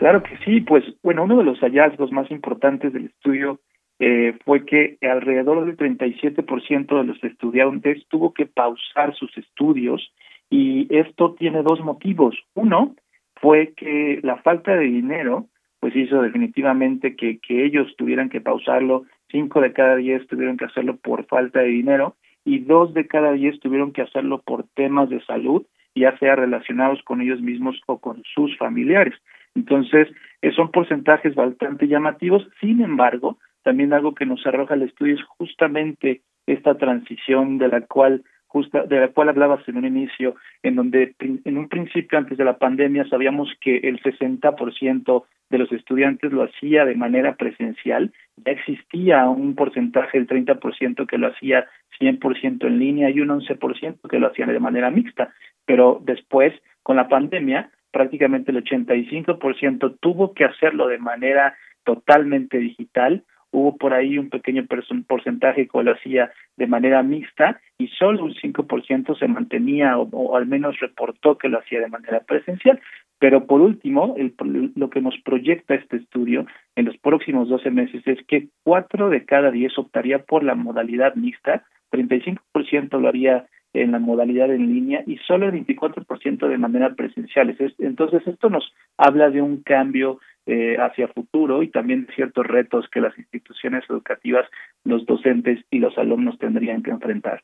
Claro 0.00 0.22
que 0.22 0.38
sí, 0.46 0.62
pues 0.62 0.82
bueno, 1.02 1.24
uno 1.24 1.36
de 1.36 1.44
los 1.44 1.60
hallazgos 1.60 2.10
más 2.10 2.30
importantes 2.30 2.90
del 2.94 3.04
estudio 3.04 3.60
eh, 3.98 4.34
fue 4.46 4.64
que 4.64 4.96
alrededor 5.02 5.66
del 5.66 5.76
37% 5.76 6.96
de 6.96 7.04
los 7.04 7.22
estudiantes 7.22 8.06
tuvo 8.08 8.32
que 8.32 8.46
pausar 8.46 9.14
sus 9.14 9.36
estudios 9.36 10.10
y 10.48 10.86
esto 10.88 11.34
tiene 11.34 11.62
dos 11.62 11.80
motivos. 11.80 12.34
Uno 12.54 12.94
fue 13.42 13.74
que 13.76 14.20
la 14.22 14.38
falta 14.38 14.74
de 14.74 14.86
dinero 14.86 15.48
pues 15.80 15.94
hizo 15.94 16.22
definitivamente 16.22 17.14
que, 17.14 17.38
que 17.38 17.66
ellos 17.66 17.94
tuvieran 17.98 18.30
que 18.30 18.40
pausarlo, 18.40 19.04
cinco 19.30 19.60
de 19.60 19.74
cada 19.74 19.96
diez 19.96 20.26
tuvieron 20.28 20.56
que 20.56 20.64
hacerlo 20.64 20.96
por 20.96 21.26
falta 21.26 21.60
de 21.60 21.68
dinero 21.68 22.16
y 22.42 22.60
dos 22.60 22.94
de 22.94 23.06
cada 23.06 23.32
diez 23.32 23.60
tuvieron 23.60 23.92
que 23.92 24.00
hacerlo 24.00 24.40
por 24.40 24.64
temas 24.74 25.10
de 25.10 25.22
salud, 25.26 25.66
ya 25.94 26.16
sea 26.16 26.36
relacionados 26.36 27.02
con 27.02 27.20
ellos 27.20 27.42
mismos 27.42 27.78
o 27.84 27.98
con 27.98 28.22
sus 28.34 28.56
familiares. 28.56 29.12
Entonces, 29.54 30.08
eh, 30.42 30.52
son 30.52 30.70
porcentajes 30.70 31.34
bastante 31.34 31.88
llamativos. 31.88 32.46
Sin 32.60 32.80
embargo, 32.82 33.38
también 33.62 33.92
algo 33.92 34.14
que 34.14 34.26
nos 34.26 34.46
arroja 34.46 34.74
el 34.74 34.82
estudio 34.82 35.14
es 35.14 35.22
justamente 35.38 36.22
esta 36.46 36.76
transición 36.76 37.58
de 37.58 37.68
la 37.68 37.82
cual 37.82 38.22
justa, 38.46 38.84
de 38.84 39.00
la 39.00 39.08
cual 39.08 39.28
hablabas 39.28 39.66
en 39.68 39.76
un 39.76 39.84
inicio, 39.86 40.34
en 40.62 40.74
donde 40.76 41.14
en 41.20 41.56
un 41.56 41.68
principio 41.68 42.18
antes 42.18 42.36
de 42.36 42.44
la 42.44 42.58
pandemia 42.58 43.08
sabíamos 43.08 43.48
que 43.60 43.76
el 43.76 44.02
60% 44.02 45.24
de 45.50 45.58
los 45.58 45.70
estudiantes 45.72 46.32
lo 46.32 46.44
hacía 46.44 46.84
de 46.84 46.94
manera 46.94 47.34
presencial, 47.34 48.12
ya 48.36 48.52
existía 48.52 49.28
un 49.28 49.54
porcentaje 49.54 50.18
del 50.18 50.28
30% 50.28 51.06
que 51.06 51.18
lo 51.18 51.28
hacía 51.28 51.66
100% 52.00 52.66
en 52.66 52.78
línea 52.78 53.10
y 53.10 53.20
un 53.20 53.28
11% 53.28 54.08
que 54.08 54.18
lo 54.18 54.28
hacían 54.28 54.52
de 54.52 54.60
manera 54.60 54.90
mixta, 54.90 55.32
pero 55.64 56.00
después 56.04 56.52
con 56.82 56.96
la 56.96 57.08
pandemia 57.08 57.70
prácticamente 57.90 58.52
el 58.52 58.62
85% 58.64 59.98
tuvo 60.00 60.34
que 60.34 60.44
hacerlo 60.44 60.86
de 60.86 60.98
manera 60.98 61.56
totalmente 61.84 62.58
digital. 62.58 63.24
Hubo 63.52 63.76
por 63.76 63.94
ahí 63.94 64.16
un 64.16 64.30
pequeño 64.30 64.64
porcentaje 65.08 65.66
que 65.66 65.82
lo 65.82 65.92
hacía 65.92 66.30
de 66.56 66.66
manera 66.68 67.02
mixta 67.02 67.60
y 67.78 67.88
solo 67.88 68.24
un 68.24 68.34
5% 68.34 69.18
se 69.18 69.26
mantenía 69.26 69.98
o, 69.98 70.36
al 70.36 70.46
menos 70.46 70.78
reportó 70.78 71.36
que 71.36 71.48
lo 71.48 71.58
hacía 71.58 71.80
de 71.80 71.88
manera 71.88 72.20
presencial. 72.20 72.80
Pero 73.18 73.46
por 73.46 73.60
último, 73.60 74.14
el, 74.16 74.34
lo 74.76 74.88
que 74.88 75.00
nos 75.00 75.18
proyecta 75.22 75.74
este 75.74 75.96
estudio 75.96 76.46
en 76.76 76.86
los 76.86 76.96
próximos 76.98 77.48
12 77.48 77.70
meses 77.70 78.02
es 78.06 78.18
que 78.26 78.48
4 78.62 79.10
de 79.10 79.24
cada 79.24 79.50
10 79.50 79.78
optaría 79.78 80.20
por 80.20 80.44
la 80.44 80.54
modalidad 80.54 81.16
mixta, 81.16 81.64
35% 81.92 83.00
lo 83.00 83.08
haría 83.08 83.46
en 83.72 83.92
la 83.92 83.98
modalidad 83.98 84.52
en 84.52 84.72
línea 84.72 85.02
y 85.06 85.16
solo 85.18 85.46
el 85.46 85.64
24% 85.64 86.48
de 86.48 86.58
manera 86.58 86.94
presencial. 86.94 87.56
Entonces, 87.78 88.26
esto 88.26 88.50
nos 88.50 88.72
habla 88.96 89.30
de 89.30 89.42
un 89.42 89.62
cambio 89.62 90.18
eh, 90.46 90.76
hacia 90.78 91.08
futuro 91.08 91.62
y 91.62 91.68
también 91.68 92.06
de 92.06 92.14
ciertos 92.14 92.46
retos 92.46 92.88
que 92.90 93.00
las 93.00 93.16
instituciones 93.18 93.84
educativas, 93.88 94.48
los 94.84 95.06
docentes 95.06 95.64
y 95.70 95.78
los 95.78 95.96
alumnos 95.98 96.38
tendrían 96.38 96.82
que 96.82 96.90
enfrentar. 96.90 97.42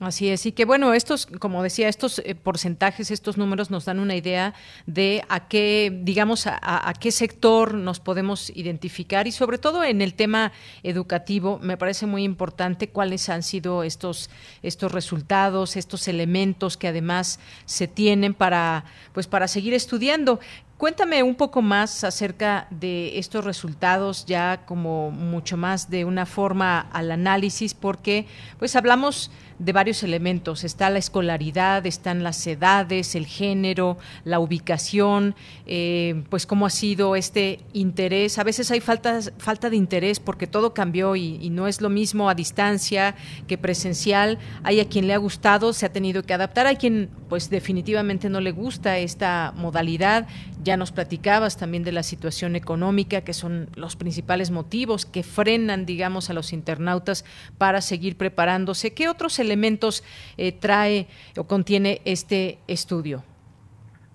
Así 0.00 0.30
es, 0.30 0.46
y 0.46 0.52
que 0.52 0.64
bueno, 0.64 0.94
estos, 0.94 1.26
como 1.26 1.62
decía, 1.62 1.86
estos 1.86 2.20
eh, 2.20 2.34
porcentajes, 2.34 3.10
estos 3.10 3.36
números 3.36 3.70
nos 3.70 3.84
dan 3.84 3.98
una 3.98 4.16
idea 4.16 4.54
de 4.86 5.22
a 5.28 5.46
qué, 5.46 5.94
digamos, 6.02 6.46
a, 6.46 6.94
qué 6.98 7.12
sector 7.12 7.74
nos 7.74 8.00
podemos 8.00 8.48
identificar 8.56 9.26
y 9.26 9.32
sobre 9.32 9.58
todo 9.58 9.84
en 9.84 10.00
el 10.00 10.14
tema 10.14 10.52
educativo, 10.82 11.58
me 11.60 11.76
parece 11.76 12.06
muy 12.06 12.24
importante 12.24 12.88
cuáles 12.88 13.28
han 13.28 13.42
sido 13.42 13.82
estos, 13.82 14.30
estos 14.62 14.90
resultados, 14.90 15.76
estos 15.76 16.08
elementos 16.08 16.78
que 16.78 16.88
además 16.88 17.38
se 17.66 17.86
tienen 17.86 18.32
para, 18.32 18.86
pues, 19.12 19.26
para 19.26 19.48
seguir 19.48 19.74
estudiando. 19.74 20.40
Cuéntame 20.78 21.22
un 21.22 21.34
poco 21.34 21.60
más 21.60 22.04
acerca 22.04 22.66
de 22.70 23.18
estos 23.18 23.44
resultados, 23.44 24.24
ya 24.24 24.64
como 24.64 25.10
mucho 25.10 25.58
más 25.58 25.90
de 25.90 26.06
una 26.06 26.24
forma 26.24 26.80
al 26.80 27.10
análisis, 27.10 27.74
porque 27.74 28.26
pues 28.58 28.74
hablamos 28.76 29.30
de 29.60 29.72
varios 29.72 30.02
elementos. 30.02 30.64
Está 30.64 30.88
la 30.90 30.98
escolaridad, 30.98 31.86
están 31.86 32.24
las 32.24 32.44
edades, 32.46 33.14
el 33.14 33.26
género, 33.26 33.98
la 34.24 34.40
ubicación, 34.40 35.34
eh, 35.66 36.24
pues 36.30 36.46
cómo 36.46 36.64
ha 36.66 36.70
sido 36.70 37.14
este 37.14 37.60
interés. 37.74 38.38
A 38.38 38.44
veces 38.44 38.70
hay 38.70 38.80
falta, 38.80 39.20
de 39.20 39.76
interés 39.76 40.18
porque 40.18 40.46
todo 40.46 40.72
cambió 40.72 41.14
y, 41.14 41.36
y, 41.42 41.50
no 41.50 41.68
es 41.68 41.82
lo 41.82 41.90
mismo 41.90 42.30
a 42.30 42.34
distancia 42.34 43.14
que 43.46 43.58
presencial. 43.58 44.38
Hay 44.62 44.80
a 44.80 44.88
quien 44.88 45.06
le 45.06 45.12
ha 45.12 45.18
gustado, 45.18 45.74
se 45.74 45.84
ha 45.84 45.92
tenido 45.92 46.22
que 46.22 46.32
adaptar, 46.32 46.66
hay 46.66 46.76
quien 46.76 47.10
pues 47.28 47.50
definitivamente 47.50 48.30
no 48.30 48.40
le 48.40 48.52
gusta 48.52 48.98
esta 48.98 49.52
modalidad. 49.56 50.26
Ya 50.62 50.76
nos 50.76 50.90
platicabas 50.90 51.56
también 51.56 51.84
de 51.84 51.92
la 51.92 52.02
situación 52.02 52.56
económica, 52.56 53.20
que 53.20 53.34
son 53.34 53.68
los 53.74 53.96
principales 53.96 54.50
motivos 54.50 55.06
que 55.06 55.22
frenan, 55.22 55.86
digamos, 55.86 56.30
a 56.30 56.34
los 56.34 56.52
internautas 56.52 57.24
para 57.58 57.82
seguir 57.82 58.16
preparándose. 58.16 58.92
¿Qué 58.94 59.08
otros 59.08 59.38
elementos 59.38 59.49
eh, 60.36 60.52
trae 60.52 61.06
o 61.36 61.44
contiene 61.44 62.00
este 62.04 62.58
estudio? 62.68 63.22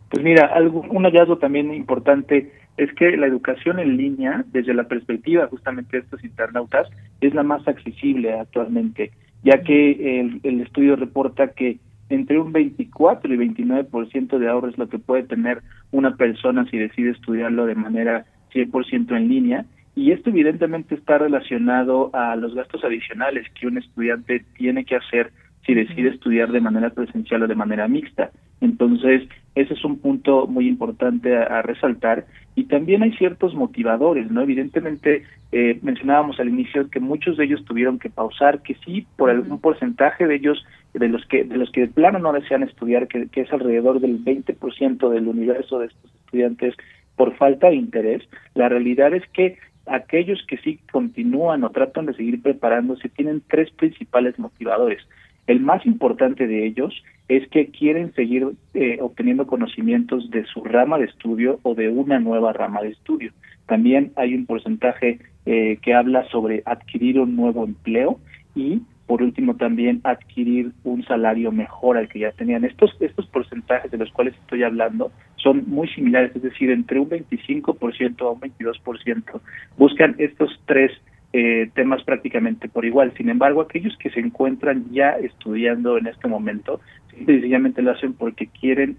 Pues 0.10 0.24
mira, 0.24 0.48
algo, 0.53 0.82
un 0.90 1.03
hallazgo 1.03 1.38
también 1.38 1.74
importante 1.74 2.52
es 2.78 2.94
que 2.94 3.16
la 3.18 3.28
educación 3.28 3.80
en 3.80 3.98
línea, 3.98 4.44
desde 4.48 4.74
la 4.74 4.84
perspectiva 4.84 5.48
justamente 5.48 5.98
de 5.98 6.03
estos 6.03 6.24
internautas, 6.24 6.88
es 7.22 7.34
la 7.34 7.44
más 7.44 7.68
accesible 7.68 8.34
actualmente, 8.34 9.12
ya 9.44 9.64
que 9.64 10.20
el, 10.20 10.41
el 10.44 10.62
estudio 10.62 10.95
reporta 10.95 11.49
que 11.49 11.80
entre 12.10 12.40
un 12.40 12.52
24 12.52 13.34
y 13.34 13.38
29% 13.38 14.38
de 14.38 14.48
ahorro 14.48 14.70
es 14.70 14.78
lo 14.78 14.90
que 14.90 14.99
puede 14.99 15.24
tener 15.24 15.62
una 15.91 16.16
persona 16.16 16.66
si 16.70 16.78
decide 16.78 17.12
estudiarlo 17.12 17.66
de 17.66 17.76
manera 17.76 18.26
100% 18.53 19.16
en 19.16 19.28
línea. 19.28 19.66
Y 19.96 20.12
esto 20.12 20.30
evidentemente 20.30 20.96
está 20.96 21.18
relacionado 21.18 22.10
a 22.14 22.36
los 22.36 22.54
gastos 22.54 22.84
adicionales 22.84 23.48
que 23.60 23.68
un 23.68 23.78
estudiante 23.78 24.44
tiene 24.58 24.84
que 24.84 24.98
hacer 24.98 25.32
si 25.66 25.74
decide 25.74 26.10
estudiar 26.10 26.52
de 26.52 26.62
manera 26.62 26.90
presencial 26.92 27.44
o 27.44 27.48
de 27.48 27.56
manera 27.56 27.88
mixta. 27.88 28.30
Entonces, 28.62 29.24
ese 29.56 29.74
es 29.74 29.84
un 29.84 30.00
punto 30.00 30.48
muy 30.48 30.68
importante 30.68 31.36
a, 31.36 31.62
resaltar. 31.62 32.26
Y 32.56 32.66
también 32.66 33.04
hay 33.04 33.14
ciertos 33.14 33.56
motivadores, 33.56 34.30
¿no? 34.30 34.42
Evidentemente, 34.42 35.24
eh, 35.52 35.80
mencionábamos 35.82 36.40
al 36.40 36.50
inicio 36.50 36.90
que 36.90 37.00
muchos 37.00 37.38
de 37.38 37.46
ellos 37.46 37.66
tuvieron 37.66 37.98
que 37.98 38.10
pausar, 38.10 38.62
que 38.62 38.76
sí, 38.86 39.08
por 39.18 39.30
algún 39.30 39.60
porcentaje 39.60 40.28
de 40.28 40.36
ellos, 40.36 40.64
de 40.94 41.08
los 41.08 41.26
que 41.26 41.44
de 41.44 41.58
los 41.58 41.72
que 41.72 41.82
de 41.82 41.88
plano 41.88 42.20
no 42.20 42.32
desean 42.34 42.64
estudiar, 42.64 43.08
que, 43.08 43.28
que 43.28 43.42
es 43.42 43.52
alrededor 43.52 44.00
del 44.00 44.24
20% 44.24 45.10
del 45.10 45.28
universo 45.28 45.80
de 45.80 45.88
estos 45.88 46.14
estudiantes, 46.16 46.76
por 47.16 47.36
falta 47.38 47.70
de 47.70 47.76
interés, 47.76 48.24
la 48.54 48.70
realidad 48.70 49.14
es 49.14 49.24
que 49.30 49.58
aquellos 49.88 50.44
que 50.48 50.57
sí 50.57 50.80
continúan 50.91 51.64
o 51.64 51.70
tratan 51.70 52.06
de 52.06 52.14
seguir 52.14 52.41
preparándose 52.41 53.10
tienen 53.10 53.41
tres 53.48 53.72
principales 53.72 54.38
motivadores. 54.40 55.02
El 55.48 55.60
más 55.60 55.86
importante 55.86 56.48
de 56.48 56.66
ellos 56.66 57.03
es 57.28 57.48
que 57.49 57.68
quieren 57.68 58.14
seguir 58.14 58.48
eh, 58.74 58.98
obteniendo 59.02 59.48
conocimientos 59.48 60.30
de 60.32 60.45
su 60.45 60.64
rama 60.64 60.98
de 60.98 61.06
estudio 61.06 61.60
o 61.64 61.76
de 61.76 61.90
una 61.90 62.20
nueva 62.20 62.53
rama 62.53 62.82
de 62.82 62.90
estudio. 62.90 63.32
También 63.68 64.12
hay 64.16 64.34
un 64.34 64.45
porcentaje 64.45 65.20
eh, 65.45 65.78
que 65.82 65.94
habla 65.94 66.28
sobre 66.30 66.64
adquirir 66.66 67.20
un 67.20 67.36
nuevo 67.36 67.64
empleo 67.64 68.20
y 68.56 68.82
por 69.07 69.22
último 69.22 69.56
también 69.56 70.02
adquirir 70.03 70.72
un 70.84 71.03
salario 71.06 71.52
mejor 71.52 71.98
al 71.98 72.10
que 72.10 72.19
ya 72.19 72.32
tenían. 72.32 72.65
Estos, 72.65 72.95
estos 72.99 73.27
porcentajes 73.27 73.91
de 73.91 73.98
los 73.98 74.11
cuales 74.11 74.34
estoy 74.36 74.64
hablando 74.64 75.11
son 75.36 75.64
muy 75.68 75.88
similares, 75.90 76.36
es 76.36 76.41
decir, 76.41 76.72
entre 76.72 76.99
un 76.99 77.10
25% 77.10 78.22
a 78.22 78.32
un 78.32 78.41
22% 78.41 79.41
buscan 79.77 80.15
estos 80.18 80.60
tres 80.65 80.91
eh, 81.34 81.69
temas 81.76 82.02
prácticamente 82.03 82.69
por 82.69 82.86
igual. 82.86 83.14
Sin 83.18 83.30
embargo, 83.30 83.61
aquellos 83.61 83.95
que 83.98 84.10
se 84.10 84.22
encuentran 84.22 84.86
ya 84.91 85.11
estudiando 85.11 85.98
en 85.98 86.07
este 86.07 86.27
momento, 86.27 86.80
sencillamente 87.10 87.82
lo 87.82 87.91
hacen 87.91 88.14
porque 88.14 88.48
quieren, 88.48 88.98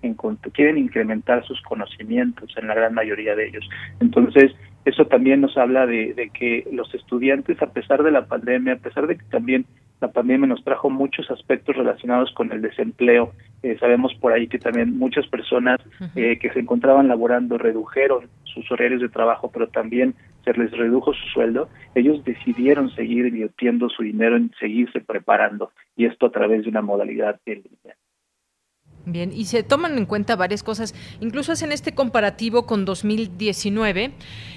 quieren 0.53 0.79
incrementar 0.79 1.45
sus 1.47 1.61
conocimientos 1.63 2.55
en 2.59 2.69
la 2.69 2.75
gran 2.75 2.95
mayoría 2.95 3.35
de 3.35 3.49
ellos. 3.49 3.67
Entonces, 4.01 4.53
eso 4.85 5.07
también 5.07 5.41
nos 5.41 5.57
habla 5.57 5.87
de, 5.87 6.13
de 6.15 6.29
que 6.29 6.69
los 6.71 6.95
estudiantes, 6.95 7.61
a 7.63 7.73
pesar 7.73 8.03
de 8.03 8.11
la 8.11 8.27
pandemia, 8.27 8.75
a 8.75 8.79
pesar 8.79 9.07
de 9.07 9.17
que 9.17 9.25
también 9.31 9.65
la 10.01 10.09
pandemia 10.09 10.47
nos 10.47 10.63
trajo 10.63 10.91
muchos 10.91 11.31
aspectos 11.31 11.77
relacionados 11.77 12.33
con 12.33 12.53
el 12.53 12.61
desempleo. 12.61 13.33
Eh, 13.63 13.77
sabemos 13.79 14.15
por 14.15 14.33
ahí 14.33 14.47
que 14.47 14.59
también 14.59 14.99
muchas 14.99 15.27
personas 15.27 15.81
eh, 16.15 16.39
que 16.39 16.51
se 16.51 16.61
encontraban 16.61 17.09
laborando 17.09 17.57
redujeron 17.57 18.29
sus 18.45 18.71
horarios 18.71 19.01
de 19.01 19.09
trabajo, 19.09 19.51
pero 19.53 19.69
también 19.69 20.15
se 20.45 20.53
les 20.53 20.71
redujo 20.73 21.15
su 21.15 21.27
sueldo. 21.29 21.69
Ellos 21.95 22.25
decidieron 22.25 22.91
seguir 22.91 23.27
invirtiendo 23.27 23.89
su 23.89 24.03
dinero 24.03 24.37
en 24.37 24.53
seguirse 24.61 25.01
preparando 25.01 25.73
y 25.97 26.05
esto 26.05 26.27
a 26.27 26.31
través 26.31 26.65
de 26.65 26.71
una 26.71 26.83
modalidad 26.83 27.41
en 27.47 27.63
línea. 27.63 27.97
Bien, 29.09 29.33
y 29.33 29.45
se 29.45 29.63
toman 29.63 29.97
en 29.99 30.05
cuenta 30.05 30.35
varias 30.35 30.65
cosas, 30.65 30.93
incluso 31.21 31.53
hacen 31.53 31.71
este 31.71 31.95
comparativo 31.95 32.67
con 32.67 32.85
2019, 32.85 34.13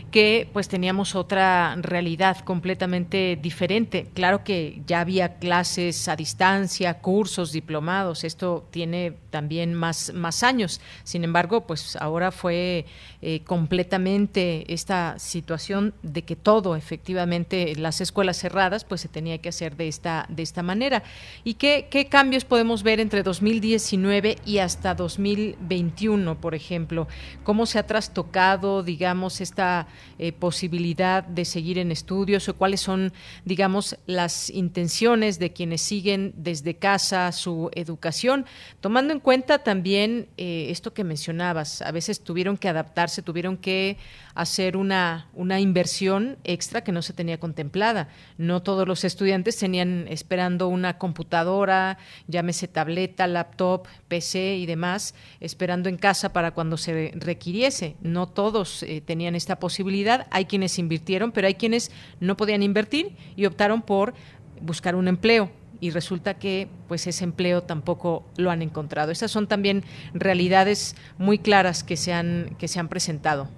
que 0.10 0.50
pues 0.52 0.68
teníamos 0.68 1.14
otra 1.14 1.76
realidad 1.80 2.40
completamente 2.40 3.38
diferente. 3.40 4.08
Claro 4.16 4.44
que 4.44 4.82
ya 4.88 5.02
había 5.02 5.36
clases 5.36 6.08
a 6.08 6.16
distancia, 6.16 6.96
cursos, 6.96 7.52
diplomados, 7.52 8.24
esto 8.24 8.68
tiene 8.72 9.14
también 9.30 9.76
más, 9.76 10.14
más 10.16 10.42
años. 10.42 10.82
Sin 11.04 11.24
embargo, 11.24 11.68
pues 11.68 11.96
ahora 11.98 12.32
fue 12.32 12.86
eh, 13.22 13.42
completamente 13.44 14.74
esta 14.74 15.20
situación 15.20 15.94
de 16.02 16.24
que 16.24 16.36
todo, 16.36 16.76
efectivamente, 16.76 17.76
las 17.76 18.02
escuelas 18.02 18.38
cerradas, 18.38 18.84
pues 18.84 19.02
se 19.02 19.10
tenía 19.10 19.38
que 19.38 19.50
hacer 19.50 19.76
de 19.78 19.90
esta, 19.90 20.26
de 20.28 20.42
esta 20.42 20.64
manera. 20.64 21.04
¿Y 21.44 21.54
qué, 21.54 21.88
qué 21.92 22.08
cambios 22.08 22.46
podemos 22.46 22.82
ver 22.82 23.00
entre 23.00 23.22
2019 23.22 24.39
y 24.46 24.60
hasta 24.60 24.96
2021, 24.96 26.40
por 26.40 26.56
ejemplo? 26.56 27.08
¿Cómo 27.44 27.66
se 27.66 27.80
ha 27.80 27.88
trastocado, 27.88 28.84
digamos, 28.84 29.42
esta 29.42 29.88
eh, 30.18 30.32
posibilidad 30.32 31.24
de 31.24 31.46
seguir 31.46 31.78
en 31.78 31.92
estudios 31.92 32.48
o 32.50 32.56
cuáles 32.56 32.82
son, 32.82 33.14
digamos, 33.46 33.98
las 34.06 34.50
intenciones 34.50 35.40
de 35.40 35.54
quienes 35.54 35.82
siguen 35.82 36.34
desde 36.36 36.76
casa 36.76 37.32
su 37.32 37.70
educación, 37.74 38.46
tomando 38.82 39.14
en 39.14 39.20
cuenta 39.20 39.60
también 39.60 40.28
eh, 40.38 40.68
esto 40.70 40.94
que 40.94 41.04
mencionabas, 41.04 41.82
a 41.82 41.92
veces 41.92 42.22
tuvieron 42.22 42.58
que 42.58 42.70
adaptarse, 42.70 43.22
tuvieron 43.22 43.58
que 43.58 43.98
hacer 44.40 44.78
una, 44.78 45.28
una 45.34 45.60
inversión 45.60 46.38
extra 46.46 46.82
que 46.82 46.94
no 46.94 47.02
se 47.02 47.12
tenía 47.12 47.42
contemplada. 47.42 48.08
No 48.38 48.62
todos 48.62 48.88
los 48.88 49.04
estudiantes 49.04 49.58
tenían 49.58 50.06
esperando 50.08 50.70
una 50.70 50.98
computadora, 50.98 51.98
llámese 52.28 52.70
tableta, 52.70 53.28
laptop, 53.28 53.88
PC 54.08 54.56
y 54.56 54.66
demás, 54.66 55.14
esperando 55.42 55.90
en 55.90 55.98
casa 55.98 56.32
para 56.32 56.52
cuando 56.52 56.78
se 56.78 57.12
requiriese. 57.16 57.98
No 58.02 58.30
todos 58.30 58.84
eh, 58.84 59.02
tenían 59.02 59.36
esta 59.36 59.60
posibilidad. 59.60 60.28
Hay 60.32 60.46
quienes 60.46 60.80
invirtieron, 60.80 61.34
pero 61.34 61.48
hay 61.48 61.56
quienes 61.56 61.92
no 62.22 62.38
podían 62.38 62.64
invertir 62.64 63.18
y 63.36 63.46
optaron 63.46 63.82
por 63.82 64.14
buscar 64.62 64.96
un 64.96 65.10
empleo 65.10 65.52
y 65.82 65.92
resulta 65.92 66.36
que 66.36 66.70
pues 66.88 67.08
ese 67.08 67.26
empleo 67.26 67.64
tampoco 67.64 68.26
lo 68.38 68.52
han 68.52 68.62
encontrado. 68.62 69.12
Esas 69.12 69.32
son 69.32 69.48
también 69.48 69.84
realidades 70.14 70.96
muy 71.18 71.40
claras 71.40 71.84
que 71.84 71.98
se 71.98 72.14
han 72.14 72.56
que 72.58 72.70
se 72.70 72.80
han 72.80 72.88
presentado. 72.88 73.50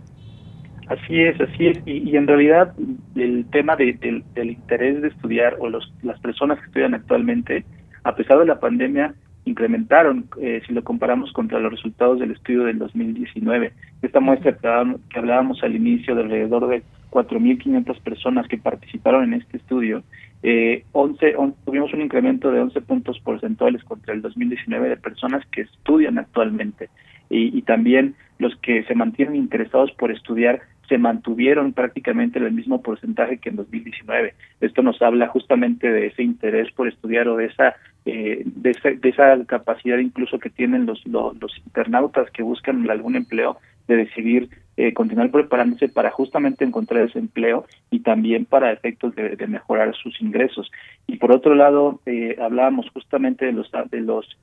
Así 0.91 1.21
es, 1.21 1.39
así 1.39 1.67
es. 1.67 1.79
Y, 1.85 2.17
en 2.17 2.27
realidad 2.27 2.73
el 3.15 3.45
tema 3.49 3.77
del 3.77 4.25
interés 4.35 5.01
de 5.01 5.07
estudiar 5.07 5.55
o 5.59 5.69
los, 5.69 5.89
las 6.03 6.19
personas 6.19 6.59
que 6.59 6.65
estudian 6.65 6.93
actualmente, 6.93 7.63
a 8.03 8.13
pesar 8.13 8.39
de 8.39 8.45
la 8.45 8.59
pandemia, 8.59 9.13
incrementaron 9.45 10.25
eh, 10.41 10.61
si 10.67 10.73
lo 10.73 10.83
comparamos 10.83 11.31
contra 11.31 11.61
los 11.61 11.71
resultados 11.71 12.19
del 12.19 12.31
estudio 12.31 12.65
del 12.65 12.77
2019. 12.77 13.71
Esta 14.01 14.19
muestra 14.19 14.57
que 14.57 15.17
hablábamos, 15.19 15.63
al 15.63 15.77
inicio 15.77 16.13
de 16.13 16.23
alrededor 16.23 16.67
de 16.67 16.83
4.500 17.09 18.01
personas 18.01 18.47
que 18.49 18.57
participaron 18.57 19.23
en 19.23 19.35
este 19.35 19.57
estudio, 19.57 20.03
eh, 20.43 20.83
11, 20.91 21.35
tuvimos 21.63 21.93
un 21.93 22.01
incremento 22.01 22.51
de 22.51 22.59
11 22.59 22.81
puntos 22.81 23.17
porcentuales 23.21 23.81
contra 23.85 24.13
el 24.13 24.21
2019 24.21 24.89
de 24.89 24.97
personas 24.97 25.45
que 25.53 25.61
estudian 25.61 26.17
actualmente 26.17 26.89
y, 27.29 27.57
y 27.57 27.61
también 27.61 28.15
los 28.39 28.53
que 28.57 28.83
se 28.83 28.95
mantienen 28.95 29.37
interesados 29.37 29.91
por 29.93 30.11
estudiar 30.11 30.61
se 30.91 30.97
mantuvieron 30.97 31.71
prácticamente 31.71 32.37
el 32.37 32.51
mismo 32.51 32.81
porcentaje 32.81 33.37
que 33.37 33.47
en 33.47 33.55
2019. 33.55 34.33
Esto 34.59 34.81
nos 34.81 35.01
habla 35.01 35.29
justamente 35.29 35.89
de 35.89 36.07
ese 36.07 36.21
interés 36.21 36.69
por 36.73 36.89
estudiar 36.89 37.29
o 37.29 37.37
de 37.37 37.45
esa 37.45 37.75
eh, 38.03 38.41
de, 38.43 38.71
esa, 38.71 38.89
de 38.89 39.09
esa 39.09 39.45
capacidad 39.45 39.99
incluso 39.99 40.37
que 40.37 40.49
tienen 40.49 40.85
los, 40.85 41.01
los, 41.07 41.39
los 41.39 41.57
internautas 41.59 42.29
que 42.31 42.43
buscan 42.43 42.89
algún 42.89 43.15
empleo 43.15 43.57
de 43.87 43.95
decidir 43.95 44.49
eh, 44.77 44.93
continuar 44.93 45.31
preparándose 45.31 45.89
para 45.89 46.11
justamente 46.11 46.63
encontrar 46.63 47.03
ese 47.03 47.19
empleo 47.19 47.65
y 47.89 47.99
también 47.99 48.45
para 48.45 48.71
efectos 48.71 49.13
de, 49.15 49.35
mejorar 49.47 49.93
sus 49.95 50.21
ingresos. 50.21 50.71
Y 51.07 51.17
por 51.17 51.31
otro 51.31 51.55
lado, 51.55 51.99
eh, 52.05 52.37
hablábamos 52.41 52.89
justamente 52.91 53.45
de 53.45 53.51
los 53.51 53.69
de 53.89 54.01
los 54.01 54.37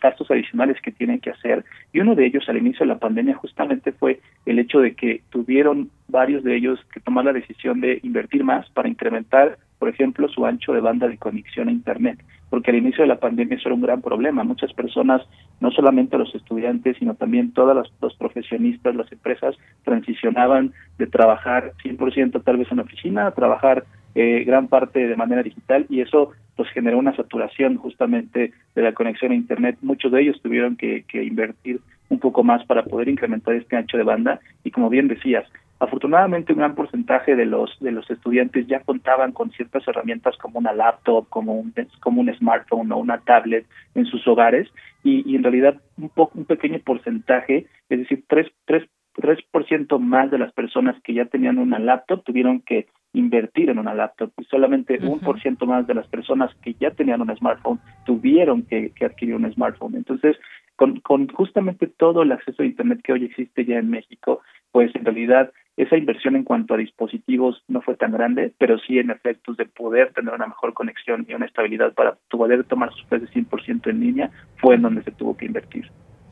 gastos 0.00 0.30
adicionales 0.30 0.80
que 0.80 0.92
tienen 0.92 1.20
que 1.20 1.30
hacer 1.30 1.64
y 1.92 2.00
uno 2.00 2.14
de 2.14 2.26
ellos 2.26 2.48
al 2.48 2.56
inicio 2.56 2.80
de 2.80 2.92
la 2.92 2.98
pandemia 2.98 3.34
justamente 3.34 3.92
fue 3.92 4.20
el 4.46 4.58
hecho 4.58 4.80
de 4.80 4.94
que 4.94 5.22
tuvieron 5.30 5.90
varios 6.08 6.42
de 6.44 6.56
ellos 6.56 6.80
que 6.92 7.00
tomar 7.00 7.24
la 7.24 7.32
decisión 7.32 7.80
de 7.80 8.00
invertir 8.02 8.44
más 8.44 8.68
para 8.70 8.88
incrementar, 8.88 9.58
por 9.78 9.88
ejemplo, 9.88 10.28
su 10.28 10.46
ancho 10.46 10.72
de 10.72 10.80
banda 10.80 11.08
de 11.08 11.18
conexión 11.18 11.68
a 11.68 11.72
Internet 11.72 12.18
porque 12.50 12.70
al 12.70 12.76
inicio 12.76 13.02
de 13.02 13.08
la 13.08 13.18
pandemia 13.18 13.56
eso 13.56 13.68
era 13.68 13.74
un 13.74 13.82
gran 13.82 14.00
problema. 14.00 14.44
Muchas 14.44 14.72
personas, 14.72 15.22
no 15.60 15.70
solamente 15.70 16.18
los 16.18 16.34
estudiantes, 16.34 16.96
sino 16.98 17.14
también 17.14 17.52
todos 17.52 17.90
los, 18.00 18.14
profesionistas, 18.16 18.94
las 18.94 19.10
empresas, 19.10 19.56
transicionaban 19.84 20.72
de 20.98 21.06
trabajar 21.06 21.72
100% 21.84 22.42
tal 22.42 22.56
vez 22.58 22.70
en 22.70 22.80
oficina 22.80 23.26
a 23.26 23.32
trabajar 23.32 23.84
eh, 24.14 24.44
gran 24.44 24.68
parte 24.68 25.06
de 25.06 25.16
manera 25.16 25.42
digital 25.42 25.86
y 25.90 26.00
eso 26.00 26.30
pues 26.56 26.70
generó 26.70 26.98
una 26.98 27.14
saturación 27.14 27.76
justamente 27.76 28.52
de 28.74 28.82
la 28.82 28.92
conexión 28.92 29.32
a 29.32 29.34
Internet. 29.34 29.76
Muchos 29.82 30.12
de 30.12 30.22
ellos 30.22 30.40
tuvieron 30.40 30.76
que, 30.76 31.04
que 31.06 31.24
invertir 31.24 31.80
un 32.08 32.20
poco 32.20 32.44
más 32.44 32.64
para 32.64 32.84
poder 32.84 33.08
incrementar 33.08 33.54
este 33.54 33.76
ancho 33.76 33.96
de 33.96 34.04
banda 34.04 34.40
y 34.62 34.70
como 34.70 34.88
bien 34.88 35.08
decías, 35.08 35.44
Afortunadamente, 35.78 36.52
un 36.52 36.58
gran 36.58 36.74
porcentaje 36.74 37.36
de 37.36 37.44
los 37.44 37.76
de 37.80 37.92
los 37.92 38.08
estudiantes 38.10 38.66
ya 38.66 38.80
contaban 38.80 39.32
con 39.32 39.50
ciertas 39.50 39.86
herramientas 39.86 40.36
como 40.38 40.58
una 40.58 40.72
laptop, 40.72 41.28
como 41.28 41.58
un 41.58 41.74
como 42.00 42.22
un 42.22 42.34
smartphone 42.34 42.90
o 42.92 42.96
una 42.96 43.18
tablet 43.18 43.66
en 43.94 44.06
sus 44.06 44.26
hogares. 44.26 44.68
Y, 45.02 45.30
y 45.30 45.36
en 45.36 45.42
realidad 45.42 45.80
un 45.98 46.08
poco 46.08 46.38
un 46.38 46.46
pequeño 46.46 46.78
porcentaje, 46.80 47.66
es 47.88 47.98
decir, 47.98 48.24
tres 48.26 48.50
tres 48.64 48.88
tres 49.14 49.38
por 49.50 49.66
ciento 49.66 49.98
más 49.98 50.30
de 50.30 50.38
las 50.38 50.52
personas 50.52 50.96
que 51.02 51.14
ya 51.14 51.26
tenían 51.26 51.58
una 51.58 51.78
laptop 51.78 52.22
tuvieron 52.24 52.60
que 52.60 52.86
invertir 53.12 53.70
en 53.70 53.78
una 53.78 53.94
laptop. 53.94 54.30
Y 54.38 54.44
solamente 54.44 54.98
un 55.02 55.20
por 55.20 55.40
ciento 55.40 55.66
más 55.66 55.86
de 55.86 55.94
las 55.94 56.06
personas 56.08 56.54
que 56.62 56.74
ya 56.74 56.90
tenían 56.90 57.22
un 57.22 57.34
smartphone 57.36 57.80
tuvieron 58.04 58.62
que, 58.62 58.92
que 58.92 59.06
adquirir 59.06 59.34
un 59.34 59.50
smartphone. 59.52 59.96
Entonces, 59.96 60.36
con, 60.76 61.00
con 61.00 61.28
justamente 61.28 61.86
todo 61.86 62.22
el 62.22 62.32
acceso 62.32 62.62
a 62.62 62.66
Internet 62.66 63.00
que 63.02 63.12
hoy 63.12 63.24
existe 63.24 63.64
ya 63.64 63.78
en 63.78 63.88
México, 63.88 64.42
pues 64.70 64.94
en 64.94 65.04
realidad 65.04 65.50
esa 65.76 65.96
inversión 65.96 66.36
en 66.36 66.44
cuanto 66.44 66.74
a 66.74 66.78
dispositivos 66.78 67.62
no 67.68 67.82
fue 67.82 67.96
tan 67.96 68.12
grande, 68.12 68.52
pero 68.58 68.78
sí 68.78 68.98
en 68.98 69.10
efectos 69.10 69.56
de 69.56 69.66
poder 69.66 70.12
tener 70.12 70.32
una 70.32 70.46
mejor 70.46 70.72
conexión 70.72 71.26
y 71.28 71.34
una 71.34 71.46
estabilidad 71.46 71.92
para 71.92 72.16
poder 72.30 72.64
tomar 72.64 72.92
sus 72.92 73.04
clases 73.06 73.30
100% 73.30 73.90
en 73.90 74.00
línea, 74.00 74.30
fue 74.56 74.76
en 74.76 74.82
donde 74.82 75.02
se 75.02 75.10
tuvo 75.10 75.36
que 75.36 75.44
invertir. 75.44 75.90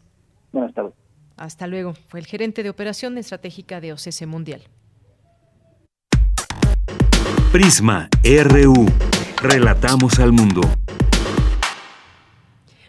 Buenas 0.53 0.73
tardes. 0.73 0.93
Hasta 1.35 1.67
luego, 1.67 1.95
fue 2.07 2.21
el 2.21 2.25
gerente 2.25 2.63
de 2.63 2.69
operación 2.69 3.17
estratégica 3.17 3.81
de 3.81 3.91
OCC 3.91 4.25
Mundial. 4.27 4.61
Prisma 7.51 8.07
RU, 8.23 8.85
relatamos 9.41 10.19
al 10.19 10.31
mundo. 10.31 10.61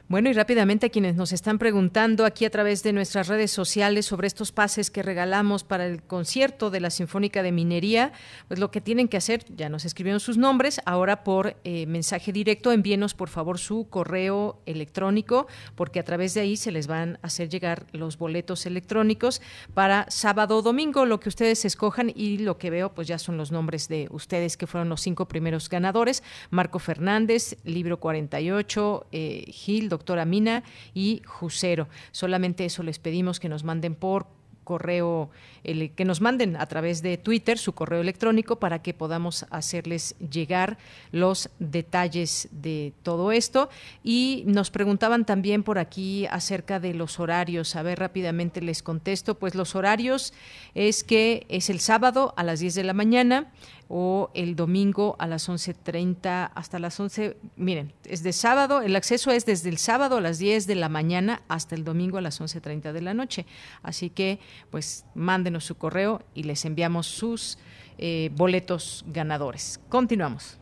Bueno, 0.06 0.28
y 0.28 0.34
rápidamente 0.34 0.84
a 0.84 0.88
quienes 0.90 1.16
nos 1.16 1.32
están 1.32 1.58
preguntando 1.58 2.26
aquí 2.26 2.44
a 2.44 2.50
través 2.50 2.82
de 2.82 2.92
nuestras 2.92 3.26
redes 3.26 3.50
sociales 3.50 4.04
sobre 4.04 4.26
estos 4.26 4.52
pases 4.52 4.90
que 4.90 5.02
regalamos 5.02 5.64
para 5.64 5.86
el 5.86 6.02
concierto 6.02 6.68
de 6.68 6.80
la 6.80 6.90
Sinfónica 6.90 7.42
de 7.42 7.52
Minería, 7.52 8.12
pues 8.46 8.60
lo 8.60 8.70
que 8.70 8.82
tienen 8.82 9.08
que 9.08 9.16
hacer, 9.16 9.46
ya 9.56 9.70
nos 9.70 9.86
escribieron 9.86 10.20
sus 10.20 10.36
nombres, 10.36 10.82
ahora 10.84 11.24
por 11.24 11.56
eh, 11.64 11.86
mensaje 11.86 12.32
directo, 12.32 12.70
envíenos 12.70 13.14
por 13.14 13.30
favor 13.30 13.58
su 13.58 13.88
correo 13.88 14.60
electrónico, 14.66 15.46
porque 15.74 16.00
a 16.00 16.04
través 16.04 16.34
de 16.34 16.42
ahí 16.42 16.58
se 16.58 16.70
les 16.70 16.86
van 16.86 17.18
a 17.22 17.28
hacer 17.28 17.48
llegar 17.48 17.86
los 17.92 18.18
boletos 18.18 18.66
electrónicos 18.66 19.40
para 19.72 20.04
sábado 20.10 20.58
o 20.58 20.62
domingo, 20.62 21.06
lo 21.06 21.18
que 21.18 21.30
ustedes 21.30 21.64
escojan 21.64 22.12
y 22.14 22.36
lo 22.36 22.58
que 22.58 22.68
veo 22.68 22.92
pues 22.92 23.08
ya 23.08 23.18
son 23.18 23.38
los 23.38 23.50
nombres 23.50 23.88
de 23.88 24.08
ustedes 24.10 24.58
que 24.58 24.66
fueron 24.66 24.90
los 24.90 25.00
cinco 25.00 25.28
primeros 25.28 25.70
ganadores, 25.70 26.22
Marco 26.50 26.78
Fernández, 26.78 27.56
Libro 27.64 27.98
48, 28.00 29.06
eh, 29.10 29.44
Gil, 29.48 29.93
doctora 29.94 30.24
Mina 30.24 30.62
y 30.92 31.22
Jusero. 31.24 31.88
Solamente 32.12 32.64
eso 32.64 32.82
les 32.82 32.98
pedimos 32.98 33.40
que 33.40 33.48
nos 33.48 33.64
manden 33.64 33.94
por 33.94 34.26
correo, 34.64 35.30
que 35.62 36.04
nos 36.04 36.20
manden 36.20 36.56
a 36.56 36.66
través 36.66 37.02
de 37.02 37.16
Twitter 37.18 37.58
su 37.58 37.74
correo 37.74 38.00
electrónico 38.00 38.56
para 38.56 38.82
que 38.82 38.94
podamos 38.94 39.46
hacerles 39.50 40.16
llegar 40.18 40.78
los 41.12 41.50
detalles 41.58 42.48
de 42.50 42.92
todo 43.02 43.30
esto. 43.30 43.68
Y 44.02 44.42
nos 44.46 44.70
preguntaban 44.70 45.24
también 45.24 45.62
por 45.62 45.78
aquí 45.78 46.26
acerca 46.26 46.80
de 46.80 46.94
los 46.94 47.20
horarios. 47.20 47.76
A 47.76 47.82
ver, 47.82 48.00
rápidamente 48.00 48.60
les 48.60 48.82
contesto. 48.82 49.38
Pues 49.38 49.54
los 49.54 49.76
horarios 49.76 50.32
es 50.74 51.04
que 51.04 51.46
es 51.48 51.70
el 51.70 51.78
sábado 51.78 52.34
a 52.36 52.42
las 52.42 52.58
10 52.58 52.74
de 52.74 52.84
la 52.84 52.94
mañana, 52.94 53.52
o 53.88 54.30
el 54.34 54.56
domingo 54.56 55.16
a 55.18 55.26
las 55.26 55.48
11.30 55.48 56.50
hasta 56.54 56.78
las 56.78 56.98
11. 56.98 57.36
Miren, 57.56 57.92
es 58.04 58.22
de 58.22 58.32
sábado, 58.32 58.80
el 58.80 58.96
acceso 58.96 59.30
es 59.30 59.46
desde 59.46 59.68
el 59.68 59.78
sábado 59.78 60.16
a 60.18 60.20
las 60.20 60.38
10 60.38 60.66
de 60.66 60.74
la 60.74 60.88
mañana 60.88 61.42
hasta 61.48 61.74
el 61.74 61.84
domingo 61.84 62.18
a 62.18 62.20
las 62.20 62.40
11.30 62.40 62.92
de 62.92 63.00
la 63.00 63.14
noche. 63.14 63.46
Así 63.82 64.10
que, 64.10 64.38
pues, 64.70 65.04
mándenos 65.14 65.64
su 65.64 65.76
correo 65.76 66.22
y 66.34 66.44
les 66.44 66.64
enviamos 66.64 67.06
sus 67.06 67.58
eh, 67.98 68.30
boletos 68.34 69.04
ganadores. 69.08 69.80
Continuamos. 69.88 70.58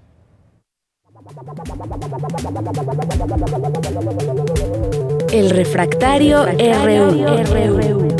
El 5.32 5.50
refractario, 5.50 6.44
RU. 6.44 8.11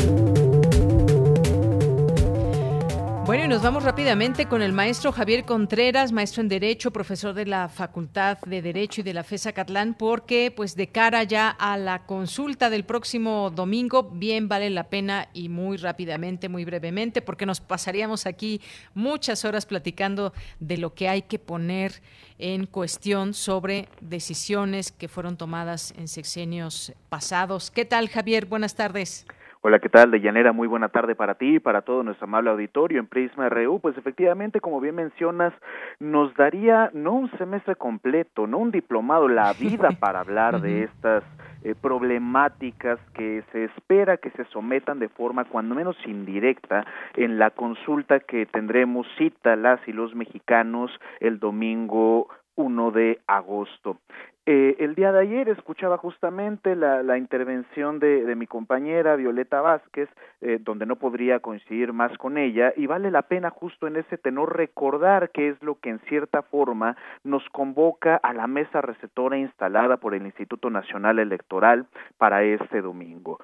Bueno, 3.33 3.45
y 3.45 3.47
nos 3.47 3.63
vamos 3.63 3.83
rápidamente 3.83 4.45
con 4.45 4.61
el 4.61 4.73
maestro 4.73 5.11
Javier 5.11 5.43
Contreras, 5.43 6.11
maestro 6.11 6.41
en 6.41 6.49
Derecho, 6.49 6.91
profesor 6.91 7.33
de 7.33 7.47
la 7.47 7.67
Facultad 7.67 8.37
de 8.45 8.61
Derecho 8.61 9.01
y 9.01 9.03
de 9.03 9.15
la 9.15 9.23
FESA 9.23 9.53
Catlán, 9.53 9.95
porque 9.95 10.53
pues 10.55 10.75
de 10.75 10.89
cara 10.89 11.23
ya 11.23 11.49
a 11.49 11.75
la 11.77 12.05
consulta 12.05 12.69
del 12.69 12.85
próximo 12.85 13.49
domingo, 13.49 14.03
bien 14.03 14.47
vale 14.47 14.69
la 14.69 14.83
pena 14.83 15.29
y 15.33 15.49
muy 15.49 15.77
rápidamente, 15.77 16.47
muy 16.47 16.63
brevemente, 16.63 17.23
porque 17.23 17.47
nos 17.47 17.59
pasaríamos 17.59 18.27
aquí 18.27 18.61
muchas 18.93 19.45
horas 19.45 19.65
platicando 19.65 20.31
de 20.59 20.77
lo 20.77 20.93
que 20.93 21.09
hay 21.09 21.23
que 21.23 21.39
poner 21.39 22.03
en 22.37 22.67
cuestión 22.67 23.33
sobre 23.33 23.89
decisiones 23.99 24.91
que 24.91 25.07
fueron 25.07 25.37
tomadas 25.37 25.91
en 25.97 26.07
sexenios 26.07 26.93
pasados. 27.09 27.71
¿Qué 27.71 27.83
tal, 27.83 28.09
Javier? 28.09 28.45
Buenas 28.45 28.75
tardes. 28.75 29.25
Hola, 29.65 29.79
¿qué 29.79 29.87
tal? 29.87 30.11
De 30.11 30.19
Llanera, 30.19 30.51
muy 30.51 30.67
buena 30.67 30.89
tarde 30.89 31.15
para 31.15 31.35
ti 31.35 31.55
y 31.55 31.59
para 31.59 31.83
todo 31.83 32.03
nuestro 32.03 32.25
amable 32.25 32.49
auditorio 32.49 32.99
en 32.99 33.07
Prisma 33.07 33.47
RU. 33.47 33.79
Pues 33.79 33.97
efectivamente, 33.97 34.59
como 34.59 34.81
bien 34.81 34.95
mencionas, 34.95 35.53
nos 36.01 36.35
daría 36.35 36.91
no 36.93 37.13
un 37.13 37.31
semestre 37.37 37.77
completo, 37.77 38.45
no 38.45 38.57
un 38.57 38.71
diplomado, 38.71 39.29
la 39.29 39.53
vida 39.57 39.91
para 39.97 40.19
hablar 40.19 40.59
de 40.59 40.83
estas 40.83 41.23
eh, 41.63 41.75
problemáticas 41.81 42.99
que 43.13 43.41
se 43.53 43.63
espera 43.63 44.17
que 44.17 44.31
se 44.31 44.43
sometan 44.51 44.99
de 44.99 45.07
forma 45.07 45.45
cuando 45.45 45.75
menos 45.75 45.95
indirecta 46.05 46.85
en 47.15 47.39
la 47.39 47.51
consulta 47.51 48.19
que 48.19 48.45
tendremos 48.45 49.07
cita 49.17 49.55
las 49.55 49.79
y 49.87 49.93
los 49.93 50.13
mexicanos 50.13 50.91
el 51.21 51.39
domingo 51.39 52.27
1 52.55 52.91
de 52.91 53.19
agosto. 53.27 53.97
Eh, 54.45 54.75
el 54.79 54.93
día 54.93 55.13
de 55.13 55.21
ayer 55.21 55.47
escuchaba 55.47 55.97
justamente 55.97 56.75
la, 56.75 57.01
la 57.01 57.17
intervención 57.17 57.99
de, 57.99 58.25
de, 58.25 58.35
mi 58.35 58.45
compañera 58.45 59.15
Violeta 59.15 59.61
Vázquez, 59.61 60.09
eh, 60.41 60.59
donde 60.59 60.85
no 60.85 60.97
podría 60.97 61.39
coincidir 61.39 61.93
más 61.93 62.17
con 62.17 62.37
ella, 62.37 62.73
y 62.75 62.85
vale 62.85 63.09
la 63.09 63.21
pena 63.21 63.51
justo 63.51 63.87
en 63.87 63.95
ese 63.95 64.17
tenor 64.17 64.57
recordar 64.57 65.29
qué 65.29 65.47
es 65.47 65.63
lo 65.63 65.79
que 65.79 65.91
en 65.91 65.99
cierta 66.09 66.41
forma 66.41 66.97
nos 67.23 67.47
convoca 67.51 68.17
a 68.17 68.33
la 68.33 68.47
mesa 68.47 68.81
receptora 68.81 69.37
instalada 69.37 69.95
por 69.95 70.13
el 70.13 70.25
Instituto 70.25 70.69
Nacional 70.69 71.19
Electoral 71.19 71.87
para 72.17 72.43
este 72.43 72.81
domingo 72.81 73.39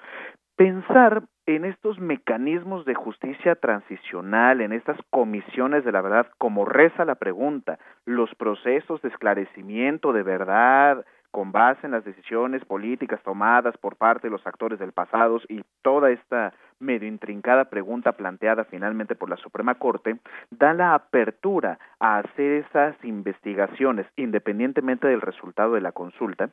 pensar 0.59 1.23
en 1.55 1.65
estos 1.65 1.97
mecanismos 1.99 2.85
de 2.85 2.93
justicia 2.93 3.55
transicional, 3.55 4.61
en 4.61 4.71
estas 4.71 4.97
comisiones 5.09 5.83
de 5.83 5.91
la 5.91 6.01
verdad, 6.01 6.27
como 6.37 6.63
reza 6.63 7.05
la 7.05 7.15
pregunta, 7.15 7.79
los 8.05 8.33
procesos 8.35 9.01
de 9.01 9.09
esclarecimiento 9.09 10.13
de 10.13 10.21
verdad 10.21 11.03
con 11.31 11.51
base 11.51 11.85
en 11.85 11.91
las 11.91 12.05
decisiones 12.05 12.63
políticas 12.65 13.21
tomadas 13.23 13.75
por 13.77 13.95
parte 13.95 14.27
de 14.27 14.31
los 14.31 14.45
actores 14.45 14.79
del 14.79 14.91
pasado 14.91 15.39
y 15.47 15.63
toda 15.81 16.11
esta 16.11 16.53
medio 16.79 17.07
intrincada 17.07 17.65
pregunta 17.65 18.13
planteada 18.13 18.63
finalmente 18.65 19.15
por 19.15 19.29
la 19.29 19.37
Suprema 19.37 19.75
Corte, 19.75 20.17
da 20.51 20.73
la 20.73 20.93
apertura 20.93 21.79
a 21.99 22.19
hacer 22.19 22.63
esas 22.65 22.95
investigaciones, 23.03 24.05
independientemente 24.15 25.07
del 25.07 25.21
resultado 25.21 25.73
de 25.73 25.81
la 25.81 25.91
consulta, 25.91 26.49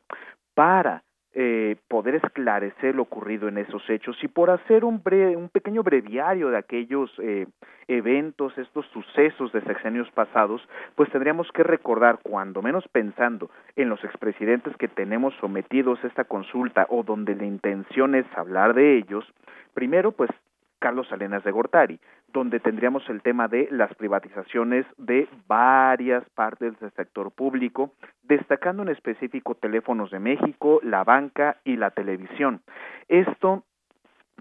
para 0.55 1.03
eh, 1.39 1.77
poder 1.89 2.15
esclarecer 2.15 2.95
lo 2.95 3.03
ocurrido 3.03 3.47
en 3.47 3.59
esos 3.59 3.83
hechos. 3.91 4.17
Y 4.23 4.29
por 4.29 4.49
hacer 4.49 4.87
un, 4.87 5.03
un 5.37 5.49
pequeño 5.51 5.83
breviario 5.83 6.49
de 6.49 6.57
aquellos 6.57 7.13
eh, 7.19 7.47
eventos, 7.89 8.57
estos 8.57 8.87
sucesos 8.87 9.53
de 9.53 9.61
sexenios 9.61 10.11
pasados, 10.13 10.67
pues 10.95 11.11
tendríamos 11.11 11.53
que 11.53 11.63
recordar, 11.63 12.21
cuando 12.23 12.63
menos 12.63 12.89
pensando 12.89 13.51
en 13.77 13.91
los 13.91 14.03
expresidentes 14.03 14.75
que 14.79 14.89
tenemos 14.89 15.35
sometidos 15.39 16.03
a 16.03 16.07
esta 16.07 16.25
consulta 16.25 16.87
o 16.89 17.03
donde 17.03 17.35
la 17.35 17.45
intención 17.45 18.15
es 18.15 18.25
hablar 18.35 18.73
de 18.73 18.97
ellos, 18.97 19.31
primero 19.75 20.13
pues 20.13 20.31
Carlos 20.79 21.07
Salinas 21.09 21.45
de 21.45 21.51
Gortari, 21.51 22.01
donde 22.37 22.61
tendríamos 22.61 23.03
el 23.09 23.23
tema 23.23 23.49
de 23.49 23.67
las 23.71 23.95
privatizaciones 23.95 24.85
de 24.99 25.27
varias 25.47 26.23
partes 26.35 26.79
del 26.81 26.91
sector 26.91 27.33
público, 27.33 27.93
destacando 28.25 28.83
en 28.83 28.91
específico 28.91 29.55
teléfonos 29.55 30.11
de 30.11 30.19
México, 30.19 30.79
la 30.83 31.03
banca 31.03 31.57
y 31.65 31.77
la 31.77 31.93
televisión. 31.93 32.61
Esto 33.09 33.65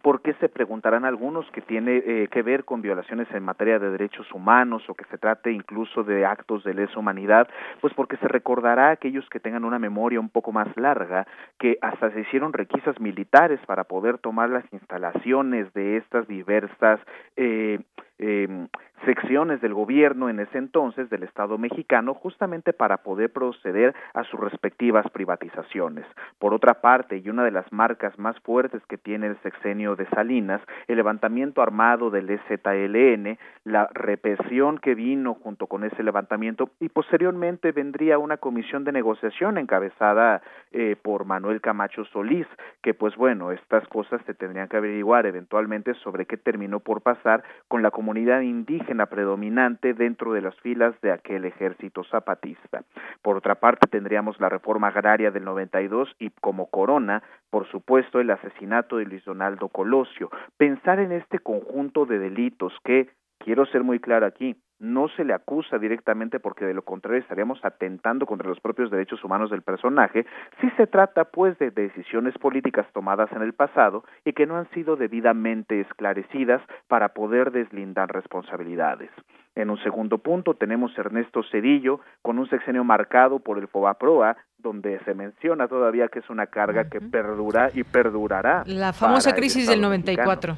¿Por 0.05 0.21
qué 0.21 0.35
se 0.35 0.49
preguntarán 0.49 1.03
algunos 1.03 1.49
que 1.49 1.61
tiene 1.61 1.97
eh, 1.97 2.27
que 2.31 2.43
ver 2.43 2.63
con 2.63 2.83
violaciones 2.83 3.27
en 3.33 3.41
materia 3.41 3.79
de 3.79 3.89
derechos 3.89 4.31
humanos 4.33 4.87
o 4.87 4.93
que 4.93 5.03
se 5.05 5.17
trate 5.17 5.51
incluso 5.51 6.03
de 6.03 6.27
actos 6.27 6.63
de 6.63 6.75
lesa 6.75 6.99
humanidad? 6.99 7.47
Pues 7.81 7.91
porque 7.95 8.15
se 8.17 8.27
recordará 8.27 8.89
a 8.89 8.91
aquellos 8.91 9.27
que 9.29 9.39
tengan 9.39 9.65
una 9.65 9.79
memoria 9.79 10.19
un 10.19 10.29
poco 10.29 10.51
más 10.51 10.67
larga 10.77 11.25
que 11.57 11.79
hasta 11.81 12.11
se 12.11 12.19
hicieron 12.19 12.53
requisas 12.53 12.99
militares 12.99 13.59
para 13.65 13.85
poder 13.85 14.19
tomar 14.19 14.51
las 14.51 14.71
instalaciones 14.71 15.73
de 15.73 15.97
estas 15.97 16.27
diversas 16.27 16.99
eh, 17.35 17.79
eh, 18.17 18.67
secciones 19.03 19.61
del 19.61 19.73
gobierno 19.73 20.29
en 20.29 20.39
ese 20.39 20.57
entonces 20.57 21.09
del 21.09 21.23
Estado 21.23 21.57
mexicano 21.57 22.13
justamente 22.13 22.73
para 22.73 22.97
poder 22.97 23.31
proceder 23.31 23.93
a 24.13 24.23
sus 24.23 24.39
respectivas 24.39 25.05
privatizaciones. 25.11 26.05
Por 26.39 26.53
otra 26.53 26.81
parte, 26.81 27.17
y 27.17 27.29
una 27.29 27.43
de 27.43 27.51
las 27.51 27.71
marcas 27.71 28.17
más 28.17 28.39
fuertes 28.39 28.81
que 28.87 28.97
tiene 28.97 29.27
el 29.27 29.37
sexenio 29.43 29.95
de 29.95 30.07
Salinas, 30.07 30.61
el 30.87 30.95
levantamiento 30.95 31.61
armado 31.61 32.09
del 32.09 32.29
EZLN, 32.29 33.37
la 33.65 33.89
represión 33.93 34.77
que 34.79 34.95
vino 34.95 35.35
junto 35.35 35.67
con 35.67 35.83
ese 35.83 36.01
levantamiento 36.01 36.69
y 36.79 36.89
posteriormente 36.89 37.71
vendría 37.73 38.17
una 38.17 38.37
comisión 38.37 38.85
de 38.85 38.91
negociación 38.91 39.57
encabezada 39.57 40.41
eh, 40.71 40.95
por 41.01 41.25
Manuel 41.25 41.61
Camacho 41.61 42.05
Solís, 42.05 42.47
que 42.81 42.93
pues 42.93 43.15
bueno, 43.15 43.51
estas 43.51 43.87
cosas 43.87 44.21
se 44.25 44.33
tendrían 44.33 44.67
que 44.67 44.77
averiguar 44.77 45.25
eventualmente 45.25 45.93
sobre 45.95 46.25
qué 46.25 46.37
terminó 46.37 46.79
por 46.79 47.01
pasar 47.01 47.43
con 47.67 47.83
la 47.83 47.91
comunidad 47.91 48.04
indígena 48.13 48.43
indígena 48.43 49.05
predominante 49.07 49.93
dentro 49.93 50.33
de 50.33 50.41
las 50.41 50.55
filas 50.61 50.99
de 51.01 51.11
aquel 51.11 51.45
ejército 51.45 52.03
zapatista. 52.03 52.83
Por 53.21 53.37
otra 53.37 53.55
parte, 53.55 53.87
tendríamos 53.87 54.39
la 54.39 54.49
reforma 54.49 54.87
agraria 54.89 55.31
del 55.31 55.45
92 55.45 56.15
y 56.19 56.29
como 56.41 56.67
corona, 56.67 57.23
por 57.49 57.67
supuesto, 57.69 58.19
el 58.19 58.31
asesinato 58.31 58.97
de 58.97 59.05
Luis 59.05 59.23
Donaldo 59.25 59.69
Colosio. 59.69 60.29
Pensar 60.57 60.99
en 60.99 61.11
este 61.11 61.39
conjunto 61.39 62.05
de 62.05 62.19
delitos 62.19 62.73
que, 62.83 63.09
quiero 63.39 63.65
ser 63.65 63.83
muy 63.83 63.99
claro 63.99 64.25
aquí, 64.25 64.55
no 64.79 65.07
se 65.09 65.23
le 65.23 65.33
acusa 65.33 65.77
directamente 65.77 66.39
porque 66.39 66.65
de 66.65 66.73
lo 66.73 66.83
contrario 66.83 67.21
estaríamos 67.21 67.59
atentando 67.63 68.25
contra 68.25 68.49
los 68.49 68.59
propios 68.59 68.91
derechos 68.91 69.23
humanos 69.23 69.49
del 69.49 69.61
personaje, 69.61 70.25
si 70.59 70.69
se 70.71 70.87
trata 70.87 71.25
pues 71.25 71.57
de 71.59 71.71
decisiones 71.71 72.37
políticas 72.37 72.85
tomadas 72.93 73.31
en 73.31 73.41
el 73.41 73.53
pasado 73.53 74.03
y 74.25 74.33
que 74.33 74.45
no 74.45 74.57
han 74.57 74.69
sido 74.71 74.95
debidamente 74.95 75.79
esclarecidas 75.81 76.61
para 76.87 77.09
poder 77.09 77.51
deslindar 77.51 78.11
responsabilidades. 78.11 79.11
En 79.55 79.69
un 79.69 79.77
segundo 79.83 80.17
punto 80.17 80.55
tenemos 80.55 80.97
Ernesto 80.97 81.41
Cedillo 81.49 82.01
con 82.21 82.39
un 82.39 82.49
sexenio 82.49 82.83
marcado 82.83 83.39
por 83.39 83.57
el 83.57 83.69
FOBAPROA, 83.69 84.35
donde 84.57 84.99
se 85.05 85.13
menciona 85.13 85.67
todavía 85.69 86.09
que 86.09 86.19
es 86.19 86.29
una 86.29 86.47
carga 86.47 86.89
que 86.89 86.99
perdura 86.99 87.71
y 87.73 87.83
perdurará. 87.83 88.63
La 88.65 88.91
famosa 88.91 89.33
crisis 89.33 89.67
del 89.67 89.79
94. 89.79 90.57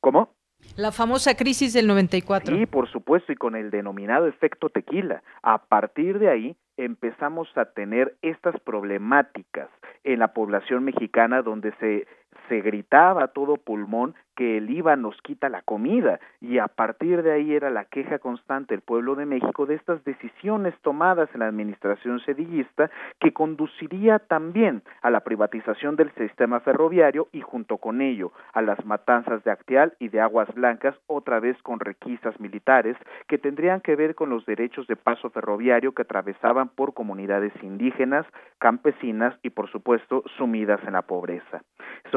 ¿Cómo? 0.00 0.30
La 0.76 0.92
famosa 0.92 1.36
crisis 1.36 1.72
del 1.72 1.86
94. 1.86 2.56
Sí, 2.56 2.66
por 2.66 2.90
supuesto, 2.90 3.32
y 3.32 3.36
con 3.36 3.56
el 3.56 3.70
denominado 3.70 4.26
efecto 4.26 4.68
tequila. 4.70 5.22
A 5.42 5.58
partir 5.66 6.18
de 6.18 6.30
ahí 6.30 6.56
empezamos 6.76 7.48
a 7.56 7.66
tener 7.66 8.16
estas 8.22 8.58
problemáticas 8.60 9.68
en 10.04 10.20
la 10.20 10.32
población 10.32 10.84
mexicana 10.84 11.42
donde 11.42 11.72
se 11.80 12.06
se 12.48 12.60
gritaba 12.60 13.24
a 13.24 13.28
todo 13.28 13.56
pulmón 13.56 14.14
que 14.40 14.56
el 14.56 14.70
IVA 14.70 14.96
nos 14.96 15.20
quita 15.20 15.50
la 15.50 15.60
comida 15.60 16.18
y 16.40 16.56
a 16.58 16.66
partir 16.66 17.22
de 17.22 17.32
ahí 17.32 17.54
era 17.54 17.68
la 17.68 17.84
queja 17.84 18.18
constante 18.18 18.72
del 18.72 18.80
pueblo 18.80 19.14
de 19.14 19.26
México 19.26 19.66
de 19.66 19.74
estas 19.74 20.02
decisiones 20.04 20.74
tomadas 20.80 21.28
en 21.34 21.40
la 21.40 21.46
administración 21.46 22.20
sedillista 22.20 22.90
que 23.18 23.34
conduciría 23.34 24.18
también 24.18 24.82
a 25.02 25.10
la 25.10 25.20
privatización 25.20 25.94
del 25.96 26.10
sistema 26.14 26.60
ferroviario 26.60 27.28
y 27.32 27.42
junto 27.42 27.76
con 27.76 28.00
ello 28.00 28.32
a 28.54 28.62
las 28.62 28.82
matanzas 28.86 29.44
de 29.44 29.50
Acteal 29.50 29.94
y 29.98 30.08
de 30.08 30.22
Aguas 30.22 30.48
Blancas 30.54 30.94
otra 31.06 31.38
vez 31.38 31.60
con 31.62 31.78
requisas 31.78 32.40
militares 32.40 32.96
que 33.28 33.36
tendrían 33.36 33.82
que 33.82 33.94
ver 33.94 34.14
con 34.14 34.30
los 34.30 34.46
derechos 34.46 34.86
de 34.86 34.96
paso 34.96 35.28
ferroviario 35.28 35.92
que 35.92 36.02
atravesaban 36.02 36.70
por 36.70 36.94
comunidades 36.94 37.52
indígenas, 37.62 38.24
campesinas 38.58 39.38
y 39.42 39.50
por 39.50 39.70
supuesto 39.70 40.24
sumidas 40.38 40.80
en 40.86 40.94
la 40.94 41.02
pobreza. 41.02 41.60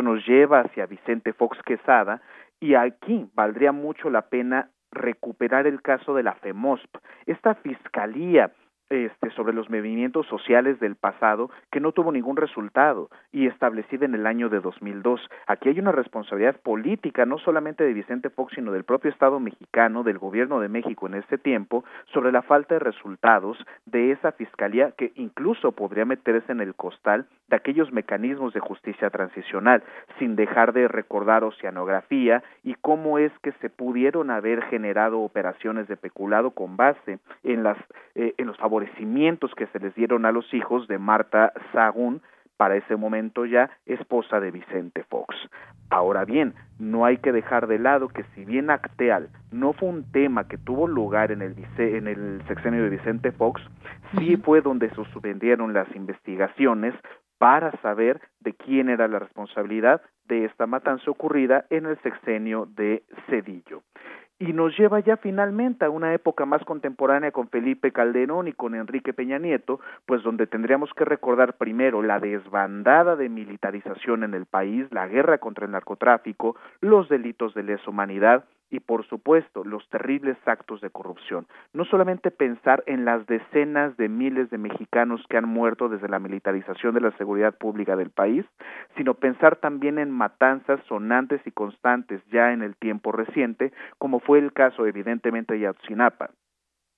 Nos 0.03 0.25
lleva 0.27 0.61
hacia 0.61 0.85
Vicente 0.85 1.33
Fox 1.33 1.57
Quesada 1.65 2.21
y 2.59 2.75
aquí 2.75 3.29
valdría 3.33 3.71
mucho 3.71 4.09
la 4.09 4.23
pena 4.23 4.69
recuperar 4.91 5.67
el 5.67 5.81
caso 5.81 6.13
de 6.13 6.23
la 6.23 6.33
FEMOSP, 6.35 6.97
esta 7.25 7.55
fiscalía 7.55 8.51
este, 8.93 9.29
sobre 9.31 9.53
los 9.53 9.69
movimientos 9.69 10.27
sociales 10.27 10.79
del 10.79 10.95
pasado 10.95 11.49
que 11.71 11.79
no 11.79 11.91
tuvo 11.91 12.11
ningún 12.11 12.37
resultado 12.37 13.09
y 13.31 13.47
establecida 13.47 14.05
en 14.05 14.15
el 14.15 14.27
año 14.27 14.49
de 14.49 14.59
2002. 14.59 15.19
Aquí 15.47 15.69
hay 15.69 15.79
una 15.79 15.91
responsabilidad 15.91 16.55
política 16.61 17.25
no 17.25 17.37
solamente 17.39 17.83
de 17.83 17.93
Vicente 17.93 18.29
Fox, 18.29 18.53
sino 18.55 18.71
del 18.71 18.83
propio 18.83 19.11
Estado 19.11 19.39
mexicano, 19.39 20.03
del 20.03 20.19
gobierno 20.19 20.59
de 20.59 20.69
México 20.69 21.07
en 21.07 21.15
ese 21.15 21.37
tiempo, 21.37 21.83
sobre 22.13 22.31
la 22.31 22.41
falta 22.41 22.75
de 22.75 22.79
resultados 22.79 23.57
de 23.85 24.11
esa 24.11 24.31
fiscalía 24.33 24.91
que 24.91 25.11
incluso 25.15 25.71
podría 25.71 26.05
meterse 26.05 26.51
en 26.51 26.61
el 26.61 26.75
costal 26.75 27.25
de 27.47 27.55
aquellos 27.55 27.91
mecanismos 27.91 28.53
de 28.53 28.59
justicia 28.59 29.09
transicional, 29.09 29.83
sin 30.19 30.35
dejar 30.35 30.73
de 30.73 30.87
recordar 30.87 31.43
oceanografía 31.43 32.43
y 32.63 32.75
cómo 32.75 33.17
es 33.17 33.31
que 33.41 33.51
se 33.53 33.69
pudieron 33.69 34.31
haber 34.31 34.63
generado 34.63 35.19
operaciones 35.19 35.87
de 35.87 35.97
peculado 35.97 36.51
con 36.51 36.77
base 36.77 37.19
en, 37.43 37.63
las, 37.63 37.77
eh, 38.15 38.33
en 38.37 38.47
los 38.47 38.59
que 39.55 39.67
se 39.67 39.79
les 39.79 39.93
dieron 39.95 40.25
a 40.25 40.31
los 40.31 40.53
hijos 40.53 40.87
de 40.87 40.97
Marta 40.97 41.53
Sagún, 41.71 42.21
para 42.57 42.75
ese 42.75 42.95
momento 42.95 43.45
ya 43.45 43.69
esposa 43.85 44.39
de 44.39 44.51
Vicente 44.51 45.03
Fox. 45.09 45.35
Ahora 45.89 46.23
bien, 46.23 46.53
no 46.79 47.03
hay 47.03 47.17
que 47.17 47.31
dejar 47.31 47.67
de 47.67 47.79
lado 47.79 48.07
que 48.07 48.23
si 48.35 48.45
bien 48.45 48.69
Acteal 48.69 49.29
no 49.51 49.73
fue 49.73 49.89
un 49.89 50.11
tema 50.11 50.47
que 50.47 50.57
tuvo 50.57 50.87
lugar 50.87 51.31
en 51.31 51.41
el, 51.41 51.55
en 51.77 52.07
el 52.07 52.41
sexenio 52.47 52.83
de 52.83 52.89
Vicente 52.89 53.31
Fox, 53.31 53.61
sí 54.17 54.37
fue 54.37 54.61
donde 54.61 54.89
se 54.89 54.95
suspendieron 54.95 55.73
las 55.73 55.93
investigaciones 55.95 56.93
para 57.37 57.71
saber 57.81 58.21
de 58.39 58.53
quién 58.53 58.89
era 58.89 59.07
la 59.07 59.19
responsabilidad 59.19 60.01
de 60.25 60.45
esta 60.45 60.65
matanza 60.65 61.09
ocurrida 61.11 61.65
en 61.69 61.85
el 61.85 61.97
sexenio 62.01 62.67
de 62.67 63.03
Cedillo 63.27 63.81
y 64.39 64.53
nos 64.53 64.77
lleva 64.77 64.99
ya 64.99 65.17
finalmente 65.17 65.85
a 65.85 65.89
una 65.89 66.13
época 66.13 66.45
más 66.45 66.63
contemporánea 66.65 67.31
con 67.31 67.49
Felipe 67.49 67.91
Calderón 67.91 68.47
y 68.47 68.53
con 68.53 68.75
Enrique 68.75 69.13
Peña 69.13 69.39
Nieto, 69.39 69.79
pues 70.05 70.23
donde 70.23 70.47
tendríamos 70.47 70.91
que 70.93 71.05
recordar 71.05 71.57
primero 71.57 72.01
la 72.01 72.19
desbandada 72.19 73.15
de 73.15 73.29
militarización 73.29 74.23
en 74.23 74.33
el 74.33 74.45
país, 74.45 74.87
la 74.91 75.07
guerra 75.07 75.37
contra 75.37 75.65
el 75.65 75.71
narcotráfico, 75.71 76.55
los 76.81 77.09
delitos 77.09 77.53
de 77.53 77.63
lesa 77.63 77.89
humanidad 77.89 78.45
y 78.73 78.79
por 78.79 79.05
supuesto 79.05 79.63
los 79.63 79.87
terribles 79.89 80.35
actos 80.45 80.81
de 80.81 80.89
corrupción. 80.89 81.45
No 81.73 81.85
solamente 81.85 82.31
pensar 82.31 82.83
en 82.87 83.05
las 83.05 83.25
decenas 83.27 83.95
de 83.97 84.09
miles 84.09 84.49
de 84.49 84.57
mexicanos 84.57 85.23
que 85.29 85.37
han 85.37 85.47
muerto 85.47 85.89
desde 85.89 86.09
la 86.09 86.17
militarización 86.17 86.95
de 86.95 87.01
la 87.01 87.15
seguridad 87.17 87.55
pública 87.55 87.95
del 87.95 88.09
país, 88.09 88.45
sino 88.97 89.13
pensar 89.13 89.57
también 89.57 89.99
en 89.99 90.09
matanzas 90.09 90.79
sonantes 90.87 91.39
y 91.45 91.51
constantes 91.51 92.19
ya 92.31 92.51
en 92.51 92.63
el 92.63 92.75
tiempo 92.75 93.11
reciente, 93.11 93.71
como 93.99 94.19
fue 94.19 94.39
el 94.39 94.53
caso 94.53 94.87
evidentemente 94.87 95.53
de 95.53 95.59
Yatzinapa 95.59 96.31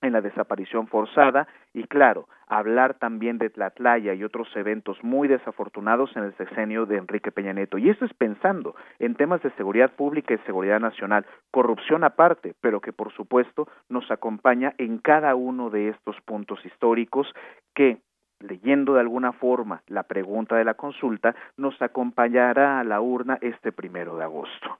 en 0.02 0.12
la 0.12 0.20
desaparición 0.20 0.86
forzada 0.86 1.48
y 1.72 1.84
claro, 1.84 2.28
hablar 2.46 2.94
también 2.94 3.38
de 3.38 3.50
Tlatlaya 3.50 4.14
y 4.14 4.24
otros 4.24 4.48
eventos 4.56 5.02
muy 5.02 5.28
desafortunados 5.28 6.16
en 6.16 6.24
el 6.24 6.36
sexenio 6.36 6.86
de 6.86 6.98
Enrique 6.98 7.32
Peña 7.32 7.52
Nieto. 7.52 7.78
Y 7.78 7.90
esto 7.90 8.04
es 8.04 8.14
pensando 8.14 8.74
en 8.98 9.14
temas 9.14 9.42
de 9.42 9.50
seguridad 9.52 9.90
pública 9.92 10.34
y 10.34 10.38
seguridad 10.38 10.80
nacional, 10.80 11.26
corrupción 11.50 12.04
aparte, 12.04 12.54
pero 12.60 12.80
que 12.80 12.92
por 12.92 13.12
supuesto 13.12 13.68
nos 13.88 14.10
acompaña 14.10 14.74
en 14.78 14.98
cada 14.98 15.34
uno 15.34 15.70
de 15.70 15.88
estos 15.88 16.16
puntos 16.22 16.64
históricos 16.64 17.26
que 17.74 17.98
leyendo 18.40 18.94
de 18.94 19.00
alguna 19.00 19.32
forma 19.32 19.82
la 19.86 20.02
pregunta 20.02 20.56
de 20.56 20.64
la 20.64 20.74
consulta, 20.74 21.34
nos 21.56 21.80
acompañará 21.80 22.80
a 22.80 22.84
la 22.84 23.00
urna 23.00 23.38
este 23.40 23.72
primero 23.72 24.16
de 24.16 24.24
agosto. 24.24 24.78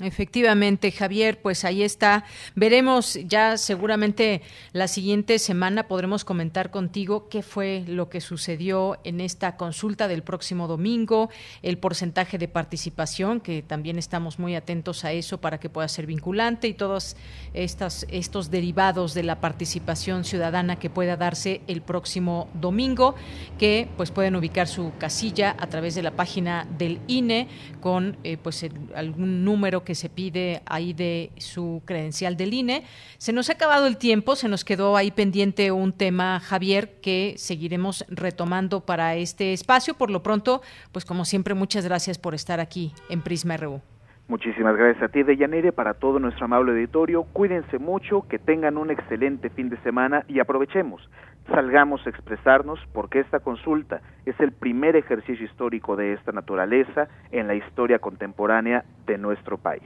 Efectivamente, 0.00 0.90
Javier, 0.90 1.40
pues 1.40 1.64
ahí 1.64 1.84
está. 1.84 2.24
Veremos 2.56 3.16
ya 3.28 3.56
seguramente 3.56 4.42
la 4.72 4.88
siguiente 4.88 5.38
semana 5.38 5.86
podremos 5.86 6.24
comentar 6.24 6.72
contigo 6.72 7.28
qué 7.28 7.42
fue 7.42 7.84
lo 7.86 8.08
que 8.08 8.20
sucedió 8.20 8.98
en 9.04 9.20
esta 9.20 9.56
consulta 9.56 10.08
del 10.08 10.24
próximo 10.24 10.66
domingo, 10.66 11.30
el 11.62 11.78
porcentaje 11.78 12.38
de 12.38 12.48
participación, 12.48 13.38
que 13.38 13.62
también 13.62 13.96
estamos 13.96 14.40
muy 14.40 14.56
atentos 14.56 15.04
a 15.04 15.12
eso 15.12 15.40
para 15.40 15.60
que 15.60 15.70
pueda 15.70 15.86
ser 15.86 16.06
vinculante 16.06 16.66
y 16.66 16.74
todos 16.74 17.16
estas, 17.52 18.04
estos 18.10 18.50
derivados 18.50 19.14
de 19.14 19.22
la 19.22 19.40
participación 19.40 20.24
ciudadana 20.24 20.74
que 20.74 20.90
pueda 20.90 21.16
darse 21.16 21.60
el 21.68 21.82
próximo 21.82 22.48
domingo, 22.54 23.14
que 23.60 23.88
pues 23.96 24.10
pueden 24.10 24.34
ubicar 24.34 24.66
su 24.66 24.90
casilla 24.98 25.54
a 25.56 25.68
través 25.68 25.94
de 25.94 26.02
la 26.02 26.10
página 26.10 26.66
del 26.78 26.98
INE 27.06 27.46
con 27.80 28.16
eh, 28.24 28.38
pues 28.42 28.66
algún 28.96 29.44
número 29.44 29.83
que 29.84 29.94
se 29.94 30.08
pide 30.08 30.62
ahí 30.66 30.92
de 30.92 31.30
su 31.38 31.82
credencial 31.84 32.36
del 32.36 32.54
INE. 32.54 32.84
Se 33.18 33.32
nos 33.32 33.48
ha 33.48 33.54
acabado 33.54 33.86
el 33.86 33.96
tiempo, 33.96 34.36
se 34.36 34.48
nos 34.48 34.64
quedó 34.64 34.96
ahí 34.96 35.10
pendiente 35.10 35.70
un 35.72 35.92
tema, 35.92 36.40
Javier, 36.40 37.00
que 37.00 37.34
seguiremos 37.38 38.04
retomando 38.08 38.80
para 38.80 39.16
este 39.16 39.52
espacio. 39.52 39.94
Por 39.94 40.10
lo 40.10 40.22
pronto, 40.22 40.62
pues 40.92 41.04
como 41.04 41.24
siempre, 41.24 41.54
muchas 41.54 41.84
gracias 41.84 42.18
por 42.18 42.34
estar 42.34 42.60
aquí 42.60 42.92
en 43.08 43.22
Prisma 43.22 43.56
RU. 43.56 43.93
Muchísimas 44.26 44.76
gracias 44.76 45.02
a 45.02 45.08
ti, 45.08 45.22
Deyanire, 45.22 45.72
para 45.72 45.94
todo 45.94 46.18
nuestro 46.18 46.46
amable 46.46 46.72
auditorio. 46.72 47.24
Cuídense 47.24 47.78
mucho, 47.78 48.26
que 48.28 48.38
tengan 48.38 48.78
un 48.78 48.90
excelente 48.90 49.50
fin 49.50 49.68
de 49.68 49.76
semana 49.82 50.24
y 50.28 50.40
aprovechemos 50.40 51.08
salgamos 51.46 52.00
a 52.06 52.10
expresarnos 52.10 52.78
porque 52.92 53.20
esta 53.20 53.40
consulta 53.40 54.00
es 54.24 54.38
el 54.40 54.52
primer 54.52 54.96
ejercicio 54.96 55.44
histórico 55.44 55.96
de 55.96 56.14
esta 56.14 56.32
naturaleza 56.32 57.08
en 57.30 57.46
la 57.46 57.54
historia 57.54 57.98
contemporánea 57.98 58.84
de 59.06 59.18
nuestro 59.18 59.58
país. 59.58 59.82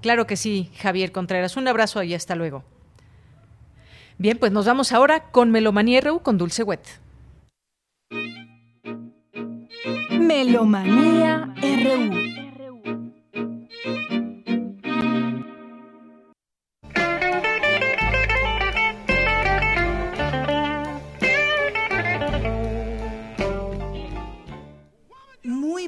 Claro 0.00 0.26
que 0.26 0.36
sí, 0.36 0.70
Javier 0.78 1.12
Contreras. 1.12 1.56
Un 1.56 1.68
abrazo 1.68 2.02
y 2.02 2.14
hasta 2.14 2.34
luego. 2.34 2.64
Bien, 4.18 4.38
pues 4.38 4.52
nos 4.52 4.66
vamos 4.66 4.92
ahora 4.92 5.30
con 5.30 5.50
Melomanía 5.50 6.00
RU 6.00 6.20
con 6.20 6.38
Dulce 6.38 6.62
Wet. 6.62 7.00
Melomanía 10.10 11.54
RU. 11.56 12.43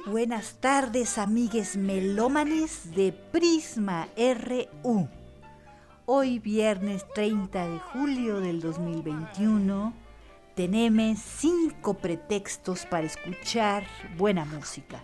Buenas 0.06 0.60
tardes, 0.60 1.18
amigues 1.18 1.76
melómanes 1.76 2.94
de 2.94 3.12
Prisma 3.12 4.06
RU. 4.16 5.08
Hoy 6.06 6.38
viernes 6.38 7.04
30 7.12 7.66
de 7.66 7.78
julio 7.80 8.40
del 8.40 8.60
2021 8.60 9.92
tenemos 10.54 11.18
cinco 11.18 11.94
pretextos 11.94 12.86
para 12.86 13.06
escuchar 13.06 13.84
buena 14.16 14.44
música. 14.44 15.02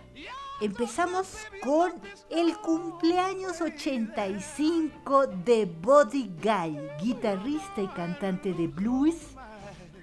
Empezamos 0.61 1.35
con 1.61 1.91
el 2.29 2.57
cumpleaños 2.59 3.59
85 3.59 5.27
de 5.27 5.65
Buddy 5.65 6.31
Guy, 6.41 6.79
guitarrista 7.01 7.81
y 7.81 7.87
cantante 7.87 8.53
de 8.53 8.67
blues, 8.67 9.17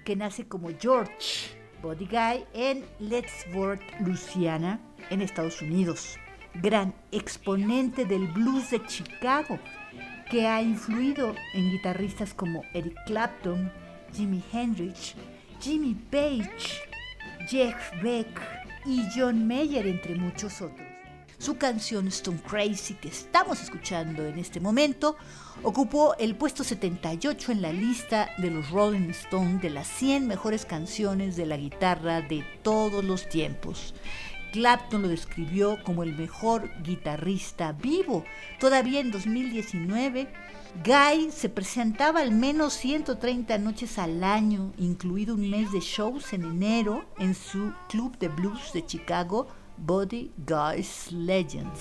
que 0.04 0.14
nace 0.14 0.46
como 0.46 0.68
George 0.78 1.58
Buddy 1.82 2.06
Guy 2.06 2.44
en 2.52 2.84
Lettsworth, 2.98 3.80
Louisiana, 4.00 4.80
en 5.10 5.22
Estados 5.22 5.62
Unidos. 5.62 6.18
Gran 6.54 6.94
exponente 7.12 8.04
del 8.04 8.26
blues 8.28 8.70
de 8.70 8.84
Chicago, 8.86 9.58
que 10.30 10.46
ha 10.46 10.60
influido 10.62 11.34
en 11.54 11.70
guitarristas 11.70 12.34
como 12.34 12.62
Eric 12.74 12.96
Clapton, 13.06 13.72
Jimi 14.14 14.42
Hendrix, 14.52 15.14
Jimmy 15.60 15.94
Page, 16.10 16.82
Jeff 17.48 17.76
Beck 18.02 18.40
y 18.84 19.04
John 19.14 19.46
Mayer, 19.46 19.86
entre 19.86 20.14
muchos 20.14 20.60
otros. 20.60 20.90
Su 21.40 21.56
canción 21.56 22.06
Stone 22.08 22.38
Crazy, 22.46 22.92
que 22.94 23.08
estamos 23.08 23.62
escuchando 23.62 24.26
en 24.26 24.38
este 24.38 24.60
momento, 24.60 25.16
ocupó 25.62 26.14
el 26.18 26.34
puesto 26.34 26.64
78 26.64 27.52
en 27.52 27.62
la 27.62 27.72
lista 27.72 28.28
de 28.36 28.50
los 28.50 28.68
Rolling 28.70 29.08
Stones 29.08 29.62
de 29.62 29.70
las 29.70 29.86
100 29.86 30.26
mejores 30.26 30.66
canciones 30.66 31.36
de 31.36 31.46
la 31.46 31.56
guitarra 31.56 32.20
de 32.20 32.44
todos 32.62 33.02
los 33.02 33.26
tiempos. 33.26 33.94
Clapton 34.50 35.02
lo 35.02 35.08
describió 35.08 35.82
como 35.84 36.02
el 36.02 36.16
mejor 36.16 36.70
guitarrista 36.82 37.72
vivo. 37.72 38.24
Todavía 38.58 39.00
en 39.00 39.10
2019, 39.10 40.28
Guy 40.84 41.30
se 41.30 41.48
presentaba 41.48 42.20
al 42.20 42.32
menos 42.32 42.74
130 42.74 43.58
noches 43.58 43.98
al 43.98 44.22
año, 44.22 44.72
incluido 44.78 45.34
un 45.34 45.50
mes 45.50 45.72
de 45.72 45.80
shows 45.80 46.32
en 46.32 46.44
enero 46.44 47.04
en 47.18 47.34
su 47.34 47.72
club 47.88 48.16
de 48.18 48.28
blues 48.28 48.72
de 48.72 48.84
Chicago, 48.86 49.48
Buddy 49.76 50.30
Guy's 50.46 51.10
Legends. 51.10 51.80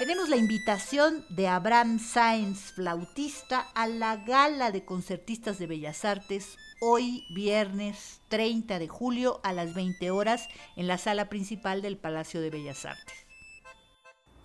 Tenemos 0.00 0.30
la 0.30 0.36
invitación 0.36 1.26
de 1.28 1.46
Abraham 1.46 1.98
Sáenz, 1.98 2.72
flautista, 2.72 3.66
a 3.74 3.86
la 3.86 4.16
gala 4.16 4.70
de 4.70 4.82
concertistas 4.82 5.58
de 5.58 5.66
Bellas 5.66 6.06
Artes 6.06 6.56
hoy 6.80 7.26
viernes 7.34 8.22
30 8.28 8.78
de 8.78 8.88
julio 8.88 9.42
a 9.44 9.52
las 9.52 9.74
20 9.74 10.10
horas 10.10 10.48
en 10.76 10.86
la 10.88 10.96
sala 10.96 11.28
principal 11.28 11.82
del 11.82 11.98
Palacio 11.98 12.40
de 12.40 12.48
Bellas 12.48 12.86
Artes. 12.86 13.26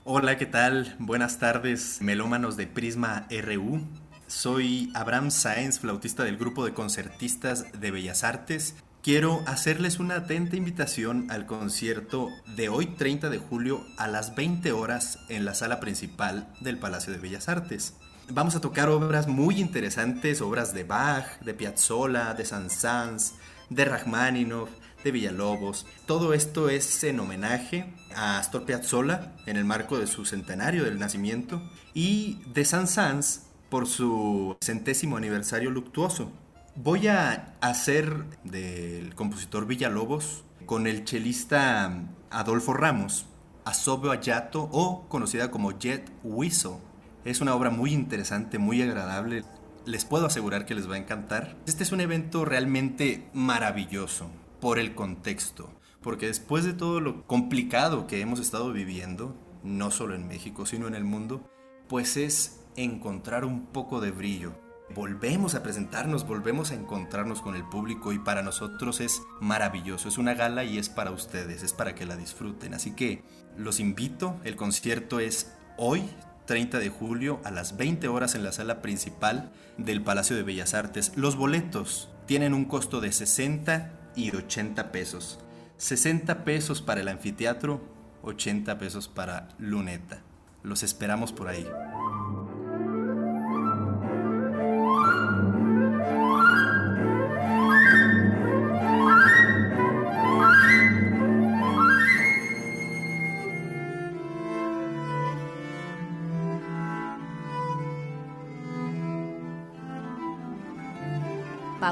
Hola, 0.03 0.37
¿qué 0.37 0.45
tal? 0.45 0.93
Buenas 0.99 1.39
tardes, 1.39 2.01
melómanos 2.01 2.57
de 2.57 2.67
Prisma 2.67 3.25
RU. 3.29 3.79
Soy 4.27 4.91
Abraham 4.93 5.31
Sáenz, 5.31 5.79
flautista 5.79 6.25
del 6.25 6.35
grupo 6.35 6.65
de 6.65 6.73
concertistas 6.73 7.71
de 7.79 7.91
Bellas 7.91 8.25
Artes 8.25 8.75
quiero 9.05 9.43
hacerles 9.45 9.99
una 9.99 10.15
atenta 10.15 10.55
invitación 10.55 11.27
al 11.29 11.45
concierto 11.45 12.29
de 12.55 12.69
hoy 12.69 12.87
30 12.87 13.29
de 13.29 13.37
julio 13.37 13.85
a 13.97 14.07
las 14.07 14.33
20 14.33 14.71
horas 14.71 15.19
en 15.29 15.45
la 15.45 15.53
sala 15.53 15.79
principal 15.79 16.51
del 16.59 16.79
Palacio 16.79 17.13
de 17.13 17.19
Bellas 17.19 17.47
Artes. 17.47 17.93
Vamos 18.31 18.55
a 18.55 18.61
tocar 18.61 18.89
obras 18.89 19.27
muy 19.27 19.61
interesantes, 19.61 20.41
obras 20.41 20.73
de 20.73 20.85
Bach, 20.85 21.39
de 21.41 21.53
Piazzolla, 21.53 22.33
de 22.33 22.45
Saint-Saëns, 22.45 23.33
de 23.69 23.85
Rachmaninoff, 23.85 24.71
de 25.03 25.11
Villalobos. 25.11 25.85
Todo 26.07 26.33
esto 26.33 26.69
es 26.69 27.03
en 27.03 27.19
homenaje 27.19 27.93
a 28.15 28.39
Astor 28.39 28.65
Piazzolla 28.65 29.35
en 29.45 29.57
el 29.57 29.65
marco 29.65 29.99
de 29.99 30.07
su 30.07 30.25
centenario 30.25 30.83
del 30.83 30.97
nacimiento 30.97 31.61
y 31.93 32.39
de 32.55 32.65
Saint-Saëns 32.65 33.41
por 33.69 33.85
su 33.85 34.57
centésimo 34.61 35.15
aniversario 35.15 35.69
luctuoso. 35.69 36.31
Voy 36.77 37.07
a 37.07 37.55
hacer 37.61 38.25
del 38.43 39.15
compositor 39.15 39.65
Villalobos 39.65 40.43
con 40.65 40.87
el 40.87 41.05
chelista 41.05 42.03
Adolfo 42.29 42.73
Ramos, 42.73 43.27
Asobio 43.63 44.11
Ayato 44.11 44.67
o 44.73 45.07
conocida 45.07 45.51
como 45.51 45.79
Jet 45.79 46.11
Whistle. 46.21 46.79
Es 47.23 47.39
una 47.39 47.55
obra 47.55 47.69
muy 47.69 47.93
interesante, 47.93 48.59
muy 48.59 48.81
agradable. 48.81 49.45
Les 49.85 50.03
puedo 50.03 50.25
asegurar 50.25 50.65
que 50.65 50.75
les 50.75 50.89
va 50.89 50.95
a 50.95 50.97
encantar. 50.97 51.55
Este 51.65 51.83
es 51.83 51.93
un 51.93 52.01
evento 52.01 52.43
realmente 52.43 53.29
maravilloso 53.33 54.29
por 54.59 54.77
el 54.77 54.95
contexto, 54.95 55.69
porque 56.01 56.27
después 56.27 56.65
de 56.65 56.73
todo 56.73 56.99
lo 56.99 57.25
complicado 57.25 58.05
que 58.05 58.19
hemos 58.19 58.41
estado 58.41 58.73
viviendo, 58.73 59.33
no 59.63 59.91
solo 59.91 60.13
en 60.13 60.27
México, 60.27 60.65
sino 60.65 60.89
en 60.89 60.95
el 60.95 61.05
mundo, 61.05 61.49
pues 61.87 62.17
es 62.17 62.59
encontrar 62.75 63.45
un 63.45 63.65
poco 63.67 64.01
de 64.01 64.11
brillo 64.11 64.64
volvemos 64.93 65.55
a 65.55 65.63
presentarnos, 65.63 66.27
volvemos 66.27 66.71
a 66.71 66.75
encontrarnos 66.75 67.41
con 67.41 67.55
el 67.55 67.63
público 67.63 68.13
y 68.13 68.19
para 68.19 68.43
nosotros 68.43 69.01
es 69.01 69.21
maravilloso. 69.39 70.07
Es 70.07 70.17
una 70.17 70.33
gala 70.33 70.63
y 70.63 70.77
es 70.77 70.89
para 70.89 71.11
ustedes, 71.11 71.63
es 71.63 71.73
para 71.73 71.95
que 71.95 72.05
la 72.05 72.15
disfruten. 72.15 72.73
Así 72.73 72.91
que 72.91 73.23
los 73.57 73.79
invito, 73.79 74.39
el 74.43 74.55
concierto 74.55 75.19
es 75.19 75.53
hoy, 75.77 76.03
30 76.45 76.79
de 76.79 76.89
julio, 76.89 77.39
a 77.43 77.51
las 77.51 77.77
20 77.77 78.07
horas 78.07 78.35
en 78.35 78.43
la 78.43 78.51
sala 78.51 78.81
principal 78.81 79.51
del 79.77 80.03
Palacio 80.03 80.35
de 80.35 80.43
Bellas 80.43 80.73
Artes. 80.73 81.13
Los 81.15 81.35
boletos 81.35 82.09
tienen 82.27 82.53
un 82.53 82.65
costo 82.65 83.01
de 83.01 83.11
60 83.11 83.91
y 84.15 84.35
80 84.35 84.91
pesos. 84.91 85.39
60 85.77 86.45
pesos 86.45 86.81
para 86.81 87.01
el 87.01 87.07
anfiteatro, 87.07 87.81
80 88.23 88.77
pesos 88.77 89.07
para 89.07 89.49
Luneta. 89.57 90.21
Los 90.63 90.83
esperamos 90.83 91.31
por 91.31 91.47
ahí. 91.47 91.67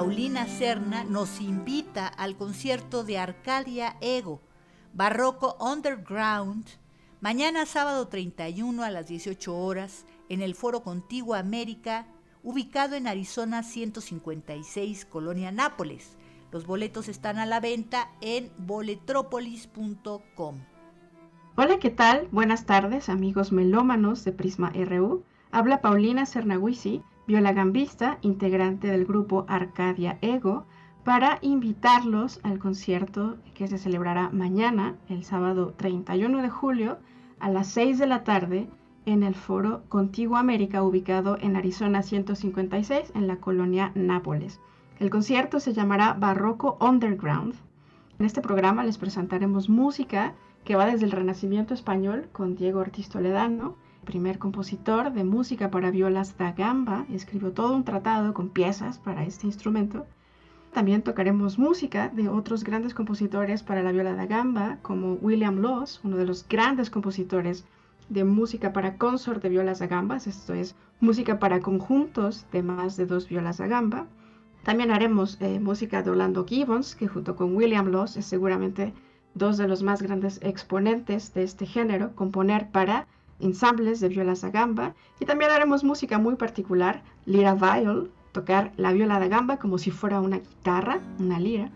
Paulina 0.03 0.45
Serna 0.47 1.05
nos 1.05 1.39
invita 1.39 2.07
al 2.07 2.35
concierto 2.35 3.05
de 3.05 3.17
Arcadia 3.17 3.95
Ego, 4.01 4.41
Barroco 4.93 5.55
Underground, 5.61 6.65
mañana 7.21 7.65
sábado 7.65 8.09
31 8.09 8.83
a 8.83 8.91
las 8.91 9.07
18 9.07 9.55
horas 9.55 10.05
en 10.27 10.41
el 10.41 10.55
Foro 10.55 10.83
Contigua 10.83 11.39
América, 11.39 12.05
ubicado 12.43 12.97
en 12.97 13.07
Arizona 13.07 13.63
156, 13.63 15.05
Colonia 15.05 15.53
Nápoles. 15.53 16.17
Los 16.51 16.67
boletos 16.67 17.07
están 17.07 17.37
a 17.37 17.45
la 17.45 17.61
venta 17.61 18.11
en 18.19 18.51
boletropolis.com. 18.57 20.57
Hola, 21.55 21.79
¿qué 21.79 21.91
tal? 21.91 22.27
Buenas 22.29 22.65
tardes, 22.65 23.07
amigos 23.07 23.53
melómanos 23.53 24.25
de 24.25 24.33
Prisma 24.33 24.73
RU. 24.75 25.23
Habla 25.49 25.79
Paulina 25.79 26.25
Sernaguisi 26.25 27.01
violagambista, 27.27 28.17
integrante 28.21 28.87
del 28.87 29.05
grupo 29.05 29.45
Arcadia 29.47 30.17
Ego, 30.21 30.65
para 31.03 31.39
invitarlos 31.41 32.39
al 32.43 32.59
concierto 32.59 33.37
que 33.53 33.67
se 33.67 33.77
celebrará 33.77 34.29
mañana, 34.29 34.95
el 35.09 35.23
sábado 35.23 35.73
31 35.75 36.41
de 36.41 36.49
julio, 36.49 36.97
a 37.39 37.49
las 37.49 37.67
6 37.67 37.99
de 37.99 38.07
la 38.07 38.23
tarde, 38.23 38.69
en 39.05 39.23
el 39.23 39.35
foro 39.35 39.83
Contigo 39.89 40.37
América, 40.37 40.81
ubicado 40.81 41.37
en 41.41 41.57
Arizona 41.57 42.03
156, 42.03 43.11
en 43.15 43.27
la 43.27 43.37
colonia 43.37 43.91
Nápoles. 43.95 44.61
El 44.99 45.09
concierto 45.09 45.59
se 45.59 45.73
llamará 45.73 46.13
Barroco 46.13 46.77
Underground. 46.79 47.55
En 48.19 48.25
este 48.25 48.41
programa 48.41 48.85
les 48.85 48.97
presentaremos 48.97 49.67
música 49.67 50.35
que 50.63 50.77
va 50.77 50.85
desde 50.85 51.05
el 51.05 51.11
Renacimiento 51.11 51.73
español 51.73 52.29
con 52.31 52.55
Diego 52.55 52.79
Ortiz 52.79 53.09
Toledano, 53.09 53.75
primer 54.03 54.39
compositor 54.39 55.11
de 55.11 55.23
música 55.23 55.71
para 55.71 55.91
violas 55.91 56.37
da 56.37 56.51
gamba, 56.51 57.05
escribió 57.11 57.51
todo 57.51 57.75
un 57.75 57.83
tratado 57.83 58.33
con 58.33 58.49
piezas 58.49 58.99
para 58.99 59.23
este 59.23 59.47
instrumento. 59.47 60.05
También 60.73 61.03
tocaremos 61.03 61.59
música 61.59 62.09
de 62.09 62.29
otros 62.29 62.63
grandes 62.63 62.93
compositores 62.93 63.61
para 63.63 63.83
la 63.83 63.91
viola 63.91 64.15
da 64.15 64.25
gamba, 64.25 64.77
como 64.81 65.13
William 65.21 65.59
Laws, 65.61 66.01
uno 66.03 66.17
de 66.17 66.25
los 66.25 66.47
grandes 66.47 66.89
compositores 66.89 67.65
de 68.09 68.23
música 68.23 68.73
para 68.73 68.97
consort 68.97 69.41
de 69.41 69.49
violas 69.49 69.79
da 69.79 69.87
gamba, 69.87 70.17
esto 70.17 70.53
es 70.53 70.75
música 70.99 71.39
para 71.39 71.59
conjuntos 71.59 72.45
de 72.51 72.63
más 72.63 72.97
de 72.97 73.05
dos 73.05 73.29
violas 73.29 73.57
da 73.57 73.67
gamba. 73.67 74.07
También 74.63 74.91
haremos 74.91 75.37
eh, 75.41 75.59
música 75.59 76.01
de 76.01 76.09
Orlando 76.09 76.45
Gibbons, 76.45 76.95
que 76.95 77.07
junto 77.07 77.35
con 77.35 77.55
William 77.55 77.89
Laws 77.91 78.17
es 78.17 78.25
seguramente 78.25 78.93
dos 79.35 79.57
de 79.57 79.67
los 79.67 79.83
más 79.83 80.01
grandes 80.01 80.39
exponentes 80.41 81.33
de 81.33 81.43
este 81.43 81.65
género, 81.65 82.15
componer 82.15 82.71
para 82.71 83.07
ensambles 83.39 83.99
de 83.99 84.09
viola 84.09 84.33
da 84.33 84.49
gamba 84.49 84.95
y 85.19 85.25
también 85.25 85.51
haremos 85.51 85.83
música 85.83 86.17
muy 86.17 86.35
particular, 86.35 87.03
lira 87.25 87.55
viol, 87.55 88.11
tocar 88.31 88.71
la 88.77 88.91
viola 88.93 89.19
da 89.19 89.27
gamba 89.27 89.57
como 89.57 89.77
si 89.77 89.91
fuera 89.91 90.21
una 90.21 90.39
guitarra, 90.39 91.01
una 91.19 91.39
lira. 91.39 91.71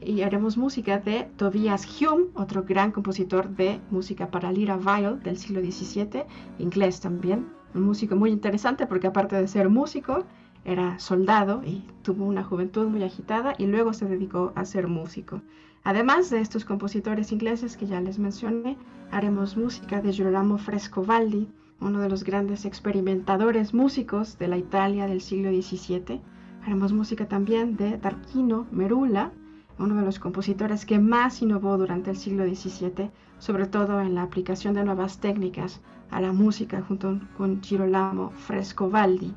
Y 0.00 0.20
haremos 0.22 0.56
música 0.56 0.98
de 0.98 1.24
Tobias 1.36 1.86
Hume, 2.00 2.26
otro 2.34 2.64
gran 2.64 2.92
compositor 2.92 3.48
de 3.48 3.80
música 3.90 4.30
para 4.30 4.52
lira 4.52 4.76
viol 4.76 5.22
del 5.22 5.38
siglo 5.38 5.60
XVII, 5.60 6.24
inglés 6.58 7.00
también. 7.00 7.46
Un 7.74 7.82
músico 7.82 8.14
muy 8.14 8.30
interesante 8.30 8.86
porque 8.86 9.06
aparte 9.06 9.36
de 9.36 9.48
ser 9.48 9.68
músico, 9.70 10.24
era 10.66 10.98
soldado 10.98 11.62
y 11.64 11.84
tuvo 12.02 12.24
una 12.24 12.42
juventud 12.42 12.88
muy 12.88 13.04
agitada 13.04 13.54
y 13.56 13.66
luego 13.66 13.92
se 13.92 14.06
dedicó 14.06 14.52
a 14.56 14.64
ser 14.64 14.88
músico. 14.88 15.40
Además 15.86 16.30
de 16.30 16.40
estos 16.40 16.64
compositores 16.64 17.30
ingleses 17.30 17.76
que 17.76 17.86
ya 17.86 18.00
les 18.00 18.18
mencioné, 18.18 18.76
haremos 19.12 19.56
música 19.56 20.02
de 20.02 20.12
Girolamo 20.12 20.58
Frescobaldi, 20.58 21.48
uno 21.80 22.00
de 22.00 22.08
los 22.08 22.24
grandes 22.24 22.64
experimentadores 22.64 23.72
músicos 23.72 24.36
de 24.36 24.48
la 24.48 24.56
Italia 24.56 25.06
del 25.06 25.20
siglo 25.20 25.50
XVII. 25.50 26.20
Haremos 26.64 26.92
música 26.92 27.28
también 27.28 27.76
de 27.76 27.98
Tarquino 27.98 28.66
Merula, 28.72 29.30
uno 29.78 29.94
de 29.94 30.04
los 30.04 30.18
compositores 30.18 30.84
que 30.84 30.98
más 30.98 31.40
innovó 31.40 31.78
durante 31.78 32.10
el 32.10 32.16
siglo 32.16 32.44
XVII, 32.52 33.12
sobre 33.38 33.66
todo 33.66 34.00
en 34.00 34.16
la 34.16 34.22
aplicación 34.22 34.74
de 34.74 34.82
nuevas 34.82 35.20
técnicas 35.20 35.80
a 36.10 36.20
la 36.20 36.32
música 36.32 36.82
junto 36.82 37.20
con 37.36 37.62
Girolamo 37.62 38.30
Frescobaldi. 38.30 39.32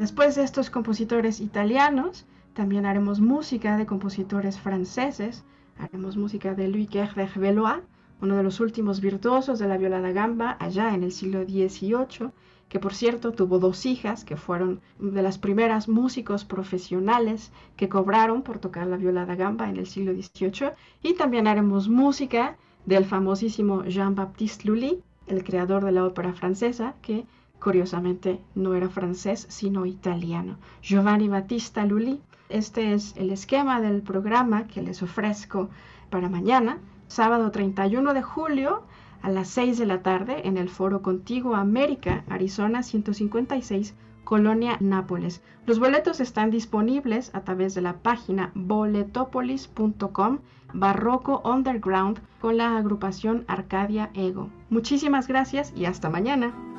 Después 0.00 0.34
de 0.34 0.42
estos 0.42 0.68
compositores 0.68 1.40
italianos, 1.40 2.26
también 2.54 2.86
haremos 2.86 3.20
música 3.20 3.76
de 3.76 3.86
compositores 3.86 4.58
franceses, 4.58 5.44
haremos 5.78 6.16
música 6.16 6.54
de 6.54 6.68
Louis 6.68 6.88
Velois, 7.36 7.82
uno 8.20 8.36
de 8.36 8.42
los 8.42 8.60
últimos 8.60 9.00
virtuosos 9.00 9.58
de 9.58 9.66
la 9.66 9.78
viola 9.78 10.00
da 10.00 10.12
gamba 10.12 10.56
allá 10.60 10.94
en 10.94 11.02
el 11.02 11.12
siglo 11.12 11.42
XVIII, 11.42 12.30
que 12.68 12.78
por 12.78 12.94
cierto 12.94 13.32
tuvo 13.32 13.58
dos 13.58 13.84
hijas 13.84 14.24
que 14.24 14.36
fueron 14.36 14.80
de 14.98 15.22
las 15.22 15.38
primeras 15.38 15.88
músicos 15.88 16.44
profesionales 16.44 17.52
que 17.76 17.88
cobraron 17.88 18.42
por 18.42 18.60
tocar 18.60 18.86
la 18.86 18.96
viola 18.96 19.26
da 19.26 19.34
gamba 19.34 19.68
en 19.68 19.76
el 19.76 19.86
siglo 19.86 20.12
XVIII. 20.12 20.70
Y 21.02 21.14
también 21.14 21.46
haremos 21.46 21.88
música 21.88 22.56
del 22.86 23.04
famosísimo 23.04 23.84
Jean-Baptiste 23.84 24.68
Lully, 24.68 25.02
el 25.26 25.44
creador 25.44 25.84
de 25.84 25.92
la 25.92 26.04
ópera 26.06 26.32
francesa, 26.32 26.94
que 27.02 27.26
curiosamente 27.60 28.40
no 28.54 28.74
era 28.74 28.88
francés, 28.88 29.46
sino 29.48 29.84
italiano. 29.84 30.56
Giovanni 30.82 31.28
Battista 31.28 31.84
Lully. 31.84 32.20
Este 32.52 32.92
es 32.92 33.16
el 33.16 33.30
esquema 33.30 33.80
del 33.80 34.02
programa 34.02 34.66
que 34.66 34.82
les 34.82 35.02
ofrezco 35.02 35.70
para 36.10 36.28
mañana, 36.28 36.78
sábado 37.06 37.50
31 37.50 38.12
de 38.12 38.20
julio 38.20 38.82
a 39.22 39.30
las 39.30 39.48
6 39.48 39.78
de 39.78 39.86
la 39.86 40.02
tarde 40.02 40.46
en 40.46 40.58
el 40.58 40.68
Foro 40.68 41.00
Contigo 41.00 41.54
América, 41.54 42.24
Arizona 42.28 42.82
156, 42.82 43.94
Colonia 44.24 44.76
Nápoles. 44.80 45.42
Los 45.64 45.78
boletos 45.78 46.20
están 46.20 46.50
disponibles 46.50 47.34
a 47.34 47.40
través 47.40 47.74
de 47.74 47.80
la 47.80 47.94
página 47.94 48.52
boletopolis.com 48.54 50.40
Barroco 50.74 51.40
Underground 51.44 52.20
con 52.40 52.58
la 52.58 52.76
agrupación 52.76 53.44
Arcadia 53.48 54.10
Ego. 54.12 54.50
Muchísimas 54.68 55.26
gracias 55.26 55.72
y 55.74 55.86
hasta 55.86 56.10
mañana. 56.10 56.71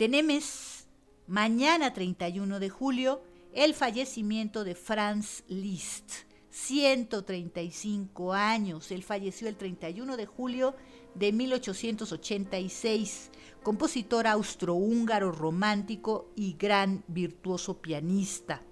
Tenemos 0.00 0.86
mañana 1.26 1.92
31 1.92 2.58
de 2.58 2.70
julio 2.70 3.22
el 3.52 3.74
fallecimiento 3.74 4.64
de 4.64 4.74
Franz 4.74 5.44
Liszt, 5.46 6.10
135 6.48 8.32
años. 8.32 8.92
Él 8.92 9.02
falleció 9.02 9.46
el 9.46 9.56
31 9.56 10.16
de 10.16 10.24
julio 10.24 10.74
de 11.14 11.32
1886, 11.34 13.30
compositor 13.62 14.26
austrohúngaro 14.26 15.32
romántico 15.32 16.32
y 16.34 16.54
gran 16.54 17.04
virtuoso 17.06 17.82
pianista. 17.82 18.62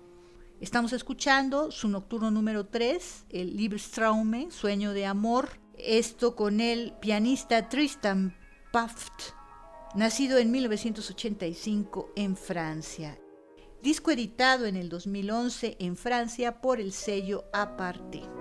Estamos 0.62 0.94
escuchando 0.94 1.70
su 1.70 1.90
nocturno 1.90 2.30
número 2.30 2.64
3, 2.68 3.26
el 3.28 3.54
Liebestraume, 3.54 4.50
Sueño 4.50 4.94
de 4.94 5.04
Amor, 5.04 5.60
esto 5.76 6.34
con 6.34 6.62
el 6.62 6.94
pianista 7.02 7.68
Tristan 7.68 8.34
Paft 8.72 9.36
nacido 9.94 10.38
en 10.38 10.50
1985 10.50 12.12
en 12.16 12.36
Francia. 12.36 13.18
Disco 13.82 14.10
editado 14.10 14.66
en 14.66 14.76
el 14.76 14.88
2011 14.88 15.76
en 15.78 15.96
Francia 15.96 16.60
por 16.60 16.80
el 16.80 16.92
sello 16.92 17.44
Aparte. 17.52 18.37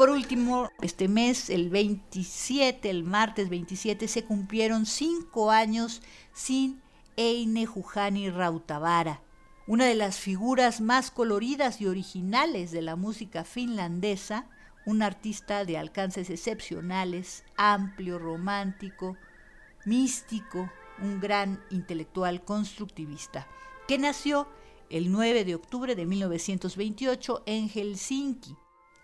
Por 0.00 0.08
último, 0.08 0.70
este 0.80 1.08
mes, 1.08 1.50
el 1.50 1.68
27, 1.68 2.88
el 2.88 3.04
martes 3.04 3.50
27, 3.50 4.08
se 4.08 4.24
cumplieron 4.24 4.86
cinco 4.86 5.50
años 5.50 6.00
sin 6.32 6.80
Eine 7.18 7.66
Juhani 7.66 8.30
Rautavara, 8.30 9.20
una 9.66 9.84
de 9.84 9.94
las 9.94 10.18
figuras 10.18 10.80
más 10.80 11.10
coloridas 11.10 11.82
y 11.82 11.86
originales 11.86 12.70
de 12.70 12.80
la 12.80 12.96
música 12.96 13.44
finlandesa, 13.44 14.46
un 14.86 15.02
artista 15.02 15.66
de 15.66 15.76
alcances 15.76 16.30
excepcionales, 16.30 17.44
amplio, 17.58 18.18
romántico, 18.18 19.18
místico, 19.84 20.70
un 21.02 21.20
gran 21.20 21.62
intelectual 21.68 22.42
constructivista, 22.42 23.46
que 23.86 23.98
nació 23.98 24.48
el 24.88 25.12
9 25.12 25.44
de 25.44 25.56
octubre 25.56 25.94
de 25.94 26.06
1928 26.06 27.42
en 27.44 27.68
Helsinki. 27.68 28.56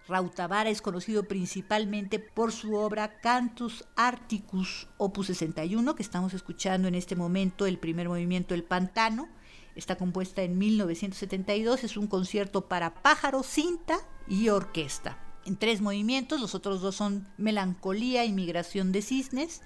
Rautavara 0.09 0.71
es 0.71 0.83
conocido 0.83 1.25
principalmente 1.25 2.19
por 2.19 2.53
su 2.53 2.75
obra 2.75 3.19
Cantus 3.21 3.85
Articus, 3.97 4.89
opus 4.99 5.27
61, 5.27 5.95
que 5.95 6.03
estamos 6.03 6.33
escuchando 6.33 6.87
en 6.87 6.95
este 6.95 7.17
momento, 7.17 7.67
el 7.67 7.79
primer 7.79 8.09
movimiento 8.09 8.55
El 8.55 8.63
Pantano. 8.63 9.29
Está 9.75 9.97
compuesta 9.97 10.43
en 10.43 10.59
1972, 10.59 11.85
es 11.85 11.97
un 11.97 12.07
concierto 12.07 12.69
para 12.69 12.95
pájaro, 13.03 13.43
cinta 13.43 13.99
y 14.29 14.49
orquesta. 14.49 15.19
En 15.45 15.57
tres 15.57 15.81
movimientos, 15.81 16.41
los 16.41 16.55
otros 16.55 16.81
dos 16.81 16.97
son 16.97 17.29
Melancolía 17.37 18.25
y 18.25 18.33
Migración 18.33 18.93
de 18.93 19.03
Cisnes, 19.03 19.63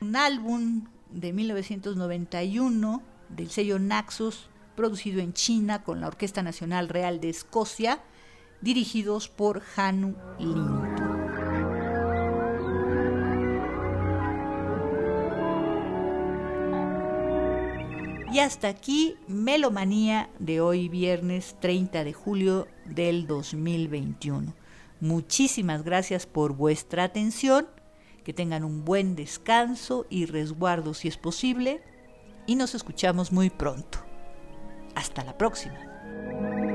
un 0.00 0.16
álbum 0.16 0.86
de 1.10 1.32
1991 1.32 3.02
del 3.28 3.50
sello 3.50 3.78
Naxos, 3.78 4.50
producido 4.76 5.20
en 5.20 5.32
China 5.32 5.82
con 5.82 6.00
la 6.00 6.08
Orquesta 6.08 6.42
Nacional 6.42 6.88
Real 6.88 7.20
de 7.20 7.30
Escocia, 7.30 8.02
dirigidos 8.60 9.28
por 9.28 9.62
Hanu 9.76 10.14
Lintu. 10.38 11.14
Y 18.34 18.40
hasta 18.40 18.66
aquí 18.66 19.14
Melomanía 19.28 20.28
de 20.40 20.60
hoy 20.60 20.88
viernes 20.88 21.54
30 21.60 22.02
de 22.02 22.12
julio 22.12 22.66
del 22.84 23.28
2021. 23.28 24.52
Muchísimas 25.00 25.84
gracias 25.84 26.26
por 26.26 26.56
vuestra 26.56 27.04
atención, 27.04 27.68
que 28.24 28.32
tengan 28.32 28.64
un 28.64 28.84
buen 28.84 29.14
descanso 29.14 30.06
y 30.10 30.26
resguardo 30.26 30.94
si 30.94 31.06
es 31.06 31.16
posible 31.16 31.80
y 32.46 32.56
nos 32.56 32.74
escuchamos 32.74 33.30
muy 33.30 33.50
pronto. 33.50 33.98
Hasta 34.96 35.22
la 35.22 35.38
próxima. 35.38 36.73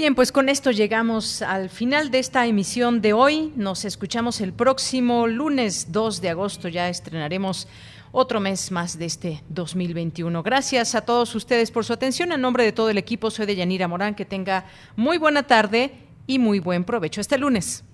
Bien, 0.00 0.14
pues 0.14 0.32
con 0.32 0.48
esto 0.48 0.70
llegamos 0.70 1.42
al 1.42 1.68
final 1.68 2.10
de 2.10 2.20
esta 2.20 2.46
emisión 2.46 3.02
de 3.02 3.12
hoy. 3.12 3.52
Nos 3.54 3.84
escuchamos 3.84 4.40
el 4.40 4.54
próximo 4.54 5.26
lunes 5.26 5.92
2 5.92 6.22
de 6.22 6.30
agosto. 6.30 6.68
Ya 6.68 6.88
estrenaremos 6.88 7.68
otro 8.10 8.40
mes 8.40 8.70
más 8.70 8.98
de 8.98 9.04
este 9.04 9.44
2021. 9.50 10.42
Gracias 10.42 10.94
a 10.94 11.02
todos 11.02 11.34
ustedes 11.34 11.70
por 11.70 11.84
su 11.84 11.92
atención. 11.92 12.32
En 12.32 12.40
nombre 12.40 12.64
de 12.64 12.72
todo 12.72 12.88
el 12.88 12.96
equipo, 12.96 13.30
soy 13.30 13.44
de 13.44 13.56
Yanira 13.56 13.88
Morán. 13.88 14.14
Que 14.14 14.24
tenga 14.24 14.64
muy 14.96 15.18
buena 15.18 15.42
tarde 15.42 15.92
y 16.26 16.38
muy 16.38 16.60
buen 16.60 16.84
provecho. 16.84 17.20
Este 17.20 17.36
lunes. 17.36 17.84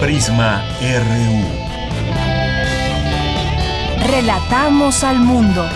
Prisma 0.00 0.62
RU. 0.80 1.42
Relatamos 4.06 5.02
al 5.02 5.18
mundo. 5.18 5.68